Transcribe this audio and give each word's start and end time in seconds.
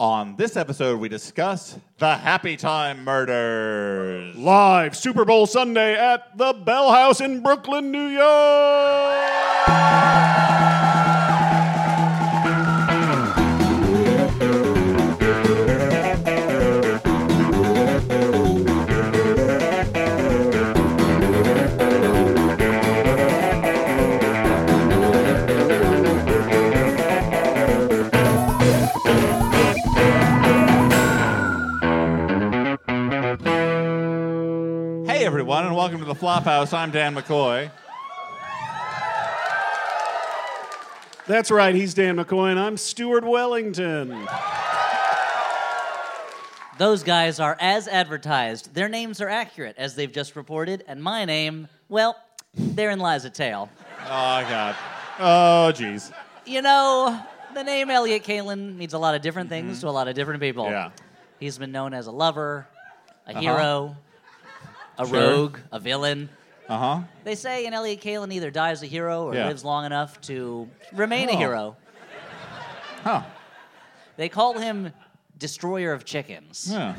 On 0.00 0.36
this 0.36 0.56
episode, 0.56 1.00
we 1.00 1.08
discuss 1.08 1.76
the 1.98 2.14
Happytime 2.14 3.02
Murders. 3.02 4.36
Live 4.36 4.96
Super 4.96 5.24
Bowl 5.24 5.44
Sunday 5.44 5.96
at 5.96 6.38
the 6.38 6.52
Bell 6.52 6.92
House 6.92 7.20
in 7.20 7.42
Brooklyn, 7.42 7.90
New 7.90 8.06
York. 8.06 8.28
Everyone, 35.58 35.72
and 35.72 35.76
welcome 35.76 35.98
to 35.98 36.04
the 36.04 36.14
Flophouse. 36.14 36.72
I'm 36.72 36.92
Dan 36.92 37.16
McCoy. 37.16 37.68
That's 41.26 41.50
right, 41.50 41.74
he's 41.74 41.94
Dan 41.94 42.14
McCoy, 42.14 42.52
and 42.52 42.60
I'm 42.60 42.76
Stuart 42.76 43.24
Wellington. 43.24 44.28
Those 46.78 47.02
guys 47.02 47.40
are 47.40 47.56
as 47.58 47.88
advertised. 47.88 48.72
Their 48.72 48.88
names 48.88 49.20
are 49.20 49.28
accurate, 49.28 49.74
as 49.76 49.96
they've 49.96 50.12
just 50.12 50.36
reported, 50.36 50.84
and 50.86 51.02
my 51.02 51.24
name, 51.24 51.66
well, 51.88 52.14
therein 52.54 53.00
lies 53.00 53.24
a 53.24 53.30
tale. 53.30 53.68
Oh, 54.04 54.06
God. 54.48 54.76
Oh, 55.18 55.72
jeez. 55.74 56.12
You 56.46 56.62
know, 56.62 57.20
the 57.54 57.64
name 57.64 57.90
Elliott 57.90 58.22
Kalan 58.22 58.76
means 58.76 58.92
a 58.92 58.98
lot 58.98 59.16
of 59.16 59.22
different 59.22 59.48
things 59.48 59.78
mm-hmm. 59.78 59.80
to 59.80 59.88
a 59.88 59.90
lot 59.90 60.06
of 60.06 60.14
different 60.14 60.40
people. 60.40 60.66
Yeah. 60.66 60.90
He's 61.40 61.58
been 61.58 61.72
known 61.72 61.94
as 61.94 62.06
a 62.06 62.12
lover, 62.12 62.68
a 63.26 63.30
uh-huh. 63.30 63.40
hero, 63.40 63.96
a 64.98 65.06
Sure. 65.06 65.18
rogue, 65.20 65.58
a 65.72 65.78
villain. 65.80 66.28
Uh 66.68 66.76
huh. 66.78 67.00
They 67.24 67.34
say 67.34 67.66
an 67.66 67.72
Elliott 67.74 68.00
Kalan 68.02 68.32
either 68.32 68.50
dies 68.50 68.82
a 68.82 68.86
hero 68.86 69.24
or 69.24 69.34
Yeah. 69.34 69.46
lives 69.46 69.64
long 69.64 69.84
enough 69.86 70.20
to 70.22 70.68
remain 70.92 71.28
a 71.30 71.32
Oh. 71.32 71.36
hero. 71.36 71.76
Huh. 73.04 73.22
They 74.16 74.28
call 74.28 74.58
him 74.58 74.92
destroyer 75.38 75.92
of 75.92 76.04
chickens. 76.04 76.68
Yeah. 76.70 76.94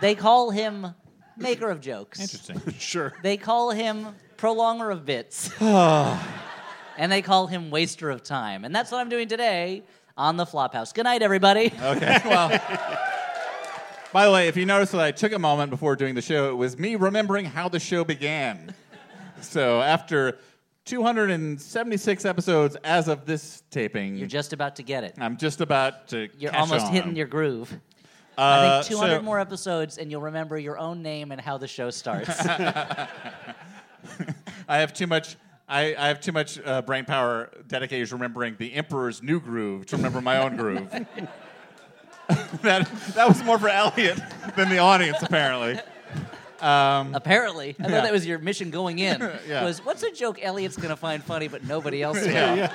They 0.00 0.14
call 0.14 0.50
him 0.50 0.94
maker 1.36 1.70
of 1.70 1.80
jokes. 1.80 2.18
Interesting. 2.18 2.60
Sure. 2.78 3.12
They 3.22 3.36
call 3.36 3.70
him 3.70 4.08
prolonger 4.38 4.90
of 4.90 5.04
bits. 5.04 5.50
and 5.60 7.12
they 7.12 7.22
call 7.22 7.46
him 7.46 7.70
waster 7.70 8.10
of 8.10 8.22
time. 8.22 8.64
And 8.64 8.74
that's 8.74 8.90
what 8.90 8.98
I'm 9.00 9.08
doing 9.10 9.28
today 9.28 9.82
on 10.16 10.36
the 10.38 10.46
Flophouse. 10.46 10.92
Good 10.94 11.04
night, 11.04 11.22
everybody. 11.22 11.66
Okay. 11.80 12.18
Well, 12.24 12.48
by 14.16 14.24
the 14.24 14.32
way, 14.32 14.48
if 14.48 14.56
you 14.56 14.64
notice 14.64 14.92
that 14.92 15.00
I 15.02 15.10
took 15.10 15.32
a 15.32 15.38
moment 15.38 15.68
before 15.68 15.94
doing 15.94 16.14
the 16.14 16.22
show, 16.22 16.48
it 16.48 16.54
was 16.54 16.78
me 16.78 16.96
remembering 16.96 17.44
how 17.44 17.68
the 17.68 17.78
show 17.78 18.02
began. 18.02 18.74
So 19.42 19.82
after 19.82 20.38
276 20.86 22.24
episodes 22.24 22.76
as 22.82 23.08
of 23.08 23.26
this 23.26 23.62
taping, 23.70 24.16
You're 24.16 24.26
just 24.26 24.54
about 24.54 24.76
to 24.76 24.82
get 24.82 25.04
it. 25.04 25.16
I'm 25.18 25.36
just 25.36 25.60
about 25.60 26.08
to. 26.08 26.30
You're 26.38 26.56
almost 26.56 26.86
on. 26.86 26.92
hitting 26.94 27.14
your 27.14 27.26
groove. 27.26 27.70
Uh, 28.38 28.40
I 28.40 28.80
think 28.80 28.98
200 28.98 29.16
so- 29.16 29.22
more 29.22 29.38
episodes, 29.38 29.98
and 29.98 30.10
you'll 30.10 30.22
remember 30.22 30.58
your 30.58 30.78
own 30.78 31.02
name 31.02 31.30
and 31.30 31.38
how 31.38 31.58
the 31.58 31.68
show 31.68 31.90
starts. 31.90 32.30
I 32.48 33.08
have 34.66 34.94
too 34.94 35.06
much. 35.06 35.36
I, 35.68 35.94
I 35.94 36.08
have 36.08 36.20
too 36.22 36.32
much 36.32 36.58
uh, 36.64 36.80
brain 36.80 37.04
power 37.04 37.50
dedicated 37.66 38.08
to 38.08 38.14
remembering 38.14 38.56
the 38.58 38.72
Emperor's 38.72 39.22
new 39.22 39.40
groove 39.40 39.84
to 39.86 39.96
remember 39.98 40.22
my 40.22 40.38
own 40.38 40.56
groove. 40.56 40.90
that 42.62 42.88
that 43.14 43.28
was 43.28 43.42
more 43.44 43.58
for 43.58 43.68
Elliott 43.68 44.18
than 44.56 44.68
the 44.68 44.78
audience, 44.78 45.18
apparently. 45.22 45.78
Apparently, 46.60 47.70
I 47.70 47.82
thought 47.82 47.90
Yeah. 47.90 48.00
that 48.02 48.12
was 48.12 48.26
your 48.26 48.38
mission 48.38 48.70
going 48.70 48.98
in. 48.98 49.20
Yeah. 49.48 49.64
Was 49.64 49.84
what's 49.84 50.02
a 50.02 50.10
joke 50.10 50.38
Elliott's 50.42 50.76
going 50.76 50.88
to 50.88 50.96
find 50.96 51.22
funny, 51.22 51.48
but 51.48 51.64
nobody 51.64 52.02
else 52.02 52.20
will? 52.20 52.26
Yeah. 52.32 52.54
Yeah. 52.54 52.72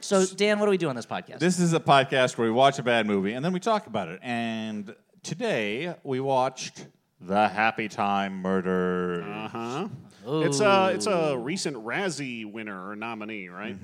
So, 0.00 0.26
Dan, 0.26 0.58
what 0.58 0.66
do 0.66 0.70
we 0.70 0.78
do 0.78 0.88
on 0.88 0.96
this 0.96 1.06
podcast? 1.06 1.38
This 1.38 1.58
is 1.60 1.72
a 1.72 1.80
podcast 1.80 2.36
where 2.36 2.46
we 2.46 2.52
watch 2.52 2.78
a 2.78 2.82
bad 2.82 3.06
movie 3.06 3.32
and 3.34 3.44
then 3.44 3.52
we 3.52 3.60
talk 3.60 3.86
about 3.86 4.08
it. 4.08 4.18
And 4.22 4.94
today 5.22 5.94
we 6.04 6.20
watched 6.20 6.86
The 7.20 7.48
Happytime 7.48 8.32
Murder. 8.32 9.22
Uh 9.22 9.48
huh. 9.48 9.88
It's 10.24 10.60
a 10.60 10.92
it's 10.94 11.06
a 11.06 11.36
recent 11.36 11.76
Razzie 11.78 12.50
winner 12.50 12.90
or 12.90 12.94
nominee, 12.96 13.48
right? 13.48 13.76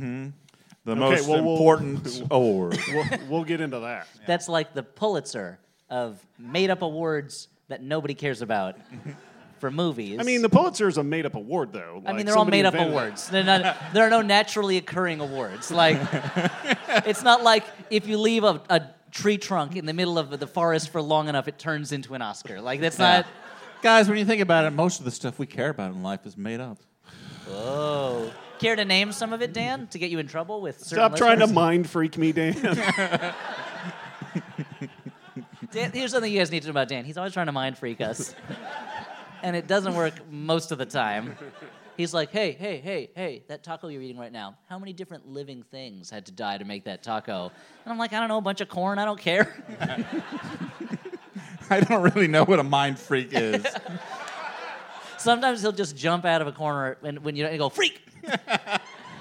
The 0.84 0.96
most 0.96 1.28
well, 1.28 1.42
we'll- 1.42 1.52
important 1.54 2.22
award. 2.30 2.78
We'll, 2.88 3.04
we'll 3.28 3.44
get 3.44 3.60
into 3.60 3.80
that. 3.80 4.08
That's 4.26 4.48
like 4.48 4.74
the 4.74 4.82
Pulitzer 4.82 5.58
of 5.90 6.24
made 6.38 6.70
up 6.70 6.82
awards 6.82 7.48
that 7.68 7.82
nobody 7.82 8.14
cares 8.14 8.40
about 8.42 8.76
for 9.58 9.70
movies. 9.70 10.18
I 10.20 10.22
mean, 10.22 10.42
the 10.42 10.48
Pulitzer 10.48 10.88
is 10.88 10.96
a 10.98 11.02
made 11.04 11.26
up 11.26 11.34
award, 11.34 11.72
though. 11.72 12.02
I 12.06 12.12
mean, 12.12 12.24
they're 12.26 12.36
all 12.36 12.44
made 12.44 12.64
up 12.64 12.74
invented 12.74 12.92
awards. 12.94 13.32
Not, 13.32 13.76
there 13.92 14.06
are 14.06 14.10
no 14.10 14.22
naturally 14.22 14.76
occurring 14.76 15.20
awards. 15.20 15.70
Like, 15.70 15.98
it's 17.06 17.22
not 17.22 17.42
like 17.42 17.64
if 17.90 18.06
you 18.06 18.18
leave 18.18 18.44
a, 18.44 18.62
a 18.70 18.82
tree 19.10 19.36
trunk 19.38 19.74
in 19.76 19.84
the 19.86 19.92
middle 19.92 20.18
of 20.18 20.38
the 20.38 20.46
forest 20.46 20.90
for 20.90 21.02
long 21.02 21.28
enough, 21.28 21.48
it 21.48 21.58
turns 21.58 21.92
into 21.92 22.14
an 22.14 22.22
Oscar. 22.22 22.60
Like, 22.60 22.80
that's 22.80 22.98
Yeah. 22.98 23.16
not. 23.18 23.26
Guys, 23.82 24.08
when 24.08 24.18
you 24.18 24.24
think 24.24 24.42
about 24.42 24.64
it, 24.64 24.70
most 24.70 24.98
of 24.98 25.04
the 25.04 25.10
stuff 25.10 25.38
we 25.38 25.46
care 25.46 25.70
about 25.70 25.92
in 25.92 26.02
life 26.02 26.24
is 26.26 26.36
made 26.36 26.60
up. 26.60 26.78
Oh. 27.50 28.32
Care 28.58 28.76
to 28.76 28.84
name 28.84 29.12
some 29.12 29.32
of 29.32 29.40
it, 29.42 29.52
Dan, 29.52 29.86
to 29.88 29.98
get 29.98 30.10
you 30.10 30.18
in 30.18 30.26
trouble 30.26 30.60
with 30.60 30.80
certain 30.80 30.96
Stop 30.98 31.16
trying 31.16 31.38
to 31.38 31.44
listeners? 31.44 31.54
mind 31.54 31.88
freak 31.88 32.18
me, 32.18 32.32
Dan. 32.32 32.54
Dan, 35.70 35.92
here's 35.92 36.12
something 36.12 36.32
you 36.32 36.38
guys 36.38 36.50
need 36.50 36.62
to 36.62 36.68
know 36.68 36.72
about 36.72 36.88
Dan. 36.88 37.04
He's 37.04 37.18
always 37.18 37.32
trying 37.32 37.46
to 37.46 37.52
mind 37.52 37.76
freak 37.78 38.00
us. 38.00 38.34
and 39.42 39.54
it 39.54 39.66
doesn't 39.66 39.94
work 39.94 40.14
most 40.30 40.72
of 40.72 40.78
the 40.78 40.86
time. 40.86 41.36
He's 41.96 42.14
like, 42.14 42.30
hey, 42.30 42.52
hey, 42.52 42.78
hey, 42.78 43.10
hey, 43.14 43.42
that 43.48 43.62
taco 43.64 43.88
you're 43.88 44.00
eating 44.02 44.18
right 44.18 44.32
now, 44.32 44.56
how 44.68 44.78
many 44.78 44.92
different 44.92 45.28
living 45.28 45.64
things 45.70 46.10
had 46.10 46.26
to 46.26 46.32
die 46.32 46.56
to 46.56 46.64
make 46.64 46.84
that 46.84 47.02
taco? 47.02 47.52
And 47.84 47.92
I'm 47.92 47.98
like, 47.98 48.12
I 48.12 48.20
don't 48.20 48.28
know, 48.28 48.38
a 48.38 48.40
bunch 48.40 48.60
of 48.60 48.68
corn, 48.68 48.98
I 48.98 49.04
don't 49.04 49.20
care. 49.20 49.62
I 51.70 51.80
don't 51.80 52.02
really 52.02 52.28
know 52.28 52.44
what 52.44 52.60
a 52.60 52.64
mind 52.64 52.98
freak 52.98 53.30
is. 53.32 53.66
Sometimes 55.18 55.60
he'll 55.60 55.72
just 55.72 55.96
jump 55.96 56.24
out 56.24 56.40
of 56.40 56.46
a 56.46 56.52
corner 56.52 56.96
and 57.02 57.18
when 57.18 57.36
you 57.36 57.44
and 57.46 57.58
go, 57.58 57.68
freak! 57.68 58.00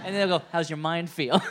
And 0.07 0.16
then 0.16 0.28
he'll 0.29 0.40
go, 0.40 0.45
how's 0.53 0.69
your 0.69 0.78
mind 0.78 1.09
feel? 1.09 1.41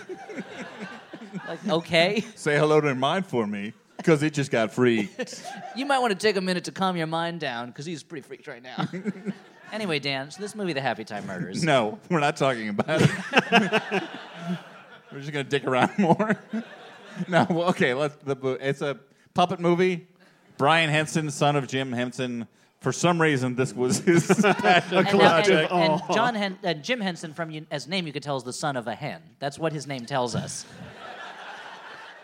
like, 1.49 1.69
okay. 1.69 2.25
Say 2.35 2.57
hello 2.57 2.81
to 2.81 2.87
your 2.87 2.97
mind 2.97 3.27
for 3.27 3.47
me, 3.47 3.75
because 3.99 4.23
it 4.23 4.33
just 4.33 4.51
got 4.51 4.73
freaked. 4.73 5.45
You 5.77 5.85
might 5.85 5.99
want 5.99 6.13
to 6.13 6.19
take 6.19 6.37
a 6.37 6.41
minute 6.41 6.65
to 6.65 6.73
calm 6.73 6.97
your 6.97 7.07
mind 7.07 7.41
down 7.41 7.67
because 7.67 7.85
he's 7.85 8.03
pretty 8.03 8.27
freaked 8.27 8.47
right 8.47 8.63
now. 8.63 8.89
anyway, 9.73 9.99
Dan, 9.99 10.31
so 10.31 10.41
this 10.41 10.55
movie, 10.55 10.73
The 10.73 10.81
Happytime 10.81 11.27
Murders. 11.27 11.63
no, 11.63 11.99
we're 12.09 12.21
not 12.21 12.39
talking 12.39 12.71
about 12.71 13.03
it. 13.03 13.11
we're 15.13 15.21
just 15.21 15.33
gonna 15.33 15.45
dick 15.45 15.65
around 15.67 15.99
more. 15.99 16.39
no, 17.29 17.47
well, 17.51 17.69
okay. 17.69 17.93
Let's. 17.93 18.17
The, 18.25 18.57
it's 18.59 18.81
a 18.81 18.99
puppet 19.35 19.61
movie. 19.61 20.07
Brian 20.57 20.89
Henson, 20.89 21.31
son 21.31 21.57
of 21.57 21.69
Jim 21.69 21.93
Henson. 21.93 22.49
For 22.81 22.93
some 22.93 23.21
reason, 23.21 23.55
this 23.57 23.75
was 23.75 23.99
his 24.01 24.27
passion. 24.43 24.99
And, 24.99 25.05
now- 25.07 25.11
collective 25.11 25.71
and, 25.73 25.93
and. 25.93 26.03
John 26.13 26.35
Hen- 26.35 26.59
uh, 26.65 26.75
Jim 26.75 27.01
Henson, 27.01 27.33
from 27.35 27.51
you, 27.51 27.67
as 27.71 27.89
name 27.89 28.07
you 28.07 28.13
could 28.13 28.23
tell, 28.23 28.37
is 28.37 28.45
the 28.45 28.53
son 28.53 28.77
of 28.77 28.87
a 28.87 28.95
hen. 28.95 29.23
That's 29.39 29.59
what 29.59 29.73
his 29.73 29.87
name 29.87 30.07
tells 30.07 30.35
us. 30.35 30.65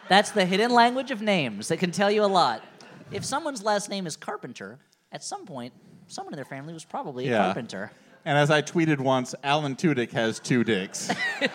That's 0.08 0.30
the 0.30 0.44
hidden 0.44 0.70
language 0.72 1.10
of 1.10 1.22
names 1.22 1.68
that 1.68 1.78
can 1.78 1.90
tell 1.90 2.10
you 2.10 2.24
a 2.24 2.26
lot. 2.26 2.62
If 3.10 3.24
someone's 3.24 3.62
last 3.62 3.88
name 3.88 4.06
is 4.06 4.16
Carpenter, 4.16 4.78
at 5.10 5.22
some 5.24 5.46
point, 5.46 5.72
someone 6.06 6.32
in 6.34 6.36
their 6.36 6.44
family 6.44 6.72
was 6.74 6.84
probably 6.84 7.26
a 7.28 7.30
Yeah. 7.30 7.44
carpenter. 7.44 7.92
And 8.24 8.36
as 8.38 8.50
I 8.50 8.62
tweeted 8.62 9.00
once, 9.00 9.34
Alan 9.42 9.74
Tudyk 9.74 10.12
has 10.12 10.38
two 10.38 10.64
dicks. 10.64 11.10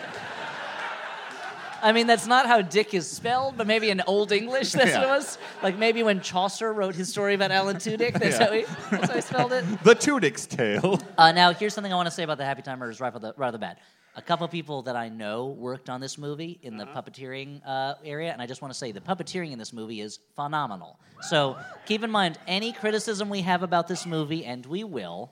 I 1.82 1.92
mean, 1.92 2.06
that's 2.06 2.26
not 2.26 2.46
how 2.46 2.60
Dick 2.62 2.94
is 2.94 3.08
spelled, 3.08 3.56
but 3.56 3.66
maybe 3.66 3.90
in 3.90 4.00
Old 4.06 4.32
English 4.32 4.72
that's 4.72 4.92
what 4.94 5.02
it 5.04 5.06
was. 5.06 5.38
Like 5.62 5.78
maybe 5.78 6.02
when 6.02 6.20
Chaucer 6.20 6.72
wrote 6.72 6.94
his 6.94 7.08
story 7.08 7.34
about 7.34 7.50
Alan 7.50 7.76
Tudyk, 7.76 8.18
that's, 8.18 8.38
Yeah. 8.38 8.46
how, 8.46 8.52
he, 8.52 8.64
that's 8.90 9.08
how 9.08 9.14
he 9.14 9.20
spelled 9.20 9.52
it. 9.52 9.64
the 9.84 9.94
Tudyk's 9.94 10.46
tale. 10.46 11.00
Uh, 11.16 11.32
now, 11.32 11.52
here's 11.52 11.74
something 11.74 11.92
I 11.92 11.96
want 11.96 12.06
to 12.06 12.10
say 12.14 12.22
about 12.24 12.38
the 12.38 12.44
Happytime 12.44 12.78
Murders 12.78 13.00
right 13.00 13.14
off 13.14 13.20
the, 13.20 13.32
right 13.36 13.46
off 13.48 13.52
the 13.52 13.58
bat. 13.58 13.78
A 14.16 14.22
couple 14.22 14.48
people 14.48 14.82
that 14.82 14.96
I 14.96 15.08
know 15.08 15.46
worked 15.46 15.88
on 15.88 16.00
this 16.00 16.18
movie 16.18 16.58
in 16.62 16.76
the 16.76 16.86
puppeteering 16.86 17.60
uh, 17.64 17.94
area, 18.04 18.32
and 18.32 18.42
I 18.42 18.46
just 18.46 18.60
want 18.60 18.72
to 18.74 18.78
say 18.78 18.90
the 18.90 19.00
puppeteering 19.00 19.52
in 19.52 19.58
this 19.60 19.72
movie 19.72 20.00
is 20.00 20.18
phenomenal. 20.34 20.98
So 21.28 21.56
keep 21.86 22.02
in 22.02 22.10
mind, 22.10 22.36
any 22.48 22.72
criticism 22.72 23.28
we 23.28 23.42
have 23.42 23.62
about 23.62 23.86
this 23.86 24.06
movie, 24.06 24.44
and 24.44 24.66
we 24.66 24.82
will, 24.82 25.30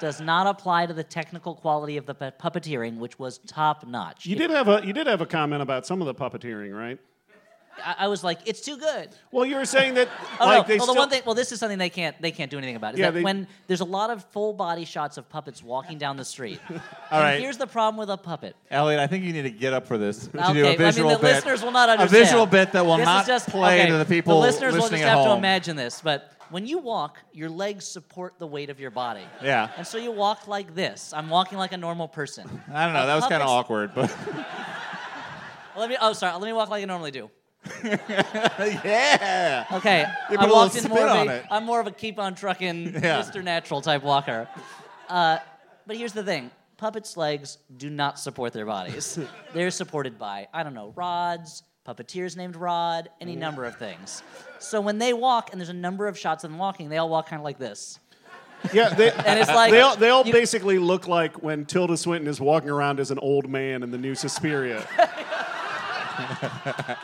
does 0.00 0.20
not 0.20 0.46
apply 0.46 0.86
to 0.86 0.94
the 0.94 1.04
technical 1.04 1.54
quality 1.54 1.96
of 1.96 2.06
the 2.06 2.14
pu- 2.14 2.30
puppeteering, 2.32 2.98
which 2.98 3.18
was 3.18 3.38
top 3.38 3.86
notch. 3.86 4.26
You 4.26 4.36
did 4.36 4.50
have 4.50 4.68
a 4.68 4.82
you 4.86 4.92
did 4.92 5.06
have 5.06 5.20
a 5.20 5.26
comment 5.26 5.62
about 5.62 5.86
some 5.86 6.00
of 6.02 6.06
the 6.06 6.14
puppeteering, 6.14 6.76
right? 6.76 6.98
I, 7.84 7.94
I 8.04 8.08
was 8.08 8.24
like, 8.24 8.38
it's 8.46 8.62
too 8.62 8.78
good. 8.78 9.10
Well, 9.30 9.44
you 9.44 9.54
were 9.56 9.66
saying 9.66 9.94
that 9.94 10.08
Oh 10.40 10.46
like 10.46 10.62
no! 10.62 10.68
they 10.68 10.78
well, 10.78 10.86
still, 10.86 10.94
the 10.94 11.00
one 11.00 11.10
thing. 11.10 11.22
Well, 11.26 11.34
this 11.34 11.52
is 11.52 11.60
something 11.60 11.76
they 11.78 11.90
can't 11.90 12.20
they 12.22 12.30
can't 12.30 12.50
do 12.50 12.56
anything 12.56 12.76
about. 12.76 12.94
Is 12.94 13.00
Yeah, 13.00 13.06
that 13.10 13.18
they- 13.18 13.22
when 13.22 13.46
there's 13.66 13.80
a 13.82 13.84
lot 13.84 14.08
of 14.08 14.24
full 14.30 14.54
body 14.54 14.86
shots 14.86 15.18
of 15.18 15.28
puppets 15.28 15.62
walking 15.62 15.98
down 15.98 16.16
the 16.16 16.24
street. 16.24 16.58
All 16.70 16.76
And 16.76 16.82
right. 17.22 17.38
Here's 17.40 17.58
the 17.58 17.66
problem 17.66 17.98
with 17.98 18.08
a 18.08 18.16
puppet. 18.16 18.56
Elliott, 18.70 18.98
I 19.00 19.06
think 19.06 19.24
you 19.24 19.32
need 19.34 19.42
to 19.42 19.50
get 19.50 19.74
up 19.74 19.86
for 19.86 19.98
this. 19.98 20.26
to 20.28 20.38
Okay, 20.42 20.52
do 20.54 20.64
a 20.64 20.68
I 20.68 20.92
mean 20.92 21.06
the 21.06 21.18
bit. 21.18 21.22
listeners 21.22 21.62
will 21.62 21.70
not 21.70 21.90
understand. 21.90 22.22
A 22.22 22.24
visual 22.24 22.46
bit 22.46 22.72
that 22.72 22.86
will 22.86 22.96
This 22.96 23.02
is 23.02 23.06
not 23.06 23.26
just- 23.26 23.48
play 23.50 23.80
okay, 23.82 23.90
to 23.90 23.98
the 23.98 24.04
people 24.06 24.34
The 24.40 24.46
listeners 24.46 24.72
will 24.72 24.80
listening 24.80 25.00
just 25.02 25.10
at 25.10 25.16
have 25.16 25.24
to 25.24 25.30
home. 25.30 25.38
imagine 25.38 25.76
this, 25.76 26.00
but 26.00 26.32
when 26.50 26.66
you 26.66 26.78
walk, 26.78 27.18
your 27.32 27.48
legs 27.48 27.86
support 27.86 28.38
the 28.38 28.46
weight 28.46 28.70
of 28.70 28.80
your 28.80 28.90
body. 28.90 29.24
Yeah. 29.42 29.70
And 29.76 29.86
so 29.86 29.98
you 29.98 30.12
walk 30.12 30.48
like 30.48 30.74
this. 30.74 31.12
I'm 31.12 31.28
walking 31.28 31.58
like 31.58 31.72
a 31.72 31.76
normal 31.76 32.08
person. 32.08 32.62
I 32.72 32.84
don't 32.84 32.94
know. 32.94 33.06
That 33.06 33.14
was 33.16 33.26
kind 33.26 33.42
of 33.42 33.48
awkward, 33.48 33.92
but 33.94 34.14
Let 35.76 35.90
me. 35.90 35.96
Oh, 36.00 36.12
sorry. 36.12 36.32
Let 36.32 36.42
me 36.42 36.52
walk 36.52 36.70
like 36.70 36.82
I 36.82 36.86
normally 36.86 37.10
do. 37.10 37.30
yeah. 37.84 39.66
Okay. 39.72 40.06
You 40.30 40.38
I 40.38 40.46
walked 40.46 40.76
in 40.76 40.88
more 40.88 41.06
of 41.06 41.16
on 41.16 41.28
a, 41.28 41.32
it. 41.32 41.44
I'm 41.50 41.64
more 41.64 41.80
of 41.80 41.86
a 41.86 41.90
keep 41.90 42.18
on 42.18 42.34
trucking, 42.34 42.84
Yeah. 42.94 43.22
Mr. 43.22 43.42
Natural 43.42 43.80
type 43.80 44.02
walker. 44.02 44.48
Uh, 45.08 45.38
but 45.86 45.96
here's 45.96 46.12
the 46.12 46.22
thing: 46.22 46.50
puppets' 46.76 47.16
legs 47.16 47.58
do 47.76 47.90
not 47.90 48.18
support 48.18 48.52
their 48.52 48.66
bodies. 48.66 49.18
They're 49.52 49.70
supported 49.70 50.18
by 50.18 50.48
I 50.54 50.62
don't 50.62 50.74
know 50.74 50.92
rods, 50.96 51.62
puppeteers 51.86 52.36
named 52.36 52.56
Rod, 52.56 53.08
any 53.20 53.36
number 53.36 53.64
of 53.64 53.76
things. 53.76 54.22
So 54.58 54.80
when 54.80 54.98
they 54.98 55.12
walk, 55.12 55.50
and 55.52 55.60
there's 55.60 55.68
a 55.68 55.72
number 55.74 56.08
of 56.08 56.18
shots 56.18 56.44
of 56.44 56.50
them 56.50 56.58
walking, 56.58 56.88
they 56.88 56.98
all 56.98 57.08
walk 57.08 57.28
kind 57.28 57.40
of 57.40 57.44
like 57.44 57.58
this. 57.58 57.98
yeah, 58.72 58.88
they, 58.94 59.12
And 59.26 59.38
it's 59.38 59.48
like 59.50 59.70
they 59.70 59.80
all, 59.80 59.96
they 59.96 60.08
all 60.10 60.26
you- 60.26 60.32
basically 60.32 60.78
look 60.78 61.06
like 61.06 61.42
when 61.42 61.64
Tilda 61.66 61.96
Swinton 61.96 62.28
is 62.28 62.40
walking 62.40 62.70
around 62.70 63.00
as 63.00 63.10
an 63.10 63.18
old 63.20 63.48
man 63.48 63.82
in 63.82 63.90
the 63.90 63.98
new 63.98 64.14
Suspiria. 64.14 64.86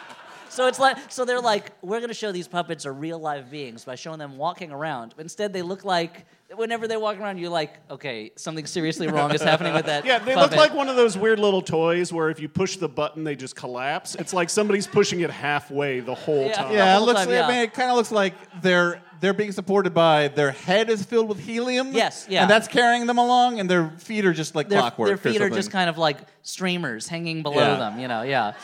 So 0.53 0.67
it's 0.67 0.79
like, 0.79 0.99
so 1.09 1.25
they're 1.25 1.41
like, 1.41 1.73
we're 1.83 1.99
going 1.99 2.09
to 2.09 2.15
show 2.15 2.31
these 2.31 2.47
puppets 2.49 2.85
are 2.87 2.93
real 2.93 3.19
live 3.19 3.51
beings 3.51 3.85
by 3.85 3.95
showing 3.95 4.19
them 4.19 4.37
walking 4.37 4.71
around. 4.71 5.15
But 5.17 5.23
instead, 5.25 5.53
they 5.53 5.63
look 5.63 5.85
like, 5.85 6.27
whenever 6.55 6.87
they 6.87 6.97
walk 6.99 7.19
around, 7.19 7.39
you're 7.39 7.49
like, 7.51 7.73
okay, 7.91 8.31
something 8.37 8.67
seriously 8.67 9.09
wrong 9.09 9.35
is 9.35 9.41
happening 9.43 9.73
with 9.73 9.87
that. 9.87 10.05
Yeah, 10.13 10.19
they 10.19 10.35
puppet. 10.35 10.51
look 10.53 10.59
like 10.59 10.75
one 10.75 10.89
of 10.89 10.97
those 10.97 11.17
weird 11.17 11.39
little 11.39 11.63
toys 11.63 12.13
where 12.13 12.29
if 12.29 12.39
you 12.41 12.49
push 12.49 12.77
the 12.77 12.89
button, 12.89 13.25
they 13.25 13.35
just 13.35 13.57
collapse. 13.57 14.15
It's 14.15 14.35
like 14.35 14.51
somebody's 14.51 14.87
pushing 14.87 15.21
it 15.21 15.31
halfway 15.31 16.01
the 16.01 16.15
whole 16.15 16.47
Yeah. 16.47 16.53
time. 16.53 16.73
Yeah, 16.73 16.97
The 16.99 17.03
it 17.03 17.07
looks. 17.07 17.21
time, 17.25 17.29
I 17.45 17.49
mean, 17.49 17.59
it 17.63 17.73
kind 17.73 17.91
of 17.91 17.97
looks 17.97 18.13
like 18.13 18.35
they're 18.61 19.01
they're 19.21 19.33
being 19.33 19.53
supported 19.53 19.95
by 19.95 20.27
their 20.27 20.51
head 20.51 20.91
is 20.91 21.05
filled 21.05 21.29
with 21.29 21.39
helium. 21.39 21.93
Yes, 21.93 22.27
yeah. 22.29 22.43
And 22.43 22.51
that's 22.51 22.67
carrying 22.67 23.07
them 23.07 23.19
along, 23.19 23.61
and 23.61 23.71
their 23.71 23.91
feet 23.99 24.27
are 24.27 24.33
just 24.33 24.57
like 24.57 24.69
their, 24.69 24.81
clockwork. 24.81 25.07
their 25.07 25.17
feet 25.17 25.41
are 25.41 25.49
just 25.49 25.71
kind 25.71 25.89
of 25.89 25.97
like 25.97 26.19
streamers 26.43 27.07
hanging 27.07 27.45
below 27.45 27.55
Yeah. 27.59 27.77
them, 27.77 28.01
you 28.01 28.09
know, 28.09 28.23
yeah. 28.23 28.55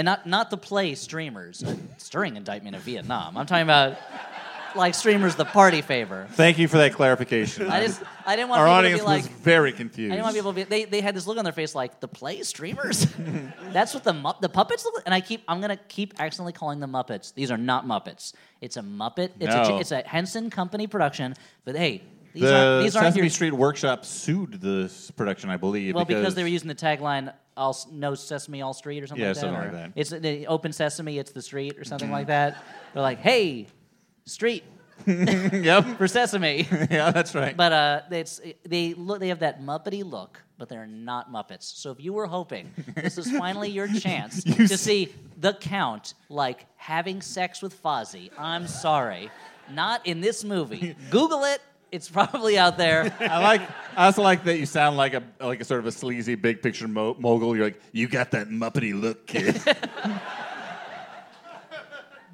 And 0.00 0.06
not, 0.06 0.24
not 0.24 0.48
the 0.48 0.56
play 0.56 0.94
streamers, 0.94 1.62
uh, 1.62 1.72
a 1.72 2.00
stirring 2.00 2.36
indictment 2.36 2.74
of 2.74 2.80
Vietnam. 2.80 3.36
I'm 3.36 3.44
talking 3.44 3.64
about 3.64 3.98
like 4.74 4.94
streamers 4.94 5.34
the 5.34 5.44
party 5.44 5.82
favor. 5.82 6.26
Thank 6.30 6.58
you 6.58 6.68
for 6.68 6.78
that 6.78 6.94
clarification. 6.94 7.68
I 7.68 7.84
just, 7.84 8.02
I 8.24 8.34
didn't 8.34 8.48
want 8.48 8.60
Our 8.62 8.66
people 8.68 8.76
audience 8.78 9.00
to 9.00 9.04
be 9.04 9.06
like, 9.06 9.22
was 9.24 9.32
very 9.32 9.72
confused. 9.72 10.10
I 10.10 10.14
didn't 10.14 10.24
want 10.24 10.36
people 10.36 10.52
to 10.52 10.56
be. 10.56 10.62
They, 10.62 10.84
they 10.86 11.02
had 11.02 11.14
this 11.14 11.26
look 11.26 11.36
on 11.36 11.44
their 11.44 11.52
face 11.52 11.74
like 11.74 12.00
the 12.00 12.08
play 12.08 12.42
streamers. 12.44 13.06
That's 13.74 13.92
what 13.92 14.02
the 14.04 14.14
mu- 14.14 14.32
the 14.40 14.48
puppets 14.48 14.86
look. 14.86 14.94
like? 14.94 15.02
And 15.04 15.12
I 15.12 15.20
keep 15.20 15.42
I'm 15.46 15.60
gonna 15.60 15.76
keep 15.76 16.14
accidentally 16.18 16.54
calling 16.54 16.80
them 16.80 16.92
Muppets. 16.92 17.34
These 17.34 17.50
are 17.50 17.58
not 17.58 17.84
Muppets. 17.84 18.32
It's 18.62 18.78
a 18.78 18.82
Muppet. 18.82 19.32
It's 19.38 19.54
No. 19.54 19.64
ch- 19.76 19.80
it's 19.82 19.92
a 19.92 20.02
Henson 20.06 20.48
Company 20.48 20.86
production. 20.86 21.34
But 21.66 21.76
hey, 21.76 22.04
these 22.32 22.42
the 22.42 22.56
aren't 22.56 22.82
these 22.84 22.92
Sesame 22.92 23.20
your. 23.22 23.30
Street 23.30 23.52
Workshop 23.52 24.04
sued 24.04 24.60
this 24.60 25.10
production, 25.10 25.50
I 25.50 25.56
believe. 25.56 25.94
well, 25.94 26.04
because 26.04 26.34
they 26.34 26.42
were 26.42 26.48
using 26.48 26.68
the 26.68 26.74
tagline 26.74 27.32
"All 27.56 27.76
No 27.92 28.14
Sesame, 28.14 28.62
All 28.62 28.72
Street" 28.74 29.02
or 29.02 29.06
something 29.06 29.22
Yeah, 29.22 29.28
like 29.28 29.34
that. 29.36 29.40
something 29.40 29.62
like 29.62 29.72
that. 29.72 29.92
It's 29.96 30.10
the 30.10 30.46
Open 30.46 30.72
Sesame, 30.72 31.18
it's 31.18 31.32
the 31.32 31.42
street 31.42 31.78
or 31.78 31.84
something 31.84 32.10
like 32.10 32.26
that. 32.28 32.62
They're 32.94 33.02
like, 33.02 33.18
hey, 33.18 33.66
street 34.26 34.64
yep. 35.06 35.84
for 35.98 36.06
Sesame. 36.08 36.68
yeah, 36.90 37.10
that's 37.10 37.34
right. 37.34 37.56
But 37.56 37.72
uh, 37.72 38.00
it's 38.10 38.40
they 38.66 38.94
look. 38.94 39.20
They 39.20 39.28
have 39.28 39.40
that 39.40 39.60
Muppety 39.62 40.04
look, 40.04 40.42
but 40.58 40.68
they're 40.68 40.86
not 40.86 41.32
Muppets. 41.32 41.62
So 41.62 41.90
if 41.90 42.00
you 42.00 42.12
were 42.12 42.26
hoping 42.26 42.70
this 42.94 43.16
is 43.18 43.30
finally 43.30 43.70
your 43.70 43.88
chance 43.88 44.44
You 44.44 44.54
to 44.54 44.74
s- 44.74 44.80
see 44.80 45.08
the 45.38 45.54
Count 45.54 46.14
like 46.28 46.66
having 46.76 47.22
sex 47.22 47.62
with 47.62 47.82
Fozzie, 47.82 48.30
I'm 48.38 48.66
sorry, 48.66 49.30
not 49.72 50.06
in 50.06 50.20
this 50.20 50.44
movie. 50.44 50.94
Google 51.10 51.44
it. 51.44 51.60
It's 51.92 52.08
probably 52.08 52.56
out 52.56 52.78
there. 52.78 53.14
I 53.20 53.42
like. 53.42 53.62
I 53.96 54.06
also 54.06 54.22
like 54.22 54.44
that 54.44 54.58
you 54.58 54.66
sound 54.66 54.96
like 54.96 55.14
a 55.14 55.22
like 55.40 55.60
a 55.60 55.64
sort 55.64 55.80
of 55.80 55.86
a 55.86 55.92
sleazy 55.92 56.34
big 56.36 56.62
picture 56.62 56.86
mo- 56.86 57.16
mogul. 57.18 57.56
You're 57.56 57.66
like, 57.66 57.80
you 57.92 58.06
got 58.08 58.30
that 58.30 58.48
muppety 58.48 58.98
look, 58.98 59.26
kid. 59.26 59.60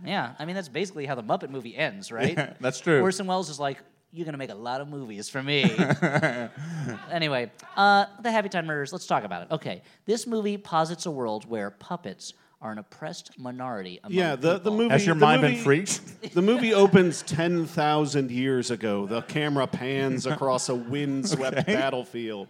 Yeah, 0.04 0.34
I 0.38 0.44
mean 0.44 0.54
that's 0.54 0.68
basically 0.68 1.04
how 1.04 1.16
the 1.16 1.22
Muppet 1.22 1.50
movie 1.50 1.76
ends, 1.76 2.12
right? 2.12 2.36
Yeah, 2.36 2.52
that's 2.60 2.78
true. 2.78 3.00
Orson 3.00 3.26
Welles 3.26 3.48
is 3.48 3.58
like, 3.58 3.78
"You're 4.12 4.24
gonna 4.24 4.38
make 4.38 4.50
a 4.50 4.54
lot 4.54 4.80
of 4.80 4.88
movies 4.88 5.28
for 5.28 5.42
me." 5.42 5.62
anyway, 7.10 7.50
uh, 7.76 8.06
the 8.22 8.28
Happytime 8.28 8.66
Murders. 8.66 8.92
Let's 8.92 9.06
talk 9.06 9.24
about 9.24 9.42
it. 9.42 9.48
Okay, 9.50 9.82
this 10.04 10.26
movie 10.26 10.58
posits 10.58 11.06
a 11.06 11.10
world 11.10 11.48
where 11.48 11.70
puppets 11.70 12.34
are 12.62 12.72
an 12.72 12.78
oppressed 12.78 13.38
minority. 13.38 14.00
Among 14.02 14.16
Yeah, 14.16 14.34
the, 14.36 14.52
the 14.52 14.58
people. 14.58 14.76
movie. 14.78 14.88
Has 14.90 15.06
your 15.06 15.14
the 15.14 15.20
mind 15.20 15.42
movie, 15.42 15.54
been 15.54 15.64
freaked? 15.64 16.32
The 16.34 16.42
movie 16.42 16.72
opens 16.74 17.22
10,000 17.22 18.30
years 18.30 18.70
ago. 18.70 19.06
The 19.06 19.22
camera 19.22 19.66
pans 19.66 20.26
across 20.26 20.68
a 20.68 20.74
windswept 20.74 21.58
Okay. 21.58 21.74
battlefield. 21.74 22.48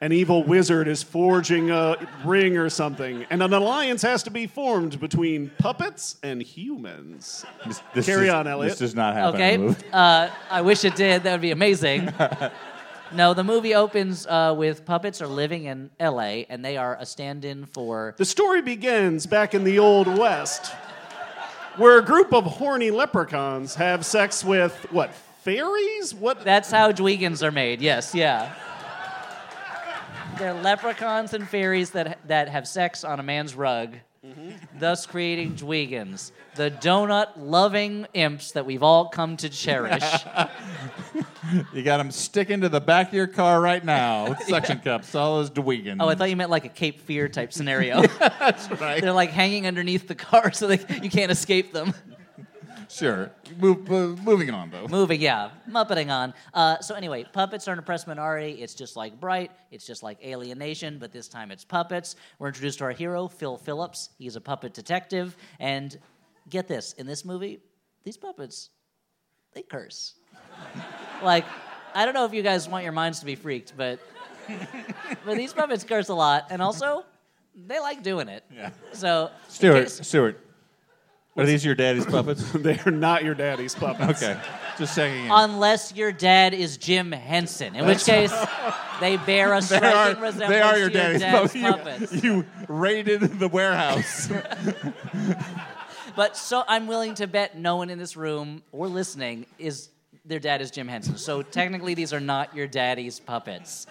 An 0.00 0.12
evil 0.12 0.44
wizard 0.44 0.86
is 0.86 1.02
forging 1.02 1.70
a 1.72 1.96
ring 2.24 2.56
or 2.56 2.70
something, 2.70 3.26
and 3.30 3.42
an 3.42 3.52
alliance 3.52 4.00
has 4.02 4.22
to 4.22 4.30
be 4.30 4.46
formed 4.46 5.00
between 5.00 5.50
puppets 5.58 6.16
and 6.22 6.40
humans. 6.40 7.44
This, 7.66 7.82
this 7.94 8.06
Carry 8.06 8.26
does- 8.26 8.34
on, 8.34 8.46
Elliot. 8.46 8.70
This 8.70 8.78
does 8.78 8.94
not 8.94 9.14
happen. 9.14 9.34
in 9.34 9.40
the 9.40 9.44
Okay, 9.46 9.56
movie. 9.58 9.86
uh, 9.92 10.30
I 10.50 10.60
wish 10.62 10.84
it 10.84 10.94
did. 10.94 11.24
That 11.24 11.32
would 11.32 11.40
be 11.40 11.50
amazing. 11.50 12.12
no, 13.12 13.34
the 13.34 13.44
movie 13.44 13.74
opens 13.74 14.26
uh, 14.26 14.54
with 14.56 14.84
puppets 14.84 15.22
are 15.22 15.26
living 15.26 15.64
in 15.64 15.90
L.A. 15.98 16.46
and 16.48 16.64
they 16.64 16.76
are 16.76 16.96
a 16.98 17.06
stand-in 17.06 17.66
for 17.66 18.14
The 18.18 18.24
story 18.24 18.62
begins 18.62 19.26
back 19.26 19.54
in 19.54 19.64
the 19.64 19.78
Old 19.78 20.06
West, 20.06 20.72
where 21.76 21.98
a 21.98 22.02
group 22.02 22.32
of 22.32 22.44
horny 22.44 22.90
leprechauns 22.90 23.74
have 23.76 24.04
sex 24.04 24.44
with, 24.44 24.86
what, 24.90 25.14
fairies? 25.42 26.14
What? 26.14 26.44
That's 26.44 26.70
how 26.70 26.92
Dweegans 26.92 27.42
are 27.42 27.52
made. 27.52 27.80
Yes, 27.80 28.14
yeah. 28.14 28.54
They're 30.38 30.54
leprechauns 30.54 31.34
and 31.34 31.48
fairies 31.48 31.90
that 31.90 32.20
that 32.28 32.48
have 32.48 32.68
sex 32.68 33.02
on 33.02 33.18
a 33.18 33.24
man's 33.24 33.56
rug, 33.56 33.96
thus 34.78 35.06
creating 35.06 35.54
Dweegans, 35.54 36.32
the 36.56 36.70
donut-loving 36.70 38.06
imps 38.14 38.52
that 38.52 38.66
we've 38.66 38.82
all 38.82 39.08
come 39.08 39.36
to 39.38 39.48
cherish. 39.48 40.04
You 41.72 41.82
got 41.82 41.98
them 41.98 42.10
sticking 42.10 42.60
to 42.60 42.68
the 42.68 42.80
back 42.80 43.08
of 43.08 43.14
your 43.14 43.26
car 43.26 43.60
right 43.60 43.82
now 43.82 44.28
with 44.28 44.42
suction 44.48 44.80
cups, 44.80 45.14
all 45.14 45.38
those 45.38 45.50
Dweegan. 45.50 45.96
Oh, 46.00 46.08
I 46.08 46.14
thought 46.14 46.28
you 46.30 46.36
meant 46.36 46.50
like 46.50 46.64
a 46.64 46.70
Cape 46.70 47.00
Fear 47.00 47.28
type 47.28 47.52
scenario. 47.52 48.02
that's 48.18 48.70
right. 48.72 49.00
They're 49.00 49.12
like 49.12 49.30
hanging 49.30 49.66
underneath 49.66 50.08
the 50.08 50.14
car 50.14 50.52
so 50.52 50.66
they, 50.66 50.78
you 51.02 51.10
can't 51.10 51.32
escape 51.32 51.72
them. 51.72 51.94
Sure. 52.88 53.30
Move, 53.58 53.90
uh, 53.90 54.20
moving 54.22 54.50
on, 54.50 54.70
though. 54.70 54.88
Moving, 54.88 55.20
yeah, 55.20 55.50
muppeting 55.68 56.10
on. 56.10 56.32
Uh, 56.54 56.78
so 56.80 56.94
anyway, 56.94 57.24
puppets 57.32 57.68
are 57.68 57.72
an 57.72 57.78
oppressed 57.78 58.06
minority. 58.06 58.62
It's 58.62 58.74
just 58.74 58.96
like 58.96 59.20
Bright. 59.20 59.50
It's 59.70 59.86
just 59.86 60.02
like 60.02 60.18
Alien 60.22 60.58
Nation, 60.58 60.98
but 60.98 61.12
this 61.12 61.28
time 61.28 61.50
it's 61.50 61.64
puppets. 61.64 62.16
We're 62.38 62.48
introduced 62.48 62.78
to 62.78 62.84
our 62.84 62.92
hero, 62.92 63.28
Phil 63.28 63.56
Phillips. 63.58 64.10
He's 64.18 64.36
a 64.36 64.40
puppet 64.40 64.72
detective, 64.74 65.36
and 65.60 65.96
get 66.48 66.66
this: 66.66 66.94
in 66.94 67.06
this 67.06 67.24
movie, 67.24 67.60
these 68.04 68.16
puppets, 68.16 68.70
they 69.54 69.62
curse. 69.62 70.14
like, 71.22 71.44
I 71.94 72.04
don't 72.04 72.14
know 72.14 72.24
if 72.24 72.32
you 72.32 72.42
guys 72.42 72.68
want 72.68 72.84
your 72.84 72.92
minds 72.92 73.20
to 73.20 73.26
be 73.26 73.34
freaked, 73.34 73.74
but 73.76 74.00
but 75.26 75.36
these 75.36 75.52
puppets 75.52 75.84
curse 75.84 76.08
a 76.08 76.14
lot, 76.14 76.46
and 76.50 76.62
also 76.62 77.04
they 77.54 77.80
like 77.80 78.02
doing 78.02 78.28
it. 78.28 78.44
Yeah. 78.54 78.70
So 78.92 79.30
Stuart, 79.48 79.82
case- 79.84 80.06
Stuart, 80.06 80.40
are 81.38 81.46
these 81.46 81.64
your 81.64 81.74
daddy's 81.74 82.04
puppets? 82.04 82.42
They 82.52 82.78
are 82.84 82.90
not 82.90 83.24
your 83.24 83.34
daddy's 83.34 83.74
puppets. 83.74 84.22
okay. 84.22 84.38
Just 84.76 84.94
saying. 84.94 85.26
in. 85.26 85.30
unless 85.32 85.94
your 85.94 86.12
dad 86.12 86.52
is 86.54 86.76
Jim 86.76 87.10
Henson, 87.12 87.74
in 87.74 87.86
which 87.86 88.04
case 88.04 88.32
they 89.00 89.16
bear 89.16 89.54
a 89.54 89.60
they 89.62 89.66
striking 89.76 90.18
are, 90.18 90.22
resemblance 90.22 90.50
they 90.50 90.60
are 90.60 90.78
your 90.78 90.88
to 90.90 90.94
your 90.94 91.02
daddy's, 91.02 91.20
dad's 91.20 91.52
puppets. 91.52 92.10
puppets. 92.10 92.24
You, 92.24 92.34
you 92.36 92.44
raided 92.68 93.20
the 93.38 93.48
warehouse. 93.48 94.30
But 96.16 96.36
so 96.36 96.64
I'm 96.66 96.88
willing 96.88 97.14
to 97.16 97.28
bet 97.28 97.56
no 97.56 97.76
one 97.76 97.90
in 97.90 97.98
this 97.98 98.16
room 98.16 98.64
or 98.72 98.88
listening 98.88 99.46
is 99.56 99.88
their 100.24 100.40
dad 100.40 100.60
is 100.60 100.72
Jim 100.72 100.88
Henson. 100.88 101.16
So 101.16 101.42
technically, 101.42 101.94
these 101.94 102.12
are 102.12 102.18
not 102.18 102.56
your 102.56 102.66
daddy's 102.66 103.20
puppets. 103.20 103.86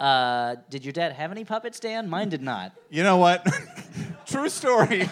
Uh, 0.00 0.56
did 0.70 0.82
your 0.82 0.92
dad 0.92 1.12
have 1.12 1.30
any 1.30 1.44
puppets, 1.44 1.78
Dan? 1.78 2.08
Mine 2.08 2.30
did 2.30 2.40
not. 2.40 2.72
you 2.88 3.02
know 3.02 3.18
what? 3.18 3.46
True 4.26 4.48
story. 4.48 5.06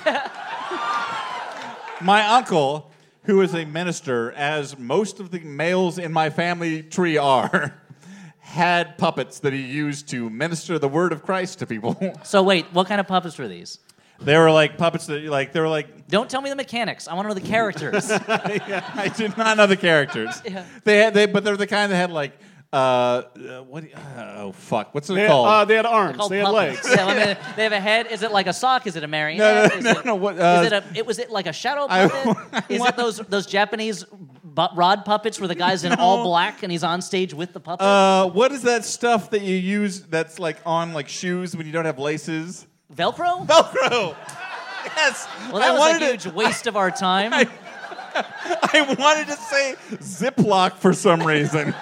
My 2.02 2.26
uncle, 2.26 2.90
who 3.24 3.40
is 3.40 3.54
a 3.54 3.64
minister, 3.64 4.32
as 4.32 4.78
most 4.78 5.20
of 5.20 5.30
the 5.30 5.40
males 5.40 5.98
in 5.98 6.12
my 6.12 6.30
family 6.30 6.82
tree 6.82 7.16
are, 7.16 7.74
had 8.40 8.98
puppets 8.98 9.40
that 9.40 9.52
he 9.52 9.60
used 9.62 10.08
to 10.08 10.28
minister 10.30 10.78
the 10.78 10.88
word 10.88 11.12
of 11.12 11.22
Christ 11.22 11.58
to 11.60 11.66
people. 11.66 11.96
So 12.24 12.42
wait, 12.42 12.66
what 12.72 12.86
kind 12.86 13.00
of 13.00 13.06
puppets 13.06 13.38
were 13.38 13.48
these? 13.48 13.78
They 14.20 14.36
were 14.36 14.50
like 14.50 14.76
puppets 14.76 15.06
that 15.06 15.24
like 15.24 15.52
they 15.52 15.60
were 15.60 15.68
like 15.68 16.08
Don't 16.08 16.28
tell 16.28 16.42
me 16.42 16.50
the 16.50 16.56
mechanics. 16.56 17.08
I 17.08 17.14
want 17.14 17.24
to 17.24 17.28
know 17.34 17.40
the 17.40 17.48
characters. 17.48 18.10
I 18.10 19.12
did 19.16 19.36
not 19.38 19.56
know 19.56 19.66
the 19.66 19.76
characters. 19.76 20.42
Yeah. 20.44 20.64
They 20.84 20.98
had 20.98 21.14
they 21.14 21.26
but 21.26 21.42
they're 21.42 21.56
the 21.56 21.66
kind 21.66 21.90
that 21.90 21.96
had 21.96 22.10
like 22.10 22.38
uh, 22.72 22.76
uh 22.76 23.22
what 23.62 23.82
do 23.82 23.88
you- 23.88 23.94
oh 24.36 24.52
fuck 24.52 24.94
what's 24.94 25.10
it 25.10 25.14
They, 25.14 25.26
called? 25.26 25.46
uh, 25.48 25.64
they 25.64 25.74
had 25.74 25.86
arms. 25.86 26.16
Called 26.16 26.30
They 26.30 26.38
had 26.38 26.48
legs. 26.50 26.86
Yeah, 26.88 27.04
I 27.06 27.14
mean, 27.26 27.36
they 27.56 27.64
have 27.64 27.72
a 27.72 27.80
head. 27.80 28.06
Is 28.10 28.22
it 28.22 28.30
like 28.30 28.46
a 28.46 28.52
sock? 28.52 28.86
Is 28.86 28.94
it 28.96 29.02
a 29.02 29.08
marionette? 29.08 29.40
No, 29.40 29.68
no, 29.68 29.76
is 29.78 29.84
no, 29.84 29.90
it, 30.00 30.04
no, 30.06 30.14
what, 30.14 30.38
uh, 30.38 30.62
is 30.64 30.66
it 30.66 30.72
a? 30.72 30.84
It 30.94 31.06
was 31.06 31.18
it 31.18 31.30
like 31.30 31.46
a 31.46 31.52
shadow 31.52 31.86
I- 31.90 32.08
puppet? 32.08 32.64
is 32.70 32.84
it 32.84 32.96
those 33.02 33.18
those 33.18 33.46
Japanese 33.46 34.04
bu- 34.44 34.74
rod 34.76 35.04
puppets 35.04 35.40
where 35.40 35.48
the 35.48 35.54
guy's 35.56 35.82
in 35.84 35.92
all 35.94 36.22
black 36.22 36.62
and 36.62 36.70
he's 36.70 36.84
on 36.84 37.02
stage 37.02 37.34
with 37.34 37.52
the 37.52 37.60
puppet? 37.60 37.84
uh, 37.84 38.28
what 38.30 38.52
is 38.52 38.62
that 38.62 38.84
stuff 38.84 39.30
that 39.30 39.42
you 39.42 39.56
use 39.56 40.02
that's 40.02 40.38
like 40.38 40.58
on 40.64 40.92
like 40.92 41.08
shoes 41.08 41.56
when 41.56 41.66
you 41.66 41.72
don't 41.72 41.86
have 41.86 41.98
laces? 41.98 42.66
Velcro? 42.94 43.46
Velcro. 43.46 44.16
Yes. 44.96 45.28
Well, 45.52 45.60
that 45.60 45.68
I 45.68 45.72
was 45.72 45.78
wanted 45.78 45.96
a 45.96 45.98
to- 45.98 46.06
huge 46.06 46.26
waste 46.34 46.66
of 46.66 46.74
our 46.74 46.90
time. 47.08 47.34
I 47.34 48.96
wanted 48.98 49.26
to 49.26 49.36
say 49.36 49.74
Ziploc 49.96 50.76
for 50.78 50.94
some 50.94 51.22
reason. 51.22 51.74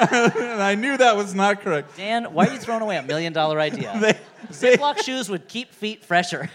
And 0.00 0.62
I 0.62 0.74
knew 0.74 0.96
that 0.96 1.16
was 1.16 1.34
not 1.34 1.60
correct. 1.60 1.96
Dan, 1.96 2.24
why 2.32 2.46
are 2.46 2.52
you 2.52 2.58
throwing 2.58 2.82
away 2.82 2.96
a 2.96 3.02
million 3.02 3.32
dollar 3.32 3.60
idea? 3.60 3.92
They, 4.00 4.12
they, 4.70 4.76
Ziploc 4.76 5.02
shoes 5.02 5.30
would 5.30 5.48
keep 5.48 5.72
feet 5.72 6.04
fresher. 6.04 6.50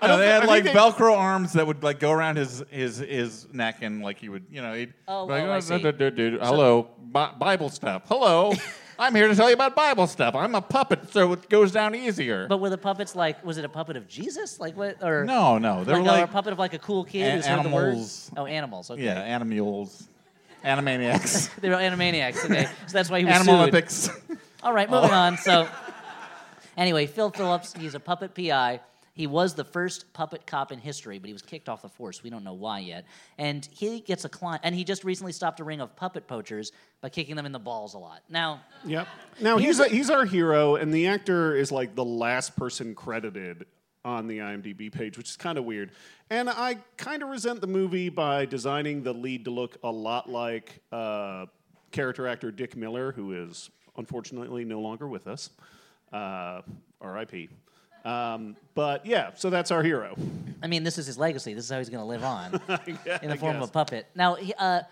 I 0.00 0.08
don't 0.08 0.18
they 0.18 0.24
thi- 0.26 0.30
had 0.32 0.42
I 0.42 0.46
like 0.46 0.64
think 0.64 0.74
they- 0.74 0.80
Velcro 0.80 1.16
arms 1.16 1.52
that 1.52 1.66
would 1.66 1.82
like 1.84 2.00
go 2.00 2.10
around 2.10 2.36
his 2.36 2.64
his 2.70 2.98
his 2.98 3.46
neck 3.52 3.82
and 3.82 4.02
like 4.02 4.18
he 4.18 4.28
would 4.28 4.46
you 4.50 4.60
know 4.60 4.72
he'd 4.74 4.94
Oh, 5.06 5.20
oh 5.20 5.24
like, 5.26 5.44
oh, 5.44 5.52
I 5.52 5.60
see. 5.60 5.78
duh, 5.80 5.92
duh, 5.92 6.10
duh, 6.10 6.30
duh, 6.38 6.44
hello 6.46 6.88
Bi- 6.98 7.32
Bible 7.38 7.68
stuff 7.68 8.02
hello 8.06 8.52
I'm 8.98 9.14
here 9.14 9.28
to 9.28 9.34
tell 9.36 9.48
you 9.48 9.54
about 9.54 9.76
Bible 9.76 10.06
stuff 10.08 10.34
I'm 10.34 10.54
a 10.56 10.60
puppet 10.60 11.12
so 11.12 11.32
it 11.34 11.48
goes 11.48 11.70
down 11.70 11.94
easier 11.94 12.46
But 12.48 12.58
were 12.58 12.70
the 12.70 12.78
puppets 12.78 13.14
like? 13.14 13.44
Was 13.44 13.58
it 13.58 13.64
a 13.64 13.68
puppet 13.68 13.96
of 13.96 14.08
Jesus? 14.08 14.58
Like 14.58 14.76
what? 14.76 15.02
Or 15.04 15.24
no 15.24 15.58
no 15.58 15.84
they 15.84 15.92
like, 15.92 16.00
were 16.02 16.06
like 16.08 16.24
a 16.24 16.32
puppet 16.32 16.52
of 16.52 16.58
like 16.58 16.74
a 16.74 16.78
cool 16.80 17.04
kid 17.04 17.28
a- 17.28 17.36
who's 17.36 17.46
heard 17.46 17.64
the 17.64 17.68
words? 17.68 17.94
animals. 17.94 18.30
Oh, 18.36 18.46
animals. 18.46 18.90
Okay. 18.90 19.04
yeah 19.04 19.20
animals 19.20 20.08
Animaniacs 20.64 21.54
They 21.60 21.68
were 21.68 21.76
animaniacs. 21.76 22.44
Okay, 22.44 22.64
so 22.86 22.92
that's 22.92 23.10
why 23.10 23.18
he 23.20 23.24
was 23.24 23.34
Animal 23.34 23.54
sued. 23.54 23.60
Olympics 23.60 24.10
All 24.62 24.72
right, 24.72 24.88
moving 24.88 25.10
oh. 25.10 25.14
on. 25.14 25.36
So, 25.38 25.66
anyway, 26.76 27.06
Phil 27.06 27.30
Phillips, 27.30 27.72
he's 27.74 27.94
a 27.96 28.00
puppet 28.00 28.32
PI. 28.34 28.80
He 29.14 29.26
was 29.26 29.54
the 29.54 29.64
first 29.64 30.10
puppet 30.14 30.46
cop 30.46 30.72
in 30.72 30.78
history, 30.78 31.18
but 31.18 31.26
he 31.26 31.32
was 31.34 31.42
kicked 31.42 31.68
off 31.68 31.82
the 31.82 31.88
force. 31.88 32.22
We 32.22 32.30
don't 32.30 32.44
know 32.44 32.54
why 32.54 32.78
yet. 32.78 33.04
And 33.36 33.68
he 33.72 34.00
gets 34.00 34.24
a 34.24 34.28
client, 34.28 34.62
and 34.64 34.74
he 34.74 34.84
just 34.84 35.04
recently 35.04 35.32
stopped 35.32 35.60
a 35.60 35.64
ring 35.64 35.80
of 35.80 35.94
puppet 35.96 36.26
poachers 36.26 36.72
by 37.02 37.08
kicking 37.10 37.36
them 37.36 37.44
in 37.44 37.52
the 37.52 37.58
balls 37.58 37.92
a 37.94 37.98
lot. 37.98 38.22
Now, 38.30 38.60
Yep. 38.86 39.06
Now 39.40 39.58
he's 39.58 39.80
a- 39.80 39.84
a, 39.84 39.88
he's 39.88 40.08
our 40.10 40.24
hero, 40.24 40.76
and 40.76 40.94
the 40.94 41.08
actor 41.08 41.54
is 41.56 41.70
like 41.72 41.94
the 41.94 42.04
last 42.04 42.56
person 42.56 42.94
credited 42.94 43.66
on 44.04 44.26
the 44.26 44.38
IMDb 44.38 44.90
page, 44.90 45.16
which 45.16 45.30
is 45.30 45.36
kind 45.36 45.58
of 45.58 45.64
weird. 45.64 45.92
And 46.30 46.48
I 46.50 46.78
kind 46.96 47.22
of 47.22 47.28
resent 47.28 47.60
the 47.60 47.66
movie 47.66 48.08
by 48.08 48.46
designing 48.46 49.02
the 49.02 49.12
lead 49.12 49.44
to 49.44 49.50
look 49.50 49.76
a 49.84 49.90
lot 49.90 50.28
like 50.28 50.80
uh, 50.90 51.46
character 51.90 52.26
actor 52.26 52.50
Dick 52.50 52.76
Miller, 52.76 53.12
who 53.12 53.32
is 53.32 53.70
unfortunately 53.96 54.64
no 54.64 54.80
longer 54.80 55.06
with 55.06 55.26
us. 55.26 55.50
Uh, 56.12 56.62
R.I.P. 57.00 57.48
Um, 58.04 58.56
but 58.74 59.06
yeah, 59.06 59.30
so 59.34 59.48
that's 59.50 59.70
our 59.70 59.82
hero. 59.82 60.16
I 60.62 60.66
mean, 60.66 60.82
this 60.84 60.98
is 60.98 61.06
his 61.06 61.18
legacy. 61.18 61.54
This 61.54 61.64
is 61.64 61.70
how 61.70 61.78
he's 61.78 61.88
going 61.88 62.02
to 62.02 62.06
live 62.06 62.24
on 62.24 62.60
in 63.22 63.30
the 63.30 63.36
form 63.36 63.56
of 63.56 63.62
a 63.62 63.72
puppet. 63.72 64.06
Now, 64.14 64.36
uh, 64.58 64.82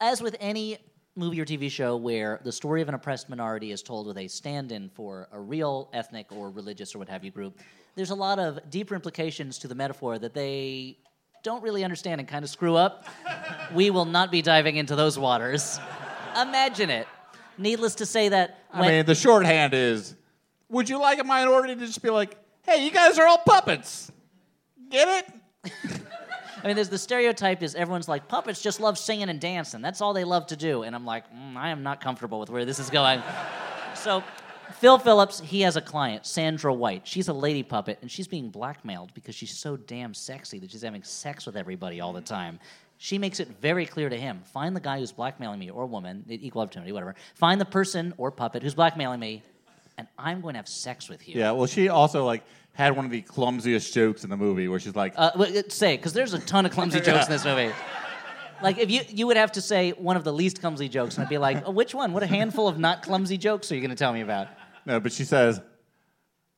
as 0.00 0.22
with 0.22 0.36
any 0.40 0.78
movie 1.16 1.40
or 1.40 1.44
TV 1.44 1.70
show 1.70 1.96
where 1.96 2.40
the 2.44 2.52
story 2.52 2.80
of 2.82 2.88
an 2.88 2.94
oppressed 2.94 3.28
minority 3.28 3.72
is 3.72 3.82
told 3.82 4.06
with 4.06 4.16
a 4.16 4.28
stand 4.28 4.72
in 4.72 4.88
for 4.88 5.28
a 5.32 5.40
real 5.40 5.90
ethnic 5.92 6.30
or 6.30 6.50
religious 6.50 6.94
or 6.94 6.98
what 6.98 7.08
have 7.08 7.24
you 7.24 7.30
group, 7.30 7.58
there's 7.94 8.10
a 8.10 8.14
lot 8.14 8.38
of 8.38 8.58
deeper 8.70 8.94
implications 8.94 9.58
to 9.58 9.68
the 9.68 9.74
metaphor 9.74 10.18
that 10.18 10.34
they 10.34 10.98
don't 11.42 11.62
really 11.62 11.84
understand 11.84 12.20
and 12.20 12.28
kind 12.28 12.44
of 12.44 12.50
screw 12.50 12.76
up. 12.76 13.06
we 13.74 13.90
will 13.90 14.04
not 14.04 14.30
be 14.30 14.42
diving 14.42 14.76
into 14.76 14.96
those 14.96 15.18
waters. 15.18 15.78
Imagine 16.40 16.90
it. 16.90 17.06
Needless 17.58 17.96
to 17.96 18.06
say 18.06 18.28
that 18.30 18.58
I 18.72 18.88
mean 18.88 19.06
the 19.06 19.14
shorthand 19.14 19.74
is 19.74 20.14
would 20.68 20.88
you 20.88 20.98
like 20.98 21.18
a 21.18 21.24
minority 21.24 21.74
to 21.74 21.86
just 21.86 22.02
be 22.02 22.08
like 22.10 22.38
hey 22.62 22.84
you 22.84 22.90
guys 22.90 23.18
are 23.18 23.26
all 23.26 23.38
puppets 23.38 24.10
get 24.88 25.26
it 25.64 25.70
I 26.62 26.66
mean, 26.66 26.76
there's 26.76 26.88
the 26.90 26.98
stereotype 26.98 27.62
is 27.62 27.74
everyone's 27.74 28.08
like 28.08 28.28
puppets 28.28 28.60
just 28.60 28.80
love 28.80 28.98
singing 28.98 29.30
and 29.30 29.40
dancing. 29.40 29.80
That's 29.80 30.00
all 30.00 30.12
they 30.12 30.24
love 30.24 30.46
to 30.48 30.56
do. 30.56 30.82
And 30.82 30.94
I'm 30.94 31.06
like, 31.06 31.24
mm, 31.32 31.56
I 31.56 31.70
am 31.70 31.82
not 31.82 32.00
comfortable 32.00 32.38
with 32.38 32.50
where 32.50 32.64
this 32.64 32.78
is 32.78 32.90
going. 32.90 33.22
so, 33.94 34.22
Phil 34.74 34.98
Phillips, 34.98 35.40
he 35.40 35.60
has 35.62 35.76
a 35.76 35.80
client, 35.80 36.26
Sandra 36.26 36.72
White. 36.72 37.06
She's 37.06 37.28
a 37.28 37.32
lady 37.32 37.62
puppet, 37.62 37.98
and 38.02 38.10
she's 38.10 38.28
being 38.28 38.50
blackmailed 38.50 39.12
because 39.14 39.34
she's 39.34 39.56
so 39.56 39.76
damn 39.76 40.14
sexy 40.14 40.58
that 40.58 40.70
she's 40.70 40.82
having 40.82 41.02
sex 41.02 41.46
with 41.46 41.56
everybody 41.56 42.00
all 42.00 42.12
the 42.12 42.20
time. 42.20 42.58
She 42.98 43.16
makes 43.18 43.40
it 43.40 43.48
very 43.60 43.86
clear 43.86 44.08
to 44.08 44.16
him 44.16 44.42
find 44.52 44.76
the 44.76 44.80
guy 44.80 44.98
who's 44.98 45.12
blackmailing 45.12 45.58
me, 45.58 45.70
or 45.70 45.86
woman, 45.86 46.24
equal 46.28 46.62
opportunity, 46.62 46.92
whatever. 46.92 47.14
Find 47.34 47.60
the 47.60 47.64
person 47.64 48.12
or 48.18 48.30
puppet 48.30 48.62
who's 48.62 48.74
blackmailing 48.74 49.20
me, 49.20 49.42
and 49.96 50.06
I'm 50.18 50.40
going 50.42 50.54
to 50.54 50.58
have 50.58 50.68
sex 50.68 51.08
with 51.08 51.26
you. 51.28 51.38
yeah 51.38 51.50
well 51.52 51.66
she 51.66 51.88
also 51.88 52.24
like 52.24 52.42
had 52.72 52.94
one 52.96 53.04
of 53.04 53.10
the 53.10 53.22
clumsiest 53.22 53.92
jokes 53.92 54.22
in 54.24 54.30
the 54.30 54.36
movie 54.36 54.68
where 54.68 54.78
she's 54.78 54.94
like 54.94 55.12
Uh, 55.16 55.30
w- 55.32 55.58
uh, 55.58 55.62
say, 55.68 55.96
because 55.96 56.12
there's 56.12 56.32
a 56.34 56.38
ton 56.38 56.64
of 56.66 56.72
clumsy 56.72 57.00
jokes 57.08 57.26
in 57.26 57.32
this 57.32 57.44
movie. 57.44 57.72
Like 58.62 58.76
if 58.78 58.90
you 58.90 59.00
you 59.08 59.26
would 59.26 59.38
have 59.38 59.52
to 59.52 59.62
say 59.62 59.90
one 59.92 60.16
of 60.16 60.24
the 60.24 60.32
least 60.32 60.60
clumsy 60.60 60.88
jokes, 60.88 61.16
and 61.16 61.24
I'd 61.24 61.30
be 61.30 61.38
like, 61.38 61.62
oh, 61.66 61.70
which 61.70 61.94
one? 61.94 62.12
What 62.12 62.22
a 62.22 62.26
handful 62.26 62.68
of 62.68 62.78
not 62.78 63.02
clumsy 63.02 63.38
jokes 63.38 63.72
are 63.72 63.74
you 63.74 63.80
going 63.80 63.90
to 63.90 63.96
tell 63.96 64.12
me 64.12 64.20
about? 64.20 64.48
No 64.86 65.00
but 65.00 65.12
she 65.12 65.24
says 65.24 65.60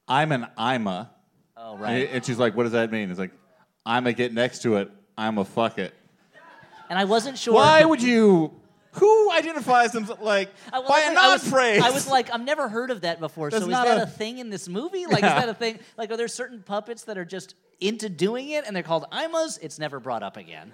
I'm 0.08 0.32
an 0.32 0.46
Ima 0.58 1.10
Oh 1.56 1.76
right. 1.76 2.08
and 2.12 2.24
she's 2.24 2.38
like 2.38 2.56
what 2.56 2.64
does 2.64 2.72
that 2.72 2.90
mean 2.90 3.10
it's 3.10 3.18
like 3.18 3.32
I'm 3.86 4.06
a 4.06 4.12
get 4.12 4.32
next 4.32 4.62
to 4.62 4.76
it 4.76 4.90
I'm 5.16 5.38
a 5.38 5.44
fuck 5.44 5.78
it 5.78 5.94
And 6.90 6.98
I 6.98 7.04
wasn't 7.04 7.38
sure. 7.38 7.54
why 7.54 7.84
would 7.84 8.02
you 8.02 8.58
who 8.94 9.32
identifies 9.32 9.92
them 9.92 10.06
like 10.20 10.50
I, 10.72 10.82
by 10.82 11.00
a 11.00 11.06
was- 11.08 11.14
non-phrase 11.14 11.82
I 11.82 11.90
was 11.90 12.06
like, 12.08 12.30
I've 12.32 12.44
never 12.44 12.68
heard 12.68 12.90
of 12.90 13.00
that 13.02 13.20
before. 13.20 13.48
That's 13.48 13.62
so 13.62 13.68
is 13.68 13.72
not 13.72 13.86
that 13.86 13.98
a, 13.98 14.02
a- 14.02 14.06
thing 14.06 14.36
in 14.38 14.50
this 14.50 14.68
movie? 14.68 15.06
Like, 15.06 15.24
is 15.24 15.30
that 15.30 15.48
a 15.48 15.54
thing? 15.54 15.78
Like, 15.96 16.10
are 16.10 16.18
there 16.18 16.28
certain 16.28 16.62
puppets 16.62 17.04
that 17.04 17.16
are 17.16 17.24
just 17.24 17.54
into 17.80 18.10
doing 18.10 18.50
it 18.50 18.64
and 18.66 18.76
they're 18.76 18.82
called 18.82 19.06
Imas? 19.10 19.58
It's 19.62 19.78
never 19.78 19.98
brought 19.98 20.22
up 20.22 20.36
again. 20.36 20.72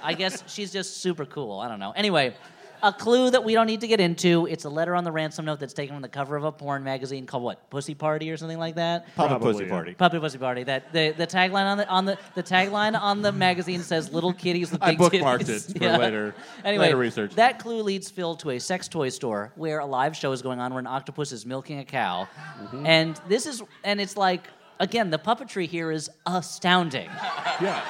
I 0.00 0.14
guess 0.14 0.44
she's 0.46 0.70
just 0.72 0.98
super 0.98 1.24
cool. 1.26 1.58
I 1.58 1.66
don't 1.68 1.80
know. 1.80 1.90
Anyway, 1.90 2.36
a 2.82 2.92
clue 2.92 3.30
that 3.30 3.44
we 3.44 3.54
don't 3.54 3.66
need 3.66 3.80
to 3.82 3.86
get 3.88 4.00
into. 4.00 4.46
It's 4.46 4.64
a 4.64 4.68
letter 4.70 4.94
on 4.94 5.04
the 5.04 5.12
ransom 5.12 5.44
note 5.44 5.60
that's 5.60 5.72
taken 5.72 5.94
from 5.96 6.02
the 6.02 6.08
cover 6.08 6.36
of 6.36 6.44
a 6.44 6.52
porn 6.52 6.82
magazine 6.84 7.26
called 7.26 7.42
what? 7.42 7.68
Pussy 7.70 7.94
Party 7.94 8.30
or 8.30 8.36
something 8.36 8.58
like 8.58 8.74
that. 8.76 9.06
Puppet 9.16 9.30
Probably, 9.30 9.52
pussy 9.52 9.64
yeah. 9.64 9.70
party 9.70 9.94
Puppy 9.94 10.18
Pussy 10.18 10.38
Party. 10.38 10.62
That 10.64 10.92
the, 10.92 11.10
the 11.16 11.26
tagline 11.26 11.66
on 11.66 11.78
the 11.78 11.88
on 11.88 12.04
the 12.04 12.18
the 12.34 12.42
tagline 12.42 12.98
on 13.00 13.22
the 13.22 13.32
magazine 13.32 13.80
says 13.82 14.12
"Little 14.12 14.32
kitties 14.32 14.70
with 14.70 14.80
big 14.84 15.00
I 15.00 15.04
bookmarked 15.08 15.40
titties." 15.42 15.74
it 15.76 15.78
for 15.78 15.98
later- 15.98 16.34
Anyway, 16.64 16.84
later 16.86 16.96
research. 16.96 17.34
that 17.36 17.58
clue 17.58 17.82
leads 17.82 18.10
Phil 18.10 18.34
to 18.36 18.50
a 18.50 18.58
sex 18.60 18.88
toy 18.88 19.08
store 19.08 19.52
where 19.56 19.78
a 19.80 19.86
live 19.86 20.16
show 20.16 20.32
is 20.32 20.42
going 20.42 20.60
on 20.60 20.72
where 20.72 20.80
an 20.80 20.86
octopus 20.86 21.32
is 21.32 21.44
milking 21.46 21.78
a 21.78 21.84
cow, 21.84 22.28
Mm-hmm. 22.62 22.86
and 22.86 23.20
this 23.28 23.46
is 23.46 23.62
and 23.84 24.00
it's 24.00 24.16
like 24.16 24.44
again 24.78 25.10
the 25.10 25.18
puppetry 25.18 25.66
here 25.66 25.90
is 25.90 26.10
astounding. 26.26 27.08
Yeah. 27.60 27.84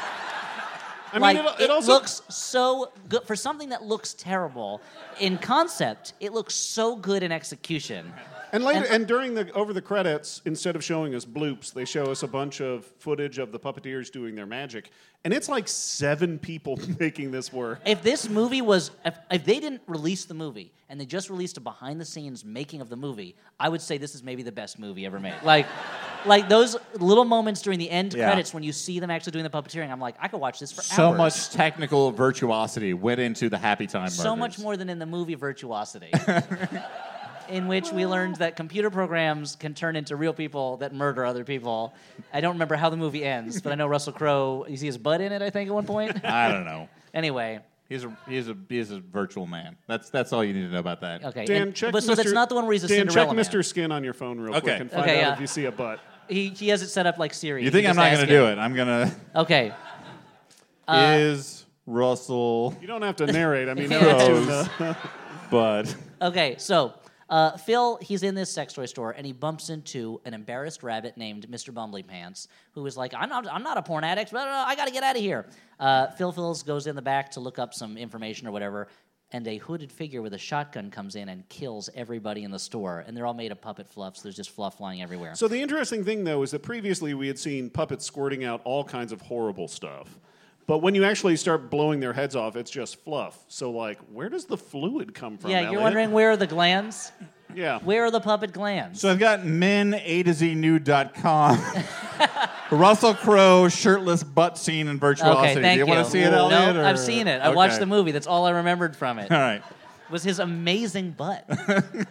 I 1.13 1.15
mean, 1.15 1.21
like 1.23 1.37
it, 1.37 1.61
it, 1.61 1.65
it 1.65 1.71
also 1.71 1.93
looks 1.93 2.23
so 2.29 2.93
good 3.09 3.25
for 3.25 3.37
something 3.37 3.71
that 3.71 3.83
looks 3.83 4.15
terrible 4.15 4.81
in 5.19 5.39
concept. 5.39 6.15
It 6.21 6.33
looks 6.33 6.55
so 6.55 6.97
good 6.97 7.23
in 7.23 7.33
execution. 7.33 8.13
And 8.53 8.65
later, 8.65 8.81
And- 8.85 8.89
and, 8.95 9.07
during 9.07 9.35
the 9.35 9.51
over 9.53 9.73
the 9.73 9.83
credits, 9.83 10.43
instead 10.45 10.77
of 10.77 10.83
showing 10.85 11.15
us 11.15 11.25
bloops, 11.25 11.73
they 11.73 11.85
show 11.85 12.05
us 12.07 12.23
a 12.23 12.27
bunch 12.29 12.61
of 12.61 12.85
footage 12.99 13.39
of 13.39 13.53
the 13.53 13.59
puppeteers 13.59 14.11
doing 14.11 14.35
their 14.35 14.47
magic, 14.47 14.91
and 15.25 15.33
it's 15.35 15.49
like 15.49 15.69
seven 15.69 16.39
people 16.39 16.79
making 17.01 17.31
this 17.31 17.53
work. 17.53 17.81
If 17.87 18.03
this 18.03 18.29
movie 18.29 18.63
was, 18.63 18.91
if, 19.05 19.17
if 19.31 19.45
they 19.45 19.61
didn't 19.61 19.83
release 19.87 20.25
the 20.25 20.35
movie 20.35 20.73
and 20.89 21.01
they 21.01 21.07
just 21.07 21.31
released 21.31 21.57
a 21.57 21.61
behind 21.61 22.01
the 22.01 22.05
scenes 22.05 22.45
making 22.45 22.81
of 22.81 22.89
the 22.89 22.97
movie, 22.97 23.37
I 23.59 23.69
would 23.69 23.81
say 23.83 23.99
this 23.99 24.15
is 24.15 24.23
maybe 24.23 24.43
the 24.43 24.53
best 24.53 24.79
movie 24.79 25.07
ever 25.07 25.21
made. 25.21 25.35
Like, 25.45 25.67
like 26.27 26.49
those 26.49 26.77
little 26.99 27.25
moments 27.25 27.63
during 27.63 27.79
the 27.79 27.89
end 27.91 28.15
Yeah. 28.15 28.27
credits 28.27 28.53
when 28.53 28.63
you 28.63 28.73
see 28.73 28.99
them 28.99 29.11
actually 29.11 29.33
doing 29.33 29.45
the 29.45 29.51
puppeteering, 29.51 29.91
I'm 29.91 30.01
like, 30.01 30.17
I 30.21 30.27
could 30.29 30.41
watch 30.41 30.59
this 30.59 30.73
for 30.73 30.83
so 30.83 31.09
hours. 31.11 31.19
much 31.19 31.51
technical 31.51 32.11
virtuosity 32.11 32.95
went 32.95 33.21
into 33.21 33.49
the 33.49 33.59
Happy 33.59 33.87
Time 33.87 34.09
so 34.11 34.35
Murders. 34.35 34.39
much 34.39 34.59
more 34.59 34.77
than 34.77 34.89
in 34.91 34.99
the 34.99 35.07
movie 35.07 35.35
Virtuosity. 35.37 36.11
in 37.51 37.67
which 37.69 37.91
we 37.93 38.07
learned 38.07 38.37
that 38.37 38.57
computer 38.57 38.91
programs 38.91 39.57
can 39.57 39.75
turn 39.75 39.97
into 39.97 40.17
real 40.17 40.33
people 40.33 40.77
that 40.79 40.95
murder 40.95 41.25
other 41.25 41.45
people. 41.45 41.95
I 42.33 42.41
don't 42.41 42.53
remember 42.55 42.77
how 42.77 42.91
the 42.91 42.97
movie 42.97 43.25
ends, 43.25 43.61
but 43.61 43.73
I 43.73 43.75
know 43.77 43.87
Russell 43.87 44.13
Crowe, 44.13 44.67
you 44.69 44.77
see 44.77 44.87
his 44.87 44.99
butt 44.99 45.21
in 45.21 45.33
it, 45.33 45.43
I 45.43 45.51
think, 45.51 45.69
at 45.69 45.75
one 45.75 45.87
point. 45.87 46.25
I 46.25 46.51
don't 46.51 46.65
know. 46.65 46.89
anyway, 47.15 47.61
He's 47.89 48.05
a 48.05 48.17
he's 48.29 48.49
a 48.49 48.57
he's 48.69 48.93
a 48.93 49.01
virtual 49.01 49.49
man. 49.49 49.77
That's 49.89 50.11
that's 50.11 50.33
all 50.33 50.45
you 50.45 50.53
need 50.55 50.63
to 50.63 50.69
know 50.73 50.79
about 50.79 51.01
that. 51.01 51.25
okay. 51.25 51.45
Dan, 51.45 51.63
and- 51.63 51.75
check 51.75 51.91
but 51.93 52.05
so 52.05 52.13
Mr. 52.13 52.17
that's 52.19 52.33
not 52.33 52.49
the 52.49 52.55
one 52.55 52.65
where 52.65 52.73
he's 52.73 52.85
a 52.85 52.89
Dan, 52.89 52.99
Cinderella 53.09 53.27
check 53.35 53.37
man. 53.37 53.45
Mr. 53.45 53.65
Skin 53.65 53.91
on 53.91 54.05
your 54.05 54.13
phone 54.15 54.39
real 54.39 54.51
Okay. 54.55 54.61
quick 54.61 54.81
and 54.83 54.91
find 54.93 55.03
Okay, 55.03 55.17
out 55.23 55.27
yeah. 55.29 55.33
if 55.35 55.41
you 55.41 55.47
see 55.49 55.65
a 55.65 55.73
butt. 55.73 55.99
He, 56.29 56.51
he 56.51 56.69
has 56.69 56.83
it 56.83 56.89
set 56.89 57.07
up 57.07 57.19
like 57.19 57.35
Siri. 57.35 57.65
You 57.65 57.73
think 57.73 57.89
I'm 57.89 57.97
not 57.97 58.13
going 58.13 58.25
to 58.25 58.33
do 58.33 58.47
it? 58.47 58.59
I'm 58.59 58.75
going 58.77 59.11
Okay. 59.35 59.69
to. 59.71 59.77
Uh, 60.89 61.17
is 61.19 61.67
Russell 61.87 62.77
You 62.81 62.87
don't 62.89 63.03
have 63.03 63.17
to 63.17 63.27
narrate. 63.27 63.69
I 63.69 63.75
mean, 63.75 63.89
no 63.91 64.01
one's 64.01 64.69
doing 64.79 64.97
but 65.51 65.97
Okay. 66.23 66.55
So 66.59 66.95
uh, 67.31 67.57
Phil, 67.57 67.97
he's 68.03 68.25
in 68.25 68.35
this 68.35 68.51
sex 68.51 68.73
toy 68.75 68.87
store 68.87 69.13
and 69.13 69.25
he 69.25 69.33
bumps 69.33 69.71
into 69.71 70.21
an 70.25 70.35
embarrassed 70.35 70.83
rabbit 70.83 71.17
named 71.17 71.47
Mr. 71.49 71.73
Bumbly 71.73 72.07
Pants, 72.07 72.49
who 72.73 72.85
is 72.87 72.97
like, 72.97 73.15
I'm 73.15 73.29
not, 73.29 73.47
I'm 73.51 73.63
not 73.63 73.79
a 73.79 73.83
porn 73.83 74.03
addict, 74.03 74.33
but 74.33 74.49
uh, 74.49 74.65
I 74.67 74.75
got 74.75 74.87
to 74.87 74.93
get 74.93 75.05
out 75.05 75.15
of 75.15 75.23
here. 75.23 75.47
Uh, 75.79 76.09
Phil 76.09 76.33
Phils 76.33 76.67
goes 76.67 76.89
in 76.89 76.97
the 76.97 77.03
back 77.03 77.31
to 77.33 77.41
look 77.41 77.59
up 77.61 77.73
some 77.73 77.97
information 77.97 78.49
or 78.49 78.51
whatever, 78.51 78.89
and 79.33 79.47
a 79.47 79.59
hooded 79.59 79.93
figure 79.93 80.23
with 80.23 80.35
a 80.35 80.39
shotgun 80.39 80.91
comes 80.91 81.15
in 81.15 81.29
and 81.29 81.49
kills 81.49 81.89
everybody 81.95 82.43
in 82.43 82.51
the 82.51 82.59
store. 82.59 83.05
And 83.07 83.17
they're 83.17 83.27
all 83.27 83.35
made 83.35 83.53
of 83.53 83.61
puppet 83.61 83.89
fluff, 83.89 84.17
so 84.17 84.25
There's 84.25 84.35
just 84.35 84.51
fluff 84.51 84.79
flying 84.79 85.01
everywhere. 85.01 85.37
So 85.37 85.47
the 85.47 85.61
interesting 85.63 86.05
thing, 86.05 86.25
though, 86.25 86.43
is 86.43 86.51
that 86.51 86.65
previously 86.65 87.15
we 87.15 87.29
had 87.29 87.39
seen 87.39 87.71
puppets 87.71 88.05
squirting 88.05 88.43
out 88.43 88.61
all 88.65 88.83
kinds 88.83 89.13
of 89.13 89.21
horrible 89.21 89.69
stuff. 89.69 90.19
But 90.71 90.83
when 90.83 90.95
you 90.95 91.03
actually 91.03 91.35
start 91.35 91.69
blowing 91.69 91.99
their 91.99 92.13
heads 92.13 92.37
off, 92.37 92.55
it's 92.55 92.71
just 92.71 93.03
fluff. 93.03 93.37
So, 93.49 93.73
like, 93.73 93.99
where 94.13 94.29
does 94.29 94.45
the 94.45 94.57
fluid 94.57 95.13
come 95.17 95.37
from? 95.37 95.51
yeah, 95.51 95.63
you're 95.63 95.67
Elliott? 95.71 95.83
wondering 95.83 96.13
where 96.13 96.31
are 96.31 96.37
the 96.37 96.47
glands? 96.47 97.11
Yeah. 97.53 97.81
Where 97.81 98.05
are 98.05 98.11
the 98.13 98.21
puppet 98.21 98.53
glands? 98.53 99.01
So 99.01 99.11
I've 99.11 99.19
got 99.19 99.45
men 99.45 99.95
A 100.01 100.23
to 100.23 100.33
Z 100.33 100.55
nude.com. 100.55 101.59
Russell 102.71 103.15
Crowe 103.15 103.69
shirtless 103.69 104.23
butt 104.23 104.59
scene 104.59 104.87
in 104.87 105.01
virtuosity. 105.01 105.41
okay, 105.41 105.55
thank 105.61 105.75
Do 105.75 105.79
you, 105.81 105.87
you. 105.87 105.93
want 105.93 106.05
to 106.07 106.13
see 106.13 106.21
it, 106.21 106.33
Elliott? 106.33 106.77
No, 106.77 106.83
or- 106.83 106.85
I've 106.85 107.01
seen 107.01 107.27
it. 107.27 107.43
I 107.43 107.49
watched 107.49 107.81
the 107.81 107.87
movie. 107.87 108.13
That's 108.13 108.29
all 108.29 108.47
I 108.47 108.51
remembered 108.53 108.95
from 108.95 109.19
it. 109.19 109.33
All 109.33 109.39
right, 109.41 109.65
Was 110.09 110.23
his 110.23 110.39
amazing 110.39 111.11
butt. 111.19 111.51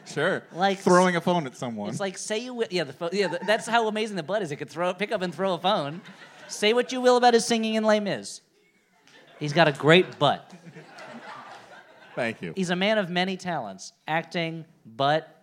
sure. 0.05 0.43
Like- 0.53 0.79
throwing 0.79 1.15
a 1.15 1.21
phone 1.21 1.45
at 1.47 1.55
someone. 1.55 1.91
It's 1.91 2.01
like 2.01 2.17
say 2.17 2.39
you 2.39 2.49
wi- 2.49 2.67
yeah 2.71 2.83
the 2.83 2.91
pho- 2.91 3.09
yeah 3.13 3.27
the, 3.27 3.39
that's 3.47 3.67
how 3.67 3.87
amazing 3.87 4.17
the 4.17 4.23
butt 4.23 4.41
is. 4.41 4.51
It 4.51 4.57
could 4.57 4.69
throw 4.69 4.93
pick 4.93 5.13
up 5.13 5.21
and 5.21 5.33
throw 5.33 5.53
a 5.53 5.57
phone. 5.59 6.01
Say 6.49 6.73
what 6.73 6.91
you 6.91 6.99
will 6.99 7.15
about 7.15 7.35
his 7.35 7.45
singing 7.45 7.75
in 7.75 7.85
Les 7.85 8.01
Mis. 8.01 8.41
He's 9.39 9.53
got 9.53 9.67
a 9.67 9.72
great 9.72 10.19
butt. 10.19 10.51
Thank 12.15 12.41
you. 12.41 12.53
He's 12.55 12.69
a 12.69 12.75
man 12.75 12.98
of 12.98 13.10
many 13.10 13.38
talents: 13.38 13.93
acting, 14.08 14.65
butt. 14.86 15.36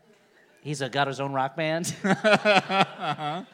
He's 0.60 0.82
a, 0.82 0.88
got 0.88 1.06
his 1.06 1.20
own 1.20 1.32
rock 1.32 1.56
band. 1.56 1.94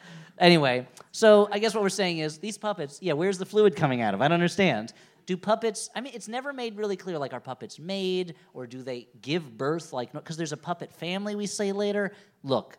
Anyway, 0.43 0.89
so 1.13 1.49
I 1.53 1.61
guess 1.61 1.73
what 1.73 1.85
we're 1.85 1.89
saying 1.89 2.19
is 2.19 2.39
these 2.39 2.59
puppets. 2.59 2.99
Yeah, 3.01 3.13
where's 3.13 3.39
the 3.39 3.47
fluid 3.47 3.77
coming 3.77 4.01
out 4.01 4.13
of? 4.13 4.21
I 4.21 4.27
don't 4.27 4.35
understand. 4.35 4.93
Do 5.25 5.37
puppets? 5.37 5.89
I 5.95 6.01
mean, 6.01 6.13
it's 6.17 6.27
never 6.27 6.53
made 6.53 6.77
really 6.77 6.97
clear. 6.97 7.17
Like, 7.17 7.33
are 7.33 7.41
puppets 7.41 7.79
made, 7.79 8.35
or 8.53 8.67
do 8.67 8.83
they 8.83 9.07
give 9.21 9.57
birth? 9.57 9.93
Like, 9.93 10.13
because 10.13 10.37
there's 10.37 10.53
a 10.53 10.57
puppet 10.57 10.93
family. 10.93 11.37
We 11.37 11.47
say 11.47 11.71
later. 11.71 12.13
Look, 12.43 12.77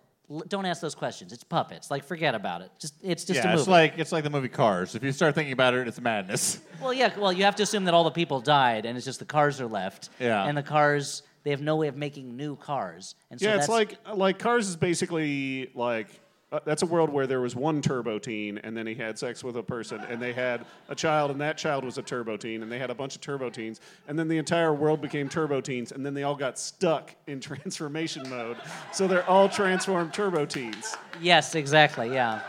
don't 0.48 0.65
ask 0.65 0.82
those 0.82 0.96
questions. 0.96 1.34
It's 1.34 1.44
puppets. 1.44 1.92
Like, 1.92 2.03
forget 2.03 2.36
about 2.36 2.62
it. 2.62 2.72
Just 2.80 2.96
it's 3.03 3.25
just 3.25 3.39
a 3.39 3.44
yeah, 3.44 3.50
movie. 3.50 3.60
it's 3.60 3.68
like 3.68 3.94
it's 3.98 4.12
like 4.12 4.24
the 4.24 4.30
movie 4.30 4.48
Cars. 4.48 4.96
If 4.96 5.03
you 5.03 5.12
start 5.12 5.36
thinking 5.36 5.53
about 5.53 5.74
it, 5.74 5.88
it's 5.88 6.00
madness. 6.00 6.60
Well, 6.82 6.94
yeah. 6.94 7.18
Well, 7.18 7.32
you 7.32 7.46
have 7.46 7.56
to 7.58 7.63
assume 7.63 7.86
that 7.86 7.94
all 7.94 8.03
the 8.03 8.12
people 8.12 8.42
died, 8.42 8.86
and 8.86 8.98
it's 8.98 9.06
just 9.06 9.20
the 9.20 9.25
cars 9.25 9.62
are 9.62 9.68
left. 9.68 10.10
Yeah. 10.20 10.44
And 10.44 10.58
the 10.58 10.63
cars, 10.63 11.24
they 11.44 11.51
have 11.51 11.62
no 11.62 11.77
way 11.77 11.88
of 11.88 11.96
making 11.96 12.36
new 12.36 12.58
cars, 12.58 13.15
and 13.32 13.39
so 13.39 13.46
yeah, 13.46 13.53
that's 13.53 13.68
it's 13.68 13.70
like 13.70 13.98
like 14.13 14.38
Cars 14.38 14.68
is 14.68 14.75
basically 14.75 15.70
like 15.75 16.08
uh, 16.53 16.60
that's 16.65 16.83
a 16.83 16.86
world 16.86 17.10
where 17.10 17.25
there 17.25 17.41
was 17.41 17.55
one 17.55 17.81
turbo 17.81 18.19
teen, 18.19 18.60
and 18.60 18.77
then 18.77 18.86
he 18.86 18.93
had 18.93 19.17
sex 19.17 19.43
with 19.43 19.57
a 19.57 19.63
person, 19.63 20.00
and 20.07 20.22
they 20.22 20.31
had 20.31 20.65
a 20.88 20.93
child, 20.93 21.31
and 21.31 21.41
that 21.41 21.57
child 21.57 21.83
was 21.83 21.98
a 21.98 22.01
turbo 22.03 22.38
teen, 22.38 22.62
and 22.62 22.72
they 22.72 22.77
had 22.77 22.91
a 22.91 22.95
bunch 22.95 23.15
of 23.15 23.22
turbo 23.22 23.50
teens, 23.50 23.81
and 24.07 24.17
then 24.17 24.27
the 24.27 24.38
entire 24.38 24.72
world 24.72 25.01
became 25.01 25.27
turbo 25.27 25.60
teens, 25.62 25.91
and 25.91 26.05
then 26.05 26.13
they 26.13 26.22
all 26.22 26.36
got 26.36 26.60
stuck 26.60 27.13
in 27.25 27.39
transformation 27.50 28.29
mode, 28.29 28.57
so 28.91 29.07
they're 29.07 29.27
all 29.27 29.50
transformed 29.50 30.13
turbo 30.13 30.45
teens. 30.45 30.95
Yes, 31.19 31.55
exactly. 31.55 32.13
Yeah, 32.13 32.41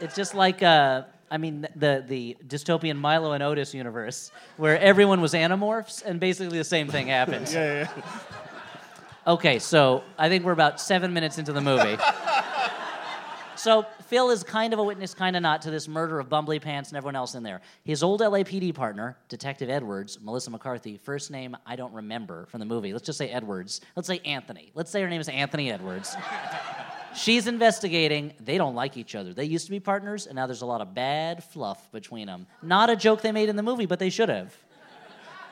it's 0.00 0.16
just 0.16 0.34
like 0.34 0.62
uh, 0.64 1.04
I 1.30 1.38
mean 1.38 1.68
the 1.76 2.04
the 2.06 2.36
dystopian 2.48 2.96
Milo 2.96 3.32
and 3.32 3.42
Otis 3.44 3.74
universe 3.74 4.32
where 4.56 4.78
everyone 4.80 5.20
was 5.20 5.34
animorphs 5.34 6.04
and 6.04 6.18
basically 6.18 6.58
the 6.58 6.64
same 6.64 6.88
thing 6.88 7.06
happened. 7.06 7.48
Yeah, 7.52 7.88
yeah. 7.96 8.02
Okay, 9.26 9.58
so 9.58 10.02
I 10.18 10.28
think 10.28 10.44
we're 10.44 10.52
about 10.52 10.80
seven 10.80 11.14
minutes 11.14 11.38
into 11.38 11.52
the 11.52 11.60
movie. 11.60 11.96
so 13.64 13.86
Phil 14.08 14.28
is 14.28 14.42
kind 14.42 14.74
of 14.74 14.78
a 14.78 14.82
witness, 14.82 15.14
kind 15.14 15.36
of 15.36 15.42
not, 15.42 15.62
to 15.62 15.70
this 15.70 15.88
murder 15.88 16.20
of 16.20 16.28
Bumbly 16.28 16.60
Pants 16.60 16.90
and 16.90 16.98
everyone 16.98 17.16
else 17.16 17.34
in 17.34 17.42
there. 17.42 17.62
His 17.82 18.02
old 18.02 18.20
LAPD 18.20 18.74
partner, 18.74 19.16
Detective 19.30 19.70
Edwards, 19.70 20.18
Melissa 20.20 20.50
McCarthy, 20.50 20.98
first 20.98 21.30
name 21.30 21.56
I 21.64 21.74
don't 21.74 21.94
remember 21.94 22.44
from 22.44 22.60
the 22.60 22.66
movie. 22.66 22.92
Let's 22.92 23.06
just 23.06 23.16
say 23.16 23.30
Edwards. 23.30 23.80
Let's 23.96 24.06
say 24.06 24.18
Anthony. 24.26 24.70
Let's 24.74 24.90
say 24.90 25.00
her 25.00 25.08
name 25.08 25.22
is 25.22 25.30
Anthony 25.30 25.72
Edwards. 25.72 26.14
She's 27.16 27.46
investigating. 27.46 28.34
They 28.38 28.58
don't 28.58 28.74
like 28.74 28.98
each 28.98 29.14
other. 29.14 29.32
They 29.32 29.46
used 29.46 29.64
to 29.64 29.70
be 29.70 29.80
partners, 29.80 30.26
and 30.26 30.36
now 30.36 30.46
there's 30.46 30.60
a 30.60 30.66
lot 30.66 30.82
of 30.82 30.94
bad 30.94 31.42
fluff 31.42 31.90
between 31.90 32.26
them. 32.26 32.46
Not 32.60 32.90
a 32.90 32.96
joke 32.96 33.22
they 33.22 33.32
made 33.32 33.48
in 33.48 33.56
the 33.56 33.62
movie, 33.62 33.86
but 33.86 33.98
they 33.98 34.10
should 34.10 34.28
have. 34.28 34.54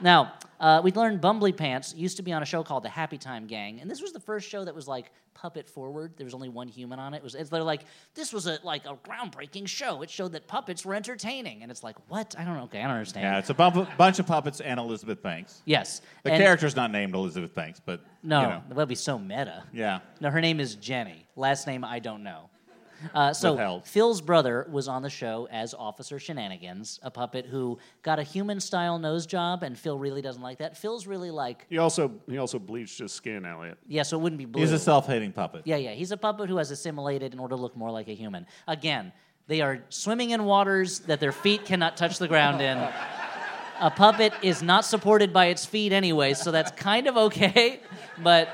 Now, 0.02 0.32
uh, 0.60 0.80
we 0.82 0.92
learned 0.92 1.20
Bumbly 1.20 1.56
Pants 1.56 1.94
used 1.96 2.16
to 2.18 2.22
be 2.22 2.32
on 2.32 2.42
a 2.42 2.46
show 2.46 2.62
called 2.62 2.82
The 2.84 2.88
Happytime 2.88 3.46
Gang, 3.46 3.80
and 3.80 3.90
this 3.90 4.00
was 4.02 4.12
the 4.12 4.20
first 4.20 4.48
show 4.48 4.64
that 4.64 4.74
was 4.74 4.86
like 4.86 5.12
puppet 5.34 5.68
forward. 5.68 6.12
There 6.16 6.24
was 6.24 6.34
only 6.34 6.48
one 6.48 6.68
human 6.68 6.98
on 6.98 7.14
it. 7.14 7.18
it 7.18 7.22
was, 7.22 7.34
it's, 7.34 7.50
they're 7.50 7.62
like, 7.62 7.84
this 8.14 8.32
was 8.32 8.46
a 8.46 8.58
like 8.62 8.84
a 8.86 8.94
groundbreaking 8.96 9.66
show. 9.66 10.02
It 10.02 10.10
showed 10.10 10.32
that 10.32 10.46
puppets 10.46 10.84
were 10.84 10.94
entertaining, 10.94 11.62
and 11.62 11.70
it's 11.70 11.82
like, 11.82 11.96
what? 12.08 12.34
I 12.38 12.44
don't 12.44 12.56
know. 12.56 12.64
Okay, 12.64 12.80
I 12.80 12.82
don't 12.82 12.92
understand. 12.92 13.24
Yeah, 13.24 13.38
it's 13.38 13.50
a 13.50 13.54
bump, 13.54 13.88
bunch 13.96 14.18
of 14.18 14.26
puppets 14.26 14.60
and 14.60 14.78
Elizabeth 14.78 15.22
Banks. 15.22 15.62
Yes. 15.64 16.00
The 16.24 16.32
and- 16.32 16.42
character's 16.42 16.76
not 16.76 16.90
named 16.90 17.14
Elizabeth 17.14 17.54
Banks, 17.54 17.80
but 17.84 18.00
No, 18.22 18.40
you 18.40 18.46
know, 18.48 18.62
that 18.68 18.76
would 18.76 18.88
be 18.88 18.94
so 18.94 19.18
meta. 19.18 19.64
yeah. 19.72 20.00
No, 20.20 20.30
her 20.30 20.40
name 20.40 20.60
is 20.60 20.74
Jenny. 20.76 21.26
Last 21.36 21.66
name 21.66 21.84
I 21.84 21.98
don't 21.98 22.22
know. 22.22 22.50
Uh, 23.14 23.32
so 23.32 23.52
Withheld. 23.52 23.86
Phil's 23.86 24.20
brother 24.20 24.66
was 24.70 24.88
on 24.88 25.02
the 25.02 25.10
show 25.10 25.48
as 25.50 25.74
Officer 25.74 26.18
Shenanigans, 26.18 27.00
a 27.02 27.10
puppet 27.10 27.46
who 27.46 27.78
got 28.02 28.18
a 28.18 28.22
human-style 28.22 28.98
nose 28.98 29.26
job, 29.26 29.62
and 29.62 29.78
Phil 29.78 29.98
really 29.98 30.22
doesn't 30.22 30.42
like 30.42 30.58
that. 30.58 30.76
Phil's 30.76 31.06
really 31.06 31.30
like, 31.30 31.66
He 31.68 31.78
also 31.78 32.12
he 32.28 32.38
also 32.38 32.58
bleached 32.58 32.98
his 32.98 33.12
skin, 33.12 33.44
Elliott. 33.44 33.78
yeah, 33.86 34.02
so 34.02 34.18
it 34.18 34.22
wouldn't 34.22 34.38
be 34.38 34.44
blue. 34.44 34.60
He's 34.60 34.72
a 34.72 34.78
self-hating 34.78 35.32
puppet. 35.32 35.62
Yeah, 35.64 35.76
yeah. 35.76 35.92
He's 35.92 36.12
a 36.12 36.16
puppet 36.16 36.48
who 36.48 36.56
has 36.58 36.70
assimilated 36.70 37.32
in 37.32 37.38
order 37.38 37.56
to 37.56 37.60
look 37.62 37.76
more 37.76 37.90
like 37.90 38.08
a 38.08 38.14
human. 38.14 38.46
Again, 38.68 39.12
they 39.48 39.60
are 39.60 39.82
swimming 39.88 40.30
in 40.30 40.44
waters 40.44 41.00
that 41.00 41.18
their 41.20 41.32
feet 41.32 41.64
cannot 41.64 41.96
touch 41.96 42.18
the 42.18 42.28
ground 42.28 42.60
in. 42.60 42.78
A 43.80 43.90
puppet 43.90 44.32
is 44.42 44.62
not 44.62 44.84
supported 44.84 45.32
by 45.32 45.46
its 45.46 45.66
feet 45.66 45.92
anyway, 45.92 46.34
so 46.34 46.52
that's 46.52 46.70
kind 46.70 47.08
of 47.08 47.16
okay. 47.16 47.80
But 48.22 48.48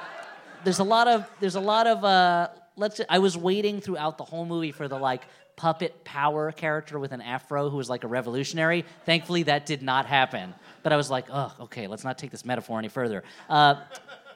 there's 0.64 0.78
a 0.78 0.84
lot 0.84 1.06
of 1.06 1.28
there's 1.40 1.54
a 1.56 1.60
lot 1.60 1.86
of 1.86 2.02
uh, 2.04 2.48
let's. 2.78 3.00
I 3.08 3.18
was 3.18 3.36
waiting 3.36 3.80
throughout 3.80 4.18
the 4.18 4.24
whole 4.24 4.46
movie 4.46 4.72
for 4.72 4.88
the 4.88 4.98
like 4.98 5.22
puppet 5.56 6.04
power 6.04 6.52
character 6.52 6.98
with 6.98 7.12
an 7.12 7.20
afro 7.20 7.68
who 7.68 7.76
was 7.76 7.90
like 7.90 8.04
a 8.04 8.08
revolutionary. 8.08 8.84
Thankfully, 9.04 9.42
that 9.44 9.66
did 9.66 9.82
not 9.82 10.06
happen. 10.06 10.54
But 10.82 10.92
I 10.92 10.96
was 10.96 11.10
like, 11.10 11.26
oh, 11.30 11.52
okay, 11.62 11.88
let's 11.88 12.04
not 12.04 12.16
take 12.16 12.30
this 12.30 12.44
metaphor 12.44 12.78
any 12.78 12.88
further. 12.88 13.24
Uh, 13.48 13.82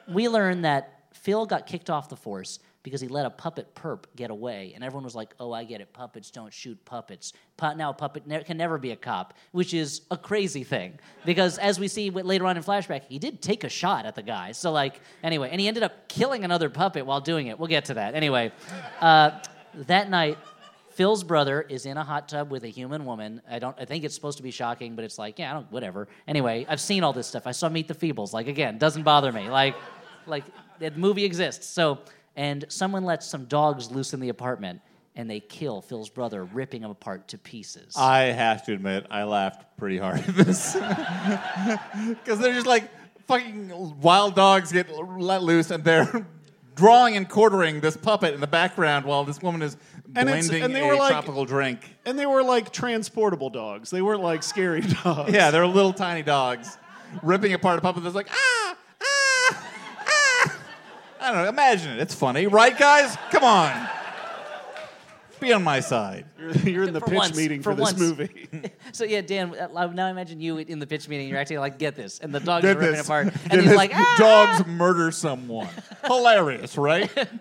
we 0.07 0.27
learned 0.27 0.65
that 0.65 1.05
Phil 1.13 1.45
got 1.45 1.65
kicked 1.65 1.89
off 1.89 2.09
the 2.09 2.17
force 2.17 2.59
because 2.83 2.99
he 2.99 3.07
let 3.07 3.25
a 3.25 3.29
puppet 3.29 3.73
perp 3.73 4.03
get 4.15 4.29
away, 4.29 4.73
and 4.75 4.83
everyone 4.83 5.05
was 5.05 5.15
like, 5.15 5.33
"Oh, 5.39 5.51
I 5.53 5.63
get 5.63 5.81
it. 5.81 5.93
Puppets 5.93 6.29
don't 6.29 6.53
shoot 6.53 6.77
puppets. 6.85 7.33
Pu- 7.57 7.75
now 7.75 7.89
a 7.89 7.93
puppet 7.93 8.27
ne- 8.27 8.43
can 8.43 8.57
never 8.57 8.77
be 8.77 8.91
a 8.91 8.95
cop," 8.95 9.33
which 9.53 9.73
is 9.73 10.01
a 10.11 10.17
crazy 10.17 10.63
thing 10.63 10.99
because, 11.25 11.57
as 11.57 11.79
we 11.79 11.87
see 11.87 12.09
later 12.09 12.45
on 12.45 12.57
in 12.57 12.63
flashback, 12.63 13.03
he 13.05 13.19
did 13.19 13.41
take 13.41 13.63
a 13.63 13.69
shot 13.69 14.05
at 14.05 14.15
the 14.15 14.21
guy. 14.21 14.51
So, 14.51 14.71
like, 14.71 14.99
anyway, 15.23 15.49
and 15.51 15.59
he 15.61 15.67
ended 15.67 15.83
up 15.83 16.07
killing 16.09 16.43
another 16.43 16.69
puppet 16.69 17.05
while 17.05 17.21
doing 17.21 17.47
it. 17.47 17.57
We'll 17.57 17.69
get 17.69 17.85
to 17.85 17.95
that. 17.95 18.15
Anyway, 18.15 18.51
uh, 19.01 19.39
that 19.73 20.09
night. 20.09 20.37
Phil's 20.91 21.23
brother 21.23 21.59
is 21.61 21.87
in 21.87 21.97
a 21.97 22.03
hot 22.03 22.29
tub 22.29 22.51
with 22.51 22.63
a 22.65 22.67
human 22.67 23.03
woman. 23.03 23.41
I 23.49 23.57
don't. 23.57 23.75
I 23.79 23.85
think 23.85 24.03
it's 24.03 24.13
supposed 24.13 24.37
to 24.37 24.43
be 24.43 24.51
shocking, 24.51 24.95
but 24.95 25.03
it's 25.03 25.17
like, 25.17 25.39
yeah, 25.39 25.49
I 25.49 25.53
don't. 25.55 25.71
Whatever. 25.71 26.07
Anyway, 26.27 26.67
I've 26.69 26.79
seen 26.79 27.03
all 27.03 27.13
this 27.13 27.25
stuff. 27.25 27.47
I 27.47 27.51
saw 27.51 27.67
Meet 27.67 27.87
the 27.87 27.95
Feebles. 27.95 28.31
Like 28.31 28.47
again, 28.47 28.77
doesn't 28.77 29.01
bother 29.01 29.31
me. 29.31 29.49
Like, 29.49 29.75
like 30.27 30.43
the 30.77 30.91
movie 30.91 31.25
exists. 31.25 31.67
So, 31.67 31.97
and 32.35 32.65
someone 32.69 33.03
lets 33.05 33.27
some 33.27 33.45
dogs 33.45 33.91
loose 33.91 34.13
in 34.13 34.19
the 34.19 34.29
apartment, 34.29 34.81
and 35.15 35.29
they 35.29 35.39
kill 35.39 35.81
Phil's 35.81 36.09
brother, 36.09 36.43
ripping 36.43 36.81
him 36.83 36.89
apart 36.91 37.27
to 37.29 37.37
pieces. 37.37 37.93
I 37.97 38.21
have 38.23 38.65
to 38.65 38.73
admit, 38.73 39.05
I 39.11 39.23
laughed 39.23 39.77
pretty 39.77 39.97
hard 39.97 40.19
at 40.19 40.35
this 40.35 40.73
because 42.09 42.39
they're 42.39 42.53
just 42.53 42.67
like 42.67 42.89
fucking 43.27 43.99
wild 44.01 44.35
dogs 44.35 44.71
get 44.71 44.89
let 44.97 45.43
loose, 45.43 45.71
and 45.71 45.83
they're 45.83 46.25
drawing 46.75 47.15
and 47.15 47.29
quartering 47.29 47.79
this 47.79 47.95
puppet 47.95 48.33
in 48.33 48.41
the 48.41 48.47
background 48.47 49.05
while 49.05 49.23
this 49.23 49.41
woman 49.41 49.61
is 49.61 49.77
And 50.15 50.27
blending 50.27 50.63
and 50.63 50.75
they 50.75 50.81
a 50.83 50.87
were 50.87 50.95
like- 50.95 51.11
tropical 51.11 51.45
drink. 51.45 51.95
And 52.05 52.17
they 52.17 52.25
were 52.25 52.43
like 52.43 52.71
transportable 52.73 53.49
dogs. 53.51 53.89
They 53.91 54.01
weren't 54.01 54.21
like 54.23 54.41
scary 54.43 54.81
dogs. 55.03 55.31
Yeah, 55.31 55.51
they're 55.51 55.67
little 55.67 55.93
tiny 55.93 56.23
dogs 56.23 56.77
ripping 57.21 57.53
apart 57.53 57.77
a 57.77 57.81
puppet 57.81 58.01
that's 58.03 58.15
like 58.15 58.27
ah. 58.31 58.75
I 61.23 61.31
don't 61.31 61.43
know. 61.43 61.49
Imagine 61.49 61.93
it. 61.93 61.99
It's 62.01 62.13
funny, 62.13 62.47
right, 62.47 62.77
guys? 62.77 63.15
Come 63.31 63.43
on. 63.43 63.89
Be 65.39 65.51
on 65.53 65.63
my 65.63 65.79
side. 65.81 66.25
You're, 66.39 66.51
you're 66.51 66.83
in 66.83 66.93
the 66.93 66.99
For 67.01 67.07
pitch 67.07 67.15
once, 67.17 67.35
meeting 67.37 67.61
for 67.61 67.71
for, 67.71 67.75
this 67.75 67.93
once. 67.93 67.99
movie. 67.99 68.47
so 68.93 69.03
yeah, 69.03 69.21
Dan. 69.21 69.53
uh, 69.57 69.87
Now 69.87 70.07
imagine 70.07 70.39
you 70.39 70.57
in 70.57 70.79
the 70.79 70.87
pitch 70.87 71.07
meeting. 71.09 71.27
You're 71.27 71.37
acting 71.39 71.59
like, 71.59 71.77
get 71.79 71.95
this, 71.95 72.19
and 72.19 72.33
the 72.33 72.39
dogs 72.39 72.63
Get 72.63 72.77
are 72.77 72.79
ripping 72.79 72.95
this. 72.97 73.05
apart, 73.05 73.25
Get 73.33 73.41
and 73.51 73.61
he's 73.61 73.69
this. 73.71 73.77
like, 73.77 73.91
ah! 73.93 74.15
dogs 74.57 74.67
murder 74.67 75.11
someone. 75.11 75.67
Hilarious, 76.05 76.77
right? 76.77 77.09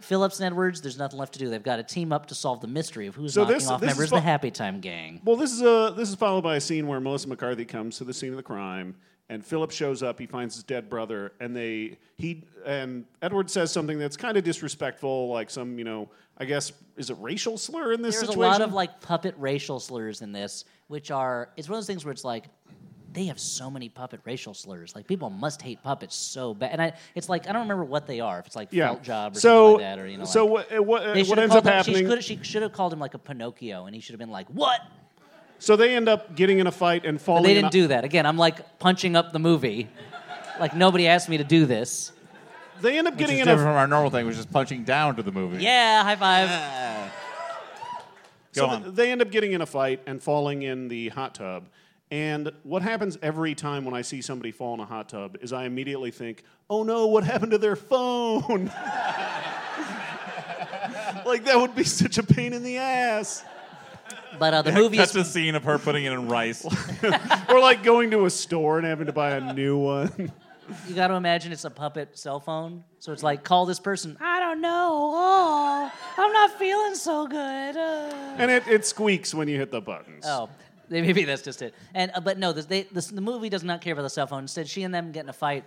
Phillips 0.00 0.38
and 0.38 0.46
Edwards, 0.46 0.82
there's 0.82 0.98
nothing 0.98 1.18
left 1.18 1.32
to 1.32 1.38
do. 1.38 1.48
They've 1.50 1.62
got 1.62 1.76
to 1.76 1.82
team 1.82 2.12
up 2.12 2.26
to 2.26 2.34
solve 2.34 2.60
the 2.60 2.68
mystery 2.68 3.06
of 3.08 3.14
who's 3.16 3.34
So 3.34 3.42
knocking 3.42 3.54
this- 3.56 3.68
off 3.68 3.80
this 3.80 3.88
members 3.88 4.10
fu- 4.10 4.16
of 4.16 4.22
the 4.22 4.28
Happytime 4.28 4.80
Gang. 4.80 5.20
well, 5.24 5.36
this 5.36 5.52
is 5.52 5.62
a 5.62 5.92
this 5.96 6.08
is 6.08 6.14
followed 6.14 6.42
by 6.42 6.56
a 6.56 6.60
scene 6.60 6.86
where 6.86 7.00
Melissa 7.00 7.28
McCarthy 7.28 7.64
comes 7.64 7.98
to 7.98 8.04
the 8.04 8.14
scene 8.14 8.30
of 8.30 8.36
the 8.36 8.42
crime, 8.42 8.94
And 9.28 9.44
Philip 9.44 9.72
shows 9.72 10.04
up. 10.04 10.20
He 10.20 10.26
finds 10.26 10.54
his 10.54 10.62
dead 10.62 10.88
brother, 10.88 11.32
and 11.40 11.56
they 11.56 11.98
he 12.16 12.44
and 12.64 13.04
Edward 13.22 13.50
says 13.50 13.72
something 13.72 13.98
that's 13.98 14.16
kind 14.16 14.36
of 14.36 14.44
disrespectful, 14.44 15.28
like 15.28 15.50
some 15.50 15.78
you 15.78 15.84
know 15.84 16.08
I 16.38 16.44
guess 16.44 16.72
is 16.96 17.10
it 17.10 17.16
racial 17.20 17.58
slur 17.58 17.92
in 17.92 18.02
this 18.02 18.14
situation? 18.14 18.26
There's 18.26 18.28
situation? 18.28 18.38
a 18.38 18.52
lot 18.52 18.62
of 18.62 18.72
like 18.72 19.00
puppet 19.00 19.34
racial 19.38 19.80
slurs 19.80 20.22
in 20.22 20.32
this, 20.32 20.64
which 20.88 21.10
are 21.10 21.50
it's 21.56 21.68
one 21.68 21.76
of 21.76 21.78
those 21.78 21.86
things 21.86 22.04
where 22.04 22.12
it's 22.12 22.24
like 22.24 22.44
they 23.16 23.24
have 23.24 23.40
so 23.40 23.70
many 23.70 23.88
puppet 23.88 24.20
racial 24.24 24.52
slurs. 24.52 24.94
Like 24.94 25.06
people 25.06 25.30
must 25.30 25.62
hate 25.62 25.82
puppets 25.82 26.14
so 26.14 26.52
bad, 26.52 26.72
and 26.72 26.82
I, 26.82 26.92
it's 27.14 27.30
like 27.30 27.48
I 27.48 27.52
don't 27.52 27.62
remember 27.62 27.84
what 27.84 28.06
they 28.06 28.20
are. 28.20 28.38
If 28.38 28.46
it's 28.46 28.56
like 28.56 28.68
yeah. 28.70 28.88
felt 28.88 29.02
job 29.02 29.36
or 29.36 29.40
so 29.40 29.70
something 29.70 29.86
like 29.86 29.96
that, 29.96 30.04
or 30.04 30.08
you 30.08 30.18
know, 30.18 30.24
so 30.24 30.44
like, 30.44 30.70
what 30.70 30.86
what, 30.86 31.28
what 31.28 31.38
ends 31.38 31.54
up 31.54 31.64
him, 31.64 31.82
she 31.82 31.92
happening? 31.92 32.06
could 32.06 32.22
she 32.22 32.38
should 32.42 32.60
have 32.60 32.72
called 32.72 32.92
him 32.92 33.00
like 33.00 33.14
a 33.14 33.18
Pinocchio, 33.18 33.86
and 33.86 33.94
he 33.94 34.02
should 34.02 34.12
have 34.12 34.20
been 34.20 34.30
like, 34.30 34.48
"What?" 34.48 34.80
So 35.58 35.74
they 35.76 35.96
end 35.96 36.08
up 36.08 36.34
getting 36.36 36.58
in 36.58 36.66
a 36.66 36.72
fight 36.72 37.04
and 37.06 37.20
falling. 37.20 37.42
But 37.42 37.46
they 37.48 37.54
didn't 37.54 37.68
a- 37.68 37.70
do 37.70 37.86
that. 37.88 38.04
Again, 38.04 38.26
I'm 38.26 38.36
like 38.38 38.78
punching 38.78 39.16
up 39.16 39.32
the 39.32 39.38
movie. 39.38 39.88
Like 40.60 40.74
nobody 40.76 41.06
asked 41.08 41.28
me 41.28 41.36
to 41.38 41.44
do 41.44 41.66
this. 41.66 42.12
They 42.82 42.98
end 42.98 43.06
up 43.08 43.14
Which 43.14 43.20
getting 43.20 43.36
is 43.36 43.40
in 43.42 43.46
different 43.46 43.68
a 43.68 43.72
from 43.72 43.76
our 43.78 43.86
normal 43.86 44.10
thing, 44.10 44.26
which 44.26 44.36
is 44.36 44.44
punching 44.46 44.84
down 44.84 45.16
to 45.16 45.22
the 45.22 45.32
movie. 45.32 45.62
Yeah, 45.62 46.02
high 46.02 46.16
five. 46.16 47.12
Go 48.54 48.62
so 48.62 48.66
on. 48.66 48.82
th- 48.84 48.94
they 48.94 49.10
end 49.12 49.22
up 49.22 49.30
getting 49.30 49.52
in 49.52 49.60
a 49.62 49.66
fight 49.66 50.02
and 50.06 50.22
falling 50.22 50.62
in 50.62 50.88
the 50.88 51.08
hot 51.10 51.34
tub. 51.34 51.68
And 52.10 52.52
what 52.62 52.82
happens 52.82 53.18
every 53.22 53.54
time 53.54 53.84
when 53.84 53.94
I 53.94 54.02
see 54.02 54.20
somebody 54.22 54.52
fall 54.52 54.74
in 54.74 54.80
a 54.80 54.84
hot 54.84 55.08
tub 55.08 55.36
is 55.40 55.52
I 55.52 55.64
immediately 55.64 56.10
think, 56.10 56.44
"Oh 56.70 56.82
no, 56.84 57.06
what 57.06 57.24
happened 57.24 57.52
to 57.52 57.58
their 57.58 57.76
phone?" 57.76 58.66
like 61.26 61.44
that 61.44 61.56
would 61.58 61.74
be 61.74 61.84
such 61.84 62.18
a 62.18 62.22
pain 62.22 62.52
in 62.52 62.62
the 62.62 62.76
ass. 62.78 63.42
But 64.38 64.54
uh, 64.54 64.62
the 64.62 64.72
movie 64.72 64.96
That's 64.96 65.14
is 65.14 65.28
a 65.28 65.30
scene 65.30 65.54
of 65.54 65.64
her 65.64 65.78
putting 65.78 66.04
it 66.04 66.12
in 66.12 66.28
rice. 66.28 66.64
or 67.48 67.60
like 67.60 67.82
going 67.82 68.10
to 68.12 68.26
a 68.26 68.30
store 68.30 68.78
and 68.78 68.86
having 68.86 69.06
to 69.06 69.12
buy 69.12 69.32
a 69.32 69.52
new 69.52 69.76
one. 69.78 70.32
you 70.88 70.94
got 70.94 71.08
to 71.08 71.14
imagine 71.14 71.52
it's 71.52 71.64
a 71.64 71.70
puppet 71.70 72.18
cell 72.18 72.40
phone. 72.40 72.84
So 72.98 73.12
it's 73.12 73.22
like 73.22 73.44
call 73.44 73.66
this 73.66 73.80
person. 73.80 74.16
I 74.20 74.40
don't 74.40 74.60
know. 74.60 75.10
Oh, 75.14 75.92
I'm 76.18 76.32
not 76.32 76.58
feeling 76.58 76.94
so 76.94 77.26
good. 77.26 77.76
Uh. 77.76 78.36
and 78.38 78.50
it, 78.50 78.66
it 78.66 78.84
squeaks 78.86 79.34
when 79.34 79.48
you 79.48 79.58
hit 79.58 79.70
the 79.70 79.80
buttons. 79.80 80.24
Oh, 80.26 80.48
maybe 80.88 81.24
that's 81.24 81.42
just 81.42 81.62
it. 81.62 81.74
And 81.94 82.10
uh, 82.14 82.20
but 82.20 82.38
no, 82.38 82.52
this, 82.52 82.66
they, 82.66 82.82
this, 82.84 83.06
the 83.08 83.20
movie 83.20 83.48
does 83.48 83.64
not 83.64 83.80
care 83.80 83.92
about 83.92 84.02
the 84.02 84.10
cell 84.10 84.26
phone. 84.26 84.40
Instead, 84.42 84.68
she 84.68 84.82
and 84.82 84.94
them 84.94 85.12
get 85.12 85.24
in 85.24 85.28
a 85.28 85.32
fight, 85.32 85.64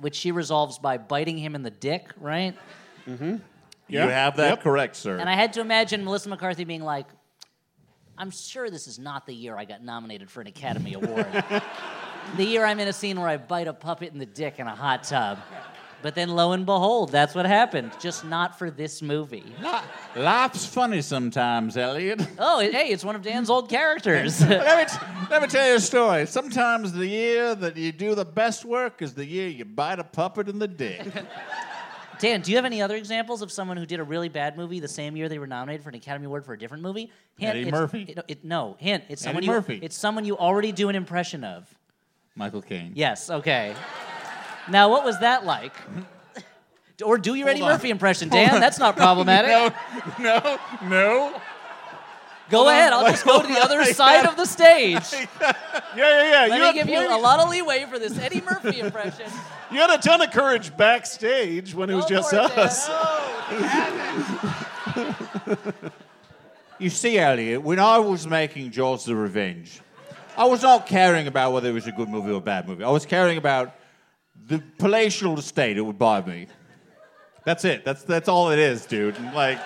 which 0.00 0.14
she 0.14 0.32
resolves 0.32 0.78
by 0.78 0.98
biting 0.98 1.36
him 1.38 1.54
in 1.54 1.62
the 1.62 1.70
dick. 1.70 2.08
Right. 2.18 2.56
Yeah. 3.90 4.04
You 4.04 4.10
have 4.10 4.36
that 4.36 4.50
Yep. 4.50 4.62
correct, 4.62 4.96
sir. 4.96 5.18
And 5.18 5.28
I 5.28 5.34
had 5.34 5.52
to 5.54 5.60
imagine 5.60 6.04
Melissa 6.04 6.28
McCarthy 6.28 6.64
being 6.64 6.82
like, 6.82 7.06
I'm 8.20 8.30
sure 8.30 8.68
this 8.68 8.86
is 8.86 8.98
not 8.98 9.24
the 9.24 9.32
year 9.32 9.56
I 9.56 9.64
got 9.64 9.82
nominated 9.82 10.30
for 10.30 10.42
an 10.42 10.46
Academy 10.46 10.92
Award. 10.92 11.26
the 12.36 12.44
year 12.44 12.66
I'm 12.66 12.78
in 12.78 12.86
a 12.86 12.92
scene 12.92 13.18
where 13.18 13.30
I 13.30 13.38
bite 13.38 13.66
a 13.66 13.72
puppet 13.72 14.12
in 14.12 14.18
the 14.18 14.26
dick 14.26 14.58
in 14.58 14.66
a 14.66 14.74
hot 14.76 15.04
tub. 15.04 15.38
But 16.02 16.14
then 16.14 16.28
lo 16.28 16.52
and 16.52 16.66
behold, 16.66 17.12
that's 17.12 17.34
what 17.34 17.46
happened. 17.46 17.92
Just 17.98 18.26
not 18.26 18.58
for 18.58 18.70
this 18.70 19.00
movie. 19.00 19.54
Li- 19.62 20.22
Life's 20.22 20.66
funny 20.66 21.00
sometimes, 21.00 21.78
Elliott. 21.78 22.20
Oh, 22.38 22.60
hey, 22.60 22.88
it's 22.88 23.06
one 23.06 23.16
of 23.16 23.22
Dan's 23.22 23.48
old 23.48 23.70
characters. 23.70 24.38
let, 24.46 24.78
me 24.78 24.84
t- 24.84 25.06
let 25.30 25.40
me 25.40 25.48
tell 25.48 25.66
you 25.66 25.76
a 25.76 25.80
story. 25.80 26.26
Sometimes 26.26 26.92
the 26.92 27.06
year 27.06 27.54
that 27.54 27.78
you 27.78 27.90
do 27.90 28.14
the 28.14 28.26
best 28.26 28.66
work 28.66 29.00
is 29.00 29.14
the 29.14 29.24
year 29.24 29.48
you 29.48 29.64
bite 29.64 29.98
a 29.98 30.04
puppet 30.04 30.46
in 30.46 30.58
the 30.58 30.68
dick. 30.68 31.06
Dan, 32.20 32.42
do 32.42 32.50
you 32.50 32.56
have 32.58 32.66
any 32.66 32.82
other 32.82 32.96
examples 32.96 33.40
of 33.40 33.50
someone 33.50 33.76
who 33.78 33.86
did 33.86 33.98
a 33.98 34.04
really 34.04 34.28
bad 34.28 34.56
movie 34.56 34.78
the 34.78 34.88
same 34.88 35.16
year 35.16 35.28
they 35.28 35.38
were 35.38 35.46
nominated 35.46 35.82
for 35.82 35.88
an 35.88 35.94
Academy 35.94 36.26
Award 36.26 36.44
for 36.44 36.52
a 36.52 36.58
different 36.58 36.82
movie? 36.82 37.10
Hint, 37.38 37.56
Eddie 37.56 37.70
Murphy? 37.70 38.02
it- 38.02 38.24
it- 38.28 38.44
no, 38.44 38.76
hint. 38.78 39.04
It's 39.08 39.22
someone 39.22 39.38
Eddie 39.38 39.46
you. 39.46 39.52
Murphy. 39.52 39.80
It's 39.82 39.96
someone 39.96 40.24
you 40.26 40.36
already 40.36 40.70
do 40.70 40.90
an 40.90 40.96
impression 40.96 41.44
of. 41.44 41.74
Michael 42.36 42.60
Caine. 42.62 42.92
Yes. 42.94 43.30
Okay. 43.30 43.74
Now, 44.68 44.90
what 44.90 45.04
was 45.04 45.18
that 45.20 45.44
like? 45.46 45.74
Or 47.02 47.16
do 47.16 47.34
your 47.34 47.48
Eddie 47.48 47.62
on. 47.62 47.72
Murphy 47.72 47.88
impression, 47.88 48.28
Dan. 48.28 48.60
That's 48.60 48.78
not 48.78 48.96
problematic. 48.96 49.74
No, 50.18 50.38
no, 50.42 50.58
no. 50.88 51.40
go 52.50 52.68
ahead. 52.68 52.92
I'll 52.92 53.08
just 53.10 53.24
go 53.24 53.40
to 53.40 53.48
the 53.48 53.58
other 53.62 53.82
side 53.86 54.26
of 54.26 54.36
the 54.36 54.44
stage. 54.44 55.02
Yeah, 55.96 56.22
yeah, 56.22 56.46
yeah. 56.46 56.46
Let 56.54 56.58
you, 56.60 56.66
me 56.66 56.72
give 56.72 56.88
you 56.88 57.16
a 57.16 57.18
lot 57.18 57.40
of 57.40 57.48
leeway 57.48 57.84
for 57.90 57.98
this 57.98 58.16
Eddie 58.16 58.42
Murphy 58.42 58.78
impression. 58.78 59.26
You 59.72 59.78
had 59.78 59.90
a 59.90 59.98
ton 59.98 60.20
of 60.20 60.30
courage 60.32 60.76
backstage 60.76 61.74
when 61.74 61.90
it 61.90 61.94
was 61.94 62.04
Go 62.06 62.16
just 62.16 62.30
for 62.30 62.36
it, 62.36 62.48
Dan. 62.48 62.58
us. 62.58 62.90
You 66.80 66.88
see, 66.88 67.18
Elliott, 67.18 67.62
when 67.62 67.78
I 67.78 67.98
was 67.98 68.26
making 68.26 68.70
Jaws 68.70 69.04
the 69.04 69.14
Revenge, 69.14 69.82
I 70.34 70.46
was 70.46 70.62
not 70.62 70.86
caring 70.86 71.26
about 71.26 71.52
whether 71.52 71.68
it 71.68 71.72
was 71.72 71.86
a 71.86 71.92
good 71.92 72.08
movie 72.08 72.30
or 72.30 72.36
a 72.36 72.40
bad 72.40 72.66
movie. 72.66 72.82
I 72.84 72.88
was 72.88 73.04
caring 73.04 73.36
about 73.36 73.74
the 74.46 74.62
palatial 74.78 75.38
estate 75.38 75.76
it 75.76 75.82
would 75.82 75.98
buy 75.98 76.22
me. 76.22 76.46
That's 77.44 77.66
it. 77.66 77.84
That's 77.84 78.02
that's 78.04 78.28
all 78.30 78.48
it 78.50 78.58
is, 78.58 78.86
dude. 78.86 79.14
And, 79.18 79.34
Like, 79.34 79.58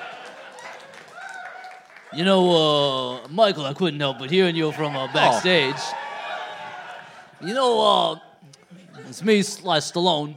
You 2.13 2.25
know, 2.25 3.21
uh, 3.23 3.29
Michael, 3.29 3.65
I 3.65 3.75
couldn't 3.75 4.01
help 4.01 4.19
but 4.19 4.29
hearing 4.29 4.57
you 4.57 4.73
from 4.73 4.97
uh, 4.97 5.07
backstage. 5.13 5.81
You 7.41 7.55
know, 7.55 7.81
uh, 7.81 8.19
it's 9.09 9.23
me, 9.23 9.43
Sly 9.43 9.79
Stallone. 9.79 10.37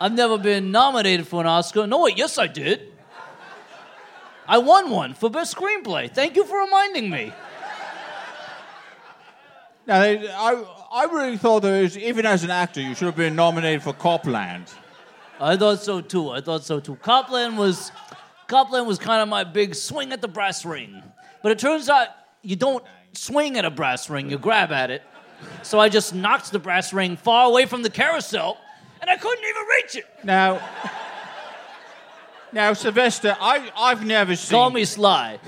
I've 0.00 0.12
never 0.12 0.36
been 0.36 0.70
nominated 0.70 1.26
for 1.26 1.40
an 1.40 1.46
Oscar. 1.46 1.86
No, 1.86 2.02
wait, 2.02 2.18
yes, 2.18 2.38
I 2.38 2.46
did. 2.46 2.92
I 4.48 4.58
won 4.58 4.90
one 4.90 5.14
for 5.14 5.30
best 5.30 5.54
screenplay. 5.54 6.12
Thank 6.12 6.34
you 6.36 6.44
for 6.44 6.58
reminding 6.58 7.08
me. 7.08 7.32
now, 9.86 10.00
I 10.00 10.64
I 10.92 11.04
really 11.04 11.38
thought 11.38 11.60
that 11.62 11.80
was, 11.80 11.96
even 11.96 12.26
as 12.26 12.44
an 12.44 12.50
actor, 12.50 12.80
you 12.80 12.94
should 12.94 13.06
have 13.06 13.16
been 13.16 13.34
nominated 13.34 13.82
for 13.82 13.94
Copland. 13.94 14.66
I 15.40 15.56
thought 15.56 15.80
so 15.82 16.00
too. 16.00 16.30
I 16.30 16.40
thought 16.40 16.64
so 16.64 16.80
too. 16.80 16.96
Copland 16.96 17.56
was 17.56 17.90
Copland 18.46 18.86
was 18.86 18.98
kind 18.98 19.22
of 19.22 19.28
my 19.28 19.44
big 19.44 19.74
swing 19.74 20.12
at 20.12 20.20
the 20.20 20.28
brass 20.28 20.64
ring. 20.64 21.02
But 21.42 21.52
it 21.52 21.58
turns 21.58 21.88
out 21.88 22.08
you 22.42 22.56
don't 22.56 22.84
swing 23.12 23.56
at 23.56 23.64
a 23.64 23.70
brass 23.70 24.10
ring, 24.10 24.30
you 24.30 24.38
grab 24.38 24.70
at 24.70 24.90
it. 24.90 25.02
So 25.62 25.78
I 25.78 25.88
just 25.88 26.14
knocked 26.14 26.52
the 26.52 26.58
brass 26.58 26.92
ring 26.92 27.16
far 27.16 27.46
away 27.46 27.66
from 27.66 27.82
the 27.82 27.90
carousel 27.90 28.58
and 29.00 29.10
I 29.10 29.16
couldn't 29.16 29.44
even 29.44 29.62
reach 29.76 29.96
it. 29.96 30.06
Now, 30.24 30.60
now, 32.52 32.72
Sylvester, 32.74 33.36
I 33.40 33.70
I've 33.76 34.04
never 34.06 34.36
seen. 34.36 34.56
Call 34.56 34.70
me 34.70 34.84
sly, 34.84 35.40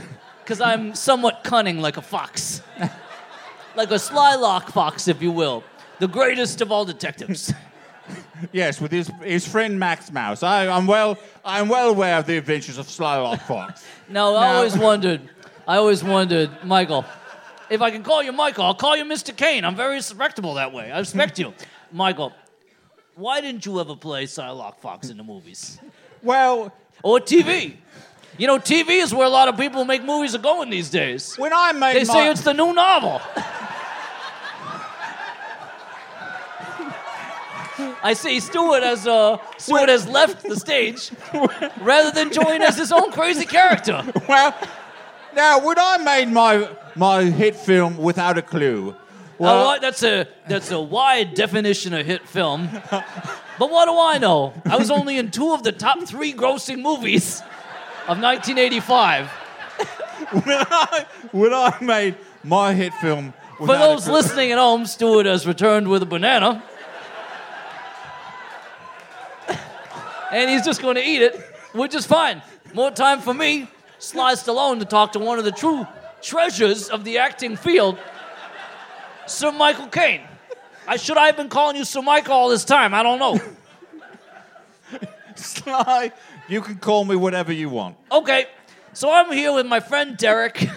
because 0.42 0.60
I'm 0.60 0.94
somewhat 0.94 1.44
cunning 1.44 1.80
like 1.80 1.96
a 1.96 2.02
fox. 2.02 2.62
like 3.76 3.90
a 3.90 4.00
slylock 4.00 4.70
fox, 4.70 5.06
if 5.06 5.20
you 5.22 5.30
will. 5.30 5.62
The 6.00 6.08
greatest 6.08 6.60
of 6.60 6.72
all 6.72 6.84
detectives. 6.84 7.52
Yes, 8.52 8.82
with 8.82 8.92
his 8.92 9.10
his 9.22 9.48
friend 9.48 9.78
Max 9.78 10.12
Mouse. 10.12 10.42
I, 10.42 10.68
I'm 10.68 10.86
well 10.86 11.16
I'm 11.42 11.68
well 11.68 11.88
aware 11.88 12.18
of 12.18 12.26
the 12.26 12.36
adventures 12.36 12.76
of 12.76 12.86
Slylock 12.86 13.40
Fox. 13.42 13.82
No, 14.10 14.34
I 14.34 14.56
always 14.56 14.76
wondered. 14.76 15.22
I 15.66 15.76
always 15.76 16.04
wondered, 16.04 16.50
Michael. 16.62 17.06
If 17.70 17.80
I 17.80 17.90
can 17.90 18.02
call 18.02 18.22
you 18.22 18.32
Michael, 18.32 18.64
I'll 18.64 18.74
call 18.74 18.96
you 18.96 19.04
Mr. 19.04 19.34
Caine. 19.36 19.64
I'm 19.64 19.76
very 19.76 19.94
respectable 19.94 20.54
that 20.54 20.72
way. 20.72 20.90
I 20.92 20.98
respect 20.98 21.38
you, 21.38 21.54
Michael. 21.92 22.32
Why 23.14 23.40
didn't 23.40 23.64
you 23.64 23.80
ever 23.80 23.96
play 23.96 24.24
Slylock 24.24 24.78
Fox 24.80 25.08
in 25.08 25.16
the 25.16 25.22
movies 25.22 25.78
well, 26.22 26.72
or 27.02 27.20
TV? 27.20 27.76
You 28.36 28.48
know, 28.48 28.58
TV 28.58 29.00
is 29.02 29.14
where 29.14 29.26
a 29.26 29.30
lot 29.30 29.46
of 29.48 29.56
people 29.56 29.84
make 29.84 30.02
movies 30.02 30.34
are 30.34 30.38
going 30.40 30.68
these 30.68 30.90
days. 30.90 31.36
when 31.36 31.52
I 31.52 31.70
made 31.72 31.94
They 31.94 32.04
my, 32.04 32.12
say 32.14 32.30
it's 32.30 32.42
the 32.42 32.52
new 32.52 32.72
novel. 32.72 33.20
I 38.02 38.12
see 38.14 38.38
Stuart 38.40 38.82
has 38.82 39.06
uh, 39.06 39.38
Stuart 39.56 39.88
has 39.88 40.06
left 40.06 40.42
the 40.42 40.56
stage 40.56 41.10
rather 41.80 42.10
than 42.10 42.32
join 42.32 42.62
as 42.62 42.76
his 42.76 42.92
own 42.92 43.10
crazy 43.12 43.46
character. 43.46 44.02
well. 44.28 44.54
Now, 45.34 45.58
when 45.64 45.78
I 45.78 45.98
made 45.98 46.28
my 46.28 46.68
my 46.96 47.24
hit 47.24 47.56
film 47.56 47.96
without 47.96 48.38
a 48.38 48.42
clue, 48.42 48.94
well, 49.38 49.62
Oh, 49.62 49.64
what? 49.66 49.80
That's 49.80 50.02
a 50.04 50.28
that's 50.48 50.70
a 50.70 50.80
wide 50.80 51.34
definition 51.34 51.92
of 51.94 52.06
hit 52.06 52.26
film. 52.28 52.68
But 53.56 53.70
what 53.70 53.86
do 53.86 53.98
I 53.98 54.18
know? 54.18 54.52
I 54.64 54.76
was 54.76 54.90
only 54.90 55.16
in 55.18 55.30
two 55.30 55.52
of 55.52 55.62
the 55.62 55.72
top 55.72 56.00
three 56.04 56.32
grossing 56.32 56.82
movies 56.82 57.40
of 58.08 58.20
1985. 58.20 59.28
when 60.30 60.42
I 60.48 61.06
when 61.32 61.52
I 61.52 61.76
made 61.80 62.16
my 62.44 62.74
hit 62.74 62.94
film 62.94 63.32
For 63.58 63.66
without 63.66 63.84
a 63.84 63.94
those 63.94 64.08
listening 64.08 64.52
at 64.52 64.58
home, 64.58 64.86
Stuart 64.86 65.26
has 65.26 65.46
returned 65.46 65.88
with 65.88 66.02
a 66.02 66.06
banana. 66.06 66.62
And 70.32 70.50
he's 70.50 70.64
just 70.64 70.82
going 70.82 70.96
to 70.96 71.02
eat 71.08 71.22
it, 71.22 71.36
which 71.72 71.94
is 71.94 72.06
fine. 72.06 72.42
More 72.72 72.90
time 72.90 73.20
for 73.20 73.32
me, 73.32 73.68
Sly 74.00 74.34
Stallone, 74.34 74.80
to 74.80 74.84
talk 74.84 75.12
to 75.12 75.20
one 75.20 75.38
of 75.38 75.44
the 75.44 75.52
true 75.52 75.86
treasures 76.24 76.88
of 76.88 77.04
the 77.04 77.18
acting 77.18 77.56
field, 77.56 77.98
Sir 79.26 79.52
Michael 79.52 79.88
Caine. 79.88 80.22
I 80.88 80.96
should 80.96 81.16
I 81.16 81.26
have 81.26 81.36
been 81.36 81.48
calling 81.48 81.76
you 81.76 81.84
Sir 81.84 82.02
Michael 82.02 82.34
all 82.34 82.48
this 82.48 82.64
time? 82.64 82.94
I 82.94 83.02
don't 83.02 83.18
know. 83.18 83.38
Sly, 85.36 86.12
you 86.48 86.60
can 86.60 86.76
call 86.76 87.04
me 87.04 87.16
whatever 87.16 87.52
you 87.52 87.68
want. 87.68 87.96
Okay, 88.10 88.46
so 88.92 89.10
I'm 89.10 89.32
here 89.32 89.52
with 89.52 89.66
my 89.66 89.80
friend 89.80 90.16
Derek. 90.16 90.68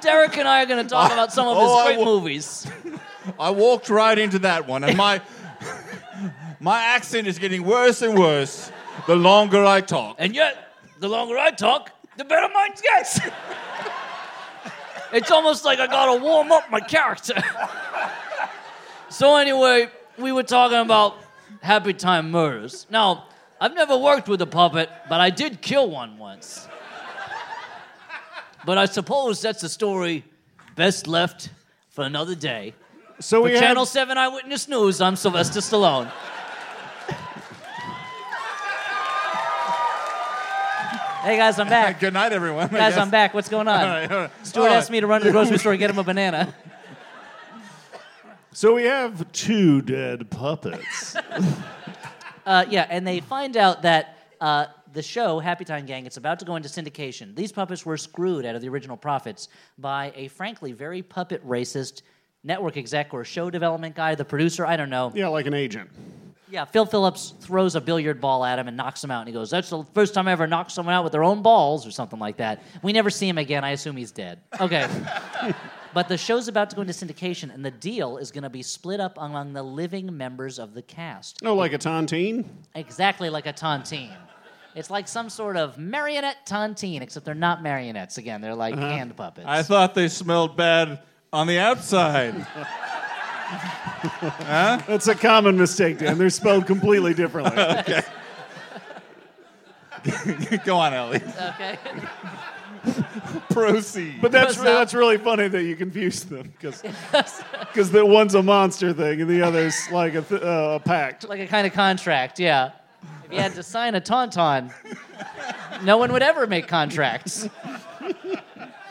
Derek 0.00 0.36
and 0.38 0.48
I 0.48 0.62
are 0.62 0.66
going 0.66 0.82
to 0.82 0.88
talk 0.88 1.12
about 1.12 1.32
some 1.32 1.48
of 1.48 1.56
his 1.56 1.66
Oh, 1.68 1.78
I 1.78 1.86
great 1.86 1.98
wa- 1.98 2.04
movies. 2.04 2.66
I 3.38 3.50
walked 3.50 3.90
right 3.90 4.18
into 4.18 4.38
that 4.40 4.66
one, 4.66 4.84
and 4.84 4.96
my 4.96 5.20
my 6.60 6.82
accent 6.82 7.26
is 7.26 7.38
getting 7.38 7.64
worse 7.64 8.00
and 8.02 8.18
worse 8.18 8.70
the 9.06 9.16
longer 9.16 9.64
I 9.64 9.80
talk. 9.80 10.16
And 10.18 10.34
yet, 10.34 10.72
the 11.00 11.08
longer 11.08 11.36
I 11.38 11.50
talk, 11.50 11.90
the 12.20 12.24
better 12.26 12.48
mine 12.52 12.72
gets. 12.82 13.18
it's 15.12 15.30
almost 15.30 15.64
like 15.64 15.80
I 15.80 15.86
gotta 15.86 16.22
warm 16.22 16.52
up 16.52 16.70
my 16.70 16.80
character. 16.80 17.42
so, 19.08 19.36
anyway, 19.36 19.88
we 20.18 20.30
were 20.30 20.42
talking 20.42 20.76
about 20.76 21.16
Happy 21.62 21.94
Time 21.94 22.30
Murders. 22.30 22.86
Now, 22.90 23.24
I've 23.58 23.74
never 23.74 23.96
worked 23.96 24.28
with 24.28 24.42
a 24.42 24.46
puppet, 24.46 24.90
but 25.08 25.18
I 25.18 25.30
did 25.30 25.62
kill 25.62 25.88
one 25.88 26.18
once. 26.18 26.68
But 28.66 28.76
I 28.76 28.84
suppose 28.84 29.40
that's 29.40 29.62
a 29.62 29.70
story 29.70 30.22
best 30.76 31.06
left 31.06 31.48
for 31.88 32.04
another 32.04 32.34
day. 32.34 32.74
So 33.18 33.38
For 33.38 33.44
we 33.44 33.58
Channel 33.58 33.84
have, 33.84 33.88
7 33.88 34.18
Eyewitness 34.18 34.68
News, 34.68 35.00
I'm 35.00 35.16
Sylvester 35.16 35.60
Stallone. 35.60 36.12
Hey 41.22 41.36
guys, 41.36 41.58
I'm 41.58 41.68
back. 41.68 42.00
Good 42.00 42.14
night, 42.14 42.32
everyone. 42.32 42.64
I 42.64 42.68
Guys, 42.68 42.94
guess. 42.94 42.98
I'm 42.98 43.10
back. 43.10 43.34
What's 43.34 43.48
going 43.48 43.68
on? 43.68 43.80
All 43.82 43.86
right, 43.88 44.10
all 44.10 44.18
right. 44.22 44.30
Stuart 44.46 44.68
All 44.68 44.72
asked 44.74 44.88
right. 44.88 44.92
me 44.94 45.00
to 45.00 45.06
run 45.06 45.20
to 45.20 45.26
the 45.26 45.32
grocery 45.32 45.58
store 45.58 45.72
and 45.72 45.78
get 45.78 45.90
him 45.90 45.98
a 45.98 46.02
banana. 46.12 46.54
so 48.52 48.74
we 48.74 48.84
have 48.84 49.30
two 49.32 49.82
dead 49.82 50.30
puppets. 50.30 51.14
Uh, 52.46 52.64
yeah, 52.70 52.86
and 52.88 53.06
they 53.06 53.20
find 53.20 53.56
out 53.56 53.82
that 53.82 54.16
uh, 54.40 54.66
the 54.94 55.02
show 55.02 55.40
Happytime 55.40 55.86
Gang 55.86 56.06
it's 56.06 56.16
about 56.16 56.38
to 56.38 56.44
go 56.46 56.56
into 56.56 56.68
syndication. 56.68 57.36
These 57.36 57.52
puppets 57.52 57.84
were 57.84 57.98
screwed 57.98 58.46
out 58.46 58.54
of 58.54 58.62
the 58.62 58.68
original 58.68 58.96
profits 58.96 59.48
by 59.78 60.12
a 60.16 60.28
frankly 60.28 60.72
very 60.72 61.02
puppet 61.02 61.46
racist 61.46 62.00
network 62.44 62.78
exec 62.78 63.12
or 63.12 63.24
show 63.24 63.50
development 63.50 63.94
guy, 63.94 64.14
the 64.14 64.24
producer. 64.24 64.64
I 64.64 64.76
don't 64.76 64.90
know. 64.90 65.12
yeah, 65.14 65.28
like 65.28 65.46
an 65.46 65.54
agent. 65.54 65.90
Yeah, 66.50 66.64
Phil 66.64 66.84
Phillips 66.84 67.34
throws 67.40 67.76
a 67.76 67.80
billiard 67.80 68.20
ball 68.20 68.44
at 68.44 68.58
him 68.58 68.66
and 68.68 68.76
knocks 68.76 69.02
him 69.02 69.10
out, 69.10 69.20
and 69.20 69.28
he 69.28 69.32
goes, 69.32 69.50
"That's 69.50 69.70
the 69.70 69.84
first 69.94 70.14
time 70.14 70.26
I 70.26 70.32
ever 70.32 70.46
knocked 70.46 70.72
someone 70.72 70.94
out 70.94 71.04
with 71.04 71.12
their 71.12 71.24
own 71.24 71.42
balls," 71.42 71.86
or 71.86 71.90
something 71.90 72.18
like 72.18 72.38
that. 72.38 72.62
We 72.82 72.92
never 72.92 73.10
see 73.10 73.28
him 73.28 73.38
again. 73.38 73.64
I 73.64 73.70
assume 73.70 73.96
he's 73.96 74.12
dead. 74.12 74.40
Okay. 74.60 74.88
But 75.92 76.08
the 76.08 76.16
show's 76.16 76.46
about 76.46 76.70
to 76.70 76.76
go 76.76 76.82
into 76.82 76.94
syndication, 76.94 77.52
and 77.52 77.64
the 77.64 77.70
deal 77.70 78.18
is 78.18 78.30
going 78.30 78.44
to 78.44 78.50
be 78.50 78.62
split 78.62 79.00
up 79.00 79.16
among 79.18 79.52
the 79.52 79.62
living 79.62 80.16
members 80.16 80.58
of 80.58 80.74
the 80.74 80.82
cast. 80.82 81.40
Oh, 81.44 81.54
like 81.54 81.72
a 81.72 81.78
tontine? 81.78 82.44
Exactly 82.74 83.28
like 83.28 83.46
a 83.46 83.52
tontine. 83.52 84.16
It's 84.76 84.88
like 84.88 85.08
some 85.08 85.28
sort 85.28 85.56
of 85.56 85.78
marionette 85.78 86.46
tontine, 86.46 87.02
except 87.02 87.26
they're 87.26 87.34
not 87.34 87.62
marionettes 87.62 88.18
again. 88.18 88.40
They're 88.40 88.54
like 88.54 88.74
uh-huh. 88.74 88.88
hand 88.88 89.16
puppets. 89.16 89.48
I 89.48 89.64
thought 89.64 89.94
they 89.94 90.06
smelled 90.06 90.56
bad 90.56 91.00
on 91.32 91.48
the 91.48 91.58
outside. 91.58 92.46
That's 94.20 95.08
a 95.08 95.14
common 95.14 95.56
mistake, 95.56 95.98
Dan. 95.98 96.18
They're 96.18 96.30
spelled 96.30 96.66
completely 96.66 97.14
differently. 97.14 97.52
okay. 97.62 98.02
Go 100.64 100.76
on, 100.76 100.94
Ellie. 100.94 101.22
okay. 101.54 101.78
Proceed. 103.50 104.22
But 104.22 104.32
that's 104.32 104.52
Because 104.54 104.64
now- 104.64 104.78
that's 104.78 104.94
really 104.94 105.18
funny 105.18 105.48
that 105.48 105.62
you 105.64 105.76
confused 105.76 106.30
them 106.30 106.52
because 106.58 107.90
the 107.90 108.06
one's 108.06 108.34
a 108.34 108.42
monster 108.42 108.92
thing 108.94 109.20
and 109.20 109.28
the 109.28 109.42
other's 109.42 109.90
like 109.90 110.14
a, 110.14 110.22
th- 110.22 110.40
uh, 110.42 110.78
a 110.80 110.80
pact. 110.80 111.28
like 111.28 111.40
a 111.40 111.46
kind 111.46 111.66
of 111.66 111.72
contract, 111.74 112.38
yeah. 112.40 112.70
If 113.26 113.32
you 113.32 113.38
had 113.38 113.54
to 113.54 113.62
sign 113.62 113.94
a 113.94 114.00
tauntaun, 114.00 114.72
no 115.84 115.98
one 115.98 116.12
would 116.12 116.22
ever 116.22 116.46
make 116.46 116.68
contracts. 116.68 117.48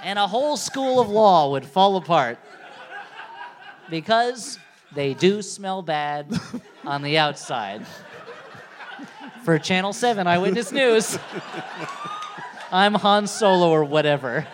And 0.04 0.18
a 0.20 0.28
whole 0.28 0.56
school 0.56 1.00
of 1.00 1.10
law 1.10 1.52
would 1.52 1.66
fall 1.66 1.96
apart 1.98 2.38
because 3.90 4.60
they 4.94 5.14
do 5.14 5.42
smell 5.42 5.82
bad 5.82 6.28
on 6.86 7.02
the 7.02 7.18
outside. 7.18 7.86
For 9.44 9.58
Channel 9.58 9.94
7 9.94 10.28
Eyewitness 10.28 10.72
News, 10.72 11.18
I'm 12.72 12.94
Han 12.94 13.28
Solo 13.28 13.70
or 13.70 13.84
whatever. 13.84 14.46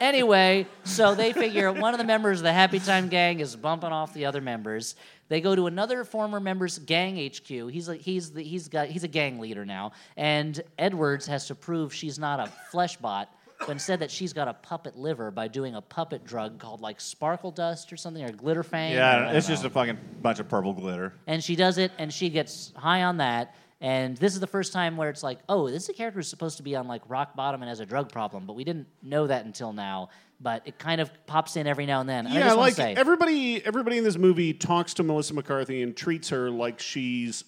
Anyway, 0.00 0.66
so 0.84 1.14
they 1.14 1.32
figure 1.32 1.70
one 1.72 1.92
of 1.92 1.98
the 1.98 2.04
members 2.04 2.38
of 2.40 2.44
the 2.44 2.50
Happytime 2.50 3.10
Gang 3.10 3.40
is 3.40 3.54
bumping 3.54 3.92
off 3.92 4.14
the 4.14 4.24
other 4.24 4.40
members. 4.40 4.96
They 5.28 5.42
go 5.42 5.54
to 5.54 5.66
another 5.66 6.04
former 6.04 6.40
member's 6.40 6.78
gang 6.78 7.16
HQ. 7.16 7.46
He's 7.46 7.88
a, 7.88 7.96
he's 7.96 8.30
the, 8.30 8.42
he's 8.42 8.68
got 8.68 8.88
he's 8.88 9.04
a 9.04 9.08
gang 9.08 9.38
leader 9.38 9.66
now, 9.66 9.92
and 10.16 10.60
Edwards 10.78 11.26
has 11.26 11.46
to 11.48 11.54
prove 11.54 11.92
she's 11.92 12.18
not 12.18 12.40
a 12.40 12.46
flesh 12.70 12.96
bot, 12.96 13.32
but 13.60 13.70
instead 13.70 14.00
that 14.00 14.10
she's 14.10 14.32
got 14.32 14.48
a 14.48 14.54
puppet 14.54 14.96
liver 14.96 15.30
by 15.30 15.46
doing 15.48 15.74
a 15.74 15.80
puppet 15.80 16.24
drug 16.24 16.58
called 16.58 16.80
like 16.80 17.00
sparkle 17.00 17.50
dust 17.50 17.92
or 17.92 17.96
something 17.96 18.24
or 18.24 18.32
glitter 18.32 18.62
fang. 18.62 18.92
yeah, 18.92 19.30
it's 19.32 19.46
just 19.46 19.64
a 19.64 19.70
fucking 19.70 19.98
bunch 20.22 20.40
of 20.40 20.48
purple 20.48 20.72
glitter. 20.72 21.12
and 21.26 21.42
she 21.44 21.56
does 21.56 21.78
it, 21.78 21.92
and 21.98 22.12
she 22.12 22.28
gets 22.30 22.72
high 22.76 23.02
on 23.04 23.18
that. 23.18 23.54
And 23.82 24.14
this 24.18 24.34
is 24.34 24.40
the 24.40 24.46
first 24.46 24.74
time 24.74 24.98
where 24.98 25.08
it's 25.08 25.22
like, 25.22 25.38
oh, 25.48 25.70
this 25.70 25.84
is 25.84 25.88
a 25.88 25.92
character 25.94 26.18
who's 26.18 26.28
supposed 26.28 26.58
to 26.58 26.62
be 26.62 26.76
on 26.76 26.86
like 26.86 27.00
rock 27.08 27.34
bottom 27.34 27.62
and 27.62 27.68
has 27.70 27.80
a 27.80 27.86
drug 27.86 28.12
problem, 28.12 28.44
but 28.44 28.52
we 28.54 28.62
didn't 28.62 28.86
know 29.02 29.26
that 29.26 29.46
until 29.46 29.72
now. 29.72 30.10
But 30.38 30.62
it 30.66 30.78
kind 30.78 31.00
of 31.00 31.10
pops 31.26 31.56
in 31.56 31.66
every 31.66 31.86
now 31.86 32.00
and 32.00 32.08
then. 32.08 32.26
And 32.26 32.34
Yeah, 32.34 32.40
just 32.46 32.56
like 32.58 32.74
say, 32.74 32.94
everybody, 32.94 33.64
everybody 33.64 33.96
in 33.98 34.04
this 34.04 34.18
movie 34.18 34.52
talks 34.52 34.94
to 34.94 35.02
Melissa 35.02 35.32
McCarthy 35.34 35.82
and 35.82 35.96
treats 35.96 36.28
her 36.30 36.50
like 36.50 36.78
she's, 36.78 37.44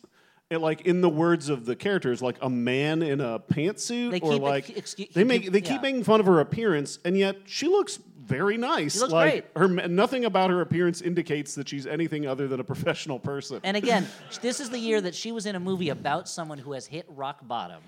eh, 0.52 0.58
like 0.58 0.82
in 0.82 1.00
the 1.00 1.08
words 1.08 1.48
of 1.48 1.64
the 1.64 1.74
characters, 1.74 2.22
like 2.22 2.36
a 2.40 2.50
man 2.50 3.02
in 3.02 3.20
a 3.20 3.38
pantsuit, 3.38 4.22
or 4.22 4.36
like 4.36 4.66
excu- 4.66 5.12
they 5.12 5.24
make 5.24 5.42
keep- 5.42 5.52
they 5.52 5.60
yeah. 5.60 5.72
keep 5.72 5.82
making 5.82 6.04
fun 6.04 6.20
of 6.20 6.26
her 6.26 6.40
appearance, 6.40 6.98
and 7.04 7.16
yet 7.16 7.36
she 7.46 7.66
looks 7.66 7.98
very 8.24 8.56
nice. 8.56 9.00
Like 9.02 9.54
her, 9.56 9.68
nothing 9.68 10.24
about 10.24 10.50
her 10.50 10.60
appearance 10.60 11.00
indicates 11.02 11.54
that 11.56 11.68
she's 11.68 11.86
anything 11.86 12.26
other 12.26 12.46
than 12.48 12.60
a 12.60 12.64
professional 12.64 13.18
person. 13.18 13.60
and 13.64 13.76
again, 13.76 14.06
this 14.40 14.60
is 14.60 14.70
the 14.70 14.78
year 14.78 15.00
that 15.00 15.14
she 15.14 15.32
was 15.32 15.46
in 15.46 15.54
a 15.56 15.60
movie 15.60 15.88
about 15.88 16.28
someone 16.28 16.58
who 16.58 16.72
has 16.72 16.86
hit 16.86 17.04
rock 17.08 17.46
bottom. 17.46 17.82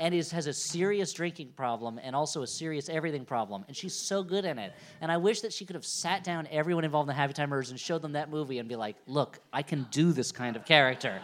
And 0.00 0.14
is, 0.14 0.30
has 0.30 0.46
a 0.46 0.52
serious 0.52 1.12
drinking 1.12 1.52
problem 1.56 1.98
and 2.02 2.14
also 2.14 2.42
a 2.42 2.46
serious 2.46 2.88
everything 2.88 3.24
problem. 3.24 3.64
And 3.68 3.76
she's 3.76 3.94
so 3.94 4.22
good 4.22 4.44
in 4.44 4.58
it. 4.58 4.72
And 5.00 5.10
I 5.10 5.16
wish 5.16 5.40
that 5.40 5.52
she 5.52 5.64
could 5.64 5.74
have 5.74 5.84
sat 5.86 6.22
down 6.24 6.46
everyone 6.50 6.84
involved 6.84 7.08
in 7.10 7.16
the 7.16 7.20
Happytime 7.20 7.48
Murders 7.48 7.70
and 7.70 7.78
showed 7.80 8.02
them 8.02 8.12
that 8.12 8.30
movie 8.30 8.58
and 8.58 8.68
be 8.68 8.76
like, 8.76 8.96
look, 9.06 9.38
I 9.52 9.62
can 9.62 9.86
do 9.90 10.12
this 10.12 10.30
kind 10.32 10.56
of 10.56 10.64
character. 10.64 11.20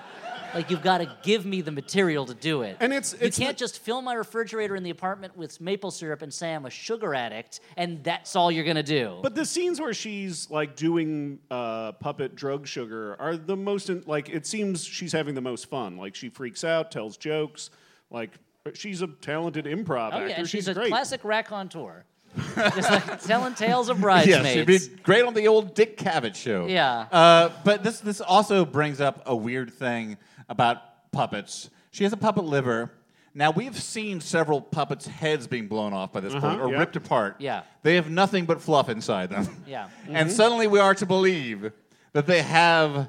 Like, 0.54 0.70
you've 0.70 0.82
got 0.82 0.98
to 0.98 1.16
give 1.24 1.44
me 1.44 1.62
the 1.62 1.72
material 1.72 2.26
to 2.26 2.34
do 2.34 2.62
it. 2.62 2.76
And 2.78 2.92
it's- 2.92 3.12
you 3.20 3.30
can't 3.30 3.56
the- 3.56 3.60
just 3.60 3.80
fill 3.80 4.00
my 4.02 4.14
refrigerator 4.14 4.76
in 4.76 4.84
the 4.84 4.90
apartment 4.90 5.36
with 5.36 5.60
maple 5.60 5.90
syrup 5.90 6.22
and 6.22 6.32
say 6.32 6.54
I'm 6.54 6.64
a 6.64 6.70
sugar 6.70 7.12
addict, 7.14 7.58
and 7.76 8.04
that's 8.04 8.36
all 8.36 8.52
you're 8.52 8.62
going 8.64 8.76
to 8.76 8.82
do. 8.84 9.18
But 9.20 9.34
the 9.34 9.44
scenes 9.46 9.80
where 9.80 9.92
she's 9.94 10.48
like 10.50 10.76
doing 10.76 11.40
uh, 11.50 11.92
puppet 11.92 12.36
drug 12.36 12.68
sugar 12.68 13.16
are 13.18 13.36
the 13.36 13.56
most 13.56 13.90
in, 13.90 14.04
like 14.06 14.28
it 14.28 14.46
seems 14.46 14.84
she's 14.84 15.12
having 15.12 15.34
the 15.34 15.40
most 15.40 15.68
fun. 15.68 15.96
Like 15.96 16.14
she 16.14 16.28
freaks 16.28 16.62
out, 16.62 16.92
tells 16.92 17.16
jokes. 17.16 17.70
Like 18.10 18.30
she's 18.72 19.02
a 19.02 19.06
talented 19.06 19.66
improv 19.66 20.10
Oh 20.12 20.16
actor. 20.16 20.28
yeah, 20.28 20.38
and 20.38 20.48
she's, 20.48 20.68
a 20.68 20.74
great. 20.74 20.88
classic 20.88 21.22
raconteur, 21.24 22.04
just 22.54 22.90
like 22.90 23.22
telling 23.22 23.54
tales 23.54 23.88
of 23.88 23.98
Yeah, 23.98 24.02
bridesmaids. 24.02 24.52
she'd 24.52 24.66
be 24.66 25.02
great 25.02 25.24
on 25.24 25.34
the 25.34 25.48
old 25.48 25.74
Dick 25.74 25.98
Cavett 25.98 26.34
show. 26.34 26.66
Yeah. 26.66 27.06
Uh, 27.12 27.50
but 27.64 27.82
this 27.82 28.00
this 28.00 28.20
also 28.20 28.64
brings 28.64 29.00
up 29.00 29.22
a 29.26 29.36
weird 29.36 29.72
thing 29.72 30.16
about 30.48 31.12
puppets. 31.12 31.68
She 31.90 32.04
has 32.04 32.12
a 32.12 32.16
puppet 32.16 32.44
liver. 32.44 32.90
Now 33.34 33.50
we've 33.50 33.80
seen 33.80 34.20
several 34.20 34.60
puppets' 34.60 35.06
heads 35.06 35.46
being 35.46 35.66
blown 35.66 35.92
off 35.92 36.12
by 36.12 36.20
this 36.20 36.32
uh-huh, 36.32 36.48
point 36.48 36.60
or 36.60 36.70
yeah. 36.70 36.78
ripped 36.78 36.96
apart. 36.96 37.36
Yeah. 37.40 37.62
They 37.82 37.96
have 37.96 38.08
nothing 38.08 38.46
but 38.46 38.62
fluff 38.62 38.88
inside 38.88 39.30
them. 39.30 39.62
Yeah. 39.66 39.88
And 40.06 40.28
mm-hmm. 40.28 40.36
suddenly 40.36 40.66
we 40.68 40.78
are 40.78 40.94
to 40.94 41.06
believe 41.06 41.72
that 42.12 42.26
they 42.26 42.42
have 42.42 43.08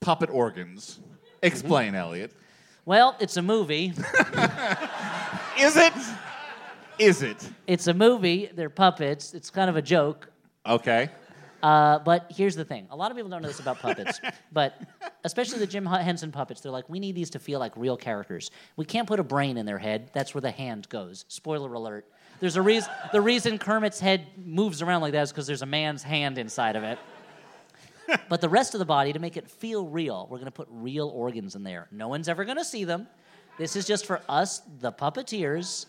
puppet 0.00 0.30
organs. 0.30 0.98
Explain, 1.42 1.88
mm-hmm. 1.88 1.96
Elliott. 1.96 2.32
Well, 2.88 3.16
it's 3.20 3.36
a 3.36 3.42
movie. 3.42 3.88
Is 5.60 5.76
it? 5.76 5.92
Is 6.98 7.20
it? 7.22 7.50
It's 7.66 7.86
a 7.86 7.92
movie. 7.92 8.48
They're 8.54 8.70
puppets. 8.70 9.34
It's 9.34 9.50
kind 9.50 9.68
of 9.68 9.76
a 9.76 9.82
joke. 9.82 10.30
Okay. 10.64 11.10
Uh, 11.62 11.98
but 11.98 12.32
here's 12.34 12.56
the 12.56 12.64
thing: 12.64 12.86
a 12.90 12.96
lot 12.96 13.10
of 13.10 13.16
people 13.18 13.28
don't 13.28 13.42
know 13.42 13.48
this 13.48 13.60
about 13.60 13.78
puppets, 13.80 14.22
but 14.52 14.80
especially 15.24 15.58
the 15.58 15.66
Jim 15.66 15.84
Henson 15.84 16.32
puppets. 16.32 16.62
They're 16.62 16.72
like, 16.72 16.88
we 16.88 16.98
need 16.98 17.14
these 17.14 17.28
to 17.30 17.38
feel 17.38 17.58
like 17.60 17.76
real 17.76 17.98
characters. 17.98 18.50
We 18.76 18.86
can't 18.86 19.06
put 19.06 19.20
a 19.20 19.24
brain 19.24 19.58
in 19.58 19.66
their 19.66 19.76
head. 19.76 20.08
That's 20.14 20.32
where 20.32 20.40
the 20.40 20.50
hand 20.50 20.88
goes. 20.88 21.26
Spoiler 21.28 21.70
alert. 21.74 22.06
There's 22.40 22.56
a 22.56 22.62
reason. 22.62 22.90
The 23.12 23.20
reason 23.20 23.58
Kermit's 23.58 24.00
head 24.00 24.28
moves 24.42 24.80
around 24.80 25.02
like 25.02 25.12
that 25.12 25.24
is 25.24 25.30
because 25.30 25.46
there's 25.46 25.60
a 25.60 25.66
man's 25.66 26.02
hand 26.02 26.38
inside 26.38 26.74
of 26.74 26.84
it. 26.84 26.98
but 28.28 28.40
the 28.40 28.48
rest 28.48 28.74
of 28.74 28.78
the 28.78 28.84
body, 28.84 29.12
to 29.12 29.18
make 29.18 29.36
it 29.36 29.48
feel 29.48 29.86
real, 29.86 30.26
we're 30.30 30.38
going 30.38 30.46
to 30.46 30.50
put 30.50 30.68
real 30.70 31.08
organs 31.08 31.54
in 31.54 31.62
there. 31.62 31.88
No 31.90 32.08
one's 32.08 32.28
ever 32.28 32.44
going 32.44 32.56
to 32.56 32.64
see 32.64 32.84
them. 32.84 33.06
This 33.58 33.76
is 33.76 33.86
just 33.86 34.06
for 34.06 34.20
us, 34.28 34.62
the 34.80 34.92
puppeteers, 34.92 35.86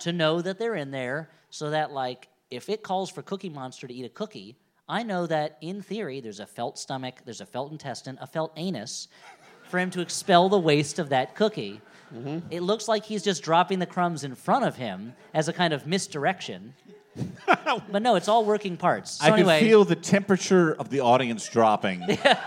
to 0.00 0.12
know 0.12 0.42
that 0.42 0.58
they're 0.58 0.74
in 0.74 0.90
there, 0.90 1.30
so 1.50 1.70
that 1.70 1.92
like 1.92 2.28
if 2.50 2.68
it 2.68 2.82
calls 2.82 3.10
for 3.10 3.22
Cookie 3.22 3.48
Monster 3.48 3.86
to 3.86 3.94
eat 3.94 4.04
a 4.04 4.08
cookie, 4.08 4.56
I 4.88 5.02
know 5.02 5.26
that 5.26 5.58
in 5.60 5.80
theory 5.80 6.20
there's 6.20 6.40
a 6.40 6.46
felt 6.46 6.78
stomach, 6.78 7.20
there's 7.24 7.40
a 7.40 7.46
felt 7.46 7.72
intestine, 7.72 8.18
a 8.20 8.26
felt 8.26 8.52
anus, 8.56 9.08
for 9.68 9.78
him 9.78 9.90
to 9.90 10.00
expel 10.00 10.48
the 10.48 10.58
waste 10.58 10.98
of 10.98 11.08
that 11.10 11.34
cookie. 11.34 11.80
Mm-hmm. 12.14 12.46
It 12.50 12.60
looks 12.60 12.88
like 12.88 13.04
he's 13.04 13.22
just 13.22 13.42
dropping 13.42 13.78
the 13.78 13.86
crumbs 13.86 14.24
in 14.24 14.34
front 14.34 14.64
of 14.64 14.76
him 14.76 15.14
as 15.32 15.48
a 15.48 15.52
kind 15.52 15.72
of 15.72 15.86
misdirection. 15.86 16.74
but 17.90 18.02
no, 18.02 18.14
it's 18.16 18.28
all 18.28 18.44
working 18.44 18.76
parts. 18.76 19.12
So 19.12 19.26
I 19.26 19.32
anyway, 19.32 19.60
could 19.60 19.68
feel 19.68 19.84
the 19.84 19.96
temperature 19.96 20.72
of 20.74 20.88
the 20.90 21.00
audience 21.00 21.48
dropping. 21.48 22.02
Yeah. 22.08 22.38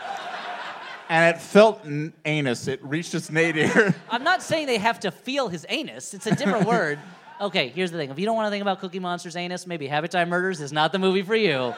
and 1.10 1.36
it 1.36 1.40
felt 1.40 1.86
n- 1.86 2.14
anus. 2.26 2.68
It 2.68 2.84
reached 2.84 3.14
its 3.14 3.30
nadir. 3.30 3.94
I'm 4.10 4.24
not 4.24 4.42
saying 4.42 4.66
they 4.66 4.80
have 4.80 5.00
to 5.02 5.12
feel 5.12 5.50
his 5.50 5.64
anus. 5.70 6.16
It's 6.16 6.26
a 6.26 6.36
different 6.36 6.66
word. 6.66 6.98
Okay, 7.40 7.68
here's 7.70 7.92
the 7.92 7.98
thing. 7.98 8.10
If 8.10 8.18
you 8.18 8.26
don't 8.26 8.36
want 8.36 8.48
to 8.48 8.50
think 8.50 8.64
about 8.64 8.80
Cookie 8.80 9.00
Monster's 9.00 9.36
anus, 9.36 9.68
maybe 9.68 9.88
Happytime 9.88 10.30
Murders 10.30 10.62
is 10.62 10.72
not 10.72 10.92
the 10.92 10.98
movie 11.00 11.22
for 11.22 11.36
you. 11.36 11.76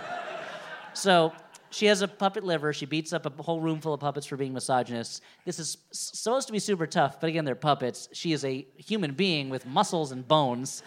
So 0.93 1.33
she 1.69 1.87
has 1.87 2.01
a 2.01 2.07
puppet 2.07 2.43
liver. 2.43 2.71
She 2.73 2.85
beats 2.85 3.11
up 3.11 3.25
a 3.25 3.43
whole 3.43 3.59
room 3.59 3.81
full 3.81 3.93
of 3.93 3.99
puppets 3.99 4.25
for 4.25 4.37
being 4.37 4.53
misogynists. 4.53 5.21
This 5.45 5.59
is 5.59 5.77
supposed 5.91 6.47
to 6.47 6.53
be 6.53 6.59
super 6.59 6.87
tough, 6.87 7.19
but 7.19 7.27
again, 7.27 7.43
they're 7.43 7.55
puppets. 7.55 8.07
She 8.13 8.31
is 8.31 8.45
a 8.45 8.65
human 8.77 9.13
being 9.13 9.49
with 9.49 9.65
muscles 9.65 10.11
and 10.11 10.27
bones. 10.27 10.83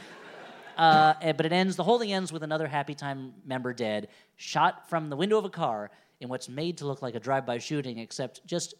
Uh, 0.81 1.15
eh, 1.21 1.33
but 1.33 1.45
it 1.45 1.53
ends. 1.53 1.77
The 1.77 1.85
whole 1.85 1.99
thing 1.99 2.13
ends 2.13 2.33
with 2.33 2.43
another 2.43 2.67
Happytime 2.67 3.33
member 3.45 3.73
dead, 3.75 4.09
shot 4.37 4.89
from 4.89 5.11
the 5.11 5.17
window 5.17 5.37
of 5.37 5.45
a 5.45 5.51
car 5.51 5.91
in 6.21 6.29
what's 6.29 6.49
made 6.49 6.79
to 6.79 6.87
look 6.87 7.03
like 7.03 7.15
a 7.15 7.21
drive-by 7.21 7.59
shooting, 7.59 7.99
except 7.99 8.45
just 8.47 8.75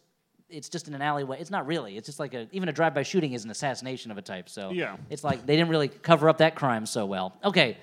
it's 0.49 0.67
just 0.67 0.87
in 0.87 0.93
an 0.93 1.01
alleyway. 1.01 1.39
It's 1.39 1.51
not 1.51 1.65
really. 1.65 1.95
It's 1.97 2.07
just 2.07 2.19
like 2.19 2.33
a 2.33 2.47
even 2.51 2.69
a 2.69 2.73
drive-by 2.73 3.03
shooting 3.03 3.33
is 3.33 3.45
an 3.45 3.51
assassination 3.51 4.11
of 4.11 4.17
a 4.17 4.21
type. 4.21 4.49
So 4.49 4.71
Yeah. 4.71 4.97
it's 5.09 5.23
like 5.23 5.45
they 5.45 5.55
didn't 5.55 5.69
really 5.69 5.87
cover 5.87 6.27
up 6.27 6.39
that 6.39 6.55
crime 6.55 6.85
so 6.85 7.05
well. 7.05 7.37
Okay. 7.43 7.77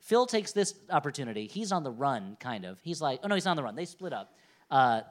Phil 0.00 0.26
takes 0.26 0.52
this 0.52 0.74
opportunity. 0.90 1.46
He's 1.46 1.70
on 1.72 1.82
the 1.82 1.90
run, 1.90 2.36
kind 2.40 2.64
of. 2.64 2.78
He's 2.82 3.00
like, 3.00 3.20
oh 3.22 3.28
no, 3.28 3.34
he's 3.34 3.44
not 3.44 3.52
on 3.52 3.56
the 3.56 3.62
run. 3.62 3.74
They 3.76 3.84
split 3.86 4.12
up. 4.12 4.34
Uh, 4.70 5.02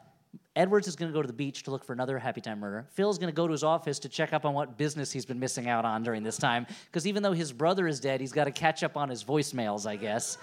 Edwards 0.55 0.87
is 0.87 0.95
going 0.95 1.11
to 1.11 1.13
go 1.13 1.21
to 1.21 1.27
the 1.27 1.33
beach 1.33 1.63
to 1.63 1.71
look 1.71 1.83
for 1.83 1.93
another 1.93 2.19
Happytime 2.19 2.59
murder. 2.59 2.85
Phil's 2.91 3.17
going 3.17 3.31
to 3.31 3.35
go 3.35 3.47
to 3.47 3.51
his 3.51 3.63
office 3.63 3.97
to 3.99 4.09
check 4.09 4.33
up 4.33 4.45
on 4.45 4.53
what 4.53 4.77
business 4.77 5.11
he's 5.11 5.25
been 5.25 5.39
missing 5.39 5.67
out 5.67 5.83
on 5.83 6.03
during 6.03 6.21
this 6.21 6.37
time. 6.37 6.67
Because 6.85 7.07
even 7.07 7.23
though 7.23 7.31
his 7.33 7.51
brother 7.51 7.87
is 7.87 7.99
dead, 7.99 8.21
he's 8.21 8.31
got 8.31 8.43
to 8.43 8.51
catch 8.51 8.83
up 8.83 8.95
on 8.95 9.09
his 9.09 9.23
voicemails, 9.23 9.87
I 9.87 9.95
guess. 9.95 10.37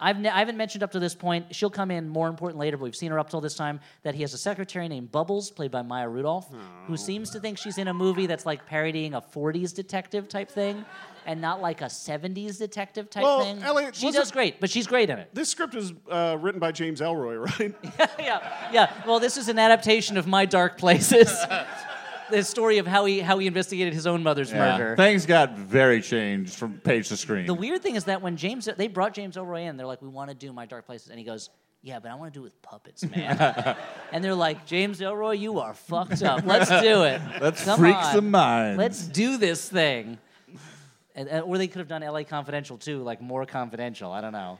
I've 0.00 0.18
ne- 0.18 0.28
I 0.28 0.38
haven't 0.38 0.56
mentioned 0.56 0.82
up 0.82 0.92
to 0.92 0.98
this 0.98 1.14
point. 1.14 1.54
She'll 1.54 1.70
come 1.70 1.90
in 1.90 2.08
more 2.08 2.28
important 2.28 2.58
later, 2.58 2.76
but 2.76 2.84
we've 2.84 2.96
seen 2.96 3.10
her 3.10 3.18
up 3.18 3.30
till 3.30 3.40
this 3.40 3.54
time. 3.54 3.80
That 4.02 4.14
he 4.14 4.22
has 4.22 4.34
a 4.34 4.38
secretary 4.38 4.88
named 4.88 5.10
Bubbles, 5.12 5.50
played 5.50 5.70
by 5.70 5.82
Maya 5.82 6.08
Rudolph, 6.08 6.48
who 6.86 6.96
seems 6.96 7.30
to 7.30 7.40
think 7.40 7.58
she's 7.58 7.78
in 7.78 7.88
a 7.88 7.94
movie 7.94 8.26
that's 8.26 8.46
like 8.46 8.66
parodying 8.66 9.14
a 9.14 9.20
'40s 9.20 9.74
detective 9.74 10.28
type 10.28 10.50
thing, 10.50 10.84
and 11.26 11.40
not 11.40 11.60
like 11.60 11.80
a 11.80 11.86
'70s 11.86 12.58
detective 12.58 13.10
type 13.10 13.22
Well, 13.22 13.40
thing. 13.40 13.62
Elliott, 13.62 13.94
she 13.94 14.10
does 14.10 14.30
great, 14.30 14.60
but 14.60 14.70
she's 14.70 14.86
great 14.86 15.10
in 15.10 15.18
it. 15.18 15.30
This 15.34 15.48
script 15.48 15.74
was 15.74 15.92
uh, 16.10 16.36
written 16.40 16.60
by 16.60 16.72
James 16.72 17.00
Ellroy, 17.00 17.38
right? 17.58 17.74
yeah, 18.18 18.68
yeah. 18.72 18.92
Well, 19.06 19.20
this 19.20 19.36
is 19.36 19.48
an 19.48 19.58
adaptation 19.58 20.16
of 20.16 20.26
My 20.26 20.44
Dark 20.46 20.78
Places. 20.78 21.32
the 22.30 22.42
story 22.42 22.78
of 22.78 22.86
how 22.86 23.04
he 23.04 23.20
how 23.20 23.38
he 23.38 23.46
investigated 23.46 23.92
his 23.94 24.06
own 24.06 24.22
mother's 24.22 24.52
murder. 24.52 24.96
Things 24.96 25.26
got 25.26 25.56
very 25.56 26.00
changed 26.00 26.54
from 26.54 26.78
page 26.78 27.08
to 27.08 27.16
screen. 27.16 27.46
The 27.46 27.54
weird 27.54 27.82
thing 27.82 27.94
is 27.96 28.04
that 28.04 28.22
when 28.22 28.36
James 28.36 28.68
they 28.76 28.88
brought 28.88 29.14
James 29.14 29.36
Ellroy 29.36 29.68
in, 29.68 29.76
they're 29.76 29.86
like, 29.86 30.02
"We 30.02 30.08
want 30.08 30.30
to 30.30 30.34
do 30.34 30.52
My 30.52 30.66
Dark 30.66 30.86
Places," 30.86 31.08
and 31.10 31.18
he 31.18 31.24
goes, 31.24 31.50
"Yeah, 31.82 31.98
but 31.98 32.10
I 32.10 32.14
want 32.14 32.32
to 32.32 32.38
do 32.38 32.42
it 32.42 32.44
with 32.44 32.62
puppets, 32.62 33.04
man." 33.04 33.76
and 34.12 34.24
they're 34.24 34.34
like, 34.34 34.66
"James 34.66 35.00
Ellroy, 35.00 35.38
you 35.38 35.60
are 35.60 35.74
fucked 35.74 36.22
up. 36.22 36.44
Let's 36.44 36.68
do 36.70 37.04
it. 37.04 37.20
Let's 37.40 37.64
Come 37.64 37.78
freak 37.78 37.96
on. 37.96 38.14
some 38.14 38.30
minds. 38.30 38.78
Let's 38.78 39.06
do 39.06 39.36
this 39.36 39.68
thing." 39.68 40.18
And, 41.16 41.28
and- 41.28 41.44
or 41.44 41.58
they 41.58 41.68
could 41.68 41.78
have 41.78 41.88
done 41.88 42.02
L.A. 42.02 42.24
Confidential 42.24 42.76
too, 42.76 43.02
like 43.02 43.20
more 43.20 43.46
confidential. 43.46 44.10
I 44.10 44.20
don't 44.20 44.32
know. 44.32 44.58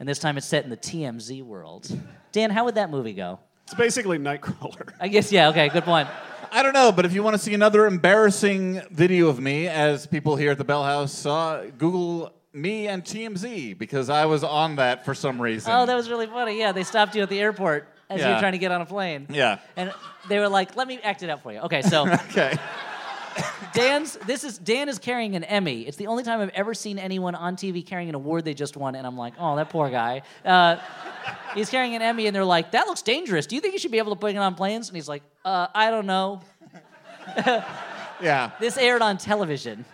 And 0.00 0.08
this 0.08 0.18
time 0.18 0.36
it's 0.36 0.46
set 0.46 0.64
in 0.64 0.70
the 0.70 0.76
TMZ 0.76 1.44
world. 1.44 1.88
Dan, 2.32 2.50
how 2.50 2.64
would 2.64 2.74
that 2.74 2.90
movie 2.90 3.12
go? 3.12 3.38
it's 3.64 3.74
basically 3.74 4.18
Nightcrawler. 4.18 4.92
I 5.00 5.06
guess 5.08 5.30
yeah. 5.30 5.48
Okay, 5.50 5.68
good 5.68 5.84
point. 5.84 6.08
I 6.54 6.62
don't 6.62 6.74
know, 6.74 6.92
but 6.92 7.06
if 7.06 7.14
you 7.14 7.22
want 7.22 7.34
to 7.34 7.42
see 7.42 7.54
another 7.54 7.86
embarrassing 7.86 8.82
video 8.90 9.28
of 9.28 9.40
me, 9.40 9.68
as 9.68 10.06
people 10.06 10.36
here 10.36 10.50
at 10.50 10.58
the 10.58 10.64
Bell 10.64 10.84
House 10.84 11.10
saw, 11.10 11.62
Google 11.78 12.30
me 12.52 12.88
and 12.88 13.02
TMZ 13.02 13.78
because 13.78 14.10
I 14.10 14.26
was 14.26 14.44
on 14.44 14.76
that 14.76 15.06
for 15.06 15.14
some 15.14 15.40
reason. 15.40 15.72
Oh, 15.72 15.86
that 15.86 15.94
was 15.94 16.10
really 16.10 16.26
funny. 16.26 16.58
Yeah, 16.58 16.72
they 16.72 16.84
stopped 16.84 17.14
you 17.14 17.22
at 17.22 17.30
the 17.30 17.40
airport 17.40 17.88
as 18.10 18.20
you 18.20 18.26
were 18.26 18.38
trying 18.38 18.52
to 18.52 18.58
get 18.58 18.70
on 18.70 18.82
a 18.82 18.86
plane. 18.86 19.28
Yeah. 19.30 19.60
And 19.76 19.94
they 20.28 20.38
were 20.38 20.48
like, 20.50 20.76
"Let 20.76 20.88
me 20.88 20.98
act 21.02 21.22
it 21.22 21.30
out 21.30 21.42
for 21.42 21.52
you." 21.52 21.60
Okay, 21.60 21.80
so 21.80 22.06
okay. 22.28 22.58
Dan's 23.74 24.14
this 24.26 24.44
is 24.44 24.58
Dan 24.58 24.88
is 24.88 24.98
carrying 24.98 25.36
an 25.36 25.44
Emmy. 25.44 25.82
It's 25.82 25.96
the 25.96 26.06
only 26.06 26.22
time 26.24 26.40
I've 26.40 26.50
ever 26.50 26.74
seen 26.74 26.98
anyone 26.98 27.34
on 27.34 27.56
TV 27.56 27.84
carrying 27.84 28.08
an 28.08 28.14
award 28.14 28.44
they 28.44 28.54
just 28.54 28.76
won, 28.76 28.94
and 28.94 29.06
I'm 29.06 29.16
like, 29.16 29.34
"Oh, 29.38 29.56
that 29.56 29.70
poor 29.70 29.88
guy." 29.90 30.22
Uh, 30.44 30.76
he's 31.54 31.70
carrying 31.70 31.94
an 31.94 32.02
Emmy, 32.02 32.26
and 32.26 32.36
they're 32.36 32.44
like, 32.44 32.72
"That 32.72 32.86
looks 32.86 33.02
dangerous. 33.02 33.46
Do 33.46 33.54
you 33.54 33.60
think 33.60 33.72
you 33.72 33.78
should 33.78 33.92
be 33.92 33.98
able 33.98 34.14
to 34.14 34.20
bring 34.20 34.36
it 34.36 34.40
on 34.40 34.54
planes?" 34.54 34.88
And 34.88 34.96
he's 34.96 35.08
like, 35.08 35.22
uh, 35.44 35.68
"I 35.74 35.90
don't 35.90 36.06
know." 36.06 36.42
Yeah. 38.22 38.52
This 38.60 38.78
aired 38.78 39.02
on 39.02 39.18
television. 39.18 39.84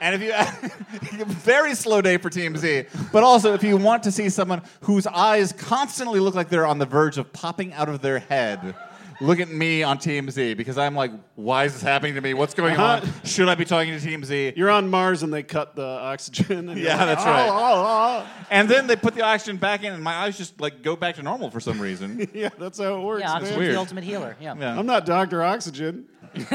And 0.00 0.14
if 0.14 0.22
you 0.22 1.22
a 1.22 1.24
very 1.26 1.74
slow 1.74 2.02
day 2.02 2.18
for 2.18 2.30
TMZ, 2.30 3.10
but 3.12 3.24
also 3.24 3.54
if 3.54 3.62
you 3.62 3.76
want 3.76 4.02
to 4.04 4.12
see 4.12 4.28
someone 4.28 4.62
whose 4.82 5.06
eyes 5.06 5.52
constantly 5.52 6.20
look 6.20 6.34
like 6.34 6.48
they're 6.48 6.66
on 6.66 6.78
the 6.78 6.86
verge 6.86 7.18
of 7.18 7.32
popping 7.32 7.72
out 7.72 7.88
of 7.88 8.02
their 8.02 8.18
head, 8.18 8.74
look 9.20 9.40
at 9.40 9.48
me 9.48 9.82
on 9.82 9.98
TMZ 9.98 10.56
because 10.56 10.78
I'm 10.78 10.94
like, 10.94 11.10
why 11.34 11.64
is 11.64 11.72
this 11.74 11.82
happening 11.82 12.14
to 12.14 12.20
me? 12.20 12.34
What's 12.34 12.54
going 12.54 12.76
on? 12.76 13.02
Uh-huh. 13.02 13.24
Should 13.24 13.48
I 13.48 13.54
be 13.54 13.64
talking 13.64 13.98
to 13.98 14.06
TMZ? 14.06 14.56
You're 14.56 14.70
on 14.70 14.88
Mars 14.88 15.22
and 15.22 15.32
they 15.32 15.42
cut 15.42 15.74
the 15.76 15.84
oxygen. 15.84 16.68
And 16.68 16.78
Yeah, 16.80 16.96
like, 16.96 17.06
that's 17.06 17.22
"Oh, 17.22 17.26
right. 17.30 17.48
oh, 17.50 18.24
oh." 18.26 18.46
And 18.50 18.68
then 18.68 18.86
they 18.86 18.96
put 18.96 19.14
the 19.14 19.22
oxygen 19.22 19.56
back 19.56 19.84
in, 19.84 19.92
and 19.92 20.02
my 20.02 20.14
eyes 20.14 20.36
just 20.36 20.60
like 20.60 20.82
go 20.82 20.96
back 20.96 21.16
to 21.16 21.22
normal 21.22 21.50
for 21.50 21.60
some 21.60 21.80
reason. 21.80 22.28
Yeah, 22.34 22.50
that's 22.58 22.78
how 22.78 22.98
it 22.98 23.02
works. 23.02 23.20
Yeah, 23.22 23.28
man. 23.34 23.42
oxygen's 23.42 23.68
the 23.68 23.78
ultimate 23.78 24.04
healer. 24.04 24.36
Yeah. 24.40 24.54
Yeah. 24.58 24.78
I'm 24.78 24.86
not 24.86 25.06
Doctor 25.06 25.42
Oxygen. 25.42 26.06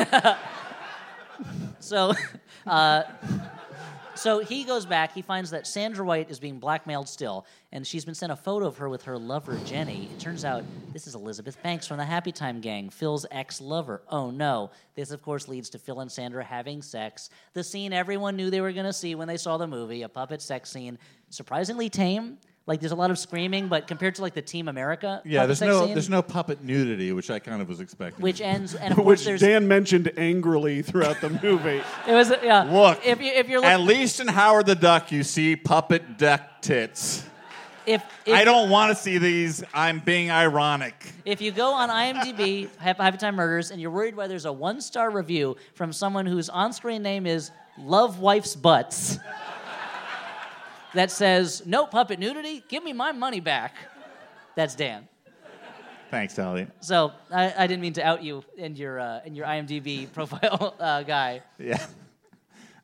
So, 1.80 2.14
uh, 2.68 3.04
so 4.22 4.38
he 4.40 4.64
goes 4.64 4.86
back. 4.86 5.14
He 5.14 5.24
finds 5.24 5.50
that 5.50 5.66
Sandra 5.66 6.06
White 6.06 6.30
is 6.30 6.40
being 6.40 6.60
blackmailed 6.60 7.10
still, 7.10 7.48
and 7.72 7.86
she's 7.86 8.06
been 8.06 8.14
sent 8.14 8.32
a 8.32 8.36
photo 8.36 8.68
of 8.68 8.78
her 8.78 8.88
with 8.88 9.02
her 9.04 9.18
lover 9.18 9.58
Jenny. 9.66 10.10
It 10.14 10.20
turns 10.20 10.46
out 10.46 10.64
this 10.94 11.08
is 11.08 11.16
Elizabeth 11.16 11.62
Banks 11.64 11.88
from 11.88 11.98
the 11.98 12.04
Happytime 12.04 12.62
gang, 12.62 12.92
Phil's 12.92 13.26
ex-lover. 13.32 14.04
Oh 14.10 14.30
no! 14.30 14.70
This, 14.94 15.10
of 15.10 15.24
course, 15.24 15.48
leads 15.48 15.72
to 15.72 15.80
Phil 15.80 16.02
and 16.02 16.12
Sandra 16.12 16.44
having 16.44 16.84
sex. 16.84 17.32
The 17.54 17.64
scene 17.64 17.94
everyone 17.94 18.36
knew 18.36 18.52
they 18.52 18.62
were 18.62 18.72
going 18.72 18.86
to 18.86 18.94
see 18.94 19.16
when 19.16 19.28
they 19.28 19.38
saw 19.38 19.58
the 19.58 19.66
movie—a 19.66 20.10
puppet 20.10 20.42
sex 20.42 20.70
scene. 20.70 21.00
Surprisingly 21.30 21.90
tame. 21.90 22.38
Like 22.72 22.80
there's 22.80 22.94
a 22.94 22.96
lot 22.96 23.12
of 23.12 23.20
screaming, 23.20 23.68
but 23.68 23.86
compared 23.86 24.16
to 24.16 24.22
like 24.22 24.34
the 24.34 24.42
Team 24.42 24.70
America, 24.70 25.22
Yeah, 25.26 25.46
there's 25.46 25.60
no 25.60 25.84
scene, 25.88 25.94
there's 25.94 26.10
no 26.10 26.22
puppet 26.22 26.64
nudity, 26.64 27.12
which 27.12 27.30
I 27.30 27.38
kind 27.38 27.62
of 27.62 27.68
was 27.68 27.82
expecting. 27.82 28.24
which 28.24 28.40
ends, 28.40 28.76
and 28.76 28.92
of 28.92 28.96
course 28.96 29.08
Which 29.08 29.26
there's 29.26 29.42
Dan 29.42 29.68
mentioned 29.68 30.10
angrily 30.16 30.82
throughout 30.82 31.20
the 31.20 31.32
movie. 31.32 31.82
it 32.08 32.14
was 32.14 32.32
yeah. 32.42 32.64
Look, 32.64 33.06
if 33.06 33.20
you 33.20 33.30
if 33.34 33.50
you're 33.50 33.66
At 33.66 33.82
least 33.82 34.22
in 34.22 34.30
Howard 34.30 34.68
the 34.68 34.76
Duck, 34.76 35.12
you 35.12 35.24
see 35.24 35.58
puppet 35.58 36.18
duck 36.18 36.62
tits. 36.62 37.26
if, 37.86 38.02
if 38.26 38.34
I 38.34 38.46
don't 38.46 38.70
want 38.70 38.96
to 38.96 39.04
see 39.04 39.18
these. 39.18 39.66
I'm 39.74 40.00
being 40.00 40.32
ironic. 40.32 40.96
If 41.26 41.42
you 41.42 41.52
go 41.52 41.74
on 41.74 41.90
IMDb, 41.90 42.70
Hap- 42.78 43.00
Happytime 43.00 43.36
Murders, 43.36 43.72
and 43.72 43.82
you're 43.82 43.92
worried 43.92 44.16
why 44.16 44.28
there's 44.28 44.46
a 44.46 44.54
one 44.54 44.80
star 44.80 45.10
review 45.10 45.58
from 45.74 45.92
someone 45.92 46.26
whose 46.26 46.48
on 46.48 46.72
screen 46.72 47.04
name 47.04 47.28
is 47.28 47.52
Love 47.78 48.20
Wife's 48.20 48.56
Butts 48.56 49.18
that 50.94 51.12
says, 51.12 51.64
No 51.66 51.86
puppet 51.86 52.20
nudity, 52.20 52.64
give 52.68 52.84
me 52.84 52.94
my 52.94 53.12
money 53.12 53.40
back. 53.40 53.76
That's 54.56 54.76
Dan. 54.76 55.08
Thanks, 56.10 56.38
Elliott. 56.38 56.70
So 56.82 57.14
I, 57.32 57.54
I 57.58 57.68
didn't 57.68 57.82
mean 57.82 57.94
to 57.94 58.06
out 58.06 58.22
you 58.22 58.44
in 58.58 58.76
your, 58.76 59.00
uh, 59.00 59.22
in 59.26 59.34
your 59.34 59.46
IMDb 59.46 60.12
profile 60.14 60.76
uh, 60.80 61.04
guy. 61.04 61.42
Yeah. 61.58 61.86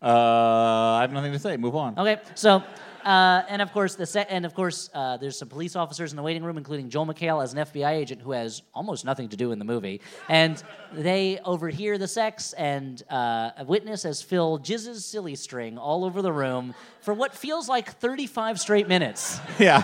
Uh, 0.01 0.97
I 0.97 1.01
have 1.01 1.11
nothing 1.11 1.33
to 1.33 1.39
say. 1.39 1.57
Move 1.57 1.75
on. 1.75 1.97
Okay, 1.97 2.21
so 2.35 2.63
uh, 3.07 3.45
and 3.47 3.61
of 3.61 3.71
course 3.71 3.95
the 3.95 4.05
set, 4.05 4.27
and 4.29 4.45
of 4.45 4.53
course 4.53 4.89
uh, 4.93 5.15
there's 5.15 5.39
some 5.39 5.47
police 5.47 5.77
officers 5.77 6.11
in 6.11 6.17
the 6.17 6.21
waiting 6.21 6.43
room, 6.43 6.57
including 6.57 6.89
Joel 6.89 7.05
McHale 7.05 7.41
as 7.41 7.53
an 7.53 7.59
FBI 7.59 7.91
agent 7.91 8.21
who 8.21 8.33
has 8.33 8.63
almost 8.73 9.05
nothing 9.05 9.29
to 9.29 9.37
do 9.37 9.53
in 9.53 9.59
the 9.59 9.65
movie, 9.65 10.01
and 10.27 10.61
they 10.91 11.39
overhear 11.45 11.97
the 11.97 12.07
sex 12.07 12.51
and 12.53 13.01
uh, 13.09 13.51
a 13.57 13.63
witness 13.63 14.03
as 14.03 14.21
Phil 14.21 14.59
jizzes 14.59 15.03
silly 15.03 15.35
string 15.35 15.77
all 15.77 16.03
over 16.03 16.21
the 16.21 16.33
room 16.33 16.75
for 16.99 17.13
what 17.13 17.33
feels 17.33 17.69
like 17.69 17.89
35 17.93 18.59
straight 18.59 18.87
minutes. 18.87 19.39
Yeah. 19.57 19.83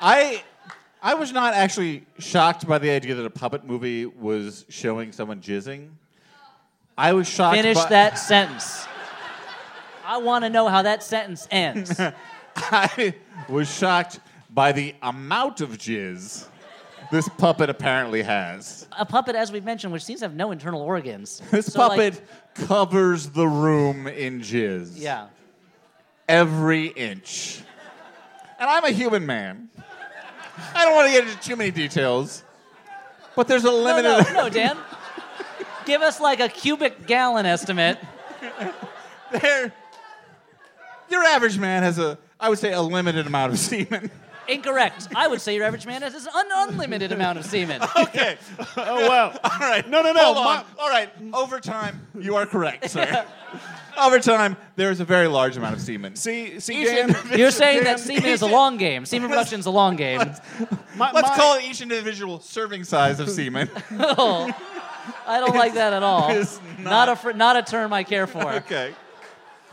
I 0.00 0.42
I 1.00 1.14
was 1.14 1.32
not 1.32 1.54
actually 1.54 2.04
shocked 2.18 2.66
by 2.66 2.78
the 2.78 2.90
idea 2.90 3.14
that 3.14 3.24
a 3.24 3.30
puppet 3.30 3.64
movie 3.64 4.06
was 4.06 4.64
showing 4.68 5.12
someone 5.12 5.40
jizzing. 5.40 5.90
I 6.96 7.12
was 7.12 7.28
shocked. 7.28 7.56
Finish 7.56 7.76
by, 7.76 7.88
that 7.88 8.18
sentence. 8.18 8.86
I 10.04 10.18
want 10.18 10.44
to 10.44 10.50
know 10.50 10.68
how 10.68 10.82
that 10.82 11.02
sentence 11.02 11.46
ends. 11.50 11.98
I 12.70 13.14
was 13.48 13.72
shocked 13.72 14.20
by 14.50 14.72
the 14.72 14.94
amount 15.02 15.60
of 15.60 15.70
jizz 15.78 16.48
this 17.10 17.28
puppet 17.28 17.70
apparently 17.70 18.22
has. 18.22 18.86
A 18.98 19.06
puppet, 19.06 19.34
as 19.34 19.50
we've 19.50 19.64
mentioned, 19.64 19.92
which 19.92 20.04
seems 20.04 20.20
to 20.20 20.26
have 20.26 20.34
no 20.34 20.50
internal 20.50 20.80
organs. 20.82 21.40
This 21.50 21.72
So, 21.72 21.80
like, 21.88 21.98
puppet 22.14 22.22
covers 22.54 23.30
the 23.30 23.46
room 23.46 24.06
in 24.06 24.40
jizz. 24.40 24.92
yeah. 24.96 25.28
Every 26.28 26.88
inch. 26.88 27.62
And 28.58 28.68
I'm 28.68 28.84
a 28.84 28.90
human 28.90 29.24
man. 29.24 29.70
I 30.74 30.84
don't 30.84 30.94
want 30.94 31.06
to 31.06 31.12
get 31.12 31.26
into 31.26 31.40
too 31.40 31.56
many 31.56 31.70
details, 31.70 32.44
but 33.34 33.48
there's 33.48 33.64
a 33.64 33.70
limit. 33.70 34.04
No, 34.04 34.16
limited. 34.16 34.34
no, 34.34 34.42
no, 34.42 34.48
Dan. 34.50 34.76
Give 35.86 36.02
us 36.02 36.20
like 36.20 36.40
a 36.40 36.48
cubic 36.48 37.06
gallon 37.06 37.46
estimate. 37.46 37.98
There, 39.30 39.70
your 41.10 41.22
average 41.22 41.58
man 41.58 41.82
has 41.82 41.98
a, 41.98 42.16
I 42.40 42.48
would 42.48 42.58
say, 42.58 42.72
a 42.72 42.82
limited 42.82 43.26
amount 43.26 43.52
of 43.52 43.58
semen. 43.58 44.10
Incorrect. 44.48 45.08
I 45.14 45.28
would 45.28 45.42
say 45.42 45.54
your 45.54 45.64
average 45.66 45.84
man 45.84 46.00
has 46.00 46.14
an 46.26 46.32
unlimited 46.54 47.12
amount 47.12 47.38
of 47.38 47.44
semen. 47.44 47.82
Okay. 47.98 48.38
Oh 48.78 49.06
wow. 49.08 49.38
All 49.44 49.58
right. 49.60 49.86
No, 49.88 50.00
no, 50.00 50.12
no. 50.12 50.32
Hold 50.32 50.44
my- 50.46 50.64
All 50.78 50.88
right. 50.88 51.10
Over 51.34 51.60
time, 51.60 52.00
you 52.18 52.36
are 52.36 52.46
correct, 52.46 52.88
sir. 52.90 53.26
Over 54.00 54.20
time, 54.20 54.56
there 54.76 54.90
is 54.92 55.00
a 55.00 55.04
very 55.04 55.26
large 55.26 55.56
amount 55.56 55.74
of 55.74 55.80
semen. 55.82 56.14
See, 56.16 56.60
see, 56.60 56.80
Each 56.82 56.88
Dan. 56.88 57.08
individual- 57.08 57.38
You're 57.38 57.50
saying 57.50 57.84
that 57.84 57.98
semen 58.00 58.24
is 58.26 58.40
a 58.42 58.46
long 58.46 58.76
game. 58.78 59.04
Semen 59.04 59.28
production 59.28 59.58
is 59.60 59.66
a 59.66 59.70
long 59.70 59.96
game. 59.96 60.18
my- 60.96 61.12
Let's 61.12 61.28
my- 61.28 61.36
call 61.36 61.56
it 61.58 61.64
each 61.64 61.82
individual 61.82 62.40
serving 62.40 62.84
size 62.84 63.20
of 63.20 63.28
semen. 63.28 63.68
Oh, 63.98 64.50
I 65.26 65.40
don't 65.40 65.56
like 65.56 65.74
that 65.74 65.92
at 65.92 66.02
all. 66.02 66.30
It's 66.30 66.58
Not 66.78 66.84
not. 66.90 67.08
a 67.10 67.16
fr- 67.16 67.32
not 67.32 67.56
a 67.56 67.62
term 67.62 67.92
I 67.92 68.02
care 68.04 68.26
for. 68.26 68.50
okay. 68.54 68.94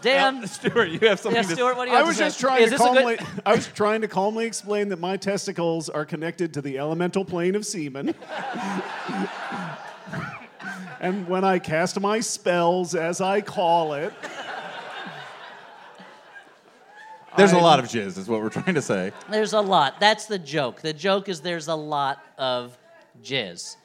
Dan, 0.06 0.44
Uh, 0.44 0.48
Stuart, 0.48 0.86
you 0.90 1.00
have 1.08 1.20
something 1.20 1.42
yeah, 1.42 1.48
to 1.50 1.56
Stuart, 1.56 1.76
what 1.78 1.86
do 1.86 1.92
you 1.92 1.96
I 1.96 2.00
have 2.00 2.08
was 2.08 2.18
to 2.18 2.24
say? 2.24 2.28
just 2.28 2.40
trying 2.40 2.64
Is 2.64 2.72
to 2.72 2.78
calmly. 2.78 3.18
good? 3.18 3.28
I 3.46 3.56
was 3.56 3.68
trying 3.68 4.02
to 4.02 4.08
calmly 4.08 4.46
explain 4.46 4.90
that 4.90 5.00
my 5.00 5.18
testicles 5.18 5.90
are 5.90 6.06
connected 6.06 6.54
to 6.54 6.62
the 6.62 6.78
elemental 6.78 7.26
plane 7.26 7.56
of 7.56 7.66
semen. 7.66 8.14
and 11.02 11.28
when 11.28 11.44
I 11.44 11.60
cast 11.60 12.00
my 12.00 12.20
spells, 12.20 12.94
as 12.96 13.20
I 13.20 13.42
call 13.42 13.94
it, 13.94 14.14
There's 17.38 17.52
a 17.52 17.58
lot 17.58 17.80
of 17.80 17.86
jizz, 17.88 18.18
is 18.18 18.30
what 18.30 18.42
we're 18.42 18.50
trying 18.50 18.76
to 18.76 18.82
say. 18.82 19.12
There's 19.30 19.52
a 19.52 19.60
lot. 19.60 20.00
That's 20.00 20.26
the 20.26 20.40
joke. 20.40 20.82
The 20.82 20.94
joke 20.94 21.28
is 21.28 21.42
there's 21.42 21.68
a 21.68 21.76
lot 21.76 22.24
of 22.38 22.78
jizz. 23.22 23.76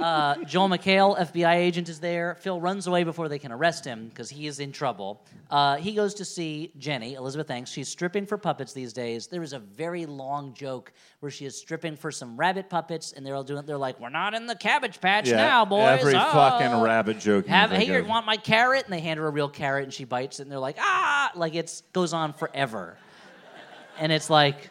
Uh, 0.00 0.36
Joel 0.44 0.68
McHale, 0.68 1.18
FBI 1.18 1.54
agent, 1.54 1.88
is 1.88 2.00
there. 2.00 2.36
Phil 2.40 2.60
runs 2.60 2.86
away 2.86 3.04
before 3.04 3.28
they 3.28 3.38
can 3.38 3.52
arrest 3.52 3.84
him 3.84 4.08
because 4.08 4.30
he 4.30 4.46
is 4.46 4.58
in 4.58 4.72
trouble. 4.72 5.22
Uh, 5.50 5.76
he 5.76 5.92
goes 5.92 6.14
to 6.14 6.24
see 6.24 6.72
Jenny, 6.78 7.14
Elizabeth 7.14 7.46
Banks. 7.46 7.70
She's 7.70 7.88
stripping 7.88 8.24
for 8.26 8.38
puppets 8.38 8.72
these 8.72 8.92
days. 8.92 9.26
There 9.26 9.42
is 9.42 9.52
a 9.52 9.58
very 9.58 10.06
long 10.06 10.54
joke 10.54 10.92
where 11.20 11.30
she 11.30 11.44
is 11.44 11.56
stripping 11.58 11.96
for 11.96 12.10
some 12.10 12.36
rabbit 12.36 12.70
puppets, 12.70 13.12
and 13.12 13.24
they're 13.24 13.34
all 13.34 13.44
doing. 13.44 13.66
They're 13.66 13.76
like, 13.76 14.00
"We're 14.00 14.08
not 14.08 14.32
in 14.34 14.46
the 14.46 14.56
Cabbage 14.56 15.00
Patch 15.00 15.28
now, 15.30 15.64
boys." 15.64 16.00
Every 16.00 16.14
Oh." 16.14 16.32
fucking 16.32 16.80
rabbit 16.80 17.18
joke. 17.20 17.46
you 17.46 17.50
Have 17.52 17.70
here, 17.72 18.00
of. 18.00 18.08
want 18.08 18.24
my 18.26 18.36
carrot? 18.36 18.84
And 18.84 18.92
they 18.92 19.00
hand 19.00 19.18
her 19.20 19.26
a 19.26 19.30
real 19.30 19.48
carrot, 19.48 19.84
and 19.84 19.92
she 19.92 20.04
bites 20.04 20.40
it, 20.40 20.44
and 20.44 20.50
they're 20.52 20.58
like, 20.58 20.76
ah, 20.80 21.30
like 21.34 21.54
it 21.54 21.82
goes 21.92 22.12
on 22.12 22.32
forever. 22.32 22.96
And 23.98 24.10
it's 24.12 24.30
like, 24.30 24.70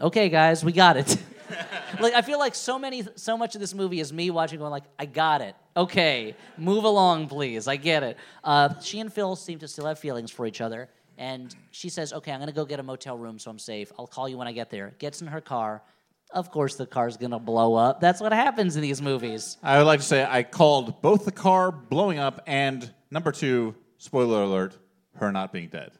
okay, 0.00 0.28
guys, 0.28 0.64
we 0.64 0.72
got 0.72 0.96
it. 0.96 1.16
like 2.00 2.14
I 2.14 2.22
feel 2.22 2.38
like 2.38 2.54
so 2.54 2.78
many, 2.78 3.04
so 3.16 3.36
much 3.36 3.54
of 3.54 3.60
this 3.60 3.74
movie 3.74 4.00
is 4.00 4.12
me 4.12 4.30
watching, 4.30 4.58
going 4.58 4.70
like, 4.70 4.84
I 4.98 5.06
got 5.06 5.40
it. 5.40 5.54
Okay, 5.76 6.34
move 6.56 6.84
along, 6.84 7.28
please. 7.28 7.66
I 7.68 7.76
get 7.76 8.02
it. 8.02 8.16
Uh, 8.44 8.78
she 8.80 9.00
and 9.00 9.12
Phil 9.12 9.36
seem 9.36 9.58
to 9.60 9.68
still 9.68 9.86
have 9.86 9.98
feelings 9.98 10.30
for 10.30 10.46
each 10.46 10.60
other. 10.60 10.88
And 11.18 11.54
she 11.70 11.88
says, 11.88 12.12
okay, 12.12 12.32
I'm 12.32 12.40
gonna 12.40 12.52
go 12.52 12.64
get 12.64 12.80
a 12.80 12.82
motel 12.82 13.16
room 13.16 13.38
so 13.38 13.50
I'm 13.50 13.58
safe. 13.58 13.92
I'll 13.98 14.06
call 14.06 14.28
you 14.28 14.38
when 14.38 14.48
I 14.48 14.52
get 14.52 14.70
there. 14.70 14.94
Gets 14.98 15.20
in 15.20 15.28
her 15.28 15.40
car. 15.40 15.82
Of 16.30 16.50
course, 16.50 16.76
the 16.76 16.86
car's 16.86 17.16
gonna 17.16 17.38
blow 17.38 17.74
up. 17.74 18.00
That's 18.00 18.20
what 18.20 18.32
happens 18.32 18.76
in 18.76 18.82
these 18.82 19.02
movies. 19.02 19.58
I 19.62 19.78
would 19.78 19.84
like 19.84 20.00
to 20.00 20.06
say 20.06 20.26
I 20.28 20.42
called 20.42 21.00
both 21.02 21.24
the 21.24 21.32
car 21.32 21.70
blowing 21.70 22.18
up 22.18 22.42
and 22.46 22.90
number 23.10 23.32
two, 23.32 23.74
spoiler 23.98 24.42
alert, 24.42 24.78
her 25.16 25.30
not 25.30 25.52
being 25.52 25.68
dead. 25.68 25.92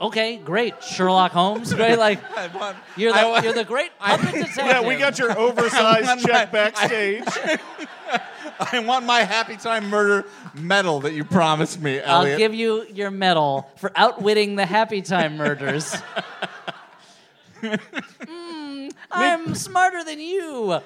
Okay, 0.00 0.36
great, 0.36 0.82
Sherlock 0.82 1.32
Holmes. 1.32 1.74
Great, 1.74 1.98
like 1.98 2.20
you're 2.96 3.12
the 3.12 3.18
I 3.18 3.42
you're 3.42 3.52
the 3.52 3.64
great 3.64 3.90
puppet 3.98 4.32
detective. 4.32 4.64
yeah, 4.64 4.86
we 4.86 4.96
got 4.96 5.18
your 5.18 5.36
oversized 5.38 6.24
check 6.24 6.52
backstage. 6.52 7.24
I 8.72 8.78
want 8.78 9.04
my 9.06 9.20
happy 9.22 9.56
time 9.56 9.90
murder 9.90 10.24
medal 10.54 11.00
that 11.00 11.14
you 11.14 11.24
promised 11.24 11.80
me, 11.80 11.98
Elliott. 12.00 12.34
I'll 12.34 12.38
give 12.38 12.54
you 12.54 12.84
your 12.92 13.10
medal 13.10 13.68
for 13.76 13.90
outwitting 13.96 14.54
the 14.54 14.62
Happytime 14.62 15.34
murders. 15.34 15.96
Mm, 17.60 18.92
I'm 19.10 19.54
smarter 19.56 20.04
than 20.04 20.20
you. 20.20 20.80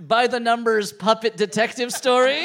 By 0.00 0.26
the 0.26 0.40
numbers 0.40 0.92
puppet 0.92 1.36
detective 1.36 1.92
story. 1.92 2.42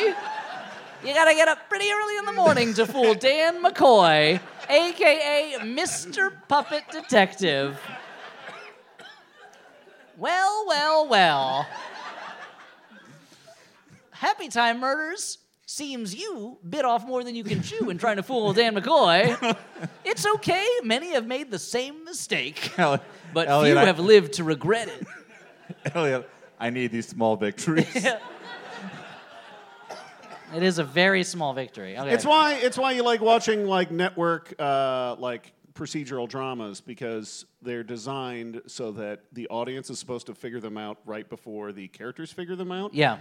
You 1.05 1.13
gotta 1.13 1.33
get 1.35 1.47
up 1.47 1.69
pretty 1.69 1.89
early 1.91 2.17
in 2.17 2.25
the 2.25 2.33
morning 2.33 2.73
to 2.75 2.85
fool 2.85 3.13
Dan 3.13 3.63
McCoy, 3.63 4.39
aka 4.69 5.55
Mr. 5.61 6.31
Puppet 6.47 6.83
Detective. 6.91 7.79
Well, 10.17 10.65
well, 10.67 11.07
well. 11.07 11.67
Happytime 14.15 14.79
Murders 14.79 15.37
seems 15.67 16.15
you 16.15 16.57
bit 16.67 16.85
off 16.85 17.05
more 17.05 17.23
than 17.23 17.35
you 17.35 17.43
can 17.43 17.61
chew 17.61 17.89
in 17.89 17.97
trying 17.97 18.15
to 18.15 18.23
fool 18.23 18.51
Dan 18.53 18.75
McCoy. 18.75 19.55
It's 20.03 20.25
okay, 20.25 20.65
many 20.83 21.11
have 21.13 21.27
made 21.27 21.51
the 21.51 21.59
same 21.59 22.03
mistake, 22.03 22.71
but 22.77 23.01
Elliott, 23.35 23.75
few 23.75 23.79
I- 23.81 23.85
have 23.85 23.99
lived 23.99 24.33
to 24.33 24.43
regret 24.43 24.87
it. 24.87 25.05
Elliott, 25.95 26.27
I 26.59 26.69
need 26.71 26.91
these 26.91 27.07
small 27.07 27.35
victories. 27.35 28.07
It 30.55 30.63
is 30.63 30.79
a 30.79 30.83
very 30.83 31.23
small 31.23 31.53
victory. 31.53 31.97
Okay. 31.97 32.11
It's 32.13 32.25
why 32.25 32.55
it's 32.55 32.77
why 32.77 32.91
you 32.93 33.03
like 33.03 33.21
watching 33.21 33.65
like 33.65 33.91
network 33.91 34.53
uh, 34.59 35.15
like 35.19 35.53
procedural 35.73 36.27
dramas 36.27 36.81
because 36.81 37.45
they're 37.61 37.83
designed 37.83 38.61
so 38.65 38.91
that 38.93 39.21
the 39.33 39.47
audience 39.49 39.89
is 39.89 39.99
supposed 39.99 40.25
to 40.27 40.33
figure 40.33 40.59
them 40.59 40.77
out 40.77 40.97
right 41.05 41.29
before 41.29 41.71
the 41.71 41.87
characters 41.89 42.31
figure 42.31 42.55
them 42.55 42.71
out. 42.71 42.93
yeah. 42.93 43.17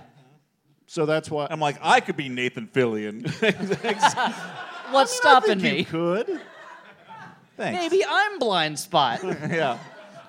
So 0.88 1.04
that's 1.04 1.28
why 1.30 1.48
I'm 1.50 1.58
like, 1.58 1.78
I 1.82 1.98
could 1.98 2.16
be 2.16 2.28
Nathan 2.28 2.68
Fillion. 2.68 3.24
What's 4.92 5.12
I 5.12 5.16
stopping 5.16 5.58
think 5.58 5.62
you 5.64 5.78
me? 5.78 5.84
could. 5.84 6.40
Thanks. 7.56 7.80
Maybe 7.80 8.04
I'm 8.08 8.38
blind 8.38 8.78
spot. 8.78 9.20
Yeah. 9.50 9.78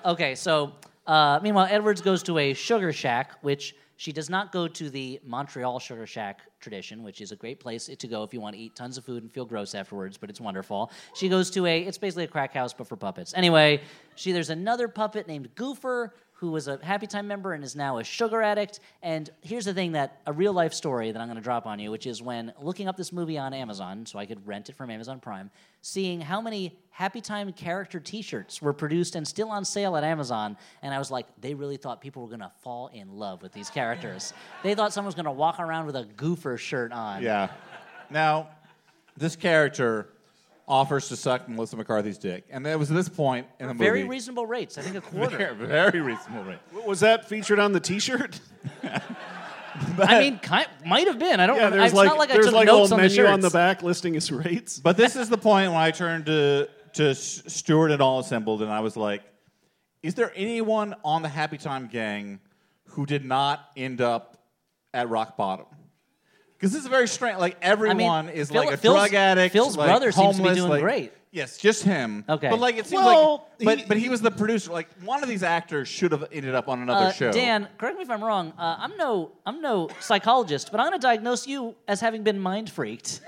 Okay, 0.03 0.33
so 0.35 0.73
uh, 1.05 1.39
meanwhile, 1.43 1.67
Edwards 1.69 2.01
goes 2.01 2.23
to 2.23 2.37
a 2.39 2.53
sugar 2.53 2.91
shack, 2.91 3.33
which 3.41 3.75
she 3.97 4.11
does 4.11 4.29
not 4.29 4.51
go 4.51 4.67
to 4.67 4.89
the 4.89 5.19
Montreal 5.25 5.79
sugar 5.79 6.05
shack 6.05 6.41
tradition, 6.59 7.03
which 7.03 7.19
is 7.19 7.31
a 7.31 7.35
great 7.35 7.59
place 7.59 7.87
to 7.87 8.07
go 8.07 8.23
if 8.23 8.33
you 8.33 8.39
want 8.39 8.55
to 8.55 8.61
eat 8.61 8.75
tons 8.75 8.97
of 8.97 9.03
food 9.03 9.23
and 9.23 9.31
feel 9.31 9.45
gross 9.45 9.75
afterwards, 9.75 10.17
but 10.17 10.29
it's 10.29 10.39
wonderful. 10.39 10.91
She 11.15 11.27
goes 11.27 11.49
to 11.51 11.65
a, 11.65 11.81
it's 11.81 11.97
basically 11.97 12.23
a 12.23 12.27
crack 12.27 12.53
house, 12.53 12.73
but 12.73 12.87
for 12.87 12.95
puppets. 12.95 13.33
Anyway, 13.35 13.81
she 14.15 14.31
there's 14.31 14.51
another 14.51 14.87
puppet 14.87 15.27
named 15.27 15.49
Goofer 15.55 16.11
who 16.39 16.51
was 16.51 16.67
a 16.67 16.77
Happytime 16.77 17.25
member 17.25 17.53
and 17.53 17.63
is 17.63 17.75
now 17.75 17.97
a 17.97 18.03
sugar 18.03 18.43
addict. 18.43 18.79
And 19.01 19.27
here's 19.41 19.65
the 19.65 19.73
thing 19.73 19.93
that 19.93 20.21
a 20.27 20.31
real 20.31 20.53
life 20.53 20.71
story 20.71 21.11
that 21.11 21.19
I'm 21.19 21.27
going 21.27 21.37
to 21.37 21.43
drop 21.43 21.65
on 21.65 21.79
you, 21.79 21.89
which 21.89 22.05
is 22.05 22.21
when 22.21 22.53
looking 22.61 22.87
up 22.87 22.95
this 22.95 23.11
movie 23.11 23.39
on 23.39 23.55
Amazon, 23.55 24.05
so 24.05 24.19
I 24.19 24.27
could 24.27 24.45
rent 24.47 24.69
it 24.69 24.75
from 24.75 24.91
Amazon 24.91 25.19
Prime, 25.19 25.49
seeing 25.81 26.21
how 26.21 26.39
many 26.39 26.77
Happytime 26.97 27.55
character 27.55 27.99
T-shirts 27.99 28.61
were 28.61 28.73
produced 28.73 29.15
and 29.15 29.27
still 29.27 29.49
on 29.49 29.65
sale 29.65 29.97
at 29.97 30.03
Amazon, 30.03 30.57
and 30.83 30.93
I 30.93 30.99
was 30.99 31.09
like, 31.09 31.25
they 31.41 31.55
really 31.55 31.77
thought 31.77 32.01
people 32.01 32.21
were 32.21 32.29
going 32.29 32.39
to 32.41 32.51
fall 32.61 32.87
in 32.87 33.11
love 33.13 33.41
with 33.41 33.51
these 33.51 33.71
characters. 33.71 34.33
they 34.63 34.75
thought 34.75 34.93
someone 34.93 35.07
was 35.07 35.15
going 35.15 35.25
to 35.25 35.31
walk 35.31 35.59
around 35.59 35.87
with 35.87 35.95
a 35.95 36.03
Goofer 36.03 36.59
shirt 36.59 36.91
on. 36.91 37.23
Yeah. 37.23 37.49
Now, 38.11 38.49
this 39.15 39.35
character 39.35 40.09
offers 40.67 41.07
to 41.09 41.15
suck 41.15 41.47
Melissa 41.47 41.77
McCarthy's 41.77 42.17
dick, 42.17 42.45
and 42.49 42.65
it 42.67 42.77
was 42.77 42.91
at 42.91 42.97
this 42.97 43.09
point 43.09 43.47
in 43.59 43.67
the 43.67 43.73
movie. 43.73 43.85
Very 43.85 44.03
reasonable 44.03 44.45
rates. 44.45 44.77
I 44.77 44.81
think 44.81 44.95
a 44.95 45.01
quarter. 45.09 45.37
Very, 45.37 45.55
very 45.55 46.01
reasonable 46.01 46.43
rate. 46.43 46.59
Was 46.85 46.99
that 46.99 47.27
featured 47.27 47.59
on 47.59 47.71
the 47.71 47.79
T-shirt? 47.79 48.39
I 49.99 50.19
mean, 50.19 50.39
kind, 50.39 50.67
might 50.85 51.07
have 51.07 51.19
been. 51.19 51.39
I 51.39 51.47
don't. 51.47 51.57
Yeah, 51.57 51.69
there's 51.69 51.85
It's 51.85 51.93
like, 51.93 52.07
not 52.07 52.17
like 52.17 52.29
I 52.31 52.33
there's 52.33 52.47
took 52.47 52.55
like 52.55 52.67
a 52.67 52.71
notes 52.71 52.91
little 52.91 52.97
on 53.05 53.09
the 53.09 53.15
menu 53.15 53.31
on 53.31 53.39
the 53.41 53.49
back 53.49 53.83
listing 53.83 54.13
his 54.13 54.31
rates. 54.31 54.79
But 54.79 54.97
this 54.97 55.15
is 55.15 55.29
the 55.29 55.37
point 55.37 55.71
when 55.71 55.79
I 55.79 55.91
turned 55.91 56.25
to 56.27 56.67
to 56.93 57.09
S- 57.09 57.43
Stuart 57.47 57.91
and 57.91 58.01
all 58.01 58.19
assembled, 58.19 58.61
and 58.61 58.71
I 58.71 58.79
was 58.79 58.97
like, 58.97 59.21
"Is 60.01 60.15
there 60.15 60.31
anyone 60.35 60.95
on 61.03 61.21
the 61.21 61.27
Happytime 61.29 61.91
gang 61.91 62.39
who 62.89 63.05
did 63.05 63.23
not 63.23 63.69
end 63.75 64.01
up 64.01 64.37
at 64.93 65.09
rock 65.09 65.37
bottom?" 65.37 65.67
Because 66.57 66.71
this 66.73 66.81
is 66.81 66.87
very 66.87 67.07
strange. 67.07 67.37
Like 67.39 67.57
everyone 67.61 68.29
is 68.29 68.49
Phil- 68.49 68.63
like 68.65 68.73
a 68.73 68.77
Phil's- 68.77 68.95
drug 68.97 69.13
addict. 69.13 69.53
Phil's 69.53 69.77
like, 69.77 69.87
brother 69.87 70.11
seems 70.11 70.37
to 70.37 70.41
be 70.41 70.49
homeless, 70.49 70.57
doing 70.57 70.69
like- 70.69 70.81
great. 70.81 71.13
Yes, 71.29 71.57
just 71.57 71.83
him. 71.83 72.23
Okay. 72.27 72.49
but 72.49 72.57
like 72.59 72.77
it 72.77 72.87
seems 72.87 73.03
Well, 73.03 73.47
like, 73.59 73.65
but 73.65 73.77
he- 73.79 73.85
but 73.85 73.97
he 73.97 74.09
was 74.09 74.21
the 74.21 74.31
producer. 74.31 74.71
Like 74.71 74.87
one 75.03 75.21
of 75.21 75.29
these 75.29 75.43
actors 75.43 75.87
should 75.87 76.11
have 76.11 76.25
ended 76.31 76.55
up 76.55 76.67
on 76.67 76.81
another 76.81 77.07
Uh, 77.07 77.11
show. 77.11 77.31
Dan, 77.31 77.67
correct 77.77 77.97
me 77.97 78.01
if 78.03 78.09
I'm 78.09 78.23
wrong. 78.23 78.53
Uh, 78.57 78.75
I'm 78.79 78.97
no, 78.97 79.31
I'm 79.45 79.61
no 79.61 79.89
psychologist, 79.99 80.69
but 80.71 80.79
I'm 80.79 80.87
going 80.87 80.99
to 80.99 81.05
diagnose 81.05 81.45
you 81.45 81.75
as 81.87 81.99
having 82.01 82.23
been 82.23 82.39
mind 82.39 82.71
freaked. 82.71 83.19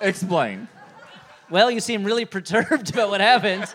explain. 0.00 0.68
Well, 1.50 1.70
you 1.70 1.78
seem 1.80 2.02
really 2.04 2.24
perturbed 2.24 2.90
about 2.90 3.10
what 3.10 3.20
happened. 3.20 3.72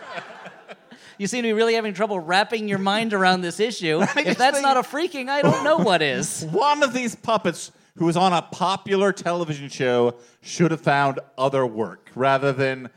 You 1.18 1.26
seem 1.26 1.42
to 1.42 1.48
be 1.48 1.52
really 1.52 1.74
having 1.74 1.94
trouble 1.94 2.18
wrapping 2.18 2.68
your 2.68 2.78
mind 2.78 3.14
around 3.14 3.42
this 3.42 3.60
issue. 3.60 4.02
If 4.02 4.14
just 4.24 4.38
that's 4.38 4.56
think- 4.58 4.62
not 4.62 4.76
a 4.76 4.80
freaking, 4.82 5.28
I 5.28 5.40
don't 5.42 5.62
know 5.64 5.78
what 5.78 6.02
is. 6.02 6.44
One 6.50 6.82
of 6.82 6.92
these 6.92 7.14
puppets 7.14 7.70
who 7.96 8.06
was 8.06 8.16
on 8.16 8.32
a 8.32 8.42
popular 8.42 9.12
television 9.12 9.68
show 9.68 10.14
should 10.40 10.70
have 10.70 10.80
found 10.80 11.20
other 11.36 11.66
work 11.66 12.10
rather 12.14 12.52
than 12.52 12.88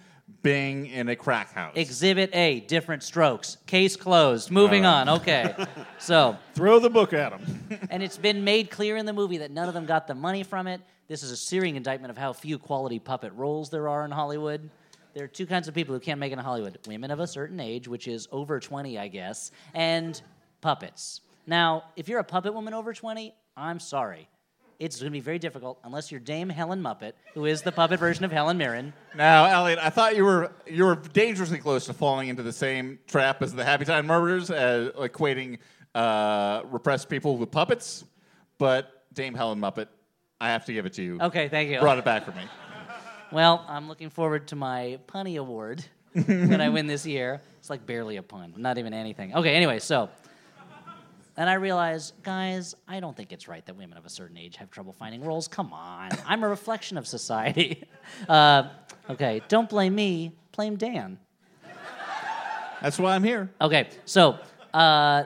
being 0.41 0.85
in 0.87 1.09
a 1.09 1.15
crack 1.15 1.51
house. 1.53 1.73
Exhibit 1.75 2.29
A, 2.33 2.59
different 2.61 3.01
strokes. 3.03 3.57
Case 3.65 3.95
closed. 3.95 4.51
Moving 4.51 4.85
on. 4.85 5.09
Okay. 5.09 5.55
so, 5.97 6.37
Throw 6.53 6.79
the 6.79 6.89
book 6.89 7.13
at 7.13 7.33
him. 7.33 7.79
and 7.89 8.03
it's 8.03 8.17
been 8.17 8.43
made 8.43 8.69
clear 8.69 8.95
in 8.95 9.05
the 9.05 9.13
movie 9.13 9.39
that 9.39 9.51
none 9.51 9.67
of 9.67 9.73
them 9.73 9.85
got 9.85 10.07
the 10.07 10.15
money 10.15 10.43
from 10.43 10.67
it. 10.67 10.81
This 11.07 11.23
is 11.23 11.31
a 11.31 11.37
searing 11.37 11.75
indictment 11.75 12.11
of 12.11 12.17
how 12.17 12.31
few 12.31 12.57
quality 12.59 12.99
puppet 12.99 13.33
roles 13.33 13.69
there 13.69 13.89
are 13.89 14.05
in 14.05 14.11
Hollywood. 14.11 14.69
There 15.13 15.23
are 15.23 15.27
two 15.27 15.45
kinds 15.45 15.67
of 15.67 15.73
people 15.73 15.93
who 15.95 15.99
can't 15.99 16.19
make 16.19 16.31
it 16.31 16.37
in 16.37 16.39
Hollywood 16.39 16.77
women 16.87 17.09
of 17.09 17.19
a 17.19 17.27
certain 17.27 17.59
age, 17.59 17.87
which 17.87 18.07
is 18.07 18.27
over 18.31 18.59
20, 18.59 18.99
I 18.99 19.07
guess, 19.07 19.51
and 19.73 20.21
puppets. 20.61 21.21
Now, 21.47 21.85
if 21.95 22.07
you're 22.07 22.19
a 22.19 22.23
puppet 22.23 22.53
woman 22.53 22.73
over 22.73 22.93
20, 22.93 23.33
I'm 23.55 23.79
sorry. 23.79 24.27
It's 24.79 24.99
going 24.99 25.05
to 25.05 25.11
be 25.11 25.19
very 25.19 25.39
difficult 25.39 25.79
unless 25.83 26.11
you're 26.11 26.19
Dame 26.19 26.49
Helen 26.49 26.81
Muppet, 26.81 27.13
who 27.33 27.45
is 27.45 27.61
the 27.61 27.71
puppet 27.71 27.99
version 27.99 28.25
of 28.25 28.31
Helen 28.31 28.57
Mirren. 28.57 28.93
Now, 29.15 29.45
Elliott, 29.45 29.79
I 29.79 29.89
thought 29.89 30.15
you 30.15 30.25
were 30.25 30.51
you 30.65 30.85
were 30.85 30.95
dangerously 30.95 31.59
close 31.59 31.85
to 31.85 31.93
falling 31.93 32.29
into 32.29 32.43
the 32.43 32.51
same 32.51 32.99
trap 33.07 33.41
as 33.41 33.53
the 33.53 33.63
Happytime 33.63 34.05
Murders, 34.05 34.51
as 34.51 34.89
equating 34.89 35.59
uh, 35.93 36.63
repressed 36.65 37.09
people 37.09 37.37
with 37.37 37.51
puppets. 37.51 38.03
But 38.57 39.05
Dame 39.13 39.33
Helen 39.33 39.59
Muppet, 39.59 39.87
I 40.39 40.49
have 40.49 40.65
to 40.65 40.73
give 40.73 40.85
it 40.85 40.93
to 40.93 41.03
you. 41.03 41.19
Okay, 41.21 41.47
thank 41.47 41.69
you. 41.69 41.79
Brought 41.79 41.97
it 41.97 42.05
back 42.05 42.25
for 42.25 42.31
me. 42.31 42.43
Well, 43.31 43.65
I'm 43.67 43.87
looking 43.87 44.09
forward 44.09 44.47
to 44.49 44.55
my 44.55 44.99
punny 45.07 45.37
award 45.37 45.83
when 46.13 46.61
I 46.61 46.69
win 46.69 46.87
this 46.87 47.05
year. 47.05 47.41
It's 47.59 47.69
like 47.69 47.85
barely 47.85 48.17
a 48.17 48.23
pun, 48.23 48.53
not 48.57 48.77
even 48.77 48.93
anything. 48.93 49.35
Okay, 49.35 49.55
anyway, 49.55 49.79
so. 49.79 50.09
And 51.37 51.49
I 51.49 51.55
realize, 51.55 52.13
guys, 52.23 52.75
I 52.87 52.99
don't 52.99 53.15
think 53.15 53.33
it's 53.33 53.47
right 53.47 53.65
that 53.65 53.75
women 53.75 53.97
of 53.97 54.05
a 54.05 54.09
certain 54.09 54.37
age 54.37 54.55
have 54.55 54.71
trouble 54.71 54.93
finding 54.93 55.21
roles. 55.21 55.47
Come 55.47 55.73
on. 55.73 56.09
I'm 56.25 56.43
a 56.43 56.47
reflection 56.47 56.97
of 56.97 57.07
society. 57.07 57.83
Uh, 58.29 58.69
okay, 59.09 59.41
don't 59.47 59.67
blame 59.67 59.95
me, 59.95 60.31
blame 60.51 60.75
Dan. 60.75 61.17
That's 62.79 62.99
why 62.99 63.15
I'm 63.15 63.23
here. 63.23 63.49
Okay, 63.59 63.89
so 64.05 64.37
uh, 64.75 65.23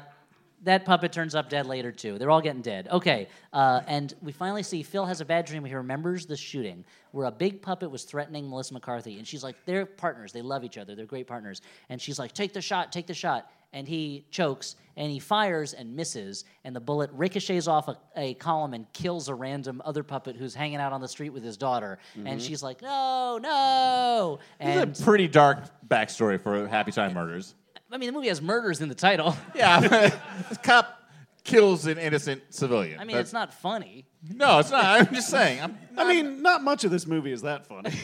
that 0.64 0.86
puppet 0.86 1.12
turns 1.12 1.36
up 1.36 1.50
dead 1.50 1.66
later 1.66 1.92
too. 1.92 2.18
They're 2.18 2.32
all 2.32 2.42
getting 2.42 2.62
dead. 2.62 2.88
Okay, 2.90 3.28
uh, 3.54 3.82
and 3.88 4.14
we 4.22 4.32
finally 4.32 4.64
see 4.64 4.84
Phil 4.84 5.06
has 5.06 5.22
a 5.22 5.26
bad 5.26 5.46
dream. 5.46 5.66
He 5.66 5.74
remembers 5.74 6.26
the 6.26 6.38
shooting 6.38 6.86
where 7.12 7.28
a 7.28 7.32
big 7.32 7.62
puppet 7.62 7.90
was 7.90 8.04
threatening 8.04 8.50
Melissa 8.50 8.74
McCarthy, 8.74 9.18
and 9.18 9.28
she's 9.28 9.44
like, 9.44 9.56
they're 9.66 9.86
partners. 9.86 10.32
They 10.32 10.42
love 10.42 10.64
each 10.64 10.78
other. 10.78 10.96
They're 10.96 11.06
great 11.06 11.28
partners. 11.28 11.62
And 11.90 12.02
she's 12.02 12.20
like, 12.20 12.34
take 12.34 12.54
the 12.54 12.62
shot, 12.62 12.92
take 12.92 13.08
the 13.08 13.14
shot. 13.14 13.52
And 13.74 13.88
he 13.88 14.26
chokes 14.32 14.76
and 15.00 15.10
he 15.10 15.20
fires 15.20 15.74
and 15.74 15.96
misses, 15.96 16.44
and 16.66 16.76
the 16.76 16.80
bullet 16.82 17.10
ricochets 17.14 17.68
off 17.68 17.88
a, 17.88 17.98
a 18.18 18.34
column 18.34 18.74
and 18.74 18.92
kills 18.92 19.30
a 19.30 19.34
random 19.34 19.82
other 19.86 20.04
puppet 20.04 20.36
who's 20.36 20.54
hanging 20.54 20.78
out 20.78 20.92
on 20.92 21.00
the 21.00 21.08
street 21.08 21.30
with 21.30 21.42
his 21.42 21.56
daughter. 21.56 22.00
And 22.16 22.28
mm-hmm. 22.28 22.40
she's 22.40 22.62
like, 22.62 22.82
no, 22.82 23.40
no. 23.42 24.40
And 24.60 24.90
It's 24.90 25.00
a 25.00 25.04
pretty 25.04 25.30
dark 25.30 25.60
backstory 25.88 26.40
for 26.40 26.68
Happytime 26.68 27.14
Murders. 27.14 27.56
I 27.92 27.98
mean, 27.98 28.08
the 28.08 28.14
movie 28.14 28.28
has 28.28 28.42
murders 28.42 28.82
in 28.82 28.90
the 28.90 28.96
title. 28.96 29.36
Yeah, 29.56 29.80
this 30.50 30.58
cop 30.60 31.00
kills 31.44 31.88
an 31.88 31.98
innocent 31.98 32.44
civilian. 32.50 33.00
I 33.00 33.04
mean, 33.04 33.16
That's- 33.16 33.28
it's 33.28 33.34
not 33.34 33.54
funny. 33.54 34.06
No, 34.30 34.60
it's 34.60 34.70
not. 34.70 34.84
I'm 34.84 35.14
just 35.14 35.30
saying. 35.30 35.62
I'm, 35.62 35.78
I 35.98 36.08
mean, 36.08 36.42
not 36.42 36.62
much 36.62 36.84
of 36.84 36.92
this 36.92 37.08
movie 37.08 37.32
is 37.32 37.42
that 37.44 37.66
funny. 37.66 37.92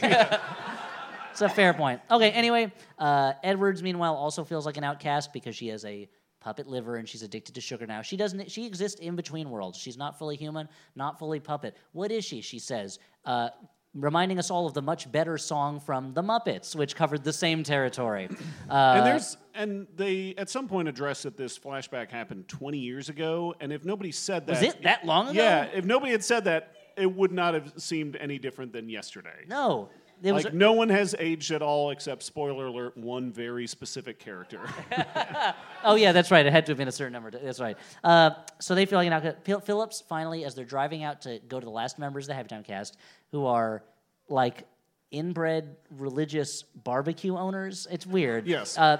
It's 1.36 1.42
a 1.42 1.54
fair 1.54 1.74
point. 1.74 2.00
Okay, 2.10 2.30
anyway, 2.30 2.72
uh, 2.98 3.34
Edwards, 3.44 3.82
meanwhile, 3.82 4.14
also 4.14 4.42
feels 4.42 4.64
like 4.64 4.78
an 4.78 4.84
outcast 4.84 5.34
because 5.34 5.54
she 5.54 5.68
has 5.68 5.84
a 5.84 6.08
puppet 6.40 6.66
liver 6.66 6.96
and 6.96 7.06
she's 7.06 7.22
addicted 7.22 7.56
to 7.56 7.60
sugar 7.60 7.86
now. 7.86 8.00
She 8.00 8.16
doesn't. 8.16 8.50
She 8.50 8.64
exists 8.64 8.98
in 9.00 9.16
between 9.16 9.50
worlds. 9.50 9.76
She's 9.76 9.98
not 9.98 10.18
fully 10.18 10.36
human, 10.36 10.66
not 10.94 11.18
fully 11.18 11.38
puppet. 11.38 11.76
What 11.92 12.10
is 12.10 12.24
she? 12.24 12.40
She 12.40 12.58
says. 12.58 12.98
Uh, 13.24 13.50
Reminding 13.94 14.38
us 14.38 14.50
all 14.50 14.66
of 14.66 14.74
the 14.74 14.82
much 14.82 15.10
better 15.10 15.38
song 15.38 15.80
from 15.80 16.12
The 16.12 16.20
Muppets, 16.22 16.76
which 16.76 16.94
covered 16.94 17.24
the 17.24 17.32
same 17.32 17.62
territory. 17.62 18.28
Uh, 18.68 18.94
and 18.96 19.06
there's 19.06 19.36
and 19.54 19.86
they 19.96 20.34
at 20.36 20.50
some 20.50 20.66
point 20.68 20.88
address 20.88 21.22
that 21.22 21.36
this 21.36 21.56
flashback 21.56 22.10
happened 22.10 22.48
20 22.48 22.78
years 22.78 23.08
ago, 23.08 23.54
and 23.60 23.72
if 23.72 23.84
nobody 23.84 24.10
said 24.10 24.44
that, 24.46 24.60
was 24.60 24.62
it 24.62 24.82
that 24.82 25.04
long 25.06 25.28
ago? 25.28 25.40
yeah, 25.40 25.68
if 25.72 25.84
nobody 25.84 26.10
had 26.10 26.24
said 26.24 26.44
that, 26.44 26.72
it 26.96 27.06
would 27.06 27.30
not 27.30 27.54
have 27.54 27.72
seemed 27.76 28.16
any 28.16 28.38
different 28.38 28.72
than 28.72 28.88
yesterday. 28.88 29.44
No. 29.48 29.88
There 30.20 30.32
was 30.34 30.44
Like 30.44 30.54
no 30.54 30.72
one 30.72 30.88
has 30.88 31.14
aged 31.18 31.50
at 31.52 31.62
all 31.62 31.90
except 31.90 32.22
spoiler 32.22 32.66
alert, 32.66 32.96
one 32.96 33.30
very 33.30 33.66
specific 33.66 34.18
character. 34.18 34.60
Oh 35.84 35.94
yeah, 35.94 36.10
that's 36.10 36.32
right. 36.32 36.44
It 36.44 36.52
had 36.52 36.66
to 36.66 36.72
have 36.72 36.78
been 36.78 36.88
a 36.88 36.92
certain 36.92 37.12
number. 37.12 37.30
That's 37.30 37.60
right. 37.60 37.76
Uh, 38.02 38.30
so 38.58 38.74
they 38.74 38.86
feel 38.86 38.98
like 38.98 39.06
an 39.06 39.12
outcast. 39.12 39.64
Phillips 39.64 40.02
finally, 40.08 40.44
as 40.44 40.56
they're 40.56 40.64
driving 40.64 41.04
out 41.04 41.20
to 41.22 41.38
go 41.46 41.60
to 41.60 41.64
the 41.64 41.70
last 41.70 41.96
members 42.00 42.28
of 42.28 42.34
the 42.36 42.42
Happytime 42.42 42.64
cast, 42.64 42.96
who 43.30 43.46
are 43.46 43.84
like 44.28 44.64
inbred 45.12 45.76
religious 45.90 46.62
barbecue 46.64 47.36
owners. 47.36 47.86
It's 47.88 48.04
weird. 48.04 48.48
Yes. 48.48 48.76
Uh, 48.76 48.96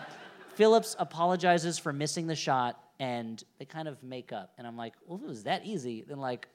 Phillips 0.55 0.95
apologizes 0.99 1.77
for 1.79 1.93
missing 1.93 2.29
the 2.29 2.37
shot, 2.37 2.81
and 3.01 3.43
they 3.59 3.65
kind 3.65 3.89
of 3.89 4.01
make 4.05 4.33
up. 4.33 4.53
And 4.59 4.67
I'm 4.67 4.77
like, 4.77 4.95
well, 5.07 5.19
if 5.19 5.25
it 5.25 5.29
was 5.29 5.43
that 5.43 5.67
easy, 5.67 6.05
then 6.07 6.19
like, 6.19 6.47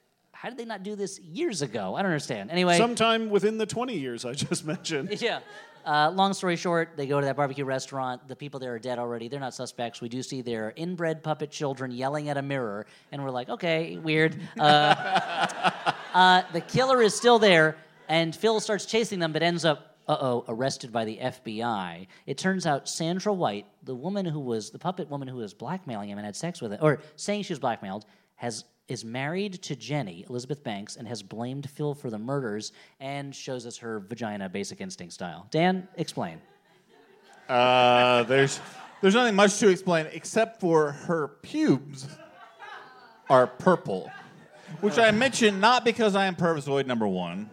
how 0.42 0.50
did 0.50 0.58
they 0.58 0.66
not 0.66 0.82
do 0.82 0.96
this 0.96 1.20
years 1.20 1.62
ago? 1.62 1.94
I 1.94 2.02
don't 2.02 2.10
understand. 2.10 2.50
Anyway, 2.50 2.76
Sometime 2.76 3.30
within 3.30 3.60
the 3.60 3.68
20 3.68 3.96
years 3.96 4.26
I 4.26 4.34
just 4.34 4.66
mentioned. 4.76 5.10
yeah. 5.22 5.42
Uh, 5.86 6.10
long 6.10 6.34
story 6.34 6.56
short, 6.56 6.94
they 6.98 7.06
go 7.06 7.20
to 7.20 7.28
that 7.28 7.36
barbecue 7.36 7.64
restaurant. 7.64 8.28
The 8.28 8.36
people 8.36 8.60
there 8.60 8.74
are 8.74 8.80
dead 8.80 8.98
already. 8.98 9.28
They're 9.28 9.40
not 9.40 9.54
suspects. 9.54 10.02
We 10.02 10.10
do 10.10 10.24
see 10.24 10.42
their 10.42 10.74
inbred 10.76 11.22
puppet 11.22 11.52
children 11.52 11.92
yelling 11.92 12.28
at 12.30 12.38
a 12.38 12.42
mirror, 12.42 12.88
and 13.12 13.24
we're 13.24 13.30
like, 13.30 13.50
okay, 13.50 13.98
weird. 13.98 14.36
Uh, 14.60 15.70
uh, 16.16 16.42
the 16.54 16.62
killer 16.62 17.04
is 17.04 17.14
still 17.14 17.38
there, 17.38 17.78
and 18.10 18.36
Phil 18.36 18.60
starts 18.60 18.88
chasing 18.88 19.20
them, 19.20 19.34
but 19.34 19.44
ends 19.44 19.64
up, 19.64 19.96
uh 20.08 20.18
oh, 20.20 20.46
arrested 20.48 20.92
by 20.92 21.06
the 21.06 21.18
FBI. 21.18 22.08
It 22.26 22.40
turns 22.40 22.66
out 22.66 22.90
Sandra 22.90 23.32
White, 23.32 23.68
the 23.84 23.96
woman 23.96 24.26
who 24.26 24.40
was 24.40 24.72
the 24.72 24.80
puppet 24.80 25.08
woman 25.08 25.28
who 25.28 25.38
was 25.38 25.54
blackmailing 25.54 26.10
him 26.10 26.18
and 26.18 26.26
had 26.26 26.36
sex 26.36 26.62
with 26.62 26.72
him, 26.72 26.80
or 26.82 27.00
saying 27.16 27.44
she 27.44 27.54
was 27.54 27.60
blackmailed, 27.60 28.06
has 28.36 28.66
is 28.88 29.06
married 29.06 29.54
to 29.64 29.76
Jenny, 29.76 30.26
Elizabeth 30.30 30.64
Banks, 30.64 30.96
and 30.98 31.08
has 31.08 31.24
blamed 31.24 31.70
Phil 31.70 31.94
for 31.94 32.10
the 32.10 32.18
murders 32.20 32.72
and 33.00 33.34
shows 33.34 33.66
us 33.66 33.78
her 33.78 34.00
vagina 34.00 34.50
basic 34.50 34.82
instinct 34.82 35.14
style. 35.14 35.48
Dan, 35.52 35.88
explain. 35.96 36.42
Uh, 37.48 38.24
there's 38.24 38.60
there's 39.02 39.16
nothing 39.16 39.36
much 39.36 39.58
to 39.60 39.68
explain 39.68 40.08
except 40.12 40.60
for 40.60 40.92
her 40.92 41.28
pubes 41.42 42.08
are 43.30 43.48
purple, 43.48 44.12
which 44.82 44.98
I 44.98 45.12
mention 45.12 45.60
not 45.60 45.84
because 45.84 46.16
I 46.16 46.26
am 46.26 46.36
Pervisoid 46.36 46.86
number 46.86 47.08
one, 47.08 47.50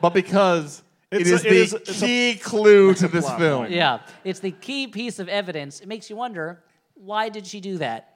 but 0.00 0.14
because 0.14 0.82
it 1.10 1.20
It's 1.26 1.30
a- 1.30 1.34
it 1.34 1.42
the 1.42 1.48
is- 1.56 1.72
it's 1.74 2.02
a- 2.02 2.06
key 2.06 2.34
clue 2.36 2.94
to 2.94 3.06
this 3.08 3.30
film. 3.34 3.66
Yeah, 3.70 4.00
it's 4.24 4.40
the 4.40 4.50
key 4.52 4.86
piece 4.86 5.18
of 5.18 5.28
evidence. 5.28 5.80
It 5.80 5.88
makes 5.88 6.08
you 6.08 6.16
wonder 6.16 6.62
why 6.94 7.28
did 7.28 7.46
she 7.46 7.60
do 7.60 7.78
that? 7.78 8.08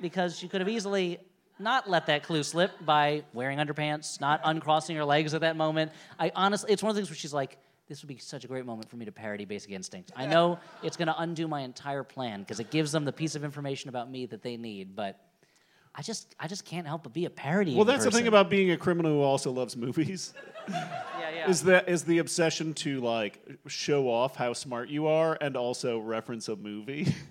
Because 0.00 0.36
she 0.38 0.48
could 0.48 0.60
have 0.60 0.68
easily 0.68 1.18
not 1.58 1.88
let 1.88 2.06
that 2.06 2.22
clue 2.22 2.42
slip 2.42 2.72
by 2.84 3.24
wearing 3.32 3.58
underpants, 3.58 4.20
not 4.20 4.40
uncrossing 4.44 4.96
her 4.96 5.04
legs 5.04 5.34
at 5.34 5.42
that 5.42 5.56
moment. 5.56 5.92
I 6.18 6.32
honestly, 6.34 6.72
it's 6.72 6.82
one 6.82 6.90
of 6.90 6.96
the 6.96 7.00
things 7.00 7.10
where 7.10 7.16
she's 7.16 7.32
like, 7.32 7.58
"This 7.88 8.02
would 8.02 8.08
be 8.08 8.18
such 8.18 8.44
a 8.44 8.48
great 8.48 8.66
moment 8.66 8.88
for 8.88 8.96
me 8.96 9.04
to 9.04 9.12
parody 9.12 9.44
Basic 9.44 9.70
Instinct." 9.70 10.12
I 10.16 10.26
know 10.26 10.58
it's 10.82 10.96
going 10.96 11.08
to 11.08 11.18
undo 11.18 11.46
my 11.48 11.60
entire 11.60 12.04
plan 12.04 12.40
because 12.40 12.60
it 12.60 12.70
gives 12.70 12.92
them 12.92 13.04
the 13.04 13.12
piece 13.12 13.34
of 13.34 13.44
information 13.44 13.88
about 13.88 14.10
me 14.10 14.26
that 14.26 14.42
they 14.42 14.56
need, 14.56 14.94
but. 14.96 15.18
I 15.94 16.00
just, 16.00 16.34
I 16.40 16.48
just 16.48 16.64
can't 16.64 16.86
help 16.86 17.02
but 17.02 17.12
be 17.12 17.26
a 17.26 17.30
parody. 17.30 17.74
Well, 17.74 17.84
that's 17.84 18.04
the 18.06 18.10
thing 18.10 18.26
about 18.26 18.48
being 18.48 18.70
a 18.70 18.78
criminal 18.78 19.12
who 19.12 19.20
also 19.20 19.50
loves 19.50 19.76
movies. 19.76 20.32
yeah, 20.68 20.88
yeah. 21.34 21.50
Is 21.50 21.64
that 21.64 21.88
is 21.88 22.04
the 22.04 22.18
obsession 22.18 22.74
to 22.74 23.00
like 23.00 23.40
show 23.66 24.08
off 24.08 24.36
how 24.36 24.52
smart 24.52 24.88
you 24.88 25.06
are 25.06 25.36
and 25.40 25.56
also 25.56 25.98
reference 25.98 26.48
a 26.48 26.56
movie. 26.56 27.14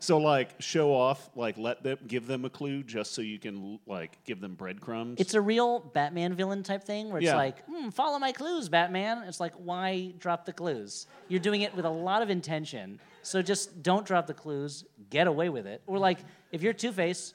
so 0.00 0.18
like 0.18 0.50
show 0.60 0.92
off, 0.94 1.30
like 1.34 1.58
let 1.58 1.82
them 1.82 1.98
give 2.06 2.26
them 2.26 2.44
a 2.44 2.50
clue 2.50 2.82
just 2.82 3.12
so 3.14 3.22
you 3.22 3.38
can 3.38 3.78
like 3.86 4.22
give 4.24 4.40
them 4.40 4.54
breadcrumbs. 4.54 5.20
It's 5.20 5.34
a 5.34 5.40
real 5.40 5.80
Batman 5.80 6.34
villain 6.34 6.62
type 6.62 6.84
thing 6.84 7.08
where 7.10 7.18
it's 7.18 7.26
Yeah. 7.26 7.36
like, 7.36 7.64
hmm, 7.66 7.88
follow 7.90 8.18
my 8.18 8.32
clues, 8.32 8.68
Batman. 8.68 9.24
It's 9.26 9.40
like, 9.40 9.54
why 9.54 10.12
drop 10.18 10.44
the 10.44 10.52
clues? 10.52 11.06
You're 11.28 11.40
doing 11.40 11.62
it 11.62 11.74
with 11.74 11.84
a 11.84 11.90
lot 11.90 12.22
of 12.22 12.30
intention. 12.30 13.00
So 13.22 13.42
just 13.42 13.82
don't 13.82 14.06
drop 14.06 14.26
the 14.26 14.34
clues, 14.34 14.84
get 15.10 15.26
away 15.26 15.48
with 15.48 15.66
it. 15.66 15.82
Or 15.86 15.98
like, 15.98 16.18
if 16.52 16.62
you're 16.62 16.72
Two 16.72 16.92
Face, 16.92 17.34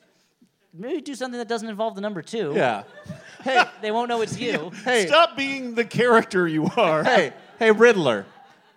maybe 0.73 1.01
do 1.01 1.13
something 1.13 1.37
that 1.37 1.47
doesn't 1.47 1.69
involve 1.69 1.93
the 1.95 2.01
number 2.01 2.21
two. 2.21 2.53
Yeah. 2.55 2.83
Hey, 3.43 3.61
they 3.81 3.91
won't 3.91 4.07
know 4.07 4.21
it's 4.21 4.39
you. 4.39 4.71
Hey, 4.85 5.05
Stop 5.05 5.35
being 5.35 5.75
the 5.75 5.83
character 5.83 6.47
you 6.47 6.65
are. 6.77 7.03
hey, 7.03 7.33
hey, 7.59 7.71
Riddler. 7.71 8.25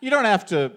You 0.00 0.10
don't 0.10 0.24
have 0.24 0.44
to 0.46 0.72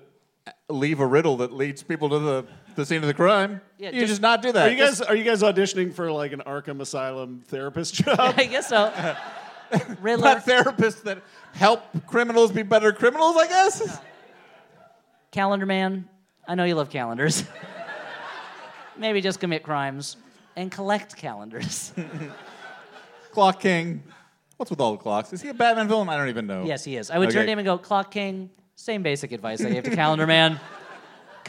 leave 0.69 0.99
a 0.99 1.07
riddle 1.07 1.38
that 1.38 1.51
leads 1.51 1.82
people 1.82 2.07
to 2.09 2.19
the, 2.19 2.45
the 2.76 2.86
scene 2.86 3.01
of 3.01 3.07
the 3.07 3.13
crime. 3.13 3.61
Yeah, 3.78 3.89
you 3.91 4.01
just- 4.01 4.11
just, 4.11 4.22
not 4.22 4.41
do 4.41 4.51
that. 4.51 4.67
Are 4.67 4.72
you 4.72 4.78
guys 4.78 5.01
are 5.01 5.15
you 5.15 5.24
guys 5.24 5.41
auditioning 5.41 5.93
for 5.93 6.11
like 6.11 6.32
an 6.34 6.41
Arkham 6.45 6.82
Asylum 6.82 7.43
therapist 7.47 7.93
job? 7.95 8.17
I 8.38 8.45
guess 8.45 8.67
so. 8.67 8.91
Riddler. 10.01 10.24
not 10.24 10.45
therapists 10.45 11.03
that 11.03 11.22
help 11.53 11.84
criminals 12.07 12.51
be 12.51 12.63
better 12.63 12.91
criminals, 12.91 13.36
I 13.38 13.47
guess. 13.47 13.99
Calendar 15.32 15.65
Man. 15.65 16.09
I 16.47 16.55
know 16.55 16.63
you 16.63 16.74
love 16.74 16.89
calendars. 16.89 17.43
maybe 18.97 19.22
just 19.22 19.39
commit 19.39 19.61
crimes 19.61 20.17
and 20.55 20.72
collect 20.72 21.15
calendars. 21.15 21.93
Clock 23.32 23.59
King. 23.59 24.03
What's 24.57 24.72
with 24.72 24.82
all 24.82 24.93
the 24.93 24.97
clocks? 24.97 25.32
Is 25.32 25.41
he 25.41 25.49
a 25.49 25.53
Batman 25.53 25.88
villain? 25.88 26.09
I 26.09 26.17
don't 26.17 26.30
even 26.30 26.47
know. 26.47 26.65
Yes, 26.65 26.84
he 26.84 26.97
is. 26.97 27.11
I 27.11 27.20
would 27.20 27.30
turn 27.30 27.45
to 27.45 27.51
him 27.51 27.59
and 27.59 27.65
go, 27.65 27.78
Clock 27.78 28.11
King, 28.11 28.49
Same 28.76 29.03
basic 29.03 29.32
advice 29.32 29.63
I 29.63 29.70
gave 29.70 29.84
to 29.84 29.95
Calendar 29.95 30.26
Man. 30.28 30.59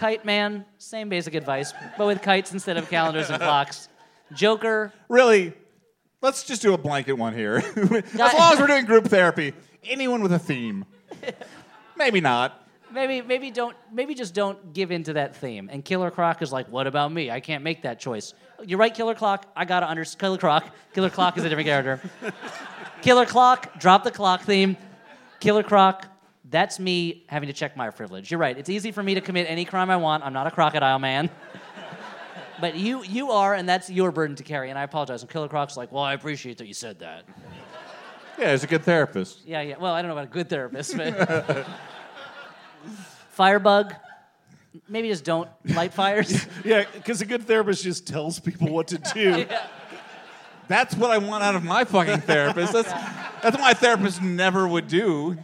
Kite 0.00 0.24
Man, 0.24 0.64
same 0.78 1.10
basic 1.10 1.34
advice, 1.34 1.74
but 1.98 2.06
with 2.06 2.22
kites 2.22 2.54
instead 2.54 2.78
of 2.78 2.88
calendars 2.88 3.28
and 3.28 3.38
clocks. 3.38 3.90
Joker, 4.32 4.94
Really, 5.10 5.52
let's 6.22 6.42
just 6.44 6.62
do 6.62 6.72
a 6.72 6.78
blanket 6.78 7.12
one 7.12 7.34
here. 7.34 7.56
as 7.76 8.16
long 8.16 8.54
as 8.54 8.58
we're 8.58 8.66
doing 8.66 8.86
group 8.86 9.08
therapy, 9.08 9.52
anyone 9.84 10.22
with 10.22 10.32
a 10.32 10.38
theme. 10.38 10.86
Maybe 11.98 12.22
not. 12.22 12.66
maybe 12.90 13.20
maybe 13.20 13.50
don't 13.50 13.76
maybe 13.92 14.14
just 14.14 14.32
don't 14.32 14.72
give 14.72 14.90
in 14.90 15.02
to 15.04 15.12
that 15.12 15.36
theme. 15.36 15.68
And 15.70 15.84
Killer 15.84 16.10
Croc 16.10 16.40
is 16.40 16.50
like, 16.50 16.66
what 16.68 16.86
about 16.86 17.12
me? 17.12 17.30
I 17.30 17.40
can't 17.40 17.62
make 17.62 17.82
that 17.82 18.00
choice. 18.00 18.32
You're 18.64 18.78
right, 18.78 18.94
Killer 18.94 19.14
Clock. 19.14 19.52
I 19.54 19.66
gotta 19.66 19.86
under 19.86 20.06
Killer 20.06 20.38
Croc. 20.38 20.64
Killer 20.94 21.10
Clock 21.10 21.36
is 21.36 21.44
a 21.44 21.50
different 21.50 21.66
character. 21.66 22.00
Killer 23.02 23.26
Clock, 23.26 23.78
drop 23.78 24.04
the 24.04 24.10
clock 24.10 24.44
theme. 24.44 24.78
Killer 25.40 25.62
Croc, 25.62 26.06
that's 26.50 26.78
me 26.78 27.24
having 27.28 27.46
to 27.46 27.52
check 27.52 27.76
my 27.76 27.90
privilege. 27.90 28.30
You're 28.30 28.40
right. 28.40 28.56
It's 28.58 28.68
easy 28.68 28.92
for 28.92 29.02
me 29.02 29.14
to 29.14 29.20
commit 29.20 29.46
any 29.48 29.64
crime 29.64 29.90
I 29.90 29.96
want. 29.96 30.24
I'm 30.24 30.32
not 30.32 30.46
a 30.46 30.50
crocodile 30.50 30.98
man. 30.98 31.30
but 32.60 32.76
you 32.76 33.02
you 33.04 33.30
are, 33.30 33.54
and 33.54 33.68
that's 33.68 33.88
your 33.88 34.10
burden 34.10 34.36
to 34.36 34.42
carry. 34.42 34.70
And 34.70 34.78
I 34.78 34.82
apologize. 34.82 35.22
And 35.22 35.30
Killer 35.30 35.48
Croc's 35.48 35.76
like, 35.76 35.92
well, 35.92 36.02
I 36.02 36.14
appreciate 36.14 36.58
that 36.58 36.66
you 36.66 36.74
said 36.74 36.98
that. 36.98 37.24
Yeah, 38.38 38.52
he's 38.52 38.64
a 38.64 38.66
good 38.66 38.84
therapist. 38.84 39.40
Yeah, 39.46 39.60
yeah. 39.60 39.76
Well, 39.78 39.92
I 39.94 40.02
don't 40.02 40.08
know 40.08 40.14
about 40.14 40.28
a 40.28 40.32
good 40.32 40.48
therapist, 40.48 40.96
but 40.96 41.66
Firebug, 43.30 43.94
maybe 44.88 45.08
just 45.08 45.24
don't 45.24 45.48
light 45.64 45.92
fires. 45.92 46.46
Yeah, 46.64 46.84
because 46.92 47.20
a 47.20 47.26
good 47.26 47.46
therapist 47.46 47.84
just 47.84 48.06
tells 48.06 48.40
people 48.40 48.68
what 48.68 48.88
to 48.88 48.98
do. 49.14 49.40
yeah. 49.40 49.66
That's 50.68 50.94
what 50.94 51.10
I 51.10 51.18
want 51.18 51.42
out 51.42 51.56
of 51.56 51.64
my 51.64 51.84
fucking 51.84 52.20
therapist. 52.20 52.72
That's, 52.72 52.90
that's 52.90 53.56
what 53.56 53.60
my 53.60 53.74
therapist 53.74 54.22
never 54.22 54.68
would 54.68 54.86
do. 54.86 55.36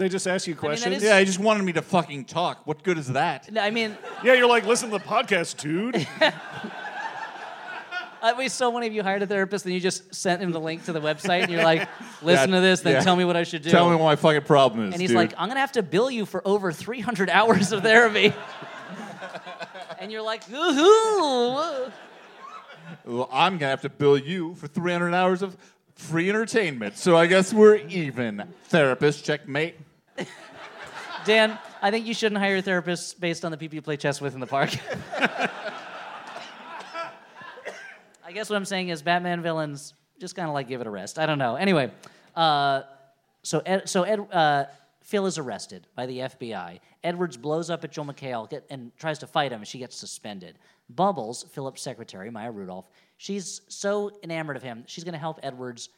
They 0.00 0.08
just 0.08 0.26
ask 0.26 0.46
you 0.46 0.54
that 0.54 0.60
questions. 0.60 0.96
is- 0.96 1.02
Yeah, 1.02 1.18
he 1.18 1.26
just 1.26 1.38
wanted 1.38 1.62
me 1.62 1.74
to 1.74 1.82
fucking 1.82 2.24
talk. 2.24 2.66
What 2.66 2.82
good 2.82 2.96
is 2.96 3.08
that? 3.08 3.50
I 3.54 3.68
mean, 3.70 3.98
yeah, 4.24 4.32
you're 4.32 4.48
like, 4.48 4.64
listen 4.64 4.90
to 4.90 4.96
the 4.96 5.04
podcast, 5.04 5.58
dude. 5.58 6.06
Uh, 8.22 8.32
I 8.34 8.38
mean, 8.38 8.50
so 8.50 8.70
many 8.70 8.86
of 8.86 8.92
you 8.92 9.02
hired 9.02 9.22
a 9.22 9.26
therapist, 9.26 9.64
and 9.64 9.72
you 9.72 9.80
just 9.80 10.14
sent 10.14 10.42
him 10.42 10.50
the 10.50 10.60
link 10.60 10.84
to 10.84 10.92
the 10.92 11.00
website, 11.00 11.40
and 11.44 11.50
you're 11.50 11.62
like, 11.64 11.88
"Listen 12.22 12.50
Yeah, 12.50 12.56
to 12.56 12.60
this, 12.60 12.80
then 12.82 12.92
yeah. 12.96 13.00
tell 13.00 13.16
me 13.16 13.24
what 13.24 13.34
I 13.34 13.44
should 13.44 13.62
do." 13.62 13.70
Tell 13.70 13.88
me 13.88 13.96
what 13.96 14.04
my 14.04 14.14
fucking 14.16 14.42
problem 14.42 14.88
is. 14.88 14.92
and 14.92 15.00
he's 15.00 15.08
dude. 15.08 15.16
like, 15.16 15.32
"I'm 15.38 15.48
gonna 15.48 15.60
have 15.60 15.72
to 15.72 15.82
bill 15.82 16.10
you 16.10 16.26
for 16.26 16.46
over 16.46 16.70
300 16.70 17.30
hours 17.30 17.72
of 17.72 17.80
therapy." 17.82 18.34
and 19.98 20.12
you're 20.12 20.20
like, 20.20 20.44
"Woohoo!" 20.44 21.90
well, 23.06 23.28
I'm 23.32 23.56
gonna 23.56 23.70
have 23.70 23.80
to 23.82 23.88
bill 23.88 24.18
you 24.18 24.54
for 24.56 24.66
300 24.66 25.14
hours 25.14 25.40
of 25.40 25.56
free 25.94 26.28
entertainment. 26.28 26.98
So 26.98 27.16
I 27.16 27.26
guess 27.26 27.54
we're 27.54 27.76
even. 27.76 28.52
Therapist, 28.64 29.24
checkmate. 29.24 29.76
Dan, 31.24 31.58
I 31.82 31.90
think 31.90 32.06
you 32.06 32.14
shouldn't 32.14 32.40
hire 32.40 32.56
a 32.56 32.62
therapist 32.62 33.20
based 33.20 33.44
on 33.44 33.50
the 33.50 33.56
people 33.56 33.74
you 33.74 33.82
play 33.82 33.96
chess 33.96 34.20
with 34.20 34.34
in 34.34 34.40
the 34.40 34.46
park. 34.46 34.70
I 38.24 38.32
guess 38.32 38.48
what 38.48 38.56
I'm 38.56 38.64
saying 38.64 38.90
is 38.90 39.02
Batman 39.02 39.42
villains 39.42 39.94
just 40.20 40.36
kind 40.36 40.48
of 40.48 40.54
like 40.54 40.68
give 40.68 40.80
it 40.80 40.86
a 40.86 40.90
rest. 40.90 41.18
I 41.18 41.26
don't 41.26 41.38
know. 41.38 41.56
Anyway, 41.56 41.90
uh, 42.36 42.82
so 43.42 43.60
Ed, 43.66 43.88
so 43.88 44.02
Ed, 44.04 44.20
uh, 44.30 44.64
Phil 45.02 45.26
is 45.26 45.38
arrested 45.38 45.86
by 45.96 46.06
the 46.06 46.18
FBI. 46.18 46.78
Edwards 47.02 47.36
blows 47.36 47.70
up 47.70 47.82
at 47.82 47.90
Joel 47.90 48.06
McHale 48.06 48.48
get, 48.48 48.64
and 48.70 48.92
tries 48.96 49.18
to 49.20 49.26
fight 49.26 49.50
him, 49.50 49.60
and 49.60 49.66
she 49.66 49.78
gets 49.78 49.96
suspended. 49.96 50.58
Bubbles, 50.88 51.44
Philip's 51.50 51.82
secretary, 51.82 52.30
Maya 52.30 52.50
Rudolph, 52.50 52.86
she's 53.16 53.62
so 53.68 54.12
enamored 54.22 54.56
of 54.56 54.62
him, 54.62 54.84
she's 54.86 55.04
going 55.04 55.14
to 55.14 55.18
help 55.18 55.40
Edwards 55.42 55.88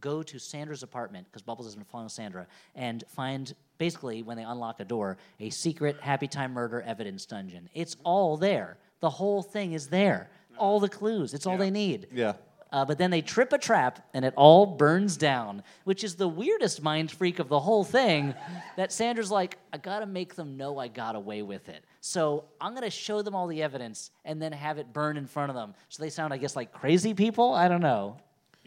go 0.00 0.22
to 0.22 0.38
Sandra's 0.38 0.82
apartment 0.82 1.26
because 1.26 1.42
Bubbles 1.42 1.66
has 1.66 1.74
been 1.74 1.84
following 1.84 2.08
Sandra 2.08 2.46
and 2.74 3.04
find 3.08 3.54
basically 3.78 4.22
when 4.22 4.36
they 4.36 4.42
unlock 4.42 4.80
a 4.80 4.84
door 4.84 5.16
a 5.40 5.50
secret 5.50 6.00
Happytime 6.00 6.52
murder 6.52 6.82
evidence 6.82 7.26
dungeon. 7.26 7.68
It's 7.74 7.96
all 8.04 8.36
there. 8.36 8.76
The 9.00 9.10
whole 9.10 9.42
thing 9.42 9.72
is 9.72 9.88
there. 9.88 10.30
All 10.56 10.80
the 10.80 10.88
clues. 10.88 11.34
It's 11.34 11.46
all 11.46 11.56
they 11.56 11.70
need. 11.70 12.08
Yeah. 12.12 12.34
Uh, 12.70 12.84
but 12.84 12.98
then 12.98 13.10
they 13.10 13.22
trip 13.22 13.52
a 13.52 13.58
trap 13.58 14.06
and 14.12 14.24
it 14.24 14.34
all 14.36 14.66
burns 14.66 15.16
down, 15.16 15.62
which 15.84 16.04
is 16.04 16.16
the 16.16 16.28
weirdest 16.28 16.82
mind 16.82 17.10
freak 17.10 17.38
of 17.38 17.48
the 17.48 17.58
whole 17.58 17.84
thing. 17.84 18.34
that 18.76 18.92
Sandra's 18.92 19.30
like, 19.30 19.56
I 19.72 19.78
gotta 19.78 20.06
make 20.06 20.34
them 20.34 20.56
know 20.56 20.78
I 20.78 20.88
got 20.88 21.16
away 21.16 21.42
with 21.42 21.68
it. 21.68 21.84
So 22.00 22.44
I'm 22.60 22.74
gonna 22.74 22.90
show 22.90 23.22
them 23.22 23.34
all 23.34 23.46
the 23.46 23.62
evidence 23.62 24.10
and 24.24 24.42
then 24.42 24.52
have 24.52 24.78
it 24.78 24.92
burn 24.92 25.16
in 25.16 25.26
front 25.26 25.50
of 25.50 25.56
them. 25.56 25.74
So 25.88 26.02
they 26.02 26.10
sound, 26.10 26.34
I 26.34 26.36
guess, 26.36 26.56
like 26.56 26.72
crazy 26.72 27.14
people? 27.14 27.54
I 27.54 27.68
don't 27.68 27.80
know. 27.80 28.18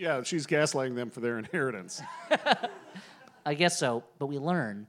Yeah, 0.01 0.23
she's 0.23 0.47
gaslighting 0.47 0.95
them 0.95 1.11
for 1.11 1.19
their 1.19 1.37
inheritance. 1.37 2.01
I 3.45 3.53
guess 3.53 3.77
so, 3.77 4.03
but 4.17 4.27
we 4.27 4.39
learn 4.39 4.87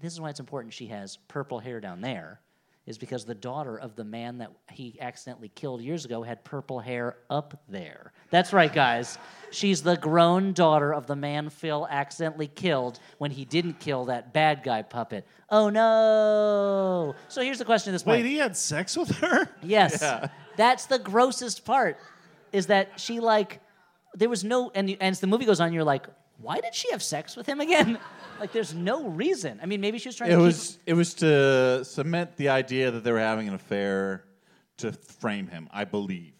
this 0.00 0.12
is 0.12 0.20
why 0.20 0.30
it's 0.30 0.40
important 0.40 0.72
she 0.74 0.86
has 0.86 1.18
purple 1.28 1.58
hair 1.60 1.80
down 1.80 2.00
there, 2.00 2.40
is 2.86 2.98
because 2.98 3.24
the 3.24 3.34
daughter 3.34 3.78
of 3.78 3.94
the 3.94 4.04
man 4.04 4.38
that 4.38 4.50
he 4.72 4.96
accidentally 5.00 5.50
killed 5.50 5.82
years 5.82 6.04
ago 6.04 6.22
had 6.22 6.42
purple 6.42 6.80
hair 6.80 7.18
up 7.28 7.62
there. 7.68 8.12
That's 8.30 8.52
right, 8.52 8.72
guys. 8.72 9.18
She's 9.50 9.82
the 9.82 9.96
grown 9.96 10.52
daughter 10.52 10.92
of 10.92 11.06
the 11.06 11.16
man 11.16 11.50
Phil 11.50 11.86
accidentally 11.88 12.48
killed 12.48 12.98
when 13.18 13.30
he 13.30 13.44
didn't 13.44 13.78
kill 13.78 14.06
that 14.06 14.32
bad 14.32 14.62
guy 14.64 14.82
puppet. 14.82 15.26
Oh 15.48 15.68
no! 15.68 17.14
So 17.28 17.42
here's 17.42 17.58
the 17.58 17.64
question 17.64 17.90
at 17.90 17.94
this 17.94 18.02
point. 18.02 18.22
Wait, 18.22 18.30
he 18.30 18.38
had 18.38 18.56
sex 18.56 18.96
with 18.96 19.10
her? 19.18 19.48
Yes. 19.62 20.02
That's 20.56 20.86
the 20.86 20.98
grossest 20.98 21.64
part. 21.64 21.98
Is 22.52 22.66
that 22.66 22.98
she 22.98 23.20
like 23.20 23.60
there 24.14 24.28
was 24.28 24.44
no 24.44 24.70
and 24.74 24.88
and 24.90 25.02
as 25.02 25.20
the 25.20 25.26
movie 25.26 25.44
goes 25.44 25.60
on 25.60 25.72
you're 25.72 25.84
like 25.84 26.06
why 26.42 26.58
did 26.58 26.74
she 26.74 26.90
have 26.90 27.02
sex 27.02 27.36
with 27.36 27.46
him 27.46 27.60
again? 27.60 27.98
like 28.40 28.50
there's 28.52 28.72
no 28.74 29.06
reason. 29.08 29.60
I 29.62 29.66
mean 29.66 29.80
maybe 29.82 29.98
she 29.98 30.08
was 30.08 30.16
trying 30.16 30.30
It 30.32 30.36
to 30.36 30.40
was 30.42 30.78
it 30.86 30.94
was 30.94 31.12
to 31.14 31.84
cement 31.84 32.36
the 32.36 32.48
idea 32.48 32.90
that 32.90 33.04
they 33.04 33.12
were 33.12 33.18
having 33.20 33.46
an 33.48 33.54
affair 33.54 34.24
to 34.78 34.92
frame 34.92 35.46
him. 35.48 35.68
I 35.72 35.84
believe. 35.84 36.32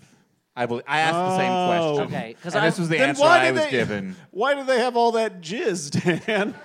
I 0.56 0.64
believe. 0.66 0.84
I 0.88 1.00
asked 1.00 1.14
the 1.14 1.36
same 1.36 1.52
Oh. 1.52 1.66
question. 1.96 2.14
Okay, 2.16 2.36
'cause 2.42 2.54
and 2.54 2.64
I- 2.64 2.68
this 2.70 2.78
was 2.78 2.88
the 2.88 2.96
Then 2.98 3.10
answer 3.10 3.22
why 3.22 3.40
I 3.40 3.44
did 3.46 3.54
was 3.54 3.64
they, 3.64 3.70
given. 3.70 4.16
Why 4.30 4.54
do 4.54 4.64
they 4.64 4.78
have 4.80 4.96
all 4.96 5.12
that 5.12 5.40
jizz, 5.42 6.24
Dan? 6.26 6.54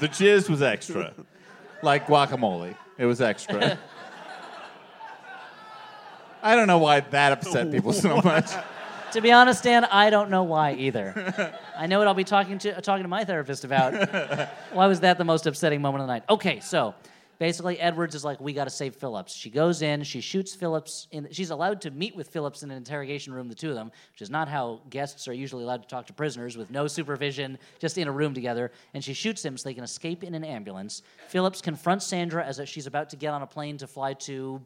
The 0.00 0.08
jizz 0.08 0.48
was 0.50 0.62
extra, 0.62 1.12
like 1.82 2.06
guacamole. 2.08 2.74
It 2.98 3.06
was 3.06 3.20
extra. 3.20 3.78
I 6.42 6.56
don't 6.56 6.66
know 6.66 6.78
why 6.78 7.00
that 7.00 7.32
upset 7.32 7.70
people 7.70 7.92
so 7.92 8.16
much. 8.20 8.50
To 9.12 9.20
be 9.20 9.30
honest, 9.30 9.62
Dan, 9.62 9.84
I 9.84 10.08
don't 10.08 10.30
know 10.30 10.44
why 10.44 10.72
either. 10.72 11.54
I 11.76 11.86
know 11.86 11.98
what 11.98 12.08
I'll 12.08 12.14
be 12.14 12.24
talking 12.24 12.56
to 12.60 12.80
talking 12.80 13.02
to 13.02 13.08
my 13.08 13.24
therapist 13.24 13.62
about. 13.62 13.92
why 14.72 14.86
was 14.86 15.00
that 15.00 15.18
the 15.18 15.24
most 15.24 15.46
upsetting 15.46 15.82
moment 15.82 16.00
of 16.00 16.06
the 16.06 16.14
night? 16.14 16.24
Okay, 16.30 16.60
so 16.60 16.94
basically 17.38 17.78
Edwards 17.78 18.14
is 18.14 18.24
like, 18.24 18.40
we 18.40 18.54
got 18.54 18.64
to 18.64 18.70
save 18.70 18.94
Phillips. 18.96 19.34
She 19.34 19.50
goes 19.50 19.82
in, 19.82 20.02
she 20.02 20.22
shoots 20.22 20.54
Phillips. 20.54 21.08
In, 21.10 21.28
she's 21.30 21.50
allowed 21.50 21.82
to 21.82 21.90
meet 21.90 22.16
with 22.16 22.28
Phillips 22.28 22.62
in 22.62 22.70
an 22.70 22.78
interrogation 22.78 23.34
room, 23.34 23.48
the 23.50 23.54
two 23.54 23.68
of 23.68 23.74
them, 23.74 23.90
which 24.12 24.22
is 24.22 24.30
not 24.30 24.48
how 24.48 24.80
guests 24.88 25.28
are 25.28 25.34
usually 25.34 25.64
allowed 25.64 25.82
to 25.82 25.88
talk 25.88 26.06
to 26.06 26.14
prisoners 26.14 26.56
with 26.56 26.70
no 26.70 26.86
supervision, 26.86 27.58
just 27.80 27.98
in 27.98 28.08
a 28.08 28.12
room 28.12 28.32
together. 28.32 28.72
And 28.94 29.04
she 29.04 29.12
shoots 29.12 29.44
him 29.44 29.58
so 29.58 29.68
they 29.68 29.74
can 29.74 29.84
escape 29.84 30.24
in 30.24 30.34
an 30.34 30.44
ambulance. 30.44 31.02
Phillips 31.28 31.60
confronts 31.60 32.06
Sandra 32.06 32.46
as 32.46 32.58
if 32.60 32.66
she's 32.66 32.86
about 32.86 33.10
to 33.10 33.16
get 33.16 33.34
on 33.34 33.42
a 33.42 33.46
plane 33.46 33.76
to 33.76 33.86
fly 33.86 34.14
to 34.14 34.62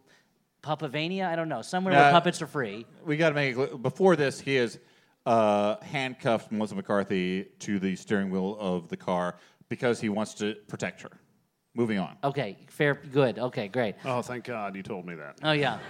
Papavania. 0.67 1.27
I 1.29 1.37
don't 1.37 1.49
know, 1.49 1.63
somewhere 1.63 1.95
where 1.95 2.03
Yeah. 2.03 2.11
puppets 2.11 2.43
are 2.43 2.47
free. 2.47 2.87
We 3.05 3.17
got 3.17 3.29
to 3.31 3.35
make 3.35 3.53
it 3.53 3.55
clear. 3.55 3.77
Before 3.79 4.17
this, 4.17 4.41
he 4.41 4.57
has 4.57 4.79
uh, 5.25 5.77
handcuffed 5.83 6.51
Melissa 6.51 6.75
McCarthy 6.75 7.45
to 7.61 7.79
the 7.79 7.95
steering 7.97 8.31
wheel 8.31 8.57
of 8.59 8.89
the 8.89 8.97
car 8.97 9.37
because 9.69 10.01
he 10.01 10.09
wants 10.09 10.35
to 10.35 10.55
protect 10.69 11.03
her. 11.03 11.11
Moving 11.75 11.99
on. 11.99 12.17
Okay, 12.25 12.57
fair, 12.69 12.95
good. 12.95 13.39
Okay, 13.39 13.69
great. 13.69 13.97
Oh, 14.05 14.23
thank 14.23 14.45
God 14.45 14.75
you 14.75 14.83
told 14.83 15.07
me 15.07 15.15
that. 15.15 15.39
Oh 15.43 15.53
yeah. 15.53 15.79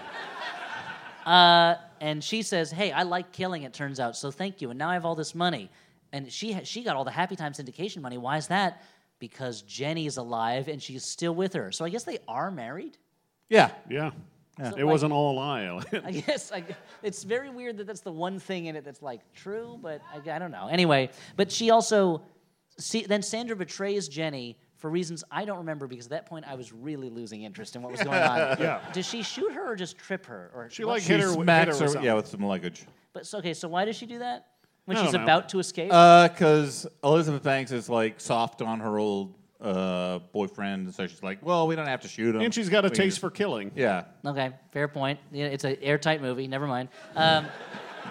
Uh, 1.25 1.75
and 2.01 2.23
she 2.23 2.41
says, 2.43 2.71
"Hey, 2.71 2.93
I 2.93 3.03
like 3.03 3.33
killing." 3.33 3.65
It 3.65 3.73
turns 3.75 3.99
out, 3.99 4.17
so 4.17 4.31
thank 4.31 4.61
you. 4.63 4.71
And 4.71 4.79
now 4.79 4.91
I 4.91 4.95
have 4.95 5.05
all 5.05 5.17
this 5.17 5.35
money, 5.35 5.71
and 6.13 6.31
she 6.33 6.53
ha- 6.53 6.61
she 6.63 6.85
got 6.85 6.95
all 6.95 7.03
the 7.05 7.11
Happytime 7.11 7.51
syndication 7.53 8.01
money. 8.01 8.17
Why 8.17 8.37
is 8.37 8.47
that? 8.47 8.81
Because 9.19 9.63
Jenny's 9.63 10.19
alive 10.19 10.69
and 10.69 10.81
she's 10.81 11.05
still 11.05 11.35
with 11.35 11.55
her. 11.55 11.73
So 11.73 11.85
I 11.85 11.89
guess 11.89 12.05
they 12.05 12.19
are 12.29 12.53
married. 12.53 12.97
Yeah. 13.49 13.73
Yeah. 13.91 14.11
So, 14.59 14.65
It 14.69 14.77
like- 14.77 14.85
wasn't 14.87 15.13
all 15.13 15.33
a 15.33 15.37
lie. 15.37 15.81
I 16.05 16.11
guess 16.27 16.51
I, 16.53 16.65
it's 17.03 17.23
very 17.25 17.51
weird 17.51 17.77
that 17.79 17.87
that's 17.87 18.01
the 18.01 18.13
one 18.13 18.39
thing 18.39 18.67
in 18.67 18.77
it 18.77 18.85
that's 18.85 19.03
like 19.03 19.21
true, 19.35 19.79
but 19.83 20.01
I, 20.13 20.31
I 20.31 20.39
don't 20.39 20.51
know. 20.51 20.69
Anyway, 20.69 21.11
but 21.37 21.53
she 21.53 21.71
also 21.71 22.23
see 22.79 23.03
then 23.03 23.23
Sandra 23.23 23.55
betrays 23.57 24.09
Jenny 24.09 24.57
for 24.77 24.91
reasons 24.91 25.25
I 25.31 25.45
don't 25.45 25.59
remember 25.59 25.87
because 25.87 26.07
at 26.07 26.11
that 26.11 26.27
point 26.27 26.47
I 26.49 26.55
was 26.55 26.73
really 26.73 27.11
losing 27.11 27.43
interest 27.43 27.77
in 27.77 27.83
what 27.83 27.93
was 27.93 28.03
going 28.03 28.23
on. 28.23 28.57
Yeah. 28.61 28.81
Does 28.93 29.07
she 29.07 29.23
shoot 29.23 29.53
her 29.53 29.71
or 29.73 29.77
just 29.77 29.99
trip 29.99 30.25
her? 30.27 30.51
Or 30.55 30.71
She 30.71 30.85
what- 30.85 30.93
like 30.95 31.03
She 31.03 31.09
hit 31.13 31.21
her, 31.21 31.29
hit 31.31 31.37
her 31.37 31.43
smacks 31.43 31.69
with 31.73 31.81
her, 31.81 31.87
something. 31.89 32.05
yeah, 32.05 32.15
with 32.15 32.27
some 32.29 32.41
luggage. 32.43 32.87
But 33.13 33.27
so, 33.27 33.39
okay, 33.39 33.55
so 33.55 33.69
why 33.69 33.85
does 33.85 33.97
she 33.97 34.07
do 34.07 34.19
that 34.21 34.47
when 34.87 34.97
she's 34.99 35.13
know. 35.15 35.23
about 35.23 35.49
to 35.51 35.59
escape? 35.59 35.91
Uh, 35.93 36.29
because 36.29 36.87
Elizabeth 37.05 37.43
Banks 37.43 37.73
is 37.73 37.89
like 37.91 38.21
soft 38.21 38.61
on 38.63 38.81
her 38.81 38.99
old 38.99 39.35
uh, 39.61 40.19
boyfriend, 40.33 40.87
and 40.87 40.95
so 40.95 41.07
she's 41.07 41.23
like, 41.23 41.39
"Well, 41.43 41.67
we 41.67 41.77
don't 41.77 41.87
have 41.87 42.01
to 42.03 42.09
shoot 42.09 42.35
him." 42.35 42.43
And 42.43 42.53
she's 42.55 42.69
got 42.69 42.85
a 42.85 42.89
We 42.89 42.95
taste 42.95 43.07
just- 43.17 43.21
for 43.21 43.31
killing. 43.31 43.73
Yeah. 43.75 44.05
okay, 44.25 44.53
fair 44.73 44.89
point. 44.89 45.19
Yeah, 45.33 45.47
it's 45.47 45.65
an 45.65 45.77
airtight 45.81 46.21
movie. 46.21 46.47
Never 46.49 46.67
mind. 46.67 46.89
Um, 47.15 47.47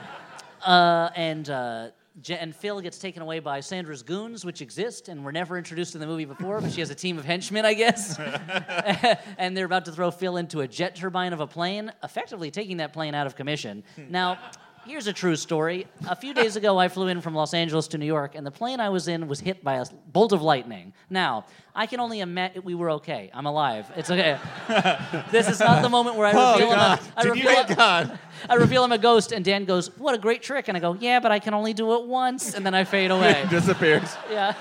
uh, 0.65 1.09
and 1.15 1.49
uh, 1.49 1.89
Je- 2.21 2.37
and 2.37 2.55
Phil 2.55 2.79
gets 2.81 2.97
taken 2.97 3.21
away 3.21 3.39
by 3.39 3.59
Sandra's 3.59 4.01
goons, 4.01 4.45
which 4.45 4.61
exist 4.61 5.09
and 5.09 5.23
were 5.25 5.31
never 5.31 5.57
introduced 5.57 5.95
in 5.95 6.01
the 6.01 6.07
movie 6.07 6.25
before, 6.25 6.61
but 6.61 6.71
she 6.71 6.79
has 6.79 6.89
a 6.89 6.95
team 6.95 7.17
of 7.17 7.25
henchmen, 7.25 7.65
I 7.65 7.73
guess. 7.73 8.17
and 9.37 9.55
they're 9.55 9.65
about 9.65 9.85
to 9.85 9.91
throw 9.91 10.11
Phil 10.11 10.37
into 10.37 10.61
a 10.61 10.67
jet 10.67 10.95
turbine 10.95 11.33
of 11.33 11.41
a 11.41 11.47
plane, 11.47 11.91
effectively 12.03 12.51
taking 12.51 12.77
that 12.77 12.93
plane 12.93 13.13
out 13.13 13.27
of 13.27 13.35
commission. 13.35 13.83
Now, 14.09 14.39
here's 14.85 15.07
a 15.07 15.13
true 15.13 15.35
story. 15.35 15.87
A 16.07 16.15
few 16.15 16.33
days 16.33 16.55
ago, 16.55 16.77
I 16.77 16.87
flew 16.87 17.07
in 17.07 17.21
from 17.21 17.33
Los 17.35 17.53
Angeles 17.53 17.87
to 17.89 17.97
New 17.97 18.05
York, 18.05 18.35
and 18.35 18.45
the 18.45 18.51
plane 18.51 18.79
I 18.79 18.89
was 18.89 19.07
in 19.07 19.27
was 19.27 19.39
hit 19.39 19.63
by 19.63 19.75
a 19.75 19.85
bolt 20.11 20.31
of 20.31 20.41
lightning. 20.41 20.93
Now, 21.09 21.45
I 21.75 21.85
can 21.87 21.99
only 21.99 22.19
imagine 22.21 22.63
we 22.63 22.75
were 22.75 22.91
okay. 22.91 23.29
I'm 23.33 23.45
alive. 23.45 23.91
It's 23.95 24.09
okay. 24.09 24.37
this 25.31 25.49
is 25.49 25.59
not 25.59 25.81
the 25.81 25.89
moment 25.89 26.15
where 26.15 26.27
I 26.27 26.31
Oh, 26.35 26.53
reveal, 26.53 26.71
I'm, 26.71 26.75
God. 26.77 26.99
a, 26.99 27.19
I, 27.19 27.23
Did 27.23 27.29
reveal 27.29 27.51
you 27.69 27.75
God? 27.75 28.19
I 28.49 28.53
reveal 28.55 28.83
I'm 28.83 28.91
a 28.91 28.97
ghost, 28.97 29.31
and 29.31 29.43
Dan 29.43 29.65
goes, 29.65 29.95
"What 29.97 30.15
a 30.15 30.17
great 30.17 30.41
trick!" 30.43 30.67
And 30.67 30.77
I 30.77 30.79
go, 30.79 30.95
"Yeah, 30.99 31.19
but 31.19 31.31
I 31.31 31.39
can 31.39 31.53
only 31.53 31.73
do 31.73 31.93
it 31.95 32.05
once," 32.05 32.53
and 32.53 32.65
then 32.65 32.73
I 32.73 32.83
fade 32.83 33.11
away. 33.17 33.45
Disappears. 33.49 34.15
yeah. 34.29 34.53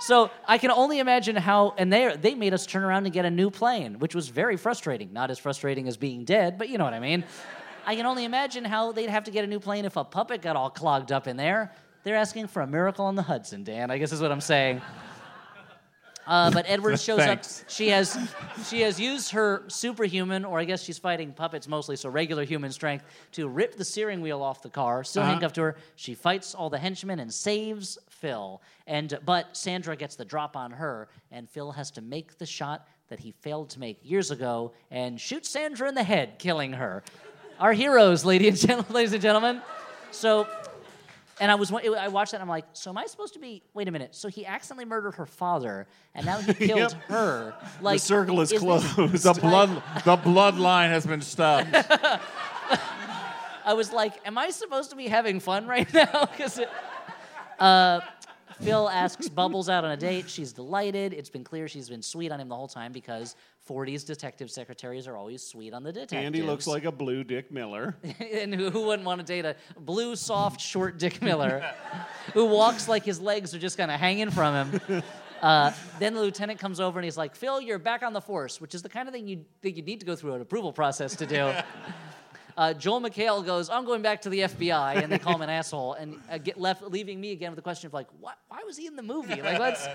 So 0.00 0.30
I 0.46 0.58
can 0.58 0.70
only 0.70 0.98
imagine 1.00 1.36
how, 1.36 1.74
and 1.78 1.92
they 1.92 2.14
they 2.16 2.34
made 2.34 2.54
us 2.54 2.66
turn 2.66 2.84
around 2.84 3.04
and 3.06 3.12
get 3.12 3.24
a 3.24 3.30
new 3.30 3.50
plane, 3.50 3.98
which 3.98 4.14
was 4.14 4.28
very 4.28 4.56
frustrating. 4.56 5.12
Not 5.12 5.30
as 5.30 5.38
frustrating 5.38 5.88
as 5.88 5.96
being 5.96 6.24
dead, 6.24 6.58
but 6.58 6.68
you 6.68 6.78
know 6.78 6.84
what 6.84 6.94
I 6.94 7.00
mean. 7.00 7.24
I 7.86 7.94
can 7.94 8.04
only 8.04 8.24
imagine 8.24 8.64
how 8.64 8.90
they'd 8.90 9.08
have 9.08 9.24
to 9.24 9.30
get 9.30 9.44
a 9.44 9.46
new 9.46 9.60
plane 9.60 9.84
if 9.84 9.94
a 9.96 10.02
puppet 10.02 10.42
got 10.42 10.56
all 10.56 10.70
clogged 10.70 11.12
up 11.12 11.28
in 11.28 11.36
there. 11.36 11.72
They're 12.02 12.16
asking 12.16 12.48
for 12.48 12.62
a 12.62 12.66
miracle 12.66 13.04
on 13.04 13.14
the 13.14 13.22
Hudson, 13.22 13.62
Dan. 13.62 13.92
I 13.92 13.98
guess 13.98 14.10
is 14.12 14.20
what 14.20 14.32
I'm 14.32 14.40
saying. 14.40 14.82
Uh, 16.26 16.50
but 16.50 16.64
Edward 16.68 16.98
shows 16.98 17.20
up. 17.20 17.44
She 17.68 17.88
has 17.90 18.18
she 18.68 18.80
has 18.80 18.98
used 18.98 19.30
her 19.30 19.62
superhuman, 19.68 20.44
or 20.44 20.58
I 20.58 20.64
guess 20.64 20.82
she's 20.82 20.98
fighting 20.98 21.32
puppets 21.32 21.68
mostly, 21.68 21.94
so 21.94 22.08
regular 22.08 22.44
human 22.44 22.72
strength, 22.72 23.04
to 23.32 23.46
rip 23.46 23.76
the 23.76 23.84
steering 23.84 24.20
wheel 24.20 24.42
off 24.42 24.62
the 24.62 24.68
car. 24.68 25.04
Still 25.04 25.22
handcuffed 25.22 25.54
to 25.54 25.62
her. 25.62 25.76
She 25.94 26.14
fights 26.14 26.56
all 26.56 26.68
the 26.68 26.78
henchmen 26.78 27.20
and 27.20 27.32
saves 27.32 27.98
Phil. 28.08 28.60
And 28.88 29.16
but 29.24 29.56
Sandra 29.56 29.94
gets 29.94 30.16
the 30.16 30.24
drop 30.24 30.56
on 30.56 30.72
her, 30.72 31.08
and 31.30 31.48
Phil 31.48 31.70
has 31.70 31.92
to 31.92 32.00
make 32.00 32.38
the 32.38 32.46
shot 32.46 32.88
that 33.08 33.20
he 33.20 33.30
failed 33.30 33.70
to 33.70 33.80
make 33.80 33.98
years 34.02 34.30
ago 34.30 34.72
and 34.90 35.20
shoots 35.20 35.48
Sandra 35.48 35.88
in 35.88 35.94
the 35.94 36.02
head, 36.02 36.38
killing 36.38 36.72
her. 36.72 37.04
Our 37.58 37.72
heroes, 37.72 38.24
lady 38.24 38.48
and 38.48 38.56
gen- 38.56 38.84
ladies 38.90 39.12
and 39.12 39.22
gentlemen. 39.22 39.62
So 40.10 40.46
and 41.40 41.50
I 41.50 41.54
was 41.56 41.70
I 41.72 42.08
watched 42.08 42.32
that 42.32 42.38
and 42.38 42.42
I'm 42.42 42.48
like, 42.48 42.64
so 42.72 42.90
am 42.90 42.98
I 42.98 43.06
supposed 43.06 43.34
to 43.34 43.38
be? 43.38 43.62
Wait 43.74 43.88
a 43.88 43.90
minute. 43.90 44.14
So 44.14 44.28
he 44.28 44.46
accidentally 44.46 44.84
murdered 44.86 45.12
her 45.16 45.26
father, 45.26 45.86
and 46.14 46.24
now 46.26 46.38
he 46.38 46.54
killed 46.66 46.92
Yep. 46.92 47.02
her. 47.08 47.54
Like 47.80 48.00
the 48.00 48.06
circle 48.06 48.40
is 48.40 48.50
this- 48.50 48.60
closed. 48.60 48.86
The 48.96 49.38
blood, 49.40 49.70
the 50.04 50.16
bloodline 50.16 50.88
has 50.88 51.06
been 51.06 51.20
stopped. 51.22 51.68
I 53.64 53.72
was 53.74 53.92
like, 53.92 54.14
am 54.24 54.38
I 54.38 54.50
supposed 54.50 54.90
to 54.90 54.96
be 54.96 55.08
having 55.08 55.40
fun 55.40 55.66
right 55.66 55.92
now? 55.92 56.26
Because 56.26 56.60
uh, 57.58 58.00
Phil 58.60 58.88
asks 58.88 59.28
Bubbles 59.28 59.68
out 59.68 59.84
on 59.84 59.90
a 59.90 59.96
date. 59.96 60.30
She's 60.30 60.52
delighted. 60.52 61.12
It's 61.12 61.30
been 61.30 61.42
clear 61.44 61.66
she's 61.66 61.88
been 61.88 62.02
sweet 62.02 62.30
on 62.30 62.38
him 62.40 62.48
the 62.48 62.54
whole 62.54 62.68
time 62.68 62.92
because 62.92 63.34
40s 63.68 64.06
detective 64.06 64.50
secretaries 64.50 65.08
are 65.08 65.16
always 65.16 65.42
sweet 65.42 65.72
on 65.72 65.82
the 65.82 65.92
detectives. 65.92 66.24
Andy 66.24 66.42
looks 66.42 66.66
like 66.66 66.84
a 66.84 66.92
blue 66.92 67.24
Dick 67.24 67.50
Miller. 67.50 67.96
and 68.32 68.54
who, 68.54 68.70
who 68.70 68.86
wouldn't 68.86 69.06
want 69.06 69.20
to 69.20 69.26
date 69.26 69.44
a 69.44 69.56
blue, 69.78 70.14
soft, 70.16 70.60
short 70.60 70.98
Dick 70.98 71.20
Miller 71.20 71.68
who 72.34 72.44
walks 72.46 72.88
like 72.88 73.04
his 73.04 73.20
legs 73.20 73.54
are 73.54 73.58
just 73.58 73.76
kind 73.76 73.90
of 73.90 73.98
hanging 73.98 74.30
from 74.30 74.70
him? 74.70 75.02
Uh, 75.42 75.72
then 75.98 76.14
the 76.14 76.20
lieutenant 76.20 76.58
comes 76.58 76.80
over 76.80 76.98
and 76.98 77.04
he's 77.04 77.16
like, 77.16 77.34
Phil, 77.34 77.60
you're 77.60 77.78
back 77.78 78.02
on 78.02 78.12
the 78.12 78.20
force, 78.20 78.60
which 78.60 78.74
is 78.74 78.82
the 78.82 78.88
kind 78.88 79.08
of 79.08 79.14
thing 79.14 79.28
you 79.28 79.44
think 79.60 79.76
you 79.76 79.82
need 79.82 80.00
to 80.00 80.06
go 80.06 80.16
through 80.16 80.34
an 80.34 80.40
approval 80.40 80.72
process 80.72 81.16
to 81.16 81.26
do. 81.26 81.52
Uh, 82.58 82.72
Joel 82.72 83.02
McHale 83.02 83.44
goes, 83.44 83.68
I'm 83.68 83.84
going 83.84 84.00
back 84.00 84.22
to 84.22 84.30
the 84.30 84.38
FBI, 84.38 85.02
and 85.02 85.12
they 85.12 85.18
call 85.18 85.34
him 85.34 85.42
an 85.42 85.50
asshole, 85.50 85.92
and 85.92 86.18
uh, 86.30 86.38
get 86.38 86.58
left, 86.58 86.82
leaving 86.82 87.20
me 87.20 87.32
again 87.32 87.50
with 87.50 87.56
the 87.56 87.62
question 87.62 87.86
of 87.86 87.92
like, 87.92 88.06
what, 88.18 88.38
why 88.48 88.62
was 88.64 88.78
he 88.78 88.86
in 88.86 88.96
the 88.96 89.02
movie? 89.02 89.42
Like, 89.42 89.58
let's. 89.58 89.86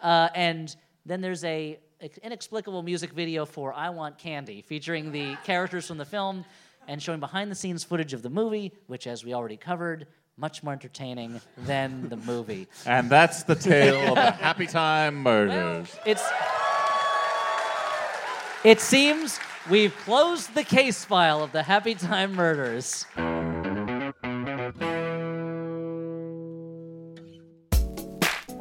Uh, 0.00 0.30
and 0.34 0.74
then 1.04 1.20
there's 1.20 1.44
a 1.44 1.78
inexplicable 2.22 2.82
music 2.82 3.12
video 3.12 3.44
for 3.44 3.72
"I 3.72 3.90
Want 3.90 4.18
Candy," 4.18 4.62
featuring 4.62 5.12
the 5.12 5.36
characters 5.44 5.86
from 5.86 5.98
the 5.98 6.04
film 6.04 6.44
and 6.86 7.02
showing 7.02 7.20
behind-the-scenes 7.20 7.84
footage 7.84 8.14
of 8.14 8.22
the 8.22 8.30
movie, 8.30 8.72
which, 8.86 9.06
as 9.06 9.24
we 9.24 9.34
already 9.34 9.58
covered, 9.58 10.06
much 10.38 10.62
more 10.62 10.72
entertaining 10.72 11.40
than 11.58 12.08
the 12.08 12.16
movie. 12.16 12.66
and 12.86 13.10
that's 13.10 13.42
the 13.42 13.54
tale 13.54 14.10
of 14.10 14.14
the 14.14 14.30
Happy 14.30 14.66
Time 14.80 15.16
Murders. 15.16 15.94
It's. 16.06 16.22
It 18.64 18.80
seems 18.80 19.38
we've 19.70 19.96
closed 19.98 20.54
the 20.54 20.64
case 20.64 21.04
file 21.04 21.42
of 21.42 21.52
the 21.52 21.62
Happytime 21.62 22.32
murders. 22.32 23.06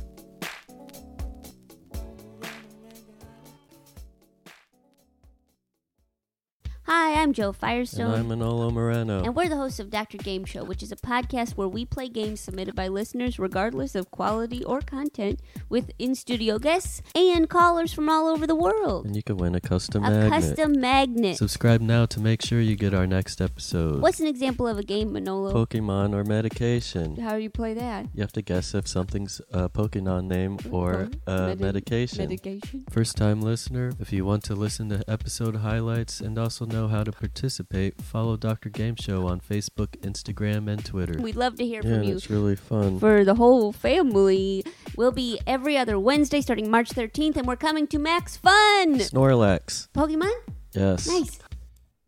Hi, 7.22 7.26
I'm 7.26 7.34
Jo 7.34 7.50
And 7.50 7.56
Firestone. 7.56 8.12
I'm 8.16 8.28
Manolo 8.30 8.72
Moreno. 8.72 9.24
And 9.24 9.36
we're 9.36 9.48
the 9.48 9.56
hosts 9.56 9.80
of 9.80 9.92
Dr. 9.92 10.18
Game 10.18 10.44
Show, 10.44 10.64
which 10.64 10.82
is 10.82 10.92
a 10.92 10.96
podcast 10.96 11.52
where 11.52 11.68
we 11.68 11.86
play 11.86 12.10
games 12.10 12.40
submitted 12.42 12.74
by 12.74 12.88
listeners, 12.88 13.38
regardless 13.38 13.94
of 13.94 14.10
quality 14.10 14.64
or 14.64 14.82
content, 14.82 15.40
with 15.70 15.92
in 16.00 16.16
studio 16.16 16.58
guests 16.58 17.04
and 17.14 17.48
callers 17.48 17.94
from 17.94 18.10
all 18.10 18.26
over 18.28 18.48
the 18.48 18.56
world. 18.56 19.06
And 19.06 19.16
you 19.16 19.22
can 19.22 19.38
win 19.38 19.54
a 19.54 19.62
custom 19.62 20.04
A 20.04 20.10
magnet. 20.10 20.32
custom 20.32 20.82
magnet. 20.82 21.38
Subscribe 21.38 21.80
now 21.80 22.08
to 22.08 22.20
make 22.20 22.42
sure 22.44 22.60
you 22.60 22.76
get 22.76 22.92
our 22.96 23.06
next 23.06 23.40
episode. 23.40 24.02
What's 24.02 24.20
an 24.20 24.26
example 24.26 24.68
of 24.68 24.80
a 24.80 24.84
game, 24.84 25.14
Manolo? 25.14 25.54
Pokemon 25.54 26.16
or 26.16 26.24
medication? 26.24 27.18
How 27.18 27.36
do 27.36 27.44
you 27.44 27.52
play 27.52 27.76
that? 27.76 28.08
You 28.16 28.22
have 28.22 28.32
to 28.32 28.42
guess 28.42 28.74
if 28.74 28.88
something's 28.88 29.40
a 29.52 29.70
Pokemon 29.70 30.26
name 30.26 30.58
or 30.72 31.08
a 31.28 31.50
Medi- 31.50 31.64
medication. 31.64 32.18
Medication. 32.18 32.84
First 32.90 33.16
time 33.16 33.42
listener, 33.42 33.92
if 34.00 34.12
you 34.12 34.26
want 34.26 34.44
to 34.46 34.56
listen 34.56 34.90
to 34.90 35.04
episode 35.08 35.58
highlights 35.58 36.20
and 36.20 36.40
also 36.40 36.66
know 36.66 36.88
how 36.88 37.04
to 37.04 37.11
participate, 37.12 38.02
follow 38.02 38.38
Dr. 38.38 38.70
Game 38.70 38.96
Show 38.96 39.28
on 39.28 39.40
Facebook, 39.40 39.90
Instagram, 40.02 40.70
and 40.70 40.84
Twitter. 40.84 41.22
We'd 41.22 41.36
love 41.36 41.56
to 41.56 41.66
hear 41.66 41.82
yeah, 41.84 41.96
from 41.96 42.04
you. 42.04 42.16
it's 42.16 42.30
really 42.30 42.56
fun. 42.56 43.00
For 43.00 43.24
the 43.24 43.36
whole 43.36 43.72
family, 43.72 44.64
we'll 44.96 45.12
be 45.12 45.40
every 45.46 45.78
other 45.78 46.00
Wednesday 46.00 46.42
starting 46.42 46.70
March 46.70 46.90
13th, 46.90 47.38
and 47.38 47.48
we're 47.48 47.56
coming 47.56 47.88
to 47.88 48.00
Max 48.00 48.38
Fun! 48.38 48.96
Snorlax. 48.96 49.90
Pokemon? 49.94 50.34
Yes. 50.74 51.08
Nice. 51.08 51.40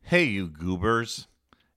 Hey, 0.02 0.26
you 0.26 0.48
goobers. 0.48 1.28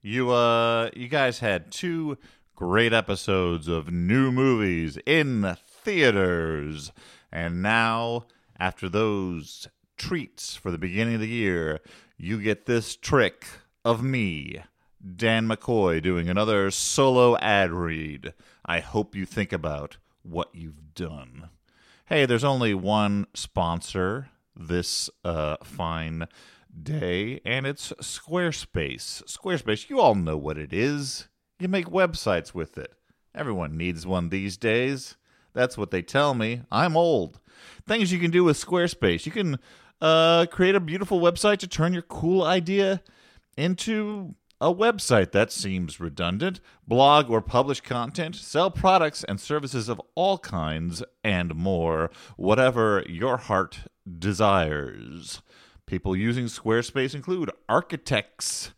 You 0.02 0.30
uh 0.30 0.90
you 0.94 1.08
guys 1.08 1.40
had 1.40 1.72
two 1.72 2.16
great 2.54 2.92
episodes 2.92 3.68
of 3.68 3.90
new 3.90 4.30
movies 4.32 4.98
in 5.04 5.56
theaters. 5.58 6.92
And 7.32 7.62
now 7.62 8.26
after 8.58 8.88
those 8.88 9.68
treats 9.96 10.56
for 10.56 10.70
the 10.70 10.78
beginning 10.78 11.14
of 11.14 11.20
the 11.20 11.28
year, 11.28 11.80
you 12.18 12.40
get 12.40 12.66
this 12.66 12.96
trick 12.96 13.46
of 13.84 14.02
me, 14.02 14.62
Dan 15.16 15.46
McCoy, 15.46 16.02
doing 16.02 16.28
another 16.28 16.70
solo 16.70 17.36
ad 17.38 17.72
read. 17.72 18.32
I 18.64 18.80
hope 18.80 19.14
you 19.14 19.26
think 19.26 19.52
about 19.52 19.98
what 20.22 20.48
you've 20.52 20.94
done. 20.94 21.50
Hey, 22.06 22.26
there's 22.26 22.44
only 22.44 22.74
one 22.74 23.26
sponsor 23.34 24.28
this 24.54 25.10
uh, 25.24 25.56
fine 25.62 26.26
day, 26.82 27.40
and 27.44 27.66
it's 27.66 27.92
Squarespace. 28.00 29.22
Squarespace, 29.24 29.90
you 29.90 30.00
all 30.00 30.14
know 30.14 30.36
what 30.36 30.58
it 30.58 30.72
is. 30.72 31.28
You 31.58 31.68
make 31.68 31.86
websites 31.86 32.54
with 32.54 32.78
it. 32.78 32.92
Everyone 33.34 33.76
needs 33.76 34.06
one 34.06 34.28
these 34.28 34.56
days. 34.56 35.16
That's 35.52 35.78
what 35.78 35.90
they 35.90 36.02
tell 36.02 36.34
me. 36.34 36.62
I'm 36.70 36.96
old. 36.96 37.40
Things 37.86 38.12
you 38.12 38.18
can 38.18 38.30
do 38.30 38.44
with 38.44 38.62
Squarespace. 38.62 39.26
You 39.26 39.32
can 39.32 39.58
uh, 40.00 40.46
create 40.46 40.74
a 40.74 40.80
beautiful 40.80 41.20
website 41.20 41.58
to 41.58 41.66
turn 41.66 41.92
your 41.92 42.02
cool 42.02 42.42
idea 42.42 43.02
into 43.56 44.34
a 44.60 44.72
website 44.72 45.32
that 45.32 45.52
seems 45.52 46.00
redundant, 46.00 46.60
blog 46.86 47.30
or 47.30 47.42
publish 47.42 47.80
content, 47.80 48.34
sell 48.34 48.70
products 48.70 49.22
and 49.24 49.38
services 49.38 49.88
of 49.88 50.00
all 50.14 50.38
kinds, 50.38 51.02
and 51.22 51.54
more, 51.54 52.10
whatever 52.36 53.04
your 53.06 53.36
heart 53.36 53.80
desires. 54.18 55.42
People 55.86 56.16
using 56.16 56.46
Squarespace 56.46 57.14
include 57.14 57.50
architects, 57.68 58.72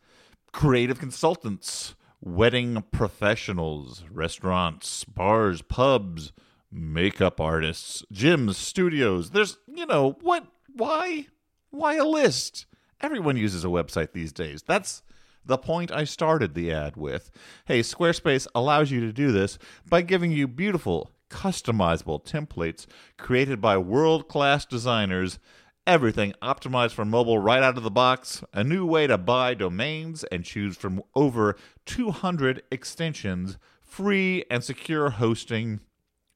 creative 0.52 0.98
consultants, 0.98 1.94
wedding 2.20 2.82
professionals, 2.90 4.04
restaurants, 4.10 5.04
bars, 5.04 5.62
pubs, 5.62 6.32
makeup 6.72 7.40
artists, 7.40 8.02
gyms, 8.12 8.56
studios. 8.56 9.30
There's, 9.30 9.58
you 9.72 9.86
know, 9.86 10.16
what? 10.20 10.46
Why? 10.78 11.26
Why 11.70 11.96
a 11.96 12.04
list? 12.04 12.66
Everyone 13.00 13.36
uses 13.36 13.64
a 13.64 13.68
website 13.68 14.12
these 14.12 14.32
days. 14.32 14.62
That's 14.62 15.02
the 15.44 15.58
point 15.58 15.90
I 15.90 16.04
started 16.04 16.54
the 16.54 16.72
ad 16.72 16.96
with. 16.96 17.32
Hey, 17.64 17.80
Squarespace 17.80 18.46
allows 18.54 18.92
you 18.92 19.00
to 19.00 19.12
do 19.12 19.32
this 19.32 19.58
by 19.88 20.02
giving 20.02 20.30
you 20.30 20.46
beautiful, 20.46 21.10
customizable 21.30 22.24
templates 22.24 22.86
created 23.16 23.60
by 23.60 23.76
world 23.76 24.28
class 24.28 24.64
designers. 24.64 25.40
Everything 25.84 26.32
optimized 26.40 26.92
for 26.92 27.04
mobile 27.04 27.40
right 27.40 27.62
out 27.64 27.76
of 27.76 27.82
the 27.82 27.90
box. 27.90 28.44
A 28.52 28.62
new 28.62 28.86
way 28.86 29.08
to 29.08 29.18
buy 29.18 29.54
domains 29.54 30.22
and 30.30 30.44
choose 30.44 30.76
from 30.76 31.02
over 31.16 31.56
200 31.86 32.62
extensions, 32.70 33.58
free 33.82 34.44
and 34.48 34.62
secure 34.62 35.10
hosting, 35.10 35.80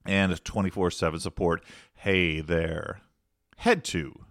and 0.05 0.45
24 0.45 0.91
7 0.91 1.21
support. 1.21 1.63
Hey 1.95 2.41
there. 2.41 3.03
Head 3.59 3.85
to 3.85 4.25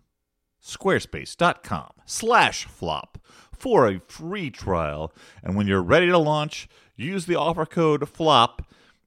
squarespace.com 0.63 1.91
slash 2.05 2.65
flop 2.65 3.17
for 3.51 3.87
a 3.87 3.99
free 3.99 4.49
trial. 4.49 5.13
And 5.43 5.55
when 5.55 5.67
you're 5.67 5.81
ready 5.81 6.07
to 6.07 6.17
launch, 6.17 6.67
use 6.95 7.25
the 7.25 7.35
offer 7.35 7.65
code 7.65 8.07
FLOP 8.07 8.63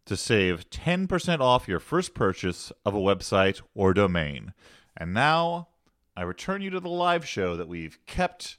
to 0.07 0.17
save 0.17 0.69
10% 0.71 1.41
off 1.41 1.69
your 1.69 1.81
first 1.81 2.15
purchase 2.15 2.73
of 2.85 2.95
a 2.95 2.99
website 2.99 3.63
or 3.75 3.95
domain. 3.95 4.53
And 4.97 5.15
now 5.15 5.69
I 6.17 6.23
return 6.23 6.63
you 6.63 6.71
to 6.71 6.81
the 6.81 6.89
live 6.89 7.27
show 7.27 7.57
that 7.57 7.69
we've 7.69 7.99
kept 8.07 8.59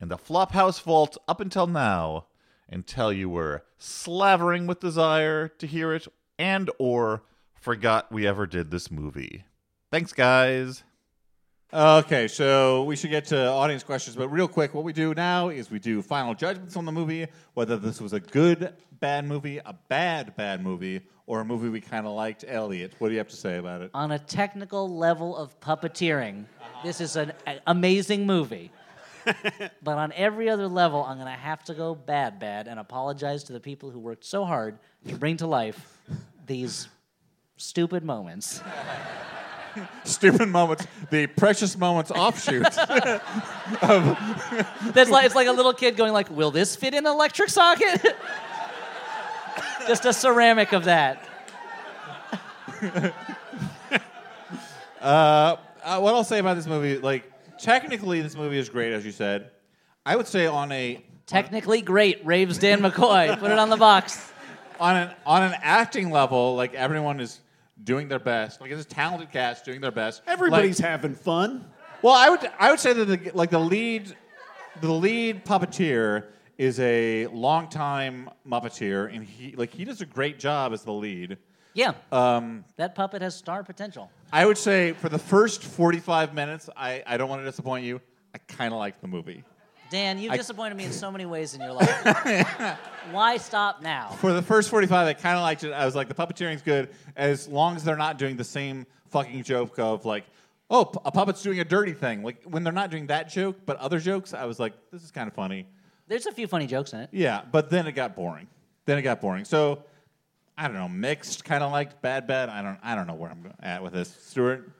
in 0.00 0.08
the 0.08 0.16
Flophouse 0.16 0.80
vault 0.82 1.16
up 1.28 1.40
until 1.40 1.66
now 1.66 2.26
until 2.68 3.12
you 3.12 3.28
were 3.28 3.64
slavering 3.78 4.66
with 4.66 4.80
desire 4.80 5.48
to 5.48 5.66
hear 5.66 5.94
it 5.94 6.08
and 6.38 6.70
or 6.78 7.22
forgot 7.54 8.10
we 8.10 8.26
ever 8.26 8.46
did 8.46 8.70
this 8.70 8.90
movie. 8.90 9.44
Thanks 9.90 10.12
guys. 10.12 10.82
Okay, 11.72 12.28
so 12.28 12.84
we 12.84 12.94
should 12.94 13.10
get 13.10 13.24
to 13.26 13.48
audience 13.48 13.82
questions, 13.82 14.14
but 14.14 14.28
real 14.28 14.46
quick, 14.46 14.72
what 14.72 14.84
we 14.84 14.92
do 14.92 15.12
now 15.14 15.48
is 15.48 15.68
we 15.68 15.80
do 15.80 16.00
final 16.00 16.32
judgments 16.32 16.76
on 16.76 16.84
the 16.84 16.92
movie, 16.92 17.26
whether 17.54 17.76
this 17.76 18.00
was 18.00 18.12
a 18.12 18.20
good 18.20 18.72
bad 19.00 19.24
movie, 19.24 19.58
a 19.58 19.74
bad 19.88 20.36
bad 20.36 20.62
movie, 20.62 21.00
or 21.26 21.40
a 21.40 21.44
movie 21.44 21.68
we 21.68 21.80
kind 21.80 22.06
of 22.06 22.12
liked. 22.12 22.44
Elliott, 22.46 22.94
what 22.98 23.08
do 23.08 23.14
you 23.14 23.18
have 23.18 23.28
to 23.28 23.36
say 23.36 23.58
about 23.58 23.82
it? 23.82 23.90
On 23.94 24.12
a 24.12 24.18
technical 24.18 24.96
level 24.96 25.36
of 25.36 25.58
puppeteering, 25.58 26.44
this 26.84 27.00
is 27.00 27.16
an 27.16 27.32
a- 27.48 27.58
amazing 27.66 28.26
movie. 28.26 28.70
but 29.82 29.98
on 29.98 30.12
every 30.12 30.48
other 30.48 30.68
level, 30.68 31.02
I'm 31.02 31.16
going 31.16 31.26
to 31.26 31.32
have 31.32 31.64
to 31.64 31.74
go 31.74 31.96
bad, 31.96 32.38
bad, 32.38 32.68
and 32.68 32.78
apologize 32.78 33.42
to 33.44 33.52
the 33.52 33.58
people 33.58 33.90
who 33.90 33.98
worked 33.98 34.24
so 34.24 34.44
hard 34.44 34.78
to 35.08 35.16
bring 35.16 35.36
to 35.38 35.48
life 35.48 35.98
these 36.46 36.86
stupid 37.56 38.04
moments. 38.04 38.62
Stupid 40.04 40.48
moments, 40.48 40.86
the 41.10 41.26
precious 41.26 41.76
moments 41.76 42.10
offshoot. 42.10 42.62
That's 44.92 45.10
like 45.10 45.26
it's 45.26 45.34
like 45.34 45.48
a 45.48 45.52
little 45.52 45.72
kid 45.72 45.96
going 45.96 46.12
like, 46.12 46.30
"Will 46.30 46.50
this 46.50 46.76
fit 46.76 46.94
in 46.94 47.06
an 47.06 47.12
electric 47.12 47.48
socket?" 47.48 48.00
Just 49.86 50.04
a 50.04 50.12
ceramic 50.12 50.72
of 50.72 50.84
that. 50.84 51.28
Uh, 55.00 55.56
uh, 55.84 56.00
what 56.00 56.14
I'll 56.14 56.24
say 56.24 56.38
about 56.38 56.56
this 56.56 56.66
movie, 56.66 56.98
like 56.98 57.30
technically, 57.58 58.20
this 58.20 58.34
movie 58.34 58.58
is 58.58 58.68
great, 58.68 58.92
as 58.92 59.04
you 59.04 59.12
said. 59.12 59.50
I 60.04 60.16
would 60.16 60.26
say 60.26 60.46
on 60.46 60.72
a 60.72 61.04
Technically 61.26 61.82
great, 61.82 62.24
raves 62.24 62.56
Dan 62.58 62.80
McCoy. 62.80 63.36
Put 63.38 63.50
it 63.50 63.58
on 63.58 63.68
the 63.68 63.76
box. 63.76 64.32
on 64.78 64.96
an 64.96 65.10
on 65.26 65.42
an 65.42 65.54
acting 65.60 66.10
level, 66.10 66.54
like 66.54 66.74
everyone 66.74 67.18
is 67.20 67.40
doing 67.82 68.08
their 68.08 68.18
best. 68.18 68.60
Like 68.60 68.70
it's 68.70 68.82
a 68.82 68.88
talented 68.88 69.30
cast 69.32 69.64
doing 69.64 69.80
their 69.80 69.90
best. 69.90 70.22
Everybody's 70.26 70.80
Like- 70.80 70.88
having 70.88 71.14
fun. 71.14 71.64
well, 72.02 72.14
I 72.14 72.30
would 72.30 72.50
I 72.58 72.70
would 72.70 72.80
say 72.80 72.92
that 72.92 73.04
the, 73.04 73.30
like 73.34 73.50
the 73.50 73.58
lead 73.60 74.14
the 74.80 74.92
lead 74.92 75.44
puppeteer 75.44 76.24
is 76.58 76.80
a 76.80 77.26
longtime 77.28 78.30
Muppeteer, 78.48 79.14
and 79.14 79.22
he 79.24 79.54
like 79.56 79.70
he 79.72 79.84
does 79.84 80.00
a 80.00 80.06
great 80.06 80.38
job 80.38 80.72
as 80.72 80.82
the 80.84 80.92
lead. 80.92 81.38
Yeah, 81.74 81.92
Um, 82.10 82.64
that 82.76 82.94
puppet 82.94 83.20
has 83.20 83.34
star 83.34 83.62
potential. 83.62 84.10
I 84.32 84.46
would 84.46 84.56
say 84.56 84.92
for 84.92 85.10
the 85.10 85.18
first 85.18 85.62
forty 85.62 85.98
five 86.00 86.32
minutes, 86.32 86.70
I, 86.74 87.02
I 87.06 87.18
don't 87.18 87.28
want 87.28 87.42
to 87.42 87.44
disappoint 87.44 87.84
you. 87.84 88.00
I 88.34 88.38
kind 88.48 88.72
of 88.72 88.78
liked 88.78 89.02
the 89.02 89.08
movie. 89.08 89.44
Dan, 89.90 90.18
you've 90.18 90.32
I- 90.32 90.36
disappointed 90.36 90.76
me 90.76 90.84
in 90.84 90.92
so 91.04 91.10
many 91.10 91.26
ways 91.26 91.54
in 91.54 91.60
your 91.60 91.72
life. 91.72 92.78
Why 93.10 93.36
stop 93.36 93.82
now? 93.82 94.08
For 94.20 94.32
the 94.32 94.42
first 94.42 94.68
45, 94.70 95.06
I 95.06 95.12
kind 95.14 95.36
of 95.36 95.42
liked 95.42 95.64
it. 95.64 95.72
I 95.72 95.84
was 95.84 95.94
like, 95.94 96.08
the 96.08 96.14
puppeteering's 96.14 96.62
good 96.62 96.88
as 97.16 97.46
long 97.48 97.76
as 97.76 97.84
they're 97.84 97.96
not 97.96 98.18
doing 98.18 98.36
the 98.36 98.44
same 98.44 98.86
fucking 99.10 99.44
joke 99.44 99.78
of 99.78 100.04
like, 100.04 100.24
oh, 100.70 100.90
a 101.04 101.12
puppet's 101.12 101.42
doing 101.42 101.60
a 101.60 101.64
dirty 101.64 101.92
thing. 101.92 102.22
Like 102.22 102.42
when 102.44 102.64
they're 102.64 102.72
not 102.72 102.90
doing 102.90 103.06
that 103.06 103.28
joke, 103.30 103.60
but 103.64 103.76
other 103.78 104.00
jokes, 104.00 104.34
I 104.34 104.44
was 104.44 104.58
like, 104.58 104.72
this 104.90 105.02
is 105.04 105.10
kind 105.10 105.28
of 105.28 105.34
funny. 105.34 105.66
There's 106.08 106.26
a 106.26 106.32
few 106.32 106.46
funny 106.46 106.66
jokes 106.66 106.92
in 106.92 107.00
it. 107.00 107.10
Yeah, 107.12 107.42
but 107.50 107.70
then 107.70 107.86
it 107.86 107.92
got 107.92 108.14
boring. 108.16 108.48
Then 108.84 108.98
it 108.98 109.02
got 109.02 109.20
boring. 109.20 109.44
So 109.44 109.84
I 110.58 110.68
don't 110.68 110.76
know, 110.76 110.88
mixed, 110.88 111.44
kind 111.44 111.62
of 111.62 111.70
liked 111.70 112.00
bad, 112.02 112.26
bad. 112.26 112.48
I 112.48 112.62
don't, 112.62 112.78
I 112.82 112.94
don't 112.94 113.06
know 113.06 113.14
where 113.14 113.30
I'm 113.30 113.52
at 113.60 113.82
with 113.82 113.92
this. 113.92 114.08
Stuart, 114.20 114.70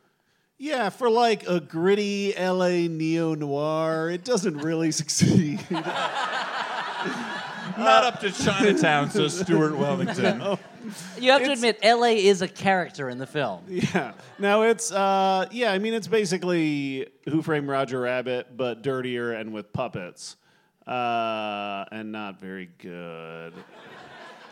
Yeah, 0.59 0.89
for 0.89 1.11
like 1.11 1.47
a 1.49 1.61
gritty 1.61 2.33
LA 2.39 2.89
neo 2.89 3.35
noir, 3.35 4.09
it 4.11 4.25
doesn't 4.25 4.57
really 4.59 4.91
succeed. 4.93 5.61
not 5.71 5.85
up 8.05 8.21
to 8.21 8.31
Chinatown, 8.33 9.11
so 9.11 9.29
Stuart 9.29 9.77
Wellington. 9.77 10.59
You 11.19 11.33
have 11.33 11.41
to 11.41 11.51
It's- 11.51 11.59
admit, 11.59 11.81
LA 11.83 12.11
is 12.31 12.43
a 12.43 12.47
character 12.47 13.11
in 13.11 13.19
the 13.19 13.27
film. 13.27 13.65
yeah. 13.69 14.13
Now 14.39 14.63
it's 14.63 14.93
uh 14.93 15.47
yeah, 15.51 15.73
I 15.73 15.81
mean 15.81 15.95
it's 15.95 16.07
basically 16.07 17.09
Who 17.29 17.43
Framed 17.43 17.67
Roger 17.67 17.99
Rabbit, 18.03 18.57
but 18.57 18.83
dirtier 18.83 19.33
and 19.33 19.53
with 19.53 19.73
puppets. 19.73 20.37
Uh 20.87 21.87
and 21.91 22.13
not 22.13 22.39
very 22.41 22.71
good. 22.79 23.53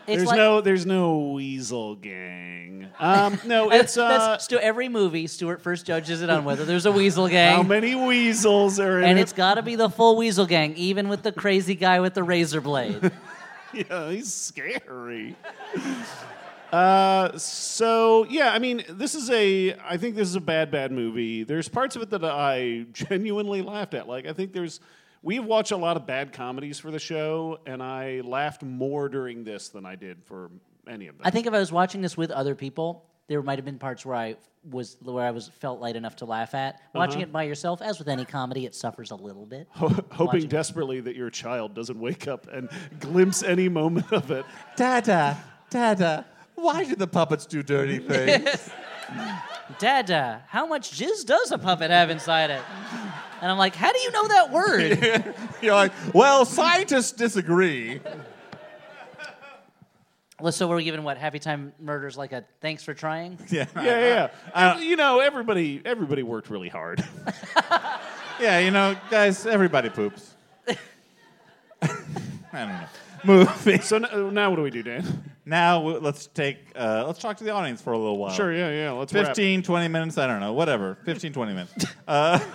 It's 0.07 0.17
there's 0.17 0.27
like, 0.27 0.37
no 0.37 0.61
there's 0.61 0.85
no 0.85 1.17
weasel 1.33 1.95
gang. 1.95 2.87
Um 2.99 3.39
no, 3.45 3.69
it's 3.71 3.97
uh 3.97 4.37
Stu, 4.37 4.57
every 4.59 4.89
movie. 4.89 5.27
Stuart 5.27 5.61
first 5.61 5.85
judges 5.85 6.21
it 6.21 6.29
on 6.29 6.45
whether 6.45 6.63
there's 6.65 6.85
a 6.85 6.91
weasel 6.91 7.27
gang. 7.27 7.55
how 7.55 7.63
many 7.63 7.95
weasels 7.95 8.79
are 8.79 8.99
in 8.99 9.05
and 9.09 9.19
it? 9.19 9.23
it's 9.23 9.33
got 9.33 9.55
to 9.55 9.61
be 9.61 9.75
the 9.75 9.89
full 9.89 10.15
weasel 10.15 10.45
gang, 10.45 10.75
even 10.75 11.09
with 11.09 11.23
the 11.23 11.31
crazy 11.31 11.75
guy 11.75 11.99
with 11.99 12.13
the 12.13 12.23
razor 12.23 12.61
blade. 12.61 13.11
Yeah, 13.73 14.09
he's 14.09 14.33
scary. 14.33 15.35
uh, 16.71 17.37
so 17.37 18.25
yeah, 18.29 18.53
I 18.53 18.59
mean, 18.59 18.83
this 18.89 19.15
is 19.15 19.29
a. 19.29 19.75
I 19.83 19.97
think 19.97 20.15
this 20.15 20.29
is 20.29 20.35
a 20.35 20.41
bad, 20.41 20.71
bad 20.71 20.93
movie. 20.93 21.43
There's 21.43 21.67
parts 21.67 21.97
of 21.97 22.01
it 22.01 22.09
that 22.11 22.23
I 22.23 22.85
genuinely 22.93 23.61
laughed 23.61 23.93
at. 23.93 24.07
Like, 24.07 24.25
I 24.27 24.33
think 24.33 24.53
there's. 24.53 24.79
We've 25.25 25.43
watched 25.43 25.71
a 25.71 25.77
lot 25.77 25.97
of 25.97 26.05
bad 26.05 26.33
comedies 26.33 26.77
for 26.77 26.91
the 26.91 26.99
show, 26.99 27.59
and 27.65 27.81
I 27.81 28.21
laughed 28.23 28.61
more 28.61 29.09
during 29.09 29.43
this 29.43 29.69
than 29.69 29.83
I 29.83 29.95
did 29.95 30.23
for 30.23 30.51
any 30.87 31.07
of 31.07 31.17
them. 31.17 31.25
I 31.25 31.31
think 31.31 31.47
if 31.47 31.53
I 31.53 31.57
was 31.57 31.71
watching 31.71 32.01
this 32.01 32.15
with 32.15 32.29
other 32.29 32.53
people, 32.53 33.03
there 33.27 33.41
might 33.41 33.57
have 33.57 33.65
been 33.65 33.79
parts 33.79 34.05
where 34.05 34.15
I 34.15 34.35
was 34.69 34.97
where 35.01 35.25
I 35.25 35.31
was 35.31 35.47
felt 35.47 35.79
light 35.81 35.95
enough 35.95 36.17
to 36.17 36.25
laugh 36.25 36.53
at. 36.53 36.75
Uh-huh. 36.75 36.99
Watching 36.99 37.21
it 37.21 37.31
by 37.31 37.41
yourself, 37.41 37.81
as 37.81 37.97
with 37.97 38.07
any 38.07 38.23
comedy, 38.23 38.67
it 38.67 38.75
suffers 38.75 39.09
a 39.09 39.15
little 39.15 39.47
bit. 39.47 39.67
Hoping 39.71 40.05
Watching- 40.27 40.47
desperately 40.47 41.01
that 41.01 41.15
your 41.15 41.31
child 41.31 41.73
doesn't 41.73 41.99
wake 41.99 42.27
up 42.27 42.45
and 42.47 42.69
glimpse 42.99 43.41
any 43.41 43.67
moment 43.67 44.13
of 44.13 44.29
it. 44.29 44.45
Dada, 44.77 45.43
Dada, 45.71 46.27
why 46.53 46.83
do 46.83 46.95
the 46.95 47.07
puppets 47.07 47.47
do 47.47 47.63
dirty 47.63 47.97
things? 48.07 48.69
Dada, 49.79 50.43
how 50.49 50.67
much 50.67 50.91
jizz 50.91 51.25
does 51.25 51.51
a 51.51 51.57
puppet 51.57 51.89
have 51.89 52.11
inside 52.11 52.51
it? 52.51 52.61
And 53.41 53.51
I'm 53.51 53.57
like, 53.57 53.75
how 53.75 53.91
do 53.91 53.99
you 53.99 54.11
know 54.11 54.27
that 54.29 54.51
word? 54.51 55.35
You're 55.61 55.75
like, 55.75 55.91
well, 56.13 56.45
scientists 56.45 57.11
disagree. 57.11 57.99
well, 60.39 60.51
so 60.51 60.67
we're 60.67 60.81
giving 60.81 61.03
what 61.03 61.17
Happytime 61.17 61.71
Murders 61.79 62.17
like 62.17 62.31
a 62.31 62.45
thanks 62.61 62.83
for 62.83 62.93
trying? 62.93 63.37
Yeah, 63.49 63.65
Yeah, 63.75 63.83
yeah. 63.83 64.29
yeah. 64.53 64.73
Uh, 64.73 64.77
you 64.79 64.95
know, 64.95 65.19
everybody 65.19 65.81
everybody 65.85 66.23
worked 66.23 66.49
really 66.49 66.69
hard. 66.69 67.03
yeah. 68.39 68.59
You 68.59 68.71
know, 68.71 68.95
guys, 69.09 69.45
everybody 69.45 69.89
poops. 69.89 70.33
I 70.67 70.77
don't 72.53 72.69
know. 72.69 72.85
Movie. 73.25 73.79
so 73.79 73.97
n- 73.97 74.33
now 74.33 74.49
what 74.49 74.55
do 74.57 74.61
we 74.61 74.69
do, 74.71 74.83
Dan? 74.83 75.23
Now 75.45 75.79
w- 75.79 75.99
let's 75.99 76.27
take 76.27 76.57
uh, 76.75 77.03
let's 77.05 77.19
talk 77.19 77.37
to 77.37 77.43
the 77.43 77.51
audience 77.51 77.81
for 77.81 77.93
a 77.93 77.97
little 77.97 78.17
while. 78.17 78.31
Sure, 78.31 78.53
yeah, 78.53 78.69
yeah. 78.71 78.91
Let's 78.91 79.13
wrap. 79.13 79.27
15, 79.27 79.63
20 79.63 79.87
minutes. 79.89 80.17
I 80.17 80.27
don't 80.27 80.39
know. 80.39 80.53
Whatever. 80.53 80.97
15, 81.05 81.33
20 81.33 81.53
minutes. 81.53 81.85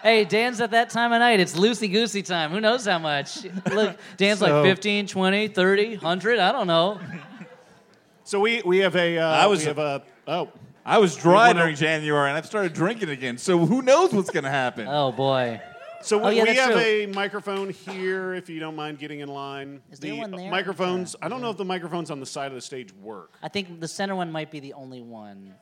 Hey, 0.00 0.24
Dan's 0.24 0.60
at 0.60 0.70
that 0.70 0.90
time 0.90 1.12
of 1.12 1.18
night. 1.18 1.40
It's 1.40 1.54
loosey 1.58 1.90
goosey 1.90 2.22
time. 2.22 2.52
Who 2.52 2.60
knows 2.60 2.86
how 2.86 3.00
much? 3.00 3.44
Look, 3.70 3.98
Dan's 4.16 4.38
So- 4.38 4.46
like 4.46 4.64
15, 4.64 5.08
20, 5.08 5.48
30, 5.48 5.90
100. 5.96 6.38
I 6.38 6.52
don't 6.52 6.68
know. 6.68 7.00
So 8.22 8.38
we 8.40 8.62
we 8.64 8.78
have 8.78 8.94
a 8.94 9.18
uh, 9.18 9.26
I 9.28 9.46
was- 9.46 9.60
we 9.60 9.66
have 9.66 9.78
a 9.78 10.02
oh 10.28 10.48
I 10.86 10.98
was 10.98 11.16
dry 11.16 11.52
during 11.52 11.74
January 11.74 12.28
and 12.28 12.38
I've 12.38 12.46
started 12.46 12.72
drinking 12.74 13.08
again. 13.10 13.38
So 13.38 13.58
who 13.66 13.82
knows 13.82 14.12
what's 14.14 14.30
going 14.30 14.44
to 14.44 14.50
happen? 14.50 14.86
Oh, 14.88 15.12
boy. 15.12 15.60
So 16.02 16.20
oh, 16.20 16.20
we, 16.20 16.26
Oh, 16.26 16.30
yeah, 16.30 16.42
we 16.44 16.56
have 16.56 16.70
true. 16.72 16.80
a 16.80 17.06
microphone 17.06 17.70
here. 17.70 18.34
If 18.34 18.48
you 18.48 18.60
don't 18.60 18.76
mind 18.76 18.98
getting 18.98 19.20
in 19.20 19.28
line, 19.28 19.82
Is 19.90 19.98
there 19.98 20.12
the 20.12 20.18
one 20.18 20.30
there? 20.30 20.50
microphones. 20.50 21.16
I 21.20 21.28
don't 21.28 21.40
know 21.40 21.50
if 21.50 21.56
the 21.56 21.64
microphones 21.64 22.10
on 22.10 22.20
the 22.20 22.26
side 22.26 22.46
of 22.48 22.54
the 22.54 22.60
stage 22.60 22.92
work. 22.94 23.32
I 23.42 23.48
think 23.48 23.80
the 23.80 23.88
center 23.88 24.14
one 24.14 24.30
might 24.30 24.50
be 24.50 24.60
the 24.60 24.74
only 24.74 25.00
one. 25.02 25.54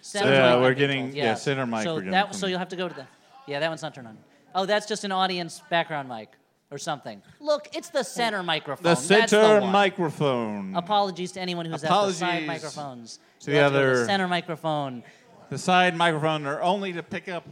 So, 0.00 0.20
Center 0.20 0.32
yeah, 0.32 0.52
mic, 0.54 0.60
we're 0.62 0.74
getting- 0.74 1.04
told. 1.06 1.14
yeah, 1.16 1.34
center 1.34 1.66
mic 1.66 1.82
So 1.82 2.00
that 2.00 2.34
so 2.34 2.46
you'll 2.46 2.58
have 2.58 2.68
to 2.68 2.76
go 2.76 2.88
to 2.88 2.94
the. 2.94 3.06
Yeah, 3.46 3.60
that 3.60 3.68
one's 3.68 3.82
not 3.82 3.94
turned 3.94 4.06
on. 4.08 4.18
Oh, 4.54 4.64
that's 4.64 4.86
just 4.86 5.04
an 5.04 5.12
audience 5.12 5.60
background 5.68 6.08
mic 6.08 6.30
or 6.70 6.78
something. 6.78 7.20
Look, 7.40 7.68
it's 7.74 7.90
the 7.90 8.02
center 8.04 8.42
microphone. 8.42 8.82
the 8.84 8.88
That's 8.90 9.02
center 9.02 9.60
one. 9.60 9.72
microphone. 9.72 10.74
Apologies 10.76 11.32
to 11.32 11.40
anyone 11.40 11.66
who's 11.66 11.84
at 11.84 11.90
the 11.90 12.12
side 12.12 12.46
microphones. 12.46 13.18
to 13.40 13.50
the 13.50 13.56
have 13.58 13.72
go 13.72 13.80
to 13.82 13.90
other- 13.90 14.06
center 14.06 14.28
microphone. 14.28 15.02
the 15.50 15.58
side 15.58 15.94
microphone 15.96 16.46
are 16.46 16.62
only 16.62 16.92
to 16.94 17.02
pick 17.02 17.28
up 17.28 17.46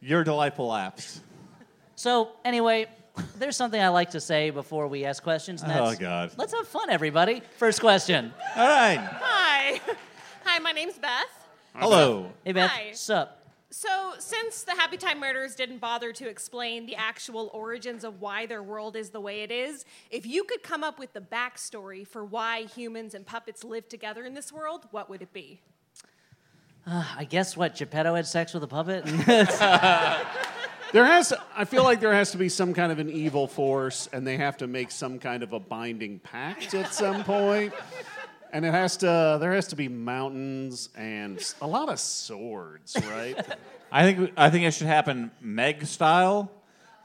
your 0.00 0.24
delightful 0.24 0.68
apps. 0.70 1.20
So 1.96 2.30
anyway, 2.44 2.86
there's 3.38 3.56
something 3.56 3.80
I 3.80 3.88
like 3.88 4.10
to 4.10 4.20
say 4.20 4.50
before 4.50 4.88
we 4.88 5.04
ask 5.04 5.22
questions. 5.22 5.62
And 5.62 5.70
Oh, 5.72 5.86
that's, 5.86 5.98
God. 5.98 6.32
Let's 6.36 6.54
have 6.54 6.66
fun, 6.66 6.90
everybody. 6.90 7.42
First 7.58 7.80
question. 7.80 8.32
All 8.56 8.66
right. 8.68 8.96
Hi. 8.98 9.80
Hi, 10.44 10.58
my 10.60 10.72
name's 10.72 10.98
Beth. 10.98 11.10
Hello. 11.74 12.32
Hey 12.44 12.52
Beth, 12.52 12.70
Hi. 12.70 12.92
sup? 12.92 13.36
So, 13.72 14.14
since 14.18 14.64
the 14.64 14.72
Happytime 14.72 15.20
Murders 15.20 15.54
didn't 15.54 15.78
bother 15.78 16.12
to 16.14 16.28
explain 16.28 16.86
the 16.86 16.96
actual 16.96 17.50
origins 17.54 18.02
of 18.02 18.20
why 18.20 18.46
their 18.46 18.64
world 18.64 18.96
is 18.96 19.10
the 19.10 19.20
way 19.20 19.42
it 19.42 19.52
is, 19.52 19.84
if 20.10 20.26
you 20.26 20.42
could 20.42 20.64
come 20.64 20.82
up 20.82 20.98
with 20.98 21.12
the 21.12 21.20
backstory 21.20 22.04
for 22.04 22.24
why 22.24 22.62
humans 22.62 23.14
and 23.14 23.24
puppets 23.24 23.62
live 23.62 23.88
together 23.88 24.24
in 24.24 24.34
this 24.34 24.52
world, 24.52 24.88
what 24.90 25.08
would 25.08 25.22
it 25.22 25.32
be? 25.32 25.60
Ah, 26.86 27.14
I 27.18 27.24
guess 27.24 27.56
what 27.56 27.76
Geppetto 27.76 28.14
had 28.14 28.26
sex 28.26 28.52
with 28.54 28.62
a 28.62 28.68
puppet. 28.68 29.04
There 30.92 31.04
has, 31.04 31.32
I 31.56 31.66
feel 31.66 31.84
like 31.84 32.00
there 32.00 32.12
has 32.12 32.32
to 32.32 32.36
be 32.36 32.48
some 32.48 32.74
kind 32.74 32.90
of 32.90 32.98
an 32.98 33.08
evil 33.10 33.46
force, 33.46 34.08
and 34.12 34.26
they 34.26 34.36
have 34.38 34.56
to 34.56 34.66
make 34.66 34.90
some 34.90 35.20
kind 35.20 35.44
of 35.44 35.52
a 35.52 35.60
binding 35.60 36.18
pact 36.18 36.74
at 36.74 36.92
some 36.92 37.22
point. 37.22 37.72
And 38.52 38.64
it 38.64 38.72
has 38.72 38.96
to, 38.96 39.38
there 39.40 39.52
has 39.52 39.68
to 39.68 39.76
be 39.76 39.86
mountains 39.86 40.88
and 40.96 41.40
a 41.62 41.66
lot 41.68 41.90
of 41.90 42.00
swords, 42.00 42.96
right? 43.08 43.38
I 43.92 44.02
think 44.02 44.32
I 44.36 44.50
think 44.50 44.64
it 44.64 44.72
should 44.72 44.88
happen 44.88 45.30
Meg 45.40 45.86
style, 45.86 46.50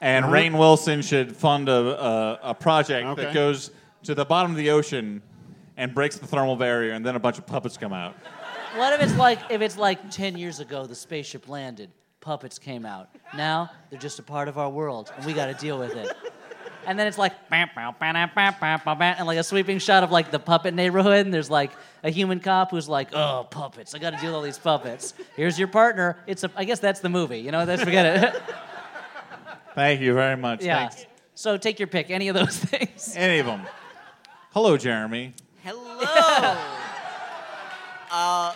and 0.02 0.26
Rainn 0.26 0.58
Wilson 0.58 1.04
should 1.04 1.36
fund 1.36 1.70
a 1.70 1.74
a, 1.74 2.40
a 2.42 2.54
project 2.56 3.06
Okay. 3.08 3.26
that 3.26 3.34
goes 3.36 3.70
to 4.06 4.16
the 4.16 4.26
bottom 4.26 4.50
of 4.50 4.58
the 4.58 4.72
ocean 4.72 5.22
and 5.78 5.94
breaks 5.94 6.18
the 6.18 6.26
thermal 6.26 6.56
barrier, 6.56 6.94
and 6.94 7.06
then 7.06 7.16
a 7.16 7.20
bunch 7.20 7.38
of 7.38 7.46
puppets 7.46 7.78
come 7.78 7.94
out. 7.94 8.16
What 8.76 8.94
if 8.94 9.02
it's 9.02 9.18
like 9.18 9.40
if 9.50 9.62
it's 9.62 9.78
like 9.78 10.12
ten 10.12 10.38
years 10.38 10.60
ago 10.60 10.86
the 10.86 10.96
spaceship 10.96 11.48
landed, 11.48 11.90
puppets 12.20 12.60
came 12.60 12.86
out. 12.86 13.10
Now 13.34 13.72
they're 13.90 14.00
just 14.00 14.20
a 14.20 14.24
part 14.24 14.48
of 14.48 14.58
our 14.58 14.70
world, 14.70 15.14
and 15.16 15.26
we 15.26 15.34
got 15.34 15.46
to 15.46 15.54
deal 15.54 15.80
with 15.80 15.96
it. 15.96 16.12
And 16.86 17.00
then 17.00 17.08
it's 17.08 17.18
like 17.18 17.34
and 17.50 19.28
like 19.28 19.38
a 19.38 19.44
sweeping 19.44 19.80
shot 19.80 20.04
of 20.04 20.12
like 20.12 20.30
the 20.30 20.40
puppet 20.40 20.74
neighborhood, 20.74 21.26
and 21.26 21.34
there's 21.34 21.50
like 21.50 21.72
a 22.04 22.10
human 22.10 22.40
cop 22.40 22.72
who's 22.72 22.90
like, 22.90 23.10
"Oh, 23.14 23.48
puppets! 23.50 23.96
I 23.96 24.00
got 24.00 24.10
to 24.12 24.18
deal 24.18 24.28
with 24.28 24.36
all 24.36 24.42
these 24.42 24.60
puppets." 24.60 25.14
Here's 25.36 25.58
your 25.58 25.68
partner. 25.70 26.18
It's 26.28 26.44
a. 26.44 26.52
I 26.56 26.66
guess 26.66 26.80
that's 26.80 27.00
the 27.00 27.10
movie. 27.10 27.40
You 27.40 27.52
know, 27.52 27.64
let's 27.64 27.84
forget 27.84 28.24
it. 28.24 28.44
Thank 29.76 30.02
you 30.02 30.14
very 30.14 30.38
much. 30.38 30.64
Yeah. 30.64 30.88
Thanks. 30.88 31.06
So 31.34 31.58
take 31.58 31.80
your 31.80 31.88
pick. 31.88 32.10
Any 32.10 32.28
of 32.28 32.36
those 32.36 32.58
things. 32.60 33.14
Any 33.16 33.40
of 33.40 33.46
them. 33.46 33.62
Hello, 34.52 34.78
Jeremy. 34.78 35.34
Hello. 35.64 36.00
uh, 38.12 38.56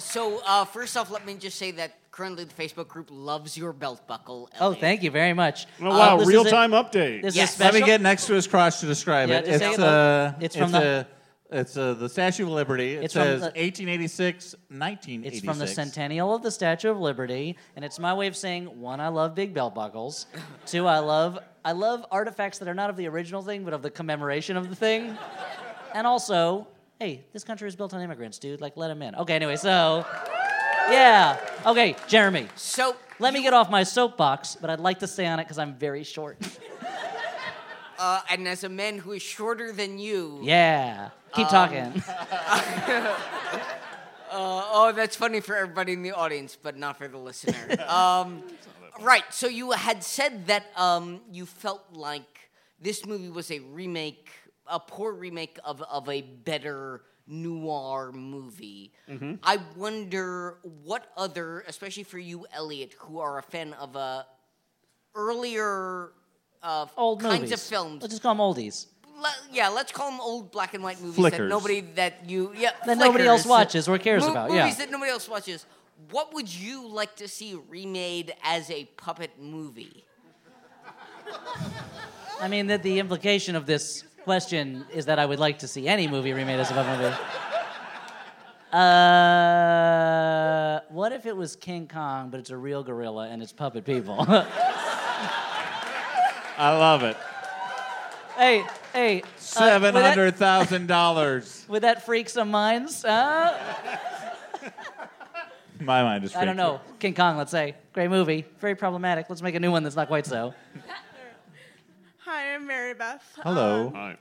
so 0.00 0.40
uh, 0.46 0.64
first 0.64 0.96
off, 0.96 1.10
let 1.10 1.24
me 1.26 1.34
just 1.34 1.58
say 1.58 1.70
that 1.72 2.10
currently 2.10 2.44
the 2.44 2.54
Facebook 2.54 2.88
group 2.88 3.08
loves 3.10 3.56
your 3.56 3.72
belt 3.72 4.06
buckle. 4.06 4.50
Oh, 4.60 4.74
thank 4.74 5.02
you 5.02 5.10
very 5.10 5.32
much. 5.32 5.66
Oh, 5.80 5.84
wow, 5.90 6.14
Uh, 6.14 6.16
this 6.16 6.28
is 6.28 6.32
real 6.34 6.46
a- 6.46 6.50
time 6.50 6.72
update. 6.72 7.22
This 7.22 7.36
Yes. 7.36 7.54
is 7.54 7.60
a 7.60 7.64
Let 7.64 7.74
me 7.74 7.82
get 7.82 8.00
next 8.00 8.26
to 8.26 8.34
his 8.34 8.46
crotch 8.46 8.80
to 8.80 8.86
describe 8.86 9.28
Yeah, 9.28 9.38
it. 9.38 9.44
just 9.46 9.58
say 9.60 9.68
It's 9.70 9.78
it. 9.78 9.84
uh, 9.84 10.32
It's 10.40 10.56
from 10.56 10.72
the- 10.72 11.06
a, 11.52 11.56
it's 11.58 11.76
uh, 11.76 11.94
the 11.94 12.08
Statue 12.08 12.44
of 12.44 12.50
Liberty. 12.50 12.94
It 12.96 13.04
It's 13.04 13.14
from 13.14 13.22
says 13.24 13.40
the- 13.40 13.52
1886, 13.56 14.54
1986. 14.70 15.36
It's 15.36 15.44
from 15.44 15.58
the 15.58 15.66
centennial 15.66 16.34
of 16.34 16.42
the 16.42 16.50
Statue 16.50 16.90
of 16.90 16.98
Liberty, 16.98 17.56
and 17.76 17.84
it's 17.84 17.98
my 17.98 18.12
way 18.14 18.26
of 18.26 18.36
saying 18.36 18.80
one, 18.80 19.00
I 19.00 19.08
love 19.08 19.34
big 19.34 19.54
belt 19.54 19.74
buckles. 19.74 20.26
Two, 20.66 20.86
I 20.86 20.98
love 20.98 21.38
I 21.64 21.72
love 21.72 22.06
artifacts 22.10 22.58
that 22.58 22.68
are 22.68 22.74
not 22.74 22.88
of 22.88 22.96
the 22.96 23.06
original 23.06 23.42
thing, 23.42 23.64
but 23.64 23.74
of 23.74 23.82
the 23.82 23.90
commemoration 23.90 24.56
of 24.56 24.70
the 24.70 24.74
thing. 24.76 25.16
And 25.94 26.06
also, 26.06 26.66
hey, 27.00 27.24
this 27.32 27.42
country 27.42 27.66
is 27.66 27.74
built 27.74 27.94
on 27.94 28.00
immigrants, 28.02 28.38
dude. 28.38 28.60
Like, 28.60 28.76
let 28.76 28.88
them 28.88 29.00
in. 29.02 29.14
Okay, 29.16 29.34
anyway, 29.34 29.56
so 29.56 30.06
yeah. 30.90 31.38
Okay, 31.66 31.96
Jeremy, 32.06 32.46
So 32.54 32.94
let 33.18 33.32
me 33.32 33.42
get 33.42 33.54
off 33.54 33.70
my 33.70 33.82
soapbox, 33.82 34.56
but 34.60 34.70
I'd 34.70 34.80
like 34.80 34.98
to 35.00 35.06
stay 35.06 35.26
on 35.26 35.40
it 35.40 35.44
because 35.44 35.58
I'm 35.58 35.74
very 35.74 36.04
short. 36.04 36.38
uh, 37.98 38.20
and 38.30 38.46
as 38.46 38.64
a 38.64 38.68
man 38.68 38.98
who 38.98 39.12
is 39.12 39.22
shorter 39.22 39.72
than 39.72 39.98
you, 39.98 40.40
Yeah. 40.42 41.10
Keep 41.32 41.48
talking. 41.48 42.02
oh, 44.32 44.92
that's 44.94 45.14
funny 45.14 45.40
for 45.40 45.54
everybody 45.54 45.92
in 45.92 46.02
the 46.02 46.10
audience, 46.10 46.58
but 46.60 46.76
not 46.76 46.98
for 46.98 47.06
the 47.06 47.18
listener. 47.18 47.80
um, 47.88 48.42
right. 49.00 49.22
So 49.30 49.46
you 49.46 49.70
had 49.70 50.02
said 50.02 50.48
that 50.48 50.64
um, 50.76 51.20
you 51.30 51.46
felt 51.46 51.84
like 51.92 52.50
this 52.80 53.06
movie 53.06 53.28
was 53.28 53.52
a 53.52 53.60
remake, 53.60 54.28
a 54.70 54.80
poor 54.80 55.12
remake 55.12 55.58
of 55.64 55.82
of 55.82 56.08
a 56.08 56.22
better 56.22 57.02
noir 57.26 58.12
movie. 58.12 58.92
I 59.42 59.58
wonder 59.76 60.58
what 60.84 61.06
other, 61.16 61.64
especially 61.68 62.02
for 62.04 62.18
you, 62.18 62.46
Elliott, 62.52 62.94
who 62.98 63.18
are 63.20 63.38
a 63.38 63.42
fan 63.42 63.72
of 63.74 63.96
a 63.96 64.26
earlier 65.14 66.12
uh, 66.62 66.86
Old 66.96 67.20
kinds 67.20 67.40
movies. 67.42 67.52
of 67.52 67.60
films. 67.60 68.02
Let's 68.02 68.14
just 68.14 68.22
call 68.22 68.34
them 68.34 68.40
oldies. 68.40 68.86
Le- 69.18 69.34
yeah, 69.52 69.68
let's 69.68 69.92
call 69.92 70.10
them 70.10 70.20
old 70.20 70.50
black 70.50 70.74
and 70.74 70.82
white 70.82 71.00
movies 71.00 71.30
that 71.30 71.42
nobody 71.48 71.80
that 71.96 72.28
you 72.28 72.52
yeah 72.56 72.70
That 72.86 72.96
nobody 72.98 73.24
else 73.26 73.44
watches 73.44 73.86
or 73.88 73.98
cares 73.98 74.22
Mo- 74.24 74.30
about, 74.30 74.48
Movies 74.50 74.64
yeah. 74.64 74.74
that 74.74 74.90
nobody 74.90 75.10
else 75.10 75.28
watches. 75.28 75.66
What 76.10 76.32
would 76.32 76.52
you 76.52 76.88
like 76.88 77.16
to 77.16 77.28
see 77.28 77.54
remade 77.68 78.32
as 78.42 78.70
a 78.70 78.86
puppet 78.96 79.32
movie? 79.38 80.04
I 82.40 82.48
mean, 82.48 82.68
that 82.68 82.82
the 82.82 82.98
implication 82.98 83.54
of 83.54 83.66
this 83.66 84.04
question 84.30 84.86
is 84.94 85.06
that 85.06 85.18
I 85.18 85.26
would 85.26 85.40
like 85.40 85.58
to 85.58 85.66
see 85.66 85.88
any 85.88 86.06
movie 86.06 86.32
remade 86.32 86.60
as 86.60 86.70
a 86.70 86.74
puppet 86.74 87.00
movie. 87.00 87.16
Uh, 88.72 90.78
what 90.90 91.10
if 91.10 91.26
it 91.26 91.36
was 91.36 91.56
King 91.56 91.88
Kong, 91.88 92.30
but 92.30 92.38
it's 92.38 92.50
a 92.50 92.56
real 92.56 92.84
gorilla 92.84 93.28
and 93.28 93.42
it's 93.42 93.52
puppet 93.52 93.84
people? 93.84 94.14
I 96.56 96.58
love 96.58 97.02
it. 97.02 97.16
hey, 98.36 98.64
hey, 98.92 99.22
uh, 99.56 99.80
would 99.82 99.94
that- 99.94 100.86
dollars. 100.86 101.64
Would 101.68 101.82
that 101.82 102.06
freak 102.06 102.28
some 102.28 102.52
minds? 102.52 103.04
Uh, 103.04 103.58
My 105.80 106.04
mind 106.04 106.22
is. 106.22 106.36
I 106.36 106.44
don't 106.44 106.56
know. 106.56 106.80
King 107.00 107.14
Kong, 107.14 107.36
let's 107.36 107.50
say, 107.50 107.74
great 107.92 108.10
movie, 108.10 108.46
very 108.60 108.76
problematic. 108.76 109.28
Let's 109.28 109.42
make 109.42 109.56
a 109.56 109.60
new 109.60 109.72
one 109.72 109.82
that's 109.82 109.96
not 109.96 110.06
quite 110.06 110.26
so. 110.26 110.54
Hi, 112.32 112.54
I'm 112.54 112.64
Mary 112.64 112.94
Beth. 112.94 113.24
Hello. 113.42 113.88
Um, 113.88 113.96
All 113.96 114.02
right. 114.02 114.18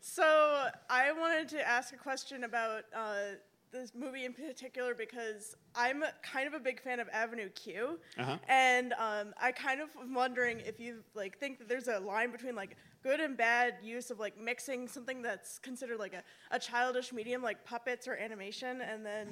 so 0.00 0.66
I 0.90 1.12
wanted 1.12 1.48
to 1.50 1.64
ask 1.64 1.94
a 1.94 1.96
question 1.96 2.42
about 2.42 2.82
uh, 2.92 3.36
this 3.70 3.92
movie 3.94 4.24
in 4.24 4.32
particular 4.32 4.96
because 4.96 5.54
I'm 5.76 6.02
kind 6.24 6.48
of 6.48 6.54
a 6.54 6.58
big 6.58 6.82
fan 6.82 6.98
of 6.98 7.08
Avenue 7.12 7.48
Q, 7.50 8.00
Uh-huh. 8.18 8.36
and 8.48 8.94
um, 8.94 9.32
I 9.40 9.52
kind 9.52 9.80
of 9.80 9.90
am 10.00 10.12
wondering 10.12 10.58
if 10.66 10.80
you 10.80 11.04
like 11.14 11.38
think 11.38 11.60
that 11.60 11.68
there's 11.68 11.86
a 11.86 12.00
line 12.00 12.32
between 12.32 12.56
like 12.56 12.76
good 13.04 13.20
and 13.20 13.36
bad 13.36 13.74
use 13.80 14.10
of 14.10 14.18
like 14.18 14.36
mixing 14.36 14.88
something 14.88 15.22
that's 15.22 15.60
considered 15.60 16.00
like 16.00 16.14
a, 16.14 16.24
a 16.50 16.58
childish 16.58 17.12
medium 17.12 17.42
like 17.44 17.64
puppets 17.64 18.08
or 18.08 18.14
animation, 18.16 18.80
and 18.80 19.06
then 19.06 19.28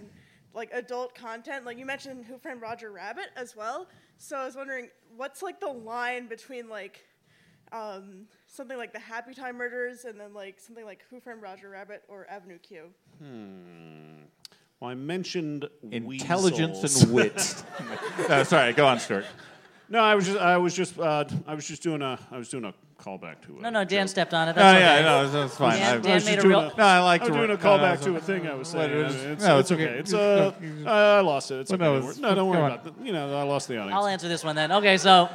like 0.55 0.71
adult 0.73 1.17
content. 1.17 1.65
Like 1.67 1.79
you 1.79 1.85
mentioned 1.85 2.27
Who 2.27 2.39
Framed 2.39 2.63
Roger 2.63 2.93
Rabbit 2.93 3.31
as 3.35 3.57
well. 3.57 3.89
So 4.19 4.37
I 4.37 4.45
was 4.45 4.55
wondering 4.55 4.89
what's 5.17 5.43
like 5.43 5.59
the 5.59 5.67
line 5.73 6.29
between 6.29 6.69
like 6.69 7.05
um, 7.73 8.27
something 8.47 8.77
like 8.77 8.93
the 8.93 8.99
Happytime 8.99 9.55
Murders 9.57 10.05
and 10.05 10.19
then 10.19 10.35
like 10.35 10.59
something 10.61 10.85
like 10.85 11.05
Who 11.11 11.21
Framed 11.21 11.43
Roger 11.43 11.71
Rabbit 11.71 12.03
or 12.09 12.27
Avenue 12.29 12.59
Q. 12.59 12.85
Hmm. 13.23 14.23
Well, 14.81 14.91
I 14.91 14.95
mentioned 14.95 15.69
Intelligence 15.91 16.79
weasels. 16.83 17.03
and 17.03 17.13
wit. 17.13 17.65
no, 18.29 18.43
sorry, 18.45 18.73
go 18.73 18.87
on, 18.87 18.99
Stuart. 18.99 19.27
No, 19.91 19.99
I 20.01 20.15
was 20.15 20.25
just, 20.27 20.39
I 20.39 20.57
was 20.57 20.75
just, 20.75 20.99
uh, 20.99 21.25
I 21.47 21.55
was 21.55 21.67
just 21.67 21.83
doing 21.83 22.01
a, 22.01 22.19
I 22.31 22.39
was 22.39 22.49
doing 22.49 22.65
a 22.65 22.73
callback 23.03 23.41
to 23.43 23.57
it. 23.57 23.61
No, 23.61 23.71
no, 23.71 23.85
Dan 23.85 24.09
stepped 24.09 24.33
on 24.33 24.49
it. 24.49 24.55
No, 24.57 24.63
That's 24.63 24.81
yeah, 24.81 24.95
okay. 24.95 25.05
no, 25.05 25.31
that's 25.43 25.57
fine. 25.57 25.79
Dan, 25.79 25.99
I- 25.99 26.01
Dan 26.01 26.11
I 26.11 26.15
was 26.15 26.25
made 26.25 26.35
just 26.35 26.45
a 26.45 26.49
real. 26.49 26.61
a- 26.61 26.75
No, 26.79 26.85
I 26.85 27.01
like 27.01 27.23
I 27.23 27.25
to 27.27 27.31
was 27.33 27.37
doing 27.39 27.51
a 27.51 27.55
no, 27.55 27.77
no, 27.77 27.79
callback 27.79 28.03
to 28.05 28.17
a 28.17 28.21
thing 28.21 28.47
I 28.47 28.55
was 28.55 28.73
What 28.75 28.87
saying. 28.89 29.05
is- 29.07 29.15
It's, 29.25 29.43
no, 29.45 29.59
it's 29.59 29.71
it's 29.71 29.81
okay. 29.81 29.89
okay. 29.91 29.99
It's 29.99 30.15
uh, 30.15 30.53
uh, 30.87 30.91
I 30.91 31.21
lost 31.21 31.51
it. 31.51 31.61
It's 31.61 31.71
Well, 31.73 31.77
okay. 31.81 31.85
no, 31.85 31.93
Don't 31.93 31.99
it's- 32.11 32.17
worry- 32.21 32.31
no, 32.31 32.35
don't 32.37 32.49
worry 32.49 32.73
about 32.73 32.87
it. 32.87 32.93
You 33.03 33.13
know, 33.13 33.37
I 33.37 33.43
lost 33.43 33.69
the 33.69 33.79
audience. 33.79 33.95
I'll 33.97 34.07
answer 34.07 34.29
this 34.29 34.45
one 34.45 34.55
then. 34.57 34.71
Okay, 34.73 34.97
so 34.97 35.29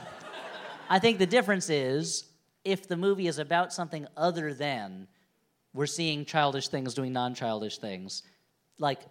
I 0.89 0.99
think 0.99 1.19
the 1.19 1.25
difference 1.25 1.69
is 1.69 2.25
if 2.63 2.87
the 2.87 2.97
movie 2.97 3.27
is 3.27 3.39
about 3.39 3.73
something 3.73 4.07
other 4.17 4.53
than 4.53 5.07
we're 5.73 5.85
seeing 5.85 6.25
childish 6.25 6.67
things 6.69 6.93
doing 6.93 7.13
non-childish 7.13 7.77
things, 7.79 8.23
like 8.79 9.01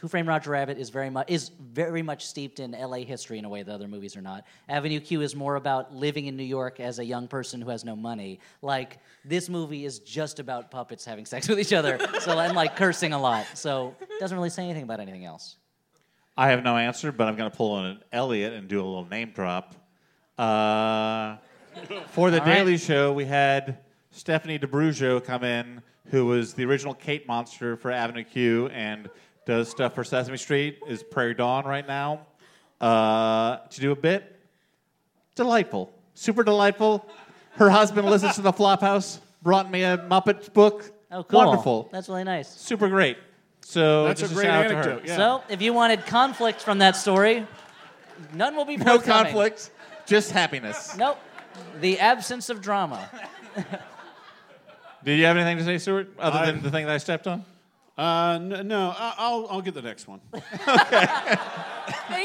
Who 0.00 0.08
Framed 0.08 0.28
Roger 0.28 0.50
Rabbit 0.50 0.78
is 0.78 0.90
very 0.90 1.10
much 1.10 1.30
is 1.30 1.50
very 1.60 2.02
much 2.02 2.26
steeped 2.26 2.60
in 2.60 2.74
L.A. 2.74 3.04
history 3.04 3.38
in 3.38 3.44
a 3.44 3.48
way 3.48 3.62
that 3.62 3.72
other 3.72 3.88
movies 3.88 4.16
are 4.16 4.22
not. 4.22 4.44
Avenue 4.68 5.00
Q 5.00 5.20
is 5.20 5.36
more 5.36 5.56
about 5.56 5.94
living 5.94 6.26
in 6.26 6.36
New 6.36 6.44
York 6.44 6.80
as 6.80 6.98
a 6.98 7.04
young 7.04 7.28
person 7.28 7.60
who 7.60 7.70
has 7.70 7.84
no 7.84 7.94
money. 7.94 8.40
Like 8.62 8.98
this 9.24 9.48
movie 9.48 9.84
is 9.84 9.98
just 9.98 10.40
about 10.40 10.70
puppets 10.70 11.04
having 11.04 11.26
sex 11.26 11.48
with 11.48 11.60
each 11.60 11.72
other, 11.72 11.98
so 12.20 12.38
and 12.38 12.54
like 12.54 12.76
cursing 12.76 13.12
a 13.12 13.20
lot. 13.20 13.46
So 13.54 13.94
it 14.00 14.18
doesn't 14.18 14.36
really 14.36 14.50
say 14.50 14.64
anything 14.64 14.84
about 14.84 15.00
anything 15.00 15.24
else. 15.24 15.56
I 16.36 16.48
have 16.48 16.62
no 16.62 16.76
answer, 16.78 17.12
but 17.12 17.28
I'm 17.28 17.36
going 17.36 17.50
to 17.50 17.56
pull 17.56 17.72
on 17.72 17.84
an 17.84 18.00
Elliott 18.10 18.54
and 18.54 18.66
do 18.66 18.80
a 18.80 18.84
little 18.84 19.06
name 19.06 19.32
drop. 19.34 19.74
Uh, 20.42 21.36
for 22.08 22.32
the 22.32 22.40
All 22.40 22.46
right. 22.46 22.54
Daily 22.56 22.76
Show, 22.76 23.12
we 23.12 23.24
had 23.24 23.78
Stephanie 24.10 24.58
D'Abruzzo 24.58 25.22
come 25.22 25.44
in, 25.44 25.80
who 26.10 26.26
was 26.26 26.52
the 26.54 26.64
original 26.64 26.94
Kate 26.94 27.28
Monster 27.28 27.76
for 27.76 27.92
Avenue 27.92 28.24
Q 28.24 28.66
and 28.68 29.08
does 29.46 29.68
stuff 29.70 29.94
for 29.94 30.02
Sesame 30.02 30.36
Street, 30.36 30.80
is 30.88 31.04
Prairie 31.04 31.34
Dawn 31.34 31.64
right 31.64 31.86
now. 31.86 32.26
Uh, 32.80 33.58
to 33.68 33.80
do 33.80 33.92
a 33.92 33.96
bit, 33.96 34.36
delightful, 35.36 35.92
super 36.14 36.42
delightful. 36.42 37.08
Her 37.52 37.70
husband 37.70 38.08
listens 38.10 38.34
to 38.34 38.42
the 38.42 38.52
Flophouse, 38.52 39.20
brought 39.42 39.70
me 39.70 39.84
a 39.84 39.96
Muppet 39.98 40.52
book. 40.52 40.90
Oh, 41.12 41.22
cool. 41.22 41.38
Wonderful, 41.46 41.88
That's 41.92 42.08
really 42.08 42.24
nice. 42.24 42.48
super 42.48 42.88
great. 42.88 43.16
So 43.60 44.06
That's 44.08 44.22
a 44.22 44.28
great 44.28 44.46
shout 44.46 44.64
out 44.64 44.68
to 44.70 44.74
her. 44.74 44.82
anecdote. 44.82 45.02
Yeah. 45.08 45.16
So, 45.16 45.42
if 45.48 45.62
you 45.62 45.72
wanted 45.72 46.04
conflict 46.04 46.60
from 46.60 46.78
that 46.78 46.96
story, 46.96 47.46
none 48.34 48.56
will 48.56 48.64
be 48.64 48.76
No 48.76 48.94
forthcoming. 48.96 49.24
conflict, 49.26 49.70
just 50.06 50.30
happiness. 50.30 50.96
Nope. 50.96 51.18
The 51.80 51.98
absence 51.98 52.48
of 52.50 52.60
drama. 52.60 53.08
Did 55.04 55.18
you 55.18 55.24
have 55.24 55.36
anything 55.36 55.58
to 55.58 55.64
say, 55.64 55.78
Stuart, 55.78 56.10
other 56.18 56.38
I- 56.38 56.46
than 56.46 56.62
the 56.62 56.70
thing 56.70 56.86
that 56.86 56.94
I 56.94 56.98
stepped 56.98 57.26
on? 57.26 57.44
Uh, 57.98 58.38
n- 58.40 58.66
no, 58.68 58.94
I- 58.96 59.14
I'll, 59.18 59.46
I'll 59.50 59.60
get 59.60 59.74
the 59.74 59.82
next 59.82 60.08
one. 60.08 60.20
Thank 60.32 60.44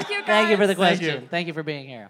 you, 0.09 0.21
guys. 0.21 0.25
Thank 0.25 0.49
you 0.51 0.57
for 0.57 0.67
the 0.67 0.75
Thank 0.75 0.99
question. 0.99 1.27
Thank 1.29 1.47
you, 1.47 1.53
for 1.53 1.63
being 1.63 1.87
here. 1.87 2.09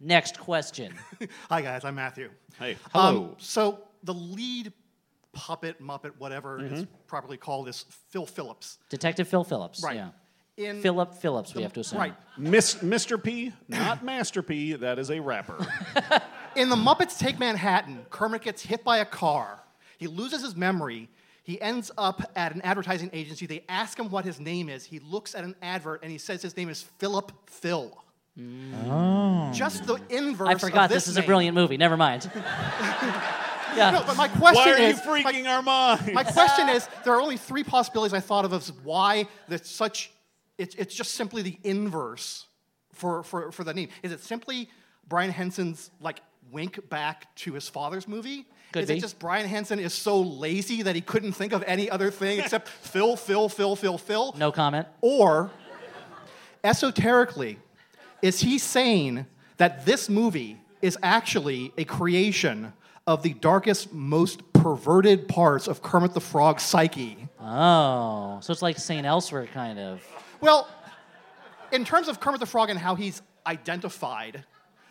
Next 0.00 0.38
question. 0.40 0.94
Hi 1.50 1.62
guys, 1.62 1.84
I'm 1.84 1.94
Matthew. 1.94 2.30
Hey, 2.58 2.72
Um, 2.72 2.78
hello. 3.14 3.34
so 3.38 3.78
the 4.02 4.12
lead 4.12 4.72
puppet, 5.32 5.80
Muppet, 5.80 6.12
whatever 6.18 6.58
it's 6.64 6.86
properly 7.06 7.36
called, 7.36 7.68
is 7.68 7.84
Phil 8.10 8.26
Phillips. 8.26 8.78
Detective 8.90 9.28
Phil 9.28 9.44
Phillips. 9.44 9.82
Right. 9.82 9.96
Yeah. 9.96 10.08
In 10.56 10.80
Philip 10.80 11.14
Phillips, 11.14 11.54
we 11.54 11.62
have 11.62 11.74
to 11.74 11.80
assume. 11.80 11.98
right 11.98 12.14
Miss, 12.38 12.76
Mr. 12.76 13.22
P, 13.22 13.52
not 13.68 14.02
Master 14.02 14.42
P. 14.42 14.72
That 14.72 14.98
is 14.98 15.10
a 15.10 15.20
rapper. 15.20 15.66
in 16.56 16.70
the 16.70 16.76
Muppets 16.76 17.18
Take 17.18 17.38
Manhattan, 17.38 18.06
Kermit 18.08 18.42
gets 18.42 18.62
hit 18.62 18.82
by 18.82 18.98
a 18.98 19.04
car. 19.04 19.62
He 19.98 20.06
loses 20.06 20.42
his 20.42 20.56
memory. 20.56 21.10
He 21.42 21.60
ends 21.60 21.90
up 21.96 22.22
at 22.34 22.54
an 22.54 22.62
advertising 22.62 23.10
agency. 23.12 23.46
They 23.46 23.64
ask 23.68 23.98
him 23.98 24.10
what 24.10 24.24
his 24.24 24.40
name 24.40 24.68
is. 24.68 24.84
He 24.84 24.98
looks 24.98 25.34
at 25.34 25.44
an 25.44 25.54
advert 25.62 26.02
and 26.02 26.10
he 26.10 26.18
says 26.18 26.42
his 26.42 26.56
name 26.56 26.68
is 26.68 26.82
Philip 26.98 27.32
Phil. 27.46 27.96
Oh. 28.86 29.50
Just 29.54 29.86
the 29.86 30.00
inverse. 30.10 30.48
I 30.48 30.54
forgot 30.56 30.84
of 30.84 30.90
this, 30.90 31.04
this, 31.04 31.12
is 31.12 31.16
a 31.16 31.22
brilliant 31.22 31.54
movie. 31.54 31.76
Never 31.76 31.96
mind. 31.96 32.30
yeah. 32.34 33.90
No, 33.92 34.04
but 34.06 34.16
my 34.16 34.28
question 34.28 34.64
Why 34.64 34.72
are 34.72 34.78
you 34.78 34.86
is, 34.86 35.00
freaking 35.00 35.46
our 35.46 35.62
minds? 35.62 36.12
My 36.12 36.24
question 36.24 36.68
is, 36.68 36.88
there 37.04 37.14
are 37.14 37.20
only 37.20 37.36
three 37.36 37.64
possibilities 37.64 38.12
I 38.12 38.20
thought 38.20 38.44
of 38.44 38.52
as 38.52 38.72
why 38.82 39.26
that's 39.48 39.70
such. 39.70 40.10
It's 40.58 40.74
it's 40.76 40.94
just 40.94 41.12
simply 41.12 41.42
the 41.42 41.58
inverse 41.62 42.46
for 42.92 43.22
for 43.22 43.52
for 43.52 43.64
the 43.64 43.74
name. 43.74 43.88
Is 44.02 44.12
it 44.12 44.20
simply 44.20 44.70
Brian 45.08 45.30
Henson's 45.30 45.90
like 46.00 46.20
wink 46.50 46.88
back 46.88 47.34
to 47.36 47.52
his 47.52 47.68
father's 47.68 48.08
movie? 48.08 48.46
Could 48.72 48.82
is 48.82 48.88
be. 48.88 48.96
it 48.96 49.00
just 49.00 49.18
Brian 49.18 49.46
Henson 49.46 49.78
is 49.78 49.94
so 49.94 50.20
lazy 50.20 50.82
that 50.82 50.94
he 50.94 51.00
couldn't 51.00 51.32
think 51.32 51.52
of 51.52 51.62
any 51.66 51.88
other 51.88 52.10
thing 52.10 52.40
except 52.40 52.68
Phil, 52.82 53.16
Phil, 53.16 53.48
Phil, 53.48 53.76
Phil, 53.76 53.98
Phil? 53.98 54.34
No 54.36 54.52
comment. 54.52 54.86
Or, 55.00 55.50
esoterically, 56.64 57.58
is 58.22 58.40
he 58.40 58.58
saying 58.58 59.26
that 59.56 59.86
this 59.86 60.08
movie 60.08 60.60
is 60.82 60.98
actually 61.02 61.72
a 61.78 61.84
creation 61.84 62.72
of 63.06 63.22
the 63.22 63.34
darkest, 63.34 63.92
most 63.92 64.52
perverted 64.52 65.28
parts 65.28 65.68
of 65.68 65.80
Kermit 65.82 66.12
the 66.12 66.20
Frog's 66.20 66.62
psyche? 66.62 67.28
Oh, 67.40 68.38
so 68.42 68.52
it's 68.52 68.62
like 68.62 68.78
St. 68.78 69.06
Elsewhere, 69.06 69.46
kind 69.46 69.78
of. 69.78 70.02
Well, 70.40 70.68
in 71.72 71.84
terms 71.84 72.08
of 72.08 72.20
Kermit 72.20 72.40
the 72.40 72.46
Frog 72.46 72.70
and 72.70 72.78
how 72.78 72.94
he's 72.94 73.22
identified, 73.46 74.44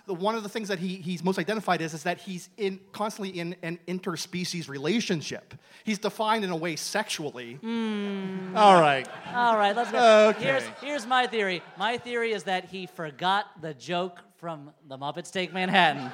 the, 0.05 0.13
one 0.13 0.35
of 0.35 0.43
the 0.43 0.49
things 0.49 0.67
that 0.67 0.79
he, 0.79 0.95
he's 0.97 1.23
most 1.23 1.39
identified 1.39 1.81
is, 1.81 1.93
is 1.93 2.03
that 2.03 2.19
he's 2.19 2.49
in, 2.57 2.79
constantly 2.91 3.37
in 3.37 3.55
an 3.63 3.79
interspecies 3.87 4.69
relationship. 4.69 5.55
He's 5.83 5.99
defined 5.99 6.43
in 6.43 6.51
a 6.51 6.55
way 6.55 6.75
sexually. 6.75 7.55
Hmm. 7.55 8.55
All 8.55 8.79
right. 8.79 9.07
All 9.33 9.57
right, 9.57 9.75
let's 9.75 9.91
go. 9.91 10.29
Okay. 10.29 10.43
Here's, 10.43 10.63
here's 10.81 11.07
my 11.07 11.27
theory. 11.27 11.61
My 11.77 11.97
theory 11.97 12.33
is 12.33 12.43
that 12.43 12.65
he 12.65 12.85
forgot 12.85 13.61
the 13.61 13.73
joke 13.73 14.19
from 14.37 14.71
The 14.87 14.97
Muppets 14.97 15.31
Take 15.31 15.53
Manhattan. 15.53 16.11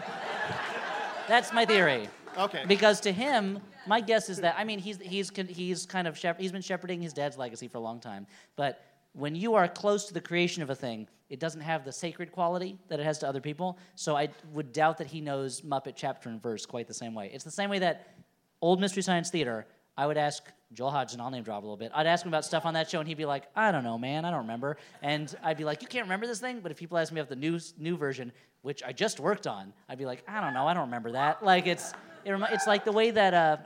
That's 1.28 1.52
my 1.54 1.66
theory. 1.66 2.08
Okay. 2.38 2.64
Because 2.68 3.02
to 3.02 3.12
him, 3.12 3.60
my 3.88 4.00
guess 4.00 4.30
is 4.30 4.38
that 4.42 4.56
I 4.58 4.64
mean 4.64 4.80
he's 4.80 4.98
he's 4.98 5.32
he's 5.50 5.86
kind 5.86 6.08
of 6.08 6.18
he's 6.38 6.52
been 6.52 6.62
shepherding 6.62 7.02
his 7.02 7.14
dad's 7.14 7.38
legacy 7.38 7.68
for 7.68 7.78
a 7.78 7.82
long 7.82 8.00
time. 8.00 8.28
But 8.56 8.84
when 9.14 9.36
you 9.36 9.56
are 9.56 9.68
close 9.68 10.06
to 10.06 10.14
the 10.14 10.22
creation 10.22 10.64
of 10.64 10.70
a 10.70 10.76
thing, 10.76 11.08
it 11.30 11.40
doesn't 11.40 11.62
have 11.62 11.86
the 11.86 11.92
sacred 11.92 12.32
quality 12.32 12.78
that 12.90 13.00
it 13.00 13.06
has 13.06 13.20
to 13.20 13.28
other 13.28 13.42
people. 13.42 13.78
So 13.96 14.18
I 14.18 14.30
would 14.54 14.74
doubt 14.74 14.98
that 14.98 15.08
he 15.08 15.22
knows 15.22 15.62
Muppet 15.62 15.94
chapter 15.96 16.30
and 16.30 16.42
verse 16.42 16.66
quite 16.66 16.88
the 16.88 16.94
same 16.94 17.14
way. 17.14 17.32
It's 17.34 17.44
the 17.44 17.52
same 17.52 17.70
way 17.70 17.80
that 17.80 18.16
old 18.62 18.80
Mystery 18.80 19.04
Science 19.04 19.30
Theater. 19.30 19.66
I 19.98 20.08
would 20.08 20.18
ask 20.18 20.44
Joel 20.74 20.92
Hodgson, 20.92 21.20
I'll 21.20 21.30
name 21.30 21.44
drop 21.44 21.64
a 21.64 21.66
little 21.66 21.78
bit. 21.78 21.92
I'd 21.94 22.08
ask 22.08 22.26
him 22.26 22.30
about 22.30 22.46
stuff 22.46 22.66
on 22.66 22.74
that 22.76 22.90
show, 22.90 23.00
and 23.00 23.08
he'd 23.08 23.18
be 23.18 23.26
like, 23.26 23.44
I 23.56 23.72
don't 23.72 23.84
know, 23.84 23.98
man, 23.98 24.24
I 24.24 24.32
don't 24.32 24.42
remember. 24.42 24.78
And 25.02 25.34
I'd 25.44 25.58
be 25.58 25.66
like, 25.66 25.82
You 25.82 25.88
can't 25.88 26.06
remember 26.06 26.28
this 26.28 26.40
thing? 26.40 26.62
But 26.62 26.72
if 26.72 26.78
people 26.78 26.98
ask 26.98 27.12
me 27.12 27.20
about 27.20 27.30
the 27.30 27.36
new, 27.36 27.60
new 27.78 27.98
version, 27.98 28.32
which 28.62 28.82
I 28.84 28.94
just 28.94 29.20
worked 29.20 29.48
on, 29.48 29.74
I'd 29.90 29.98
be 29.98 30.06
like, 30.06 30.24
I 30.28 30.40
don't 30.40 30.54
know, 30.54 30.68
I 30.68 30.74
don't 30.74 30.86
remember 30.86 31.12
that. 31.12 31.44
Like, 31.44 31.68
it's, 31.68 31.92
it 32.24 32.34
it's 32.52 32.68
like 32.68 32.86
the 32.86 32.92
way 32.92 33.12
that 33.12 33.34
uh, 33.34 33.58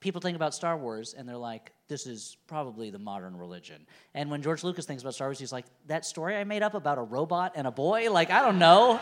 people 0.00 0.20
think 0.20 0.36
about 0.36 0.54
Star 0.54 0.76
Wars, 0.76 1.14
and 1.16 1.28
they're 1.28 1.36
like, 1.36 1.72
This 1.88 2.06
is 2.06 2.36
probably 2.46 2.90
the 2.90 2.98
modern 2.98 3.36
religion. 3.36 3.86
And 4.14 4.30
when 4.30 4.42
George 4.42 4.64
Lucas 4.64 4.86
thinks 4.86 5.02
about 5.02 5.14
Star 5.14 5.28
Wars, 5.28 5.38
he's 5.38 5.52
like, 5.52 5.66
That 5.86 6.04
story 6.04 6.36
I 6.36 6.44
made 6.44 6.62
up 6.62 6.74
about 6.74 6.98
a 6.98 7.02
robot 7.02 7.52
and 7.56 7.66
a 7.66 7.70
boy? 7.70 8.10
Like, 8.10 8.30
I 8.30 8.42
don't 8.42 8.58
know. 8.58 9.00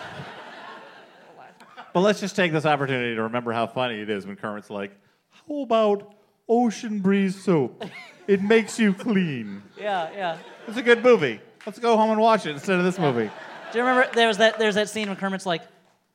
But 1.96 2.00
let's 2.00 2.20
just 2.20 2.36
take 2.36 2.52
this 2.52 2.66
opportunity 2.66 3.14
to 3.14 3.22
remember 3.22 3.52
how 3.52 3.66
funny 3.66 3.98
it 4.00 4.10
is 4.10 4.26
when 4.26 4.36
Kermit's 4.36 4.68
like, 4.68 4.94
"How 5.30 5.62
about 5.62 6.14
Ocean 6.46 6.98
Breeze 6.98 7.42
soap? 7.42 7.86
It 8.26 8.42
makes 8.42 8.78
you 8.78 8.92
clean." 8.92 9.62
Yeah, 9.78 10.10
yeah. 10.14 10.38
It's 10.68 10.76
a 10.76 10.82
good 10.82 11.02
movie. 11.02 11.40
Let's 11.64 11.78
go 11.78 11.96
home 11.96 12.10
and 12.10 12.20
watch 12.20 12.44
it 12.44 12.50
instead 12.50 12.78
of 12.78 12.84
this 12.84 12.98
movie. 12.98 13.30
Do 13.72 13.78
you 13.78 13.82
remember 13.82 14.12
there 14.12 14.28
was 14.28 14.36
that 14.36 14.58
there's 14.58 14.74
that 14.74 14.90
scene 14.90 15.08
when 15.08 15.16
Kermit's 15.16 15.46
like, 15.46 15.62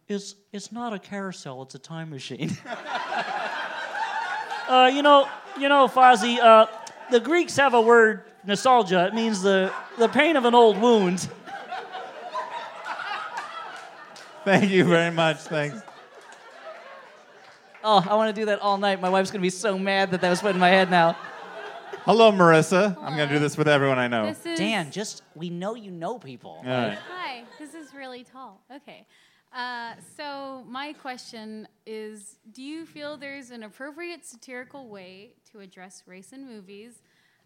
"It's 0.08 0.36
it's 0.52 0.72
not 0.72 0.94
a 0.94 1.00
carousel, 1.00 1.64
it's 1.64 1.74
a 1.74 1.80
time 1.80 2.12
machine." 2.12 2.56
uh, 4.72 4.88
you 4.88 5.02
know, 5.02 5.28
you 5.60 5.68
know, 5.68 5.88
Fozzie. 5.88 6.40
Uh, 6.40 6.66
the 7.12 7.20
Greeks 7.20 7.58
have 7.58 7.74
a 7.74 7.82
word, 7.82 8.24
nostalgia. 8.46 9.06
It 9.08 9.14
means 9.14 9.42
the 9.42 9.74
the 9.98 10.08
pain 10.08 10.38
of 10.38 10.46
an 10.46 10.56
old 10.56 10.80
wound. 10.80 11.28
Thank 14.46 14.72
you 14.72 14.86
very 14.86 15.12
much. 15.12 15.38
Thanks. 15.38 15.82
Oh, 17.84 18.04
I 18.10 18.16
want 18.16 18.34
to 18.34 18.42
do 18.42 18.46
that 18.46 18.60
all 18.60 18.78
night. 18.78 19.02
My 19.02 19.10
wife's 19.10 19.30
gonna 19.30 19.42
be 19.42 19.50
so 19.50 19.78
mad 19.78 20.12
that 20.12 20.22
that 20.22 20.30
was 20.30 20.40
put 20.42 20.56
in 20.56 20.60
my 20.60 20.70
head 20.70 20.90
now. 20.90 21.18
Hello, 22.06 22.32
Marissa. 22.32 22.98
I'm 23.00 23.16
going 23.16 23.30
to 23.30 23.36
do 23.36 23.40
this 23.40 23.56
with 23.56 23.68
everyone 23.68 24.00
I 24.00 24.08
know. 24.08 24.26
This 24.26 24.44
is 24.44 24.58
Dan, 24.58 24.90
just 24.90 25.22
we 25.36 25.52
know 25.52 25.76
you 25.76 25.92
know 25.92 26.18
people. 26.18 26.58
All 26.58 26.64
right. 26.64 26.98
Hi, 27.12 27.44
this 27.60 27.76
is 27.76 27.94
really 27.94 28.24
tall. 28.24 28.60
Okay. 28.76 29.06
Uh, 29.54 29.96
so, 30.16 30.64
my 30.68 30.94
question 30.94 31.68
is 31.86 32.38
Do 32.54 32.64
you 32.64 32.86
feel 32.86 33.18
there's 33.18 33.52
an 33.52 33.64
appropriate 33.64 34.26
satirical 34.26 34.88
way 34.88 35.34
to 35.52 35.60
address 35.60 36.04
race 36.06 36.32
in 36.32 36.48
movies? 36.48 37.02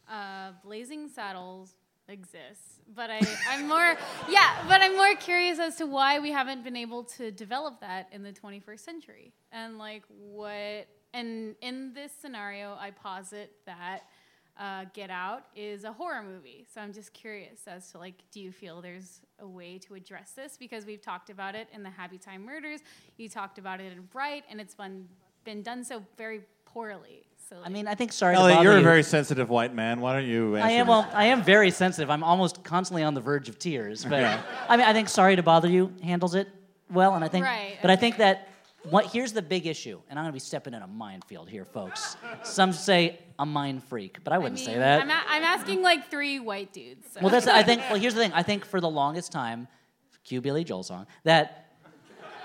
Uh, 0.08 0.52
Blazing 0.64 1.08
Saddles 1.08 1.76
exists, 2.08 2.80
but 2.94 3.10
I, 3.10 3.22
I'm 3.50 3.68
more, 3.68 3.98
yeah, 4.30 4.64
but 4.68 4.82
I'm 4.82 4.96
more 4.96 5.16
curious 5.16 5.58
as 5.58 5.78
to 5.78 5.88
why 5.88 6.20
we 6.20 6.32
haven't 6.32 6.64
been 6.64 6.76
able 6.76 7.06
to 7.18 7.32
develop 7.32 7.82
that 7.82 8.08
in 8.12 8.22
the 8.22 8.32
21st 8.32 8.80
century. 8.82 9.34
And, 9.52 9.80
like, 9.80 10.04
what, 10.08 10.88
and 11.12 11.56
in 11.62 11.94
this 11.96 12.12
scenario, 12.22 12.78
I 12.80 12.92
posit 12.92 13.52
that 13.66 14.02
uh, 14.60 14.86
Get 14.94 15.10
Out 15.10 15.44
is 15.56 15.84
a 15.84 15.92
horror 15.92 16.24
movie. 16.24 16.66
So 16.74 16.82
I'm 16.82 16.94
just 16.94 17.14
curious 17.14 17.62
as 17.68 17.92
to 17.92 17.98
like, 17.98 18.16
do 18.32 18.40
you 18.40 18.52
feel 18.52 18.82
there's 18.82 19.22
a 19.40 19.48
way 19.48 19.78
to 19.80 19.96
address 19.96 20.32
this? 20.32 20.56
Because 20.58 20.86
we've 20.86 21.02
talked 21.02 21.30
about 21.30 21.56
it 21.56 21.68
in 21.74 21.84
the 21.84 21.90
Happytime 21.90 22.44
Murders, 22.46 22.80
you 23.18 23.28
talked 23.30 23.58
about 23.58 23.82
it 23.82 23.92
in 23.92 24.04
Bright, 24.04 24.44
and 24.50 24.62
it's 24.62 24.76
been 24.76 25.08
been 25.44 25.62
done 25.62 25.84
so 25.84 26.02
very 26.18 26.42
poorly. 26.66 27.24
So 27.50 27.58
I 27.64 27.70
mean, 27.70 27.88
I 27.88 27.94
think 27.94 28.12
sorry 28.12 28.34
to 28.36 28.40
Elliott, 28.42 28.58
bother 28.58 28.64
you're 28.70 28.78
a 28.78 28.80
you. 28.80 28.84
very 28.84 29.04
sensitive 29.04 29.50
white 29.50 29.76
man. 29.76 30.02
Why 30.02 30.14
don't 30.14 30.26
you? 30.26 30.58
I 30.58 30.72
am 30.72 30.88
this? 30.88 30.90
well. 30.92 31.10
I 31.14 31.26
am 31.26 31.44
very 31.44 31.70
sensitive. 31.70 32.10
I'm 32.10 32.24
almost 32.24 32.64
constantly 32.64 33.04
on 33.04 33.14
the 33.14 33.22
verge 33.22 33.50
of 33.50 33.60
tears. 33.60 34.04
But 34.04 34.22
Yeah. 34.22 34.42
I 34.68 34.78
mean, 34.78 34.86
I 34.88 34.94
think 34.94 35.10
"Sorry 35.10 35.36
to 35.36 35.44
Bother 35.44 35.70
You" 35.70 35.94
handles 36.02 36.34
it 36.34 36.48
well, 36.90 37.14
and 37.14 37.24
I 37.24 37.28
think. 37.28 37.46
Right, 37.46 37.78
But 37.82 37.92
I 37.92 37.96
think 37.98 38.18
that 38.18 38.48
what 38.90 39.08
here's 39.08 39.34
the 39.34 39.42
big 39.42 39.66
issue, 39.68 40.00
and 40.10 40.18
I'm 40.20 40.24
going 40.26 40.32
to 40.32 40.36
be 40.36 40.40
stepping 40.40 40.74
in 40.74 40.82
a 40.82 40.88
minefield 40.88 41.50
here, 41.50 41.66
folks. 41.66 42.18
Some 42.44 42.72
say 42.74 43.20
a 43.40 43.46
mind 43.46 43.84
freak, 43.84 44.24
but 44.24 44.32
I 44.34 44.36
I 44.36 44.40
wouldn't 44.40 44.56
mean, 44.60 44.66
say 44.66 44.78
that. 44.78 45.02
I'm, 45.02 45.10
a- 45.10 45.24
I'm 45.28 45.44
asking 45.44 45.82
like 45.82 46.10
three 46.10 46.40
white 46.40 46.72
dudes. 46.74 47.08
so- 47.14 47.22
well, 47.22 47.30
that's. 47.30 47.48
I 47.48 47.64
think. 47.64 47.82
Well, 47.90 48.00
here's 48.00 48.14
the 48.14 48.22
thing. 48.22 48.34
I 48.34 48.44
think 48.44 48.66
for 48.66 48.80
the 48.82 48.90
longest 48.90 49.32
time, 49.32 49.68
cue 50.24 50.42
Billy 50.42 50.64
Joel 50.64 50.84
song 50.84 51.08
that. 51.24 51.62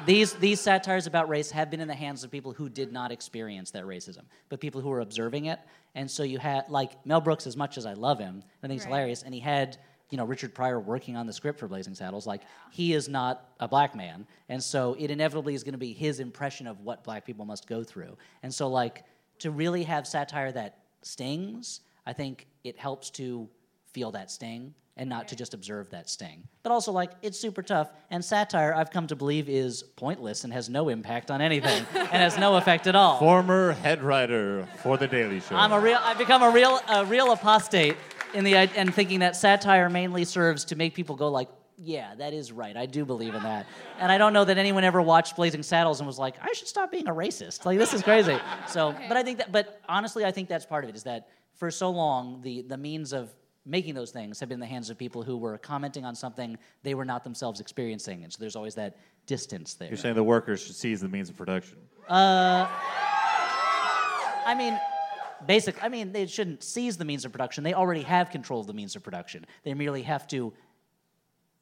These, 0.07 0.33
these 0.37 0.63
satires 0.63 1.07
about 1.07 1.29
race 1.29 1.51
have 1.51 1.71
been 1.71 1.81
in 1.83 1.87
the 1.87 1.95
hands 1.95 2.25
of 2.25 2.31
people 2.31 2.55
who 2.55 2.71
did 2.71 2.91
not 2.91 3.13
experience 3.13 3.71
that 3.73 3.85
racism, 3.85 4.23
but 4.49 4.59
people 4.59 4.81
who 4.81 4.89
were 4.89 5.01
observing 5.01 5.45
it. 5.45 5.59
And 5.95 6.11
so 6.11 6.23
you 6.23 6.39
had, 6.39 6.71
like, 6.71 7.05
Mel 7.05 7.21
Brooks, 7.21 7.47
as 7.47 7.55
much 7.55 7.77
as 7.77 7.85
I 7.85 7.93
love 7.93 8.19
him, 8.19 8.43
I 8.63 8.67
think 8.67 8.81
he's 8.81 8.87
Right. 8.87 8.95
hilarious, 8.95 9.23
and 9.25 9.35
he 9.35 9.41
had, 9.41 9.77
you 10.11 10.17
know, 10.17 10.25
Richard 10.25 10.55
Pryor 10.55 10.79
working 10.79 11.17
on 11.17 11.27
the 11.27 11.33
script 11.33 11.59
for 11.59 11.69
Blazing 11.69 11.95
Saddles. 11.95 12.27
Like, 12.27 12.43
he 12.71 12.93
is 12.93 13.09
not 13.09 13.49
a 13.61 13.69
black 13.69 13.95
man. 13.95 14.27
And 14.49 14.63
so 14.63 14.97
it 14.99 15.11
inevitably 15.11 15.55
is 15.55 15.65
going 15.65 15.73
to 15.73 15.79
be 15.79 15.93
his 15.93 16.21
impression 16.21 16.67
of 16.67 16.81
what 16.81 17.05
black 17.05 17.25
people 17.25 17.45
must 17.45 17.67
go 17.67 17.83
through. 17.85 18.17
And 18.43 18.53
so, 18.53 18.69
like, 18.69 19.05
to 19.39 19.51
really 19.51 19.85
have 19.85 20.07
satire 20.07 20.53
that 20.53 20.79
stings, 21.03 21.81
I 22.07 22.13
think 22.13 22.47
it 22.65 22.77
helps 22.77 23.11
to 23.11 23.49
feel 23.93 24.11
that 24.13 24.31
sting 24.31 24.75
and 24.97 25.09
not 25.09 25.29
to 25.29 25.37
just 25.37 25.55
observe 25.55 25.89
that 25.91 26.11
sting. 26.11 26.43
But 26.63 26.73
also, 26.73 26.93
like, 26.93 27.13
it's 27.23 27.39
super 27.39 27.63
tough. 27.63 27.91
And 28.11 28.23
satire, 28.23 28.75
I've 28.75 28.91
come 28.91 29.07
to 29.07 29.17
believe, 29.17 29.49
is 29.49 29.83
pointless 29.83 30.45
and 30.45 30.53
has 30.53 30.69
no 30.69 30.91
impact 30.91 31.31
on 31.31 31.41
anything 31.41 31.87
and 31.95 32.09
has 32.09 32.37
no 32.37 32.57
effect 32.57 32.87
at 32.87 32.95
all. 32.95 33.19
Former 33.19 33.73
head 33.73 34.03
writer 34.03 34.69
for 34.83 34.99
The 34.99 35.07
Daily 35.07 35.41
Show. 35.41 35.57
I'm 35.57 35.73
a 35.73 35.81
real. 35.81 35.99
I've 36.03 36.19
become 36.19 36.43
a 36.43 36.51
real, 36.51 36.81
a 36.89 37.07
real 37.07 37.33
apostate 37.33 37.97
in 38.35 38.45
the 38.45 38.55
and 38.55 38.95
thinking 38.95 39.21
that 39.21 39.37
satire 39.37 39.89
mainly 39.89 40.25
serves 40.25 40.65
to 40.67 40.77
make 40.77 40.95
people 40.95 41.17
go 41.17 41.29
like, 41.29 41.49
yeah, 41.83 42.15
that 42.17 42.35
is 42.35 42.53
right. 42.53 42.77
I 42.77 42.85
do 42.87 43.05
believe 43.05 43.35
in 43.35 43.43
that. 43.43 43.67
And 43.99 44.13
I 44.13 44.19
don't 44.19 44.35
know 44.35 44.45
that 44.45 44.59
anyone 44.59 44.85
ever 44.85 45.01
watched 45.01 45.37
Blazing 45.37 45.63
Saddles 45.63 46.01
and 46.01 46.07
was 46.07 46.19
like, 46.19 46.35
I 46.43 46.53
should 46.53 46.69
stop 46.69 46.93
being 46.93 47.09
a 47.09 47.13
racist. 47.13 47.65
Like 47.65 47.79
this 47.79 47.95
is 47.95 48.03
crazy. 48.03 48.39
So, 48.69 48.95
but 49.09 49.17
I 49.17 49.23
think 49.23 49.39
that. 49.39 49.51
But 49.51 49.81
honestly, 49.89 50.25
I 50.25 50.31
think 50.31 50.49
that's 50.49 50.67
part 50.67 50.85
of 50.85 50.91
it. 50.91 50.97
Is 50.97 51.03
that 51.05 51.29
for 51.55 51.71
so 51.71 51.91
long 51.91 52.41
the 52.43 52.63
the 52.63 52.77
means 52.77 53.13
of 53.13 53.35
making 53.67 53.95
those 53.95 54.11
things 54.11 54.39
have 54.41 54.49
been 54.49 54.57
in 54.57 54.61
the 54.61 54.67
hands 54.67 54.91
of 54.91 54.99
people 54.99 55.23
who 55.23 55.37
were 55.37 55.59
commenting 55.59 56.05
on 56.05 56.15
something 56.15 56.57
they 56.83 56.95
were 56.95 57.05
not 57.05 57.25
themselves 57.25 57.61
experiencing, 57.61 58.23
and 58.23 58.33
so 58.33 58.39
there's 58.39 58.57
always 58.57 58.75
that 58.75 58.97
distance 59.27 59.75
there. 59.75 59.89
You're 59.89 59.97
saying 59.97 60.15
the 60.15 60.23
workers 60.23 60.63
should 60.63 60.77
seize 60.77 61.01
the 61.01 61.09
means 61.09 61.31
of 61.31 61.37
production. 61.37 61.79
Uh, 62.09 62.69
I 64.47 64.55
mean, 64.57 64.79
basic. 65.47 65.83
I 65.83 65.89
mean, 65.89 66.13
they 66.13 66.27
shouldn't 66.27 66.63
seize 66.63 66.97
the 66.97 67.05
means 67.05 67.25
of 67.25 67.33
production. 67.33 67.65
They 67.65 67.75
already 67.75 68.03
have 68.03 68.31
control 68.31 68.61
of 68.61 68.67
the 68.67 68.73
means 68.73 68.97
of 68.97 69.03
production. 69.03 69.47
They 69.65 69.75
merely 69.75 70.03
have 70.03 70.27
to 70.29 70.53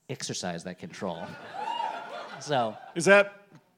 exercise 0.09 0.65
that 0.65 0.79
control. 0.79 1.27
So, 2.41 2.77
Is 2.95 3.07
that 3.07 3.33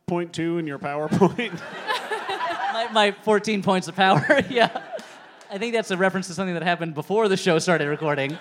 point 0.07 0.35
two 0.35 0.59
in 0.59 0.67
your 0.67 0.79
PowerPoint? 0.79 1.59
my, 2.73 2.89
my 2.93 3.13
14 3.23 3.63
points 3.63 3.89
of 3.89 3.97
power. 3.97 4.23
yeah, 4.51 4.83
I 5.51 5.59
think 5.59 5.73
that's 5.73 5.91
a 5.91 5.97
reference 5.97 6.27
to 6.29 6.35
something 6.35 6.55
that 6.55 6.63
happened 6.63 6.95
before 6.95 7.29
the 7.29 7.37
show 7.37 7.59
started 7.59 7.89
recording. 7.89 8.39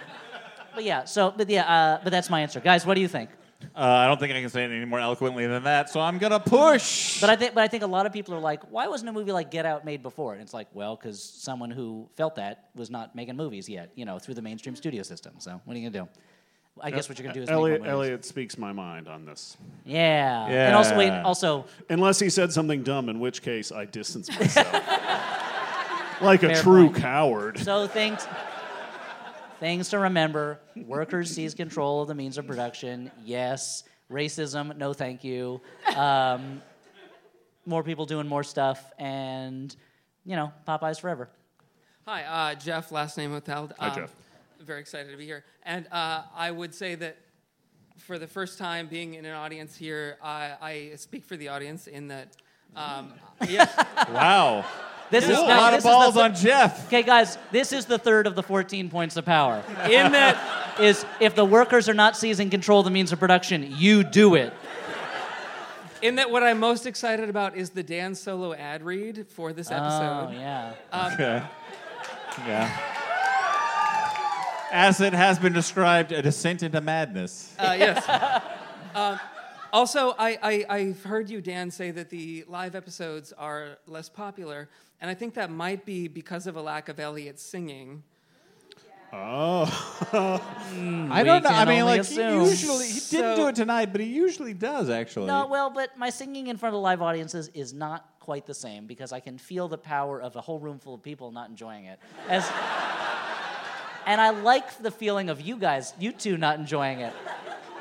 But 0.76 0.84
yeah, 0.84 1.06
so 1.06 1.34
but 1.36 1.50
yeah, 1.50 1.64
uh, 1.64 2.02
but 2.04 2.10
that's 2.10 2.30
my 2.30 2.42
answer, 2.42 2.60
guys. 2.60 2.86
What 2.86 2.96
do 2.96 3.02
you 3.02 3.08
think? 3.08 3.30
Uh, 3.76 3.82
I 3.84 4.08
don't 4.08 4.20
think 4.20 4.34
I 4.34 4.40
can 4.40 4.50
say 4.50 4.64
it 4.64 4.72
any 4.72 4.86
more 4.86 5.00
eloquently 5.00 5.46
than 5.46 5.64
that, 5.64 5.90
so 5.90 6.00
I'm 6.00 6.18
gonna 6.18 6.40
push. 6.40 7.20
But 7.20 7.30
I 7.30 7.36
think, 7.36 7.54
but 7.54 7.62
I 7.62 7.68
think 7.68 7.84
a 7.84 7.88
lot 7.88 8.06
of 8.06 8.14
people 8.14 8.34
are 8.34 8.40
like, 8.40 8.64
why 8.72 8.88
wasn't 8.88 9.10
a 9.10 9.14
movie 9.14 9.34
like 9.34 9.52
Get 9.52 9.66
Out 9.66 9.84
made 9.84 10.02
before? 10.02 10.34
And 10.34 10.42
it's 10.42 10.54
like, 10.54 10.68
well, 10.74 10.96
because 10.96 11.22
someone 11.22 11.70
who 11.70 12.08
felt 12.16 12.36
that 12.36 12.70
was 12.76 12.90
not 12.90 13.16
making 13.16 13.36
movies 13.36 13.68
yet, 13.68 13.92
you 13.96 14.06
know, 14.06 14.18
through 14.18 14.36
the 14.36 14.42
mainstream 14.42 14.76
studio 14.78 15.04
system. 15.04 15.34
So 15.40 15.60
what 15.66 15.76
are 15.76 15.80
you 15.80 15.90
gonna 15.90 16.06
do? 16.06 16.10
I 16.82 16.92
guess 16.92 17.10
what 17.10 17.18
you're 17.20 17.24
gonna 17.24 17.34
do 17.34 17.42
is 17.44 17.50
Elliott, 17.50 17.82
make 17.82 17.88
more 17.90 17.98
movies. 17.98 18.08
Elliott 18.10 18.26
speaks 18.26 18.58
my 18.58 18.72
mind 18.72 19.10
on 19.10 19.26
this. 19.26 19.58
Yeah. 19.86 20.46
And 20.48 20.76
also, 20.76 20.98
wait, 20.98 21.12
also, 21.12 21.66
Unless 21.90 22.20
he 22.22 22.30
said 22.30 22.54
something 22.54 22.84
dumb, 22.84 23.10
in 23.10 23.20
which 23.20 23.42
case 23.42 23.74
I 23.74 23.84
distance 23.84 24.30
myself. 24.40 24.72
like 26.22 26.44
a 26.44 26.50
Fair 26.54 26.62
true 26.64 26.86
point. 26.90 26.96
coward. 27.02 27.60
so 27.60 27.88
things, 27.88 28.26
things 29.60 29.90
to 29.90 30.00
remember: 30.00 30.60
workers 30.86 31.32
seize 31.32 31.54
control 31.54 32.02
of 32.02 32.08
the 32.08 32.16
means 32.16 32.38
of 32.38 32.48
production. 32.48 33.12
Yes. 33.24 33.84
Racism, 34.12 34.76
no, 34.78 34.92
thank 34.94 35.24
you. 35.24 35.62
Um, 35.96 36.64
more 37.68 37.84
people 37.84 38.08
doing 38.08 38.28
more 38.28 38.44
stuff, 38.44 38.92
and 38.98 39.76
you 40.26 40.36
know, 40.36 40.52
Popeyes 40.68 41.00
forever. 41.00 41.30
Hi, 42.08 42.24
uh, 42.24 42.56
Jeff, 42.56 42.92
last 42.92 43.18
name 43.18 43.32
withheld. 43.32 43.74
Hi, 43.78 43.90
Um, 43.90 43.96
Jeff. 43.96 44.16
Very 44.62 44.80
excited 44.80 45.12
to 45.12 45.18
be 45.18 45.26
here. 45.26 45.44
And 45.64 45.86
uh, 45.92 46.24
I 46.36 46.50
would 46.50 46.74
say 46.74 46.96
that 46.96 47.18
for 47.98 48.18
the 48.18 48.26
first 48.28 48.58
time 48.58 48.88
being 48.88 49.14
in 49.14 49.26
an 49.26 49.34
audience 49.34 49.76
here, 49.76 50.18
I, 50.24 50.54
I 50.60 50.92
speak 50.96 51.24
for 51.24 51.38
the 51.38 51.50
audience 51.50 51.86
in 51.86 52.08
that, 52.08 52.36
um, 52.76 53.14
yes, 53.48 53.72
wow. 54.10 54.66
This 55.12 55.26
There's 55.26 55.38
is 55.40 55.44
a 55.44 55.48
now, 55.48 55.58
lot 55.58 55.74
of 55.74 55.82
the 55.82 55.90
balls 55.90 56.14
thir- 56.14 56.22
on 56.22 56.36
Jeff. 56.36 56.86
Okay, 56.88 57.02
guys, 57.02 57.38
this 57.52 57.74
is 57.74 57.86
the 57.86 57.98
third 57.98 58.28
of 58.28 58.36
the 58.36 58.44
14 58.44 58.90
points 58.90 59.18
of 59.18 59.26
power. 59.26 59.64
In 59.86 60.12
that 60.12 60.80
is 60.80 61.04
if 61.20 61.34
the 61.36 61.46
workers 61.46 61.90
are 61.90 61.94
not 61.96 62.16
seizing 62.16 62.50
control 62.50 62.80
of 62.80 62.86
the 62.86 62.92
means 62.92 63.12
of 63.12 63.20
production, 63.20 63.74
you 63.76 64.04
do 64.04 64.36
it. 64.36 64.54
in 66.02 66.16
that 66.16 66.30
what 66.30 66.44
I'm 66.44 66.60
most 66.60 66.86
excited 66.86 67.28
about 67.30 67.58
is 67.58 67.72
the 67.72 67.84
Dan 67.84 68.14
Solo 68.16 68.54
ad 68.54 68.84
read 68.84 69.28
for 69.30 69.52
this 69.52 69.72
episode. 69.72 70.28
Oh 70.30 70.32
yeah. 70.32 70.74
Um, 70.92 71.14
Okay. 71.14 71.44
Yeah. 72.48 72.96
As 74.72 75.02
it 75.02 75.14
has 75.14 75.40
been 75.40 75.54
described, 75.54 76.12
a 76.12 76.22
descent 76.22 76.62
into 76.62 76.80
madness. 76.80 77.56
Uh, 77.58 77.76
yes. 77.78 78.08
um, 78.96 79.20
also, 79.74 80.14
I, 80.18 80.38
I, 80.42 80.66
I've 80.70 81.04
heard 81.04 81.30
you, 81.30 81.42
Dan, 81.42 81.72
say 81.72 81.90
that 81.92 82.10
the 82.12 82.46
live 82.48 82.76
episodes 82.76 83.34
are 83.34 83.78
less 83.88 84.10
popular, 84.10 84.70
and 85.02 85.10
I 85.10 85.14
think 85.14 85.36
that 85.36 85.50
might 85.50 85.86
be 85.86 86.08
because 86.08 86.48
of 86.48 86.56
a 86.56 86.62
lack 86.62 86.90
of 86.90 87.00
Elliott 87.00 87.40
singing. 87.40 88.04
Oh. 89.12 89.66
Hmm. 89.66 91.12
I 91.12 91.24
don't 91.24 91.44
know. 91.44 91.50
I 91.50 91.66
mean, 91.66 91.86
like 91.86 92.02
assume. 92.02 92.44
he 92.44 92.50
usually 92.50 92.88
he 92.88 93.00
didn't 93.10 93.36
do 93.38 93.48
it 93.48 93.56
tonight, 93.56 93.92
but 93.92 94.02
he 94.02 94.08
usually 94.08 94.54
does 94.54 94.90
actually. 94.90 95.28
No, 95.28 95.48
well, 95.48 95.70
but 95.70 95.98
my 95.98 96.10
singing 96.10 96.48
in 96.48 96.58
front 96.58 96.76
of 96.76 96.82
live 96.82 97.02
audiences 97.02 97.50
is 97.54 97.74
not 97.74 98.08
quite 98.20 98.46
the 98.46 98.54
same 98.54 98.86
because 98.86 99.12
I 99.12 99.20
can 99.20 99.38
feel 99.38 99.68
the 99.68 99.78
power 99.78 100.22
of 100.22 100.36
a 100.36 100.42
whole 100.42 100.60
room 100.60 100.78
full 100.78 100.94
of 100.94 101.02
people 101.02 101.32
not 101.32 101.50
enjoying 101.50 101.86
it. 101.86 102.00
As, 102.28 102.44
and 104.06 104.22
I 104.22 104.30
like 104.30 104.78
the 104.78 104.92
feeling 104.92 105.30
of 105.30 105.42
you 105.42 105.58
guys, 105.58 105.94
you 106.00 106.12
two, 106.12 106.38
not 106.38 106.60
enjoying 106.60 107.00
it. 107.00 107.14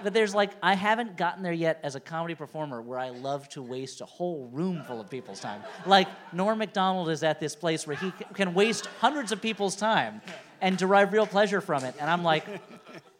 But 0.02 0.12
there's 0.14 0.34
like, 0.34 0.50
I 0.62 0.74
haven't 0.74 1.16
gotten 1.16 1.42
there 1.42 1.52
yet 1.52 1.80
as 1.82 1.94
a 1.94 2.00
comedy 2.00 2.34
performer 2.34 2.80
where 2.80 2.98
I 2.98 3.10
love 3.10 3.48
to 3.50 3.62
waste 3.62 4.00
a 4.00 4.04
whole 4.06 4.48
room 4.52 4.82
full 4.86 5.00
of 5.00 5.10
people's 5.10 5.40
time. 5.40 5.62
Like, 5.86 6.08
Norm 6.32 6.58
MacDonald 6.58 7.08
is 7.10 7.22
at 7.22 7.40
this 7.40 7.54
place 7.56 7.86
where 7.86 7.96
he 7.96 8.12
can 8.34 8.54
waste 8.54 8.86
hundreds 9.00 9.32
of 9.32 9.40
people's 9.42 9.76
time 9.76 10.20
and 10.60 10.76
derive 10.76 11.12
real 11.12 11.26
pleasure 11.26 11.60
from 11.60 11.84
it. 11.84 11.94
And 12.00 12.08
I'm 12.10 12.22
like, 12.22 12.44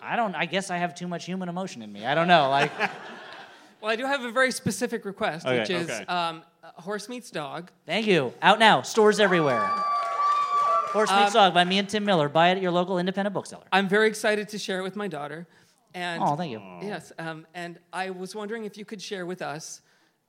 I 0.01 0.17
don't, 0.17 0.35
I 0.35 0.47
guess 0.47 0.71
I 0.71 0.77
have 0.79 0.95
too 0.95 1.09
much 1.09 1.25
human 1.25 1.49
emotion 1.49 1.83
in 1.83 1.93
me. 1.93 2.07
I 2.07 2.15
don't 2.15 2.29
know. 2.29 2.49
Like, 2.49 2.73
Well, 3.81 3.93
I 3.93 3.97
do 3.97 4.07
have 4.07 4.25
a 4.25 4.33
very 4.33 4.51
specific 4.51 5.05
request, 5.05 5.47
Okay, 5.47 5.61
which 5.61 5.71
is 5.71 5.89
okay. 5.89 6.05
um, 6.07 6.43
Horse 6.63 7.09
Meets 7.09 7.31
Dog. 7.31 7.71
Thank 7.87 8.09
you. 8.09 8.33
Out 8.43 8.59
now. 8.59 8.83
Stores 8.83 9.21
everywhere. 9.21 9.65
Horse 10.93 11.11
Meets 11.11 11.29
Um, 11.29 11.45
Dog 11.45 11.55
by 11.55 11.63
me 11.65 11.79
and 11.79 11.89
Tim 11.89 12.05
Miller. 12.05 12.29
Buy 12.29 12.49
it 12.49 12.57
at 12.57 12.63
your 12.63 12.73
local 12.73 12.99
independent 12.99 13.35
bookseller. 13.35 13.63
I'm 13.71 13.87
very 13.89 14.09
excited 14.09 14.49
to 14.49 14.59
share 14.59 14.81
it 14.81 14.83
with 14.83 14.97
my 14.97 15.07
daughter. 15.07 15.47
And 15.95 16.23
Oh, 16.23 16.37
thank 16.37 16.53
you. 16.53 16.61
Yes, 16.83 17.13
um, 17.19 17.47
and 17.55 17.79
I 17.93 18.11
was 18.11 18.35
wondering 18.35 18.65
if 18.65 18.77
you 18.77 18.85
could 18.85 19.01
share 19.03 19.27
with 19.27 19.43
us 19.43 19.81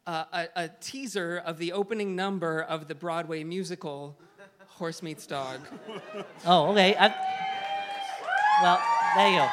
uh, 0.08 0.24
a, 0.34 0.48
a 0.56 0.68
teaser 0.80 1.38
of 1.46 1.58
the 1.58 1.74
opening 1.74 2.16
number 2.16 2.62
of 2.62 2.88
the 2.88 2.96
Broadway 2.96 3.44
musical 3.44 4.18
horse 4.68 5.04
meets 5.04 5.28
dog. 5.28 5.60
Oh, 6.46 6.72
okay. 6.72 6.96
I, 6.98 7.14
well, 8.64 8.82
there 9.16 9.30
you 9.32 9.38
go. 9.40 9.48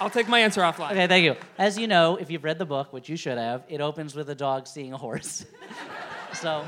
I'll 0.00 0.10
take 0.10 0.28
my 0.28 0.40
answer 0.40 0.60
offline. 0.62 0.92
Okay, 0.92 1.06
thank 1.06 1.24
you. 1.24 1.36
As 1.58 1.76
you 1.78 1.86
know, 1.86 2.16
if 2.16 2.30
you've 2.30 2.44
read 2.44 2.58
the 2.58 2.64
book, 2.66 2.92
which 2.92 3.08
you 3.08 3.16
should 3.16 3.36
have, 3.38 3.64
it 3.68 3.80
opens 3.80 4.14
with 4.14 4.30
a 4.30 4.34
dog 4.34 4.66
seeing 4.66 4.92
a 4.92 4.96
horse. 4.96 5.44
so, 6.34 6.64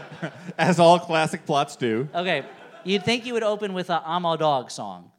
As 0.59 0.79
all 0.79 0.99
classic 0.99 1.47
plots 1.47 1.77
do. 1.77 2.09
okay, 2.15 2.45
you'd 2.85 3.05
think 3.05 3.25
you 3.25 3.33
would 3.35 3.43
open 3.43 3.73
with 3.75 3.89
a 3.91 4.03
"I'm 4.05 4.25
a 4.27 4.37
dog" 4.37 4.71
song. 4.71 5.12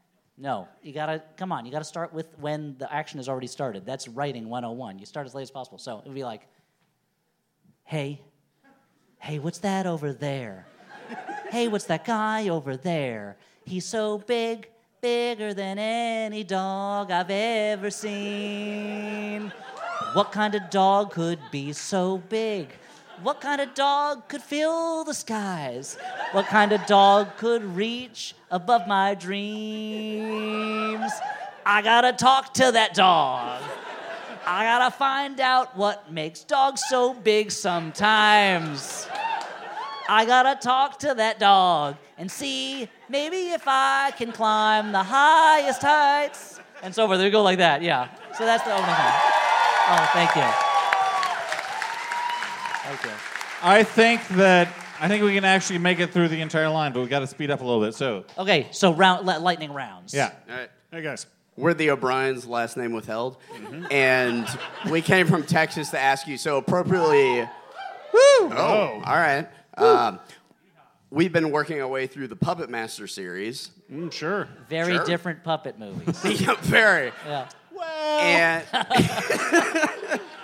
No, 0.44 0.68
you 0.82 0.92
gotta 0.92 1.24
come 1.38 1.54
on. 1.54 1.66
You 1.66 1.72
gotta 1.72 1.86
start 1.86 2.12
with 2.12 2.28
when 2.38 2.76
the 2.78 2.94
action 2.94 3.18
has 3.18 3.30
already 3.30 3.48
started. 3.48 3.86
That's 3.86 4.10
writing 4.10 4.50
101. 4.50 5.00
You 5.00 5.06
start 5.06 5.26
as 5.26 5.34
late 5.34 5.44
as 5.44 5.52
possible. 5.52 5.78
So 5.78 6.00
it 6.00 6.06
would 6.06 6.14
be 6.14 6.26
like, 6.26 6.50
"Hey, 7.86 8.20
hey, 9.20 9.40
what's 9.40 9.60
that 9.60 9.86
over 9.86 10.12
there? 10.12 10.68
hey, 11.50 11.70
what's 11.70 11.86
that 11.86 12.04
guy 12.04 12.50
over 12.50 12.76
there? 12.76 13.38
He's 13.64 13.86
so 13.86 14.18
big, 14.18 14.70
bigger 15.00 15.54
than 15.54 15.80
any 15.80 16.44
dog 16.44 17.10
I've 17.10 17.32
ever 17.32 17.90
seen. 17.90 19.54
What 20.12 20.34
kind 20.34 20.56
of 20.56 20.70
dog 20.70 21.12
could 21.12 21.40
be 21.52 21.72
so 21.72 22.18
big? 22.18 22.68
What 23.22 23.40
kind 23.42 23.62
of 23.62 23.74
dog 23.76 24.28
could 24.28 24.42
fill 24.42 25.04
the 25.04 25.14
skies? 25.14 25.98
What 26.32 26.48
kind 26.48 26.72
of 26.72 26.84
dog 26.88 27.38
could 27.38 27.64
reach 27.64 28.34
above 28.50 28.88
my 28.88 29.14
dreams? 29.14 31.12
I 31.66 31.82
gotta 31.82 32.12
talk 32.14 32.54
to 32.56 32.72
that 32.72 32.94
dog. 32.94 33.62
I 34.46 34.66
gotta 34.66 34.92
find 34.92 35.40
out 35.40 35.78
what 35.78 36.12
makes 36.12 36.44
dogs 36.44 36.84
so 36.90 37.14
big 37.14 37.52
sometimes. 37.52 39.08
I 40.10 40.26
gotta 40.26 40.60
talk 40.60 41.00
to 41.00 41.14
that 41.14 41.40
dog 41.40 41.96
and 42.18 42.30
see 42.30 42.90
maybe 43.08 43.52
if 43.52 43.64
I 43.68 44.12
can 44.18 44.32
climb 44.32 44.92
the 44.92 45.04
highest 45.04 45.82
heights. 45.82 46.60
And 46.82 46.94
so 46.94 47.08
forth. 47.08 47.20
They 47.20 47.30
go 47.30 47.42
like 47.44 47.60
that, 47.60 47.82
yeah. 47.82 48.10
So 48.38 48.44
that's 48.44 48.64
the 48.64 48.74
opening. 48.74 48.96
Oh, 49.88 50.10
thank 50.14 50.36
you. 50.36 50.73
Okay. 52.92 53.14
I 53.62 53.84
think 53.84 54.28
that 54.30 54.68
I 55.00 55.08
think 55.08 55.24
we 55.24 55.34
can 55.34 55.46
actually 55.46 55.80
make 55.80 56.00
it 56.00 56.12
through 56.12 56.28
the 56.30 56.42
entire 56.42 56.70
line, 56.70 56.92
but 56.94 57.02
we 57.02 57.08
got 57.08 57.20
to 57.20 57.28
speed 57.28 57.50
up 57.52 57.62
a 57.62 57.64
little 57.66 57.82
bit. 57.82 57.96
So 57.96 58.26
Okay, 58.38 58.68
so 58.72 58.94
round, 58.94 59.26
li- 59.26 59.38
lightning 59.38 59.72
rounds. 59.74 60.14
yeah, 60.14 60.32
All 60.50 60.56
right. 60.58 60.70
Hey 60.92 61.02
guys. 61.02 61.26
We're 61.56 61.74
the 61.76 61.92
O'Briens, 61.92 62.48
last 62.48 62.78
name 62.78 62.94
withheld. 62.94 63.38
And 63.92 64.48
we 64.90 65.02
came 65.04 65.28
from 65.28 65.44
Texas 65.44 65.92
to 65.92 66.00
ask 66.00 66.28
you, 66.28 66.36
so 66.38 66.58
appropriately. 66.58 67.42
Woo! 67.42 68.20
Oh, 68.52 69.02
all 69.06 69.16
right. 69.16 69.48
Um, 69.78 70.20
we've 71.12 71.32
been 71.32 71.52
working 71.52 71.80
our 71.80 71.88
way 71.88 72.08
through 72.08 72.28
the 72.30 72.36
Puppet 72.36 72.72
Master 72.72 73.06
series. 73.08 73.70
Mm, 73.92 74.12
sure. 74.12 74.48
Very 74.68 74.96
Sure. 74.96 75.06
different 75.06 75.44
puppet 75.44 75.78
movies. 75.78 76.24
Yeah, 76.42 76.56
Very. 76.62 77.12
yeah. 77.28 77.48
And 78.20 78.66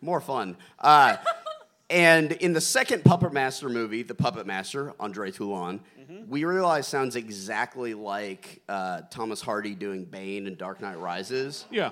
more 0.00 0.20
fun. 0.20 0.56
Uh, 0.78 1.16
and 1.90 2.32
in 2.32 2.52
the 2.52 2.60
second 2.60 3.04
Puppet 3.04 3.32
Master 3.32 3.68
movie, 3.68 4.02
the 4.02 4.14
Puppet 4.14 4.46
Master, 4.46 4.94
Andre 5.00 5.30
Toulon, 5.30 5.80
we 6.28 6.44
realized 6.44 6.88
sounds 6.88 7.16
exactly 7.16 7.94
like 7.94 8.62
uh, 8.68 9.02
Thomas 9.10 9.40
Hardy 9.40 9.74
doing 9.74 10.04
Bane 10.04 10.46
in 10.46 10.56
Dark 10.56 10.80
Knight 10.80 10.98
Rises. 10.98 11.66
Yeah. 11.70 11.90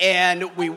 And 0.00 0.56
we. 0.56 0.76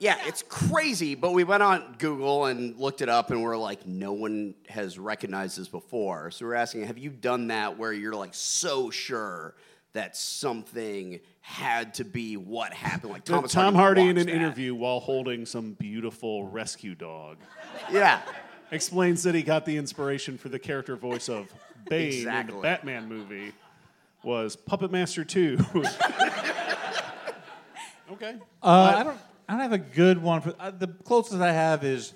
Yeah, 0.00 0.16
it's 0.26 0.44
crazy, 0.44 1.16
but 1.16 1.32
we 1.32 1.42
went 1.42 1.64
on 1.64 1.96
Google 1.98 2.44
and 2.46 2.76
looked 2.76 3.02
it 3.02 3.08
up, 3.08 3.32
and 3.32 3.42
we're 3.42 3.56
like, 3.56 3.84
no 3.84 4.12
one 4.12 4.54
has 4.68 4.96
recognized 4.96 5.58
this 5.58 5.66
before. 5.66 6.30
So 6.30 6.46
we're 6.46 6.54
asking, 6.54 6.84
have 6.84 6.98
you 6.98 7.10
done 7.10 7.48
that 7.48 7.78
where 7.78 7.92
you're 7.92 8.14
like 8.14 8.32
so 8.32 8.90
sure 8.90 9.56
that 9.92 10.16
something 10.16 11.20
had 11.40 11.94
to 11.94 12.04
be 12.04 12.36
what 12.36 12.72
happened? 12.72 13.12
Like 13.12 13.24
Thomas 13.24 13.52
Tom 13.52 13.74
Hardy 13.74 14.02
in 14.02 14.18
an 14.18 14.26
that. 14.26 14.34
interview 14.34 14.74
while 14.74 15.00
holding 15.00 15.46
some 15.46 15.72
beautiful 15.72 16.44
rescue 16.44 16.94
dog 16.94 17.38
Yeah, 17.90 18.20
explains 18.70 19.22
that 19.22 19.34
he 19.34 19.42
got 19.42 19.64
the 19.64 19.76
inspiration 19.76 20.38
for 20.38 20.48
the 20.48 20.58
character 20.58 20.96
voice 20.96 21.28
of 21.28 21.52
Bane 21.88 22.28
in 22.28 22.46
the 22.46 22.52
Batman 22.60 23.08
movie 23.08 23.52
was 24.22 24.56
Puppet 24.56 24.90
Master 24.90 25.24
2. 25.24 25.58
okay. 28.12 28.36
uh, 28.62 28.94
I 28.96 29.02
don't. 29.04 29.18
I 29.48 29.52
don't 29.52 29.62
have 29.62 29.72
a 29.72 29.78
good 29.78 30.22
one 30.22 30.42
for 30.42 30.54
uh, 30.60 30.70
the 30.70 30.88
closest 30.88 31.40
I 31.40 31.52
have 31.52 31.82
is 31.82 32.12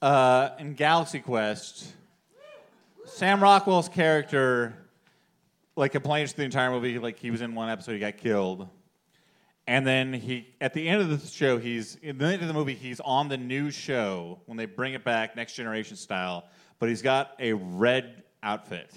uh, 0.00 0.50
in 0.58 0.72
Galaxy 0.72 1.18
Quest. 1.20 1.92
Sam 3.04 3.42
Rockwell's 3.42 3.90
character, 3.90 4.74
like, 5.80 5.92
complains 5.92 6.32
the 6.34 6.42
entire 6.44 6.70
movie, 6.70 6.98
like 6.98 7.18
he 7.18 7.30
was 7.30 7.40
in 7.40 7.54
one 7.54 7.68
episode, 7.68 7.92
he 7.92 7.98
got 7.98 8.16
killed, 8.18 8.68
and 9.66 9.86
then 9.86 10.12
he 10.12 10.46
at 10.60 10.74
the 10.74 10.88
end 10.88 11.00
of 11.02 11.08
the 11.20 11.26
show, 11.26 11.58
he's 11.58 11.96
in 11.96 12.18
the 12.18 12.26
end 12.26 12.42
of 12.42 12.48
the 12.48 12.54
movie, 12.54 12.74
he's 12.74 13.00
on 13.00 13.28
the 13.28 13.36
new 13.36 13.70
show 13.70 14.40
when 14.46 14.56
they 14.56 14.66
bring 14.66 14.94
it 14.94 15.04
back, 15.04 15.34
Next 15.36 15.54
Generation 15.54 15.96
style, 15.96 16.44
but 16.78 16.88
he's 16.88 17.02
got 17.02 17.32
a 17.38 17.52
red 17.54 18.22
outfit, 18.42 18.92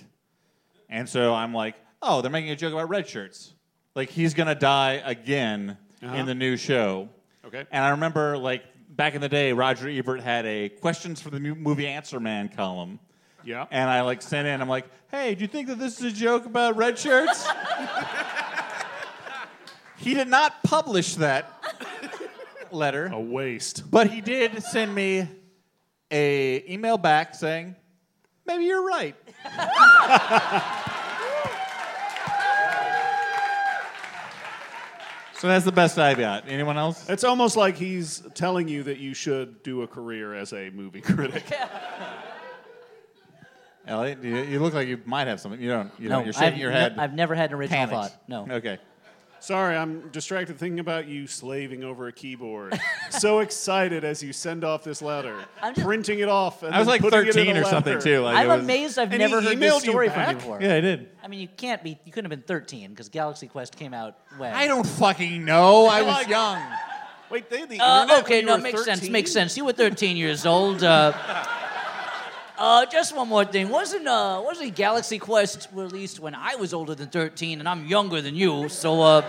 and 0.89 1.07
so 1.09 1.33
I'm 1.33 1.53
like, 1.53 1.75
oh, 2.01 2.21
they're 2.21 2.31
making 2.31 2.51
a 2.51 2.55
joke 2.55 2.73
about 2.73 2.89
red 2.89 3.07
shirts, 3.07 3.53
like 3.95 4.09
he's 4.09 4.33
gonna 4.33 4.55
die 4.55 5.01
again 5.05 5.77
Uh-huh. 6.03 6.15
in 6.15 6.25
the 6.25 6.35
new 6.35 6.57
show. 6.57 7.07
Okay. 7.45 7.65
And 7.71 7.83
I 7.83 7.89
remember, 7.89 8.37
like, 8.37 8.63
back 8.89 9.15
in 9.15 9.21
the 9.21 9.29
day, 9.29 9.53
Roger 9.53 9.87
Ebert 9.89 10.21
had 10.21 10.45
a 10.45 10.69
questions 10.69 11.21
for 11.21 11.29
the 11.29 11.39
movie 11.39 11.87
Answer 11.87 12.19
Man 12.19 12.49
column. 12.49 12.99
Yeah. 13.43 13.65
And 13.71 13.89
I, 13.89 14.01
like, 14.01 14.21
sent 14.21 14.47
in, 14.47 14.61
I'm 14.61 14.69
like, 14.69 14.85
hey, 15.11 15.35
do 15.35 15.41
you 15.41 15.47
think 15.47 15.67
that 15.67 15.79
this 15.79 15.99
is 15.99 16.05
a 16.05 16.15
joke 16.15 16.45
about 16.45 16.75
red 16.77 16.97
shirts? 16.97 17.47
he 19.97 20.13
did 20.13 20.27
not 20.27 20.63
publish 20.63 21.15
that 21.15 21.51
letter, 22.71 23.09
A 23.13 23.19
waste. 23.19 23.89
but 23.91 24.09
he 24.09 24.21
did 24.21 24.63
send 24.63 24.93
me 24.93 25.27
a 26.11 26.63
email 26.71 26.97
back 26.97 27.35
saying, 27.35 27.75
maybe 28.45 28.65
you're 28.65 28.85
right. 28.85 29.15
so 35.39 35.47
that's 35.47 35.65
the 35.65 35.71
best 35.71 35.99
I've 35.99 36.17
got. 36.17 36.47
Anyone 36.47 36.77
else? 36.77 37.09
It's 37.09 37.23
almost 37.23 37.57
like 37.57 37.75
he's 37.75 38.23
telling 38.33 38.67
you 38.67 38.83
that 38.83 38.97
you 38.99 39.13
should 39.13 39.61
do 39.63 39.81
a 39.81 39.87
career 39.87 40.33
as 40.33 40.53
a 40.53 40.69
movie 40.69 41.01
critic. 41.01 41.43
Elliott, 43.87 44.23
you, 44.23 44.35
you 44.37 44.59
look 44.59 44.73
like 44.73 44.87
you 44.87 44.99
might 45.05 45.27
have 45.27 45.39
something. 45.41 45.61
You 45.61 45.69
don't. 45.69 45.91
You 45.99 46.09
No, 46.09 46.15
don't. 46.17 46.25
You're 46.25 46.33
shaking 46.33 46.53
I've 46.53 46.57
your 46.57 46.71
ne- 46.71 46.79
head. 46.79 46.95
I've 46.97 47.13
never 47.13 47.35
had 47.35 47.49
an 47.51 47.57
original 47.57 47.77
Panicked. 47.87 47.93
thought. 48.13 48.21
No. 48.27 48.47
Okay. 48.55 48.79
Sorry, 49.41 49.75
I'm 49.75 50.07
distracted 50.11 50.57
thinking 50.57 50.79
about 50.79 51.05
you 51.05 51.27
slaving 51.27 51.83
over 51.83 52.07
a 52.07 52.13
keyboard. 52.13 52.79
so 53.09 53.39
excited 53.39 54.05
as 54.05 54.23
you 54.23 54.31
send 54.31 54.63
off 54.63 54.85
this 54.85 55.01
letter, 55.01 55.35
I'm 55.61 55.73
just- 55.75 55.85
printing 55.85 56.19
it 56.19 56.29
off. 56.29 56.63
And 56.63 56.73
I 56.73 56.79
was 56.79 56.87
like 56.87 57.01
putting 57.01 57.19
it 57.19 57.27
in 57.27 57.33
13 57.33 57.57
or 57.57 57.65
something 57.65 57.99
too. 57.99 58.21
Like 58.21 58.37
I'm 58.37 58.47
was- 58.47 58.61
amazed 58.61 58.97
I've 58.97 59.11
And 59.11 59.21
he 59.21 59.27
never 59.27 59.41
heard 59.41 59.57
emailed 59.57 59.59
this 59.81 59.85
you 59.85 59.91
story 59.91 60.07
from 60.09 60.29
you 60.29 60.35
before. 60.35 60.61
Yeah, 60.61 60.75
I 60.75 60.79
did. 60.79 61.09
I 61.21 61.27
mean, 61.27 61.41
you 61.41 61.49
can't 61.49 61.83
be. 61.83 61.99
You 62.05 62.13
couldn't 62.13 62.31
have 62.31 62.39
been 62.39 62.47
13 62.47 62.91
because 62.91 63.09
Galaxy 63.09 63.47
Quest 63.47 63.75
came 63.75 63.93
out 63.93 64.17
when. 64.37 64.53
I 64.53 64.65
don't 64.65 64.87
fucking 64.87 65.43
know. 65.43 65.87
I 65.87 66.03
was 66.03 66.25
young. 66.29 66.63
Wait, 67.29 67.49
they 67.49 67.59
had 67.59 67.69
the 67.69 67.81
Uh, 67.81 68.03
internet 68.03 68.23
okay, 68.23 68.33
when 68.35 68.39
you 68.43 68.45
no, 68.47 68.55
were 68.55 68.61
makes 68.61 68.85
sense. 68.85 69.09
Makes 69.09 69.31
sense. 69.33 69.57
You 69.57 69.65
were 69.65 69.73
13 69.73 70.15
years 70.15 70.45
old. 70.45 70.83
Uh, 70.85 71.11
uh, 72.57 72.85
just 72.85 73.15
one 73.15 73.27
more 73.27 73.45
thing. 73.45 73.69
Wasn't 73.69 74.07
uh, 74.07 74.41
wasn't 74.43 74.75
Galaxy 74.75 75.17
Quest 75.19 75.69
released 75.73 76.19
when 76.19 76.35
I 76.35 76.55
was 76.55 76.73
older 76.73 76.95
than 76.95 77.09
13 77.09 77.59
and 77.59 77.67
I'm 77.67 77.85
younger 77.85 78.21
than 78.21 78.35
you? 78.35 78.69
So, 78.69 79.01
uh, 79.01 79.21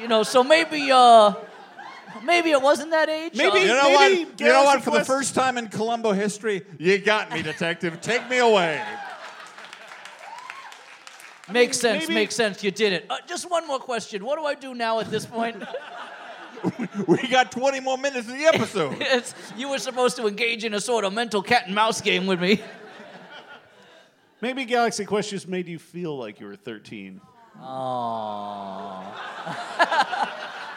you 0.00 0.08
know, 0.08 0.22
so 0.22 0.42
maybe 0.42 0.90
uh, 0.90 1.34
maybe 2.24 2.50
it 2.50 2.60
wasn't 2.60 2.90
that 2.90 3.08
age. 3.08 3.34
Maybe- 3.34 3.58
Uh, 3.58 3.62
You 3.62 3.68
know 3.68 3.90
what? 3.90 4.10
Maybe 4.12 4.18
You 4.44 4.48
know 4.52 4.64
what? 4.64 4.82
Galaxy 4.82 4.90
For 4.90 4.98
the 4.98 5.04
first 5.04 5.34
time 5.34 5.56
in 5.58 5.68
Columbo 5.68 6.12
history, 6.12 6.64
you 6.78 6.98
got 6.98 7.30
me, 7.32 7.42
detective. 7.42 8.00
Take 8.00 8.28
me 8.28 8.38
away. 8.38 8.82
makes 11.50 11.78
sense. 11.80 12.02
maybe- 12.02 12.14
Makes 12.14 12.34
sense. 12.34 12.62
You 12.62 12.70
did 12.70 12.92
it. 12.92 13.06
Uh, 13.08 13.16
just 13.26 13.48
one 13.50 13.66
more 13.66 13.78
question. 13.78 14.24
What 14.24 14.38
do 14.38 14.44
I 14.44 14.54
do 14.54 14.74
now 14.74 15.00
at 15.00 15.10
this 15.10 15.24
point? 15.26 15.62
We 17.06 17.28
got 17.28 17.50
20 17.52 17.80
more 17.80 17.98
minutes 17.98 18.28
of 18.28 18.34
the 18.34 18.44
episode. 18.46 18.94
It's- 19.00 19.34
you 19.56 19.68
were 19.70 19.78
supposed 19.78 20.16
to 20.16 20.26
engage 20.26 20.64
in 20.64 20.74
a 20.74 20.80
sort 20.80 21.04
of 21.04 21.12
mental 21.12 21.42
cat 21.42 21.64
and 21.66 21.74
mouse 21.74 22.00
game 22.00 22.26
with 22.26 22.40
me. 22.40 22.62
Maybe 24.40 24.64
Galaxy 24.64 25.04
Quest 25.04 25.30
just 25.30 25.48
made 25.48 25.66
you 25.66 25.78
feel 25.78 26.16
like 26.16 26.38
you 26.40 26.46
were 26.46 26.56
13. 26.56 27.20
Oh. 27.60 29.02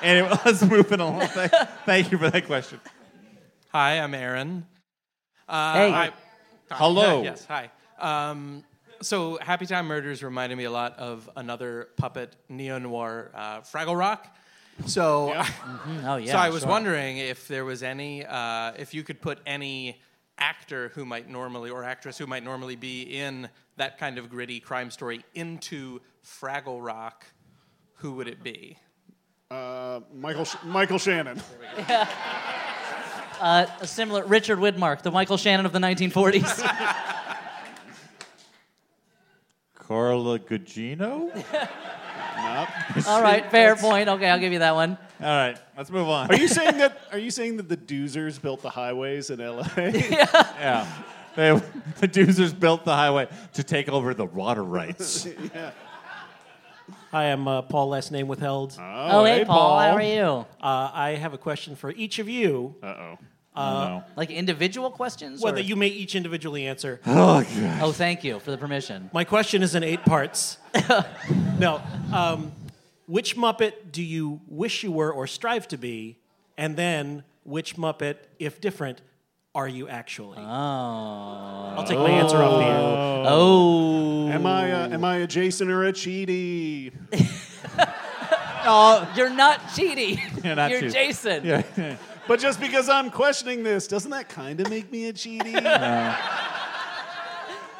anyway, 0.02 0.30
let's 0.46 0.62
move 0.64 0.92
it 0.92 1.00
along. 1.00 1.22
Thank, 1.28 1.52
thank 1.86 2.12
you 2.12 2.18
for 2.18 2.30
that 2.30 2.46
question. 2.48 2.80
Hi, 3.72 4.00
I'm 4.00 4.14
Aaron. 4.14 4.66
Uh, 5.48 5.74
Hey. 5.74 5.94
I- 5.94 6.12
Hello. 6.72 7.22
yes, 7.22 7.46
hi. 7.46 7.70
Um, 8.00 8.64
so, 9.02 9.38
Happytime 9.42 9.86
Murders 9.88 10.24
reminded 10.24 10.58
me 10.58 10.64
a 10.64 10.72
lot 10.72 10.98
of 10.98 11.30
another 11.36 11.90
puppet 11.98 12.36
neo 12.50 12.80
noir, 12.80 13.32
uh, 13.36 13.60
Fraggle 13.62 13.98
Rock. 13.98 14.28
So, 14.86 15.34
Oh 16.06 16.16
yeah. 16.18 16.32
so 16.32 16.38
I 16.38 16.50
was 16.50 16.62
sure. 16.64 16.70
wondering 16.70 17.18
if 17.18 17.48
there 17.48 17.66
was 17.66 17.84
any, 17.84 18.26
uh, 18.26 18.72
if 18.78 18.94
you 18.94 19.04
could 19.04 19.22
put 19.22 19.40
any 19.46 20.02
actor 20.38 20.90
who 20.96 21.06
might 21.06 21.30
normally 21.30 21.70
or 21.70 21.84
actress 21.84 22.18
who 22.18 22.26
might 22.26 22.44
normally 22.44 22.76
be 22.76 23.04
in 23.04 23.48
that 23.78 23.98
kind 24.00 24.18
of 24.18 24.30
gritty 24.30 24.60
crime 24.60 24.90
story 24.90 25.24
into 25.36 26.00
Fraggle 26.26 26.84
Rock, 26.84 27.26
who 27.96 28.14
would 28.14 28.28
it 28.28 28.44
be? 28.44 28.78
Uh, 29.52 30.00
Michael 30.14 30.46
Sh- 30.46 30.56
Michael 30.66 30.98
Shannon. 30.98 31.42
Uh, 33.42 33.66
a 33.80 33.88
similar 33.88 34.24
Richard 34.24 34.60
Widmark, 34.60 35.02
the 35.02 35.10
Michael 35.10 35.36
Shannon 35.36 35.66
of 35.66 35.72
the 35.74 35.80
1940s. 35.80 36.60
Carla 39.74 40.38
Gugino? 40.38 41.32
All 43.08 43.22
right, 43.22 43.50
fair 43.52 43.76
point. 43.76 44.10
Okay, 44.10 44.30
I'll 44.30 44.40
give 44.40 44.54
you 44.54 44.60
that 44.60 44.76
one. 44.76 44.98
All 45.20 45.28
right, 45.28 45.58
let's 45.78 45.90
move 45.90 46.08
on. 46.08 46.30
Are 46.30 46.36
you 46.36 46.48
saying 46.48 46.78
that? 46.78 47.00
Are 47.12 47.18
you 47.18 47.32
saying 47.32 47.58
that 47.58 47.70
the 47.70 47.78
Doozers 47.78 48.42
built 48.42 48.62
the 48.62 48.70
highways 48.70 49.30
in 49.30 49.40
L.A.? 49.40 49.66
yeah. 50.10 50.88
They, 51.36 51.54
the 52.00 52.08
Doozers 52.08 52.58
built 52.58 52.84
the 52.84 52.96
highway 52.96 53.28
to 53.54 53.64
take 53.64 53.88
over 53.90 54.14
the 54.14 54.26
water 54.26 54.64
rights. 54.64 55.28
yeah. 55.54 55.72
Hi, 57.12 57.26
I'm 57.26 57.48
uh, 57.48 57.62
Paul, 57.62 57.90
last 57.90 58.12
name 58.12 58.28
withheld. 58.28 58.78
Oh, 58.80 59.26
hey, 59.26 59.40
hey, 59.40 59.46
Paul. 59.46 59.58
Paul. 59.58 59.80
How 59.80 59.96
are 59.96 60.02
you? 60.02 60.46
Uh, 60.62 60.92
I 60.94 61.12
have 61.12 61.34
a 61.34 61.38
question 61.38 61.76
for 61.76 61.92
each 61.92 62.20
of 62.20 62.30
you. 62.30 62.76
Uh 62.82 62.86
oh. 62.86 63.18
Uh, 63.56 64.02
Like 64.16 64.30
individual 64.32 64.92
questions? 64.92 65.42
Well, 65.42 65.54
or- 65.54 65.56
that 65.58 65.64
you 65.64 65.76
may 65.76 65.88
each 65.88 66.16
individually 66.16 66.68
answer. 66.68 67.00
Oh, 67.06 67.44
God. 67.44 67.80
Oh, 67.82 67.92
thank 67.92 68.24
you 68.24 68.40
for 68.40 68.52
the 68.52 68.58
permission. 68.58 69.10
My 69.14 69.24
question 69.26 69.62
is 69.64 69.76
in 69.76 69.84
eight 69.84 70.04
parts. 70.06 70.58
no. 71.60 71.82
Um, 72.14 72.54
which 73.08 73.36
Muppet 73.36 73.74
do 73.92 74.02
you 74.02 74.40
wish 74.48 74.84
you 74.84 74.92
were 74.92 75.12
or 75.12 75.28
strive 75.28 75.68
to 75.70 75.78
be? 75.78 76.18
And 76.58 76.78
then, 76.78 77.24
which 77.44 77.76
Muppet, 77.76 78.16
if 78.40 78.62
different, 78.62 79.02
are 79.54 79.68
you 79.68 79.90
actually? 79.90 80.38
Oh. 80.38 80.44
I'll 81.76 81.84
take 81.84 81.98
my 82.00 82.10
answer 82.10 82.38
off 82.38 82.52
the 82.60 82.66
air. 82.66 83.26
Oh. 83.28 84.28
Am 84.30 84.46
I 84.46 84.68
a, 84.68 84.90
am 84.92 85.04
I 85.04 85.18
a 85.18 85.28
Jason 85.28 85.70
or 85.70 85.86
a 85.86 85.92
Chidi? 85.92 86.94
Oh, 88.64 89.12
you're 89.16 89.32
not 89.32 89.60
Chidi. 89.70 90.20
You're 90.44 90.56
not 90.56 90.70
You're 90.70 90.82
Chidi. 90.84 90.94
Jason. 90.94 91.44
Yeah. 91.46 91.96
But 92.28 92.40
just 92.40 92.60
because 92.60 92.88
I'm 92.88 93.10
questioning 93.10 93.64
this, 93.64 93.88
doesn't 93.88 94.12
that 94.12 94.30
kind 94.30 94.60
of 94.60 94.70
make 94.70 94.92
me 94.92 95.08
a 95.08 95.14
Chidi? 95.14 95.56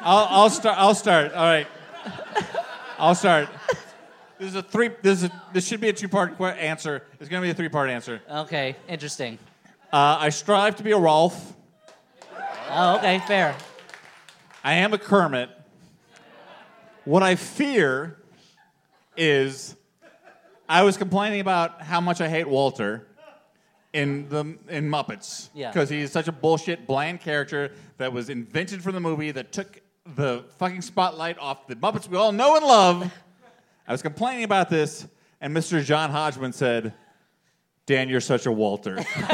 I'll, 0.04 0.26
I'll 0.30 0.50
start. 0.50 0.78
I'll 0.78 0.94
start. 0.94 1.32
All 1.32 1.44
right. 1.44 1.66
I'll 2.98 3.14
start. 3.14 3.48
This 4.38 4.48
is 4.48 4.56
a 4.56 4.62
three. 4.62 4.90
This 5.02 5.18
is 5.18 5.24
a, 5.24 5.42
this 5.52 5.66
should 5.66 5.80
be 5.80 5.88
a 5.88 5.92
two-part 5.92 6.36
que- 6.36 6.46
answer. 6.46 7.04
It's 7.20 7.28
going 7.28 7.40
to 7.40 7.46
be 7.46 7.50
a 7.50 7.54
three-part 7.54 7.88
answer. 7.88 8.20
Okay, 8.28 8.74
interesting. 8.88 9.38
Uh, 9.92 10.16
I 10.18 10.30
strive 10.30 10.74
to 10.76 10.82
be 10.82 10.90
a 10.90 10.98
Rolf. 10.98 11.54
Oh, 12.68 12.96
okay, 12.96 13.20
fair. 13.20 13.54
I 14.64 14.74
am 14.74 14.92
a 14.92 14.98
Kermit. 14.98 15.50
What 17.04 17.22
I 17.22 17.36
fear 17.36 18.16
is 19.16 19.76
I 20.68 20.82
was 20.82 20.96
complaining 20.96 21.40
about 21.40 21.82
how 21.82 22.00
much 22.00 22.20
I 22.20 22.28
hate 22.28 22.48
Walter 22.48 23.06
in 23.92 24.28
the 24.28 24.56
in 24.68 24.88
Muppets. 24.88 25.50
Yeah. 25.54 25.70
Because 25.70 25.88
he's 25.88 26.10
such 26.12 26.28
a 26.28 26.32
bullshit, 26.32 26.86
bland 26.86 27.20
character 27.20 27.72
that 27.98 28.12
was 28.12 28.28
invented 28.30 28.82
for 28.82 28.92
the 28.92 29.00
movie 29.00 29.30
that 29.32 29.52
took 29.52 29.80
the 30.16 30.44
fucking 30.58 30.82
spotlight 30.82 31.38
off 31.38 31.66
the 31.66 31.76
Muppets 31.76 32.08
we 32.08 32.16
all 32.16 32.32
know 32.32 32.56
and 32.56 32.64
love. 32.64 33.12
I 33.86 33.92
was 33.92 34.02
complaining 34.02 34.44
about 34.44 34.70
this, 34.70 35.06
and 35.40 35.54
Mr. 35.54 35.84
John 35.84 36.10
Hodgman 36.10 36.52
said, 36.52 36.94
Dan, 37.86 38.08
you're 38.08 38.20
such 38.20 38.46
a 38.46 38.52
Walter. 38.52 38.96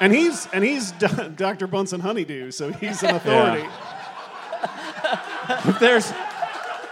and 0.00 0.12
he's 0.12 0.48
and 0.52 0.64
he's 0.64 0.92
D- 0.92 1.06
Dr. 1.36 1.66
Bunsen 1.66 2.00
Honeydew, 2.00 2.50
so 2.50 2.72
he's 2.72 3.02
an 3.02 3.14
authority. 3.16 3.68
if 5.68 5.78
there's 5.78 6.10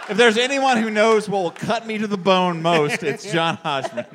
if 0.09 0.17
there's 0.17 0.37
anyone 0.37 0.77
who 0.77 0.91
knows 0.91 1.29
what 1.29 1.43
will 1.43 1.51
cut 1.51 1.87
me 1.87 1.99
to 1.99 2.07
the 2.07 2.19
bone 2.19 2.61
most, 2.61 3.03
it's 3.03 3.25
John 3.33 3.57
Hodgman. 3.57 4.07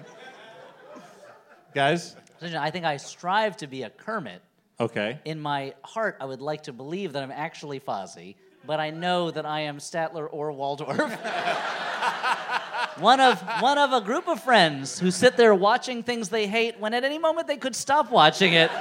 Guys, 1.77 2.15
I 2.41 2.71
think 2.71 2.85
I 2.85 2.97
strive 2.97 3.55
to 3.57 3.67
be 3.67 3.83
a 3.83 3.91
Kermit. 3.91 4.41
okay. 4.79 5.19
In 5.25 5.39
my 5.39 5.75
heart, 5.83 6.17
I 6.19 6.25
would 6.25 6.41
like 6.41 6.63
to 6.63 6.73
believe 6.73 7.13
that 7.13 7.21
I'm 7.21 7.29
actually 7.29 7.79
Fozzie, 7.79 8.33
but 8.65 8.79
I 8.79 8.89
know 8.89 9.29
that 9.29 9.45
I 9.45 9.59
am 9.59 9.77
Statler 9.77 10.27
or 10.31 10.51
Waldorf. 10.51 10.97
one 12.97 13.19
of 13.19 13.39
one 13.59 13.77
of 13.77 13.93
a 13.93 14.01
group 14.01 14.27
of 14.27 14.41
friends 14.41 14.97
who 14.97 15.11
sit 15.11 15.37
there 15.37 15.53
watching 15.53 16.01
things 16.01 16.29
they 16.29 16.47
hate 16.47 16.79
when 16.79 16.95
at 16.95 17.03
any 17.03 17.19
moment 17.19 17.45
they 17.45 17.57
could 17.57 17.75
stop 17.75 18.09
watching 18.09 18.53
it 18.53 18.71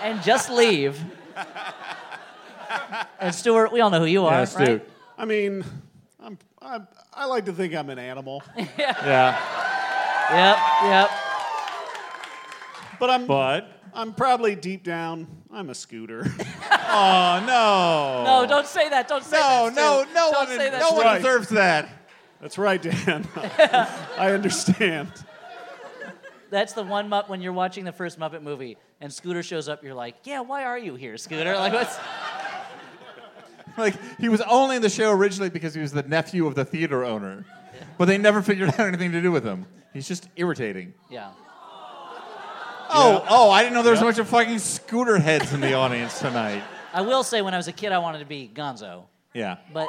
and 0.00 0.22
just 0.22 0.48
leave. 0.48 1.04
And 3.18 3.34
Stuart, 3.34 3.72
we 3.72 3.80
all 3.80 3.90
know 3.90 3.98
who 3.98 4.06
you 4.06 4.26
are, 4.26 4.46
right? 4.54 4.86
I 5.18 5.24
mean, 5.24 5.64
I'm, 6.20 6.38
I'm, 6.60 6.86
I 7.12 7.24
like 7.24 7.46
to 7.46 7.52
think 7.52 7.74
I'm 7.74 7.90
an 7.90 7.98
animal. 7.98 8.44
yeah. 8.56 8.68
Yeah. 8.78 9.40
Yep, 10.30 10.58
yep. 10.84 11.10
But 13.02 13.10
I'm 13.10 13.26
but 13.26 13.66
I'm 13.94 14.12
probably 14.14 14.54
deep 14.54 14.84
down 14.84 15.26
I'm 15.52 15.70
a 15.70 15.74
scooter. 15.74 16.22
oh 16.70 17.42
no. 17.44 18.22
No, 18.24 18.46
don't 18.48 18.64
say 18.64 18.88
that. 18.90 19.08
Don't 19.08 19.24
say 19.24 19.36
No, 19.40 19.70
that. 19.70 19.74
no, 19.74 20.02
Stu. 20.04 20.14
no 20.14 20.30
Don't 20.30 20.34
one- 20.48 20.56
say 20.56 20.70
that. 20.70 20.80
no 20.80 20.86
Stu. 20.90 20.96
one 20.98 21.16
deserves 21.16 21.48
that. 21.48 21.88
That's 22.40 22.58
right, 22.58 22.80
Dan. 22.80 23.26
I 23.36 24.30
understand. 24.30 25.08
That's 26.50 26.74
the 26.74 26.84
one 26.84 27.08
Mupp 27.10 27.28
when 27.28 27.40
you're 27.40 27.52
watching 27.52 27.84
the 27.84 27.90
first 27.90 28.20
Muppet 28.20 28.42
movie 28.42 28.76
and 29.00 29.12
Scooter 29.12 29.42
shows 29.42 29.68
up. 29.68 29.82
You're 29.82 29.94
like, 29.94 30.14
yeah, 30.22 30.38
why 30.42 30.62
are 30.62 30.78
you 30.78 30.94
here, 30.94 31.16
Scooter? 31.16 31.54
Like, 31.56 31.72
what's? 31.72 31.98
Like 33.76 33.94
he 34.20 34.28
was 34.28 34.42
only 34.42 34.76
in 34.76 34.82
the 34.82 34.88
show 34.88 35.10
originally 35.10 35.50
because 35.50 35.74
he 35.74 35.80
was 35.80 35.90
the 35.90 36.04
nephew 36.04 36.46
of 36.46 36.54
the 36.54 36.64
theater 36.64 37.02
owner, 37.04 37.44
but 37.98 38.04
they 38.04 38.16
never 38.16 38.42
figured 38.42 38.68
out 38.68 38.78
anything 38.86 39.10
to 39.10 39.20
do 39.20 39.32
with 39.32 39.42
him. 39.42 39.66
He's 39.92 40.06
just 40.06 40.28
irritating. 40.36 40.94
Yeah. 41.10 41.32
Oh, 42.94 43.24
oh! 43.28 43.50
I 43.50 43.62
didn't 43.62 43.74
know 43.74 43.82
there 43.82 43.92
was 43.92 44.00
a 44.00 44.04
bunch 44.04 44.18
of 44.18 44.28
fucking 44.28 44.58
scooter 44.58 45.18
heads 45.18 45.52
in 45.52 45.60
the 45.60 45.72
audience 45.74 46.18
tonight. 46.18 46.62
I 46.92 47.00
will 47.02 47.22
say, 47.22 47.40
when 47.42 47.54
I 47.54 47.56
was 47.56 47.68
a 47.68 47.72
kid, 47.72 47.90
I 47.92 47.98
wanted 47.98 48.18
to 48.18 48.26
be 48.26 48.50
Gonzo, 48.52 49.04
Yeah. 49.34 49.56
but 49.72 49.88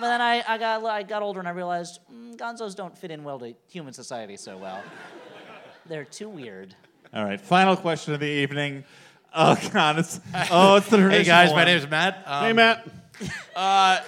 but 0.00 0.08
then 0.08 0.20
I, 0.20 0.42
I 0.46 0.58
got 0.58 0.84
I 0.84 1.02
got 1.02 1.22
older 1.22 1.38
and 1.40 1.48
I 1.48 1.52
realized 1.52 2.00
mm, 2.12 2.36
Gonzos 2.36 2.74
don't 2.74 2.96
fit 2.96 3.10
in 3.10 3.22
well 3.24 3.38
to 3.38 3.54
human 3.68 3.92
society 3.92 4.36
so 4.36 4.56
well. 4.56 4.82
They're 5.86 6.04
too 6.04 6.28
weird. 6.28 6.74
All 7.12 7.24
right. 7.24 7.40
Final 7.40 7.76
question 7.76 8.14
of 8.14 8.20
the 8.20 8.26
evening. 8.26 8.84
Oh 9.34 9.56
God! 9.72 9.98
It's 9.98 10.20
oh, 10.50 10.76
it's 10.76 10.88
the 10.88 10.96
Hey 10.96 11.02
traditional 11.02 11.24
guys, 11.36 11.50
my 11.50 11.56
one. 11.56 11.68
is 11.68 11.88
Matt. 11.88 12.22
Um, 12.26 12.44
hey, 12.44 12.52
Matt. 12.52 12.88
Uh, 13.54 14.00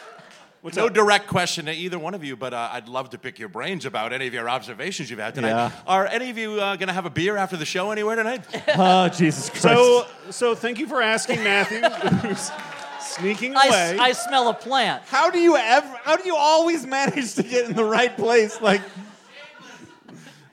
no 0.74 0.86
up? 0.86 0.94
direct 0.94 1.26
question 1.28 1.66
to 1.66 1.72
either 1.72 1.98
one 1.98 2.14
of 2.14 2.24
you, 2.24 2.34
but 2.36 2.52
uh, 2.54 2.70
I'd 2.72 2.88
love 2.88 3.10
to 3.10 3.18
pick 3.18 3.38
your 3.38 3.48
brains 3.48 3.84
about 3.84 4.12
any 4.12 4.26
of 4.26 4.34
your 4.34 4.48
observations 4.48 5.10
you've 5.10 5.20
had 5.20 5.34
tonight. 5.34 5.50
Yeah. 5.50 5.70
Are 5.86 6.06
any 6.06 6.30
of 6.30 6.38
you 6.38 6.52
uh, 6.60 6.76
going 6.76 6.88
to 6.88 6.94
have 6.94 7.06
a 7.06 7.10
beer 7.10 7.36
after 7.36 7.56
the 7.56 7.64
show 7.66 7.90
anywhere 7.92 8.16
tonight? 8.16 8.44
Oh 8.76 9.08
Jesus 9.08 9.50
Christ! 9.50 9.62
So 9.62 10.06
so 10.30 10.54
thank 10.54 10.78
you 10.80 10.86
for 10.88 11.00
asking, 11.02 11.44
Matthew. 11.44 11.80
who's 11.80 12.50
sneaking 13.00 13.54
I, 13.56 13.66
away. 13.68 13.94
s- 13.94 13.98
I 14.00 14.12
smell 14.12 14.48
a 14.48 14.54
plant. 14.54 15.02
How 15.06 15.30
do 15.30 15.38
you 15.38 15.56
ever? 15.56 15.86
How 16.02 16.16
do 16.16 16.24
you 16.26 16.34
always 16.36 16.84
manage 16.86 17.34
to 17.34 17.42
get 17.42 17.68
in 17.68 17.74
the 17.76 17.84
right 17.84 18.16
place? 18.16 18.60
Like, 18.60 18.80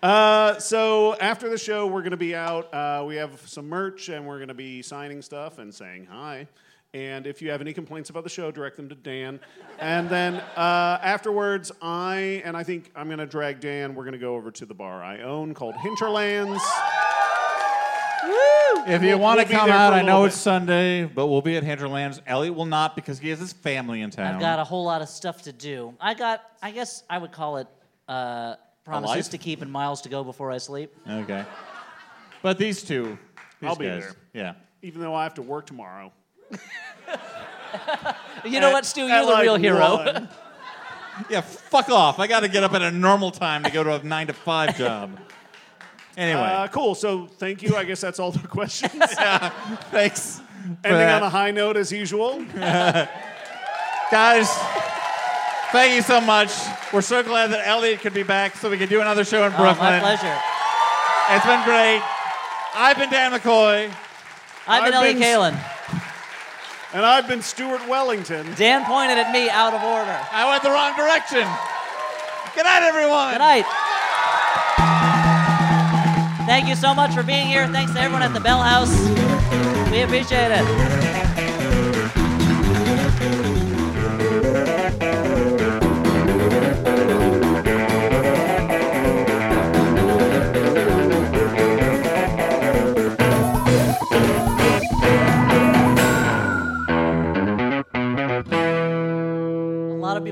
Uh, 0.02 0.60
so 0.60 1.16
after 1.16 1.48
the 1.50 1.58
show, 1.58 1.88
we're 1.88 2.02
going 2.02 2.12
to 2.12 2.18
be 2.18 2.36
out. 2.36 2.74
Uh, 2.74 3.06
we 3.08 3.16
have 3.16 3.40
some 3.48 3.70
merch, 3.70 4.10
and 4.10 4.28
we're 4.28 4.36
going 4.38 4.50
to 4.50 4.54
be 4.54 4.82
signing 4.82 5.22
stuff 5.22 5.60
and 5.60 5.74
saying 5.74 6.06
hi. 6.12 6.46
And 6.94 7.26
if 7.26 7.42
you 7.42 7.50
have 7.50 7.60
any 7.60 7.74
complaints 7.74 8.12
about 8.12 8.24
the 8.24 8.30
show, 8.30 8.52
direct 8.52 8.78
them 8.78 8.88
to 8.90 8.94
Dan. 8.96 9.40
And 9.80 10.08
then 10.10 10.36
uh, 10.36 11.00
afterwards, 11.02 11.72
I 11.82 12.44
and 12.46 12.56
I 12.56 12.62
think 12.64 12.92
I'm 12.96 13.08
going 13.08 13.18
to 13.18 13.26
drag 13.26 13.60
Dan. 13.60 13.96
We're 13.96 14.04
going 14.04 14.14
to 14.14 14.20
go 14.20 14.36
over 14.36 14.52
to 14.52 14.66
the 14.66 14.76
bar 14.76 15.04
I 15.04 15.22
own 15.22 15.56
called 15.56 15.76
Hinterlands. 15.78 16.62
if 18.86 19.02
you 19.02 19.10
We'll- 19.10 19.20
want 19.20 19.38
we'll 19.38 19.46
to 19.48 19.52
come 19.52 19.72
out, 19.72 19.94
I 19.94 20.02
know 20.04 20.14
little 20.18 20.26
it's 20.26 20.38
Sunday, 20.38 21.06
but 21.06 21.26
we'll 21.28 21.42
be 21.42 21.58
at 21.58 21.64
Hinterlands. 21.64 22.22
Elliott 22.28 22.54
will 22.54 22.66
not 22.68 22.96
because 22.96 23.18
he 23.18 23.30
has 23.30 23.40
his 23.40 23.54
family 23.54 24.02
in 24.02 24.12
town. 24.12 24.36
I've 24.36 24.40
got 24.42 24.60
a 24.60 24.64
whole 24.64 24.84
lot 24.84 25.02
of 25.02 25.10
stuff 25.10 25.42
to 25.44 25.52
do. 25.52 25.96
I 26.00 26.14
got. 26.14 26.44
I 26.62 26.70
guess 26.70 27.04
I 27.10 27.18
would 27.18 27.32
call 27.32 27.58
it 27.58 27.68
uh, 28.08 28.56
promises 28.86 29.30
to 29.30 29.40
keep 29.40 29.64
and 29.64 29.72
miles 29.72 30.02
to 30.02 30.10
go 30.10 30.24
before 30.24 30.52
I 30.52 30.60
sleep. 30.60 30.94
Okay. 31.10 31.44
But 32.44 32.60
these 32.60 32.84
two, 32.84 33.18
these 33.60 33.70
I'll 33.70 33.76
be 33.76 33.88
there. 33.88 34.14
Yeah. 34.34 34.54
even 34.84 35.02
though 35.02 35.16
I 35.16 35.24
have 35.24 35.34
to 35.36 35.42
work 35.42 35.66
tomorrow. 35.66 36.12
You 38.46 38.60
know 38.60 38.68
At- 38.68 38.74
what, 38.74 38.86
Stu? 38.86 39.02
You're 39.08 39.22
the 39.26 39.32
like 39.32 39.44
real 39.44 39.56
hero. 39.56 39.96
one. 39.98 40.30
Yeah, 41.30 41.42
fuck 41.42 41.90
off. 41.90 42.18
I 42.18 42.26
got 42.26 42.40
to 42.40 42.48
get 42.48 42.64
up 42.64 42.74
at 42.74 42.82
a 42.82 42.90
normal 42.90 43.30
time 43.30 43.64
to 43.64 43.70
go 43.70 43.84
to 43.84 43.96
a 43.98 44.04
nine 44.04 44.26
to 44.28 44.34
five 44.34 44.76
job. 44.80 45.18
Anyway. 46.18 46.42
Uh, 46.42 46.68
cool. 46.70 46.96
So 46.96 47.28
thank 47.38 47.62
you. 47.62 47.76
I 47.76 47.84
guess 47.84 48.02
that's 48.02 48.20
all 48.20 48.32
the 48.32 48.48
questions. 48.48 48.94
yeah. 48.96 49.50
Thanks. 49.92 50.40
for 50.40 50.44
Ending 50.88 51.00
that. 51.00 51.22
on 51.22 51.28
a 51.28 51.30
high 51.30 51.52
note 51.52 51.78
as 51.78 51.92
usual. 51.92 52.44
Guys, 54.12 54.50
thank 55.72 55.94
you 55.96 56.02
so 56.02 56.20
much. 56.20 56.52
We're 56.92 57.02
so 57.02 57.22
glad 57.24 57.52
that 57.52 57.68
Elliott 57.68 58.02
could 58.02 58.14
be 58.16 58.24
back 58.24 58.56
so 58.58 58.70
we 58.70 58.78
could 58.80 58.90
do 58.90 59.00
another 59.00 59.24
show 59.24 59.46
in 59.46 59.54
Oh, 59.54 59.58
Brooklyn. 59.58 59.92
my 59.92 60.00
pleasure. 60.00 60.36
It's 61.30 61.46
been 61.46 61.64
great. 61.64 62.02
I've 62.76 62.98
been 62.98 63.10
Dan 63.12 63.32
McCoy. 63.34 63.94
I've 64.68 64.84
been 64.86 64.94
Elliott 64.94 65.18
Kalan. 65.18 65.60
And 66.94 67.04
I've 67.04 67.28
been 67.28 67.42
Stuart 67.42 67.88
Wellington. 67.88 68.46
Dan 68.56 68.86
pointed 68.86 69.18
at 69.18 69.32
me 69.32 69.50
out 69.50 69.74
of 69.74 69.82
order. 69.82 70.16
I 70.32 70.48
went 70.48 70.62
the 70.62 70.70
wrong 70.70 70.96
direction. 70.96 71.42
Good 72.54 72.66
night, 72.66 72.84
everyone. 72.84 73.34
Good 73.34 73.40
night. 73.40 73.66
Thank 76.46 76.68
you 76.68 76.76
so 76.76 76.94
much 76.94 77.16
for 77.16 77.24
being 77.24 77.48
here. 77.48 77.68
Thanks 77.68 77.94
to 77.94 78.00
everyone 78.00 78.22
at 78.22 78.34
the 78.34 78.40
Bell 78.40 78.62
House. 78.62 78.94
We 79.90 80.02
appreciate 80.02 80.52
it. 80.52 81.03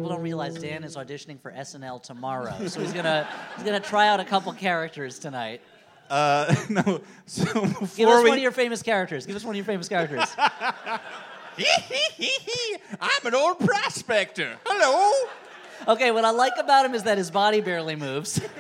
People 0.02 0.16
don't 0.16 0.24
realize 0.24 0.56
Dan 0.56 0.84
is 0.84 0.96
auditioning 0.96 1.40
for 1.40 1.52
SNL 1.52 2.02
tomorrow, 2.02 2.68
so 2.68 2.82
he's 2.82 2.92
gonna 2.92 3.28
he's 3.56 3.64
gonna 3.64 3.80
try 3.80 4.08
out 4.08 4.20
a 4.20 4.26
couple 4.26 4.52
characters 4.54 5.20
tonight. 5.20 5.62
Uh, 6.10 6.56
no. 6.70 7.02
So 7.28 7.46
Give 7.96 8.10
us 8.10 8.24
we, 8.24 8.30
one 8.30 8.38
of 8.38 8.40
your 8.40 8.52
famous 8.52 8.82
characters. 8.82 9.28
Give 9.28 9.36
us 9.36 9.44
one 9.44 9.52
of 9.54 9.58
your 9.58 9.66
famous 9.66 9.88
characters. 9.88 10.24
I'm 13.00 13.26
an 13.26 13.36
old 13.36 13.60
prospector. 13.60 14.58
Hello. 14.66 15.30
Okay, 15.88 16.10
what 16.10 16.26
I 16.26 16.32
like 16.32 16.54
about 16.58 16.84
him 16.84 16.96
is 16.96 17.04
that 17.04 17.20
his 17.20 17.30
body 17.30 17.62
barely 17.62 17.96
moves. 17.96 18.42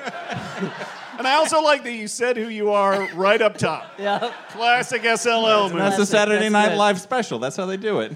And 1.18 1.28
I 1.28 1.36
also 1.36 1.62
like 1.62 1.84
that 1.84 1.92
you 1.92 2.08
said 2.08 2.36
who 2.36 2.48
you 2.48 2.72
are 2.72 3.08
right 3.14 3.40
up 3.44 3.56
top. 3.56 3.94
yeah. 4.00 4.34
Classic 4.50 5.04
SLL 5.04 5.68
movie. 5.68 5.78
That's 5.78 5.98
the 5.98 6.06
Saturday 6.06 6.50
that's 6.50 6.52
Night 6.52 6.70
good. 6.70 6.78
Live 6.78 7.00
special. 7.00 7.38
That's 7.38 7.56
how 7.56 7.68
they 7.68 7.78
do 7.78 8.00
it. 8.00 8.16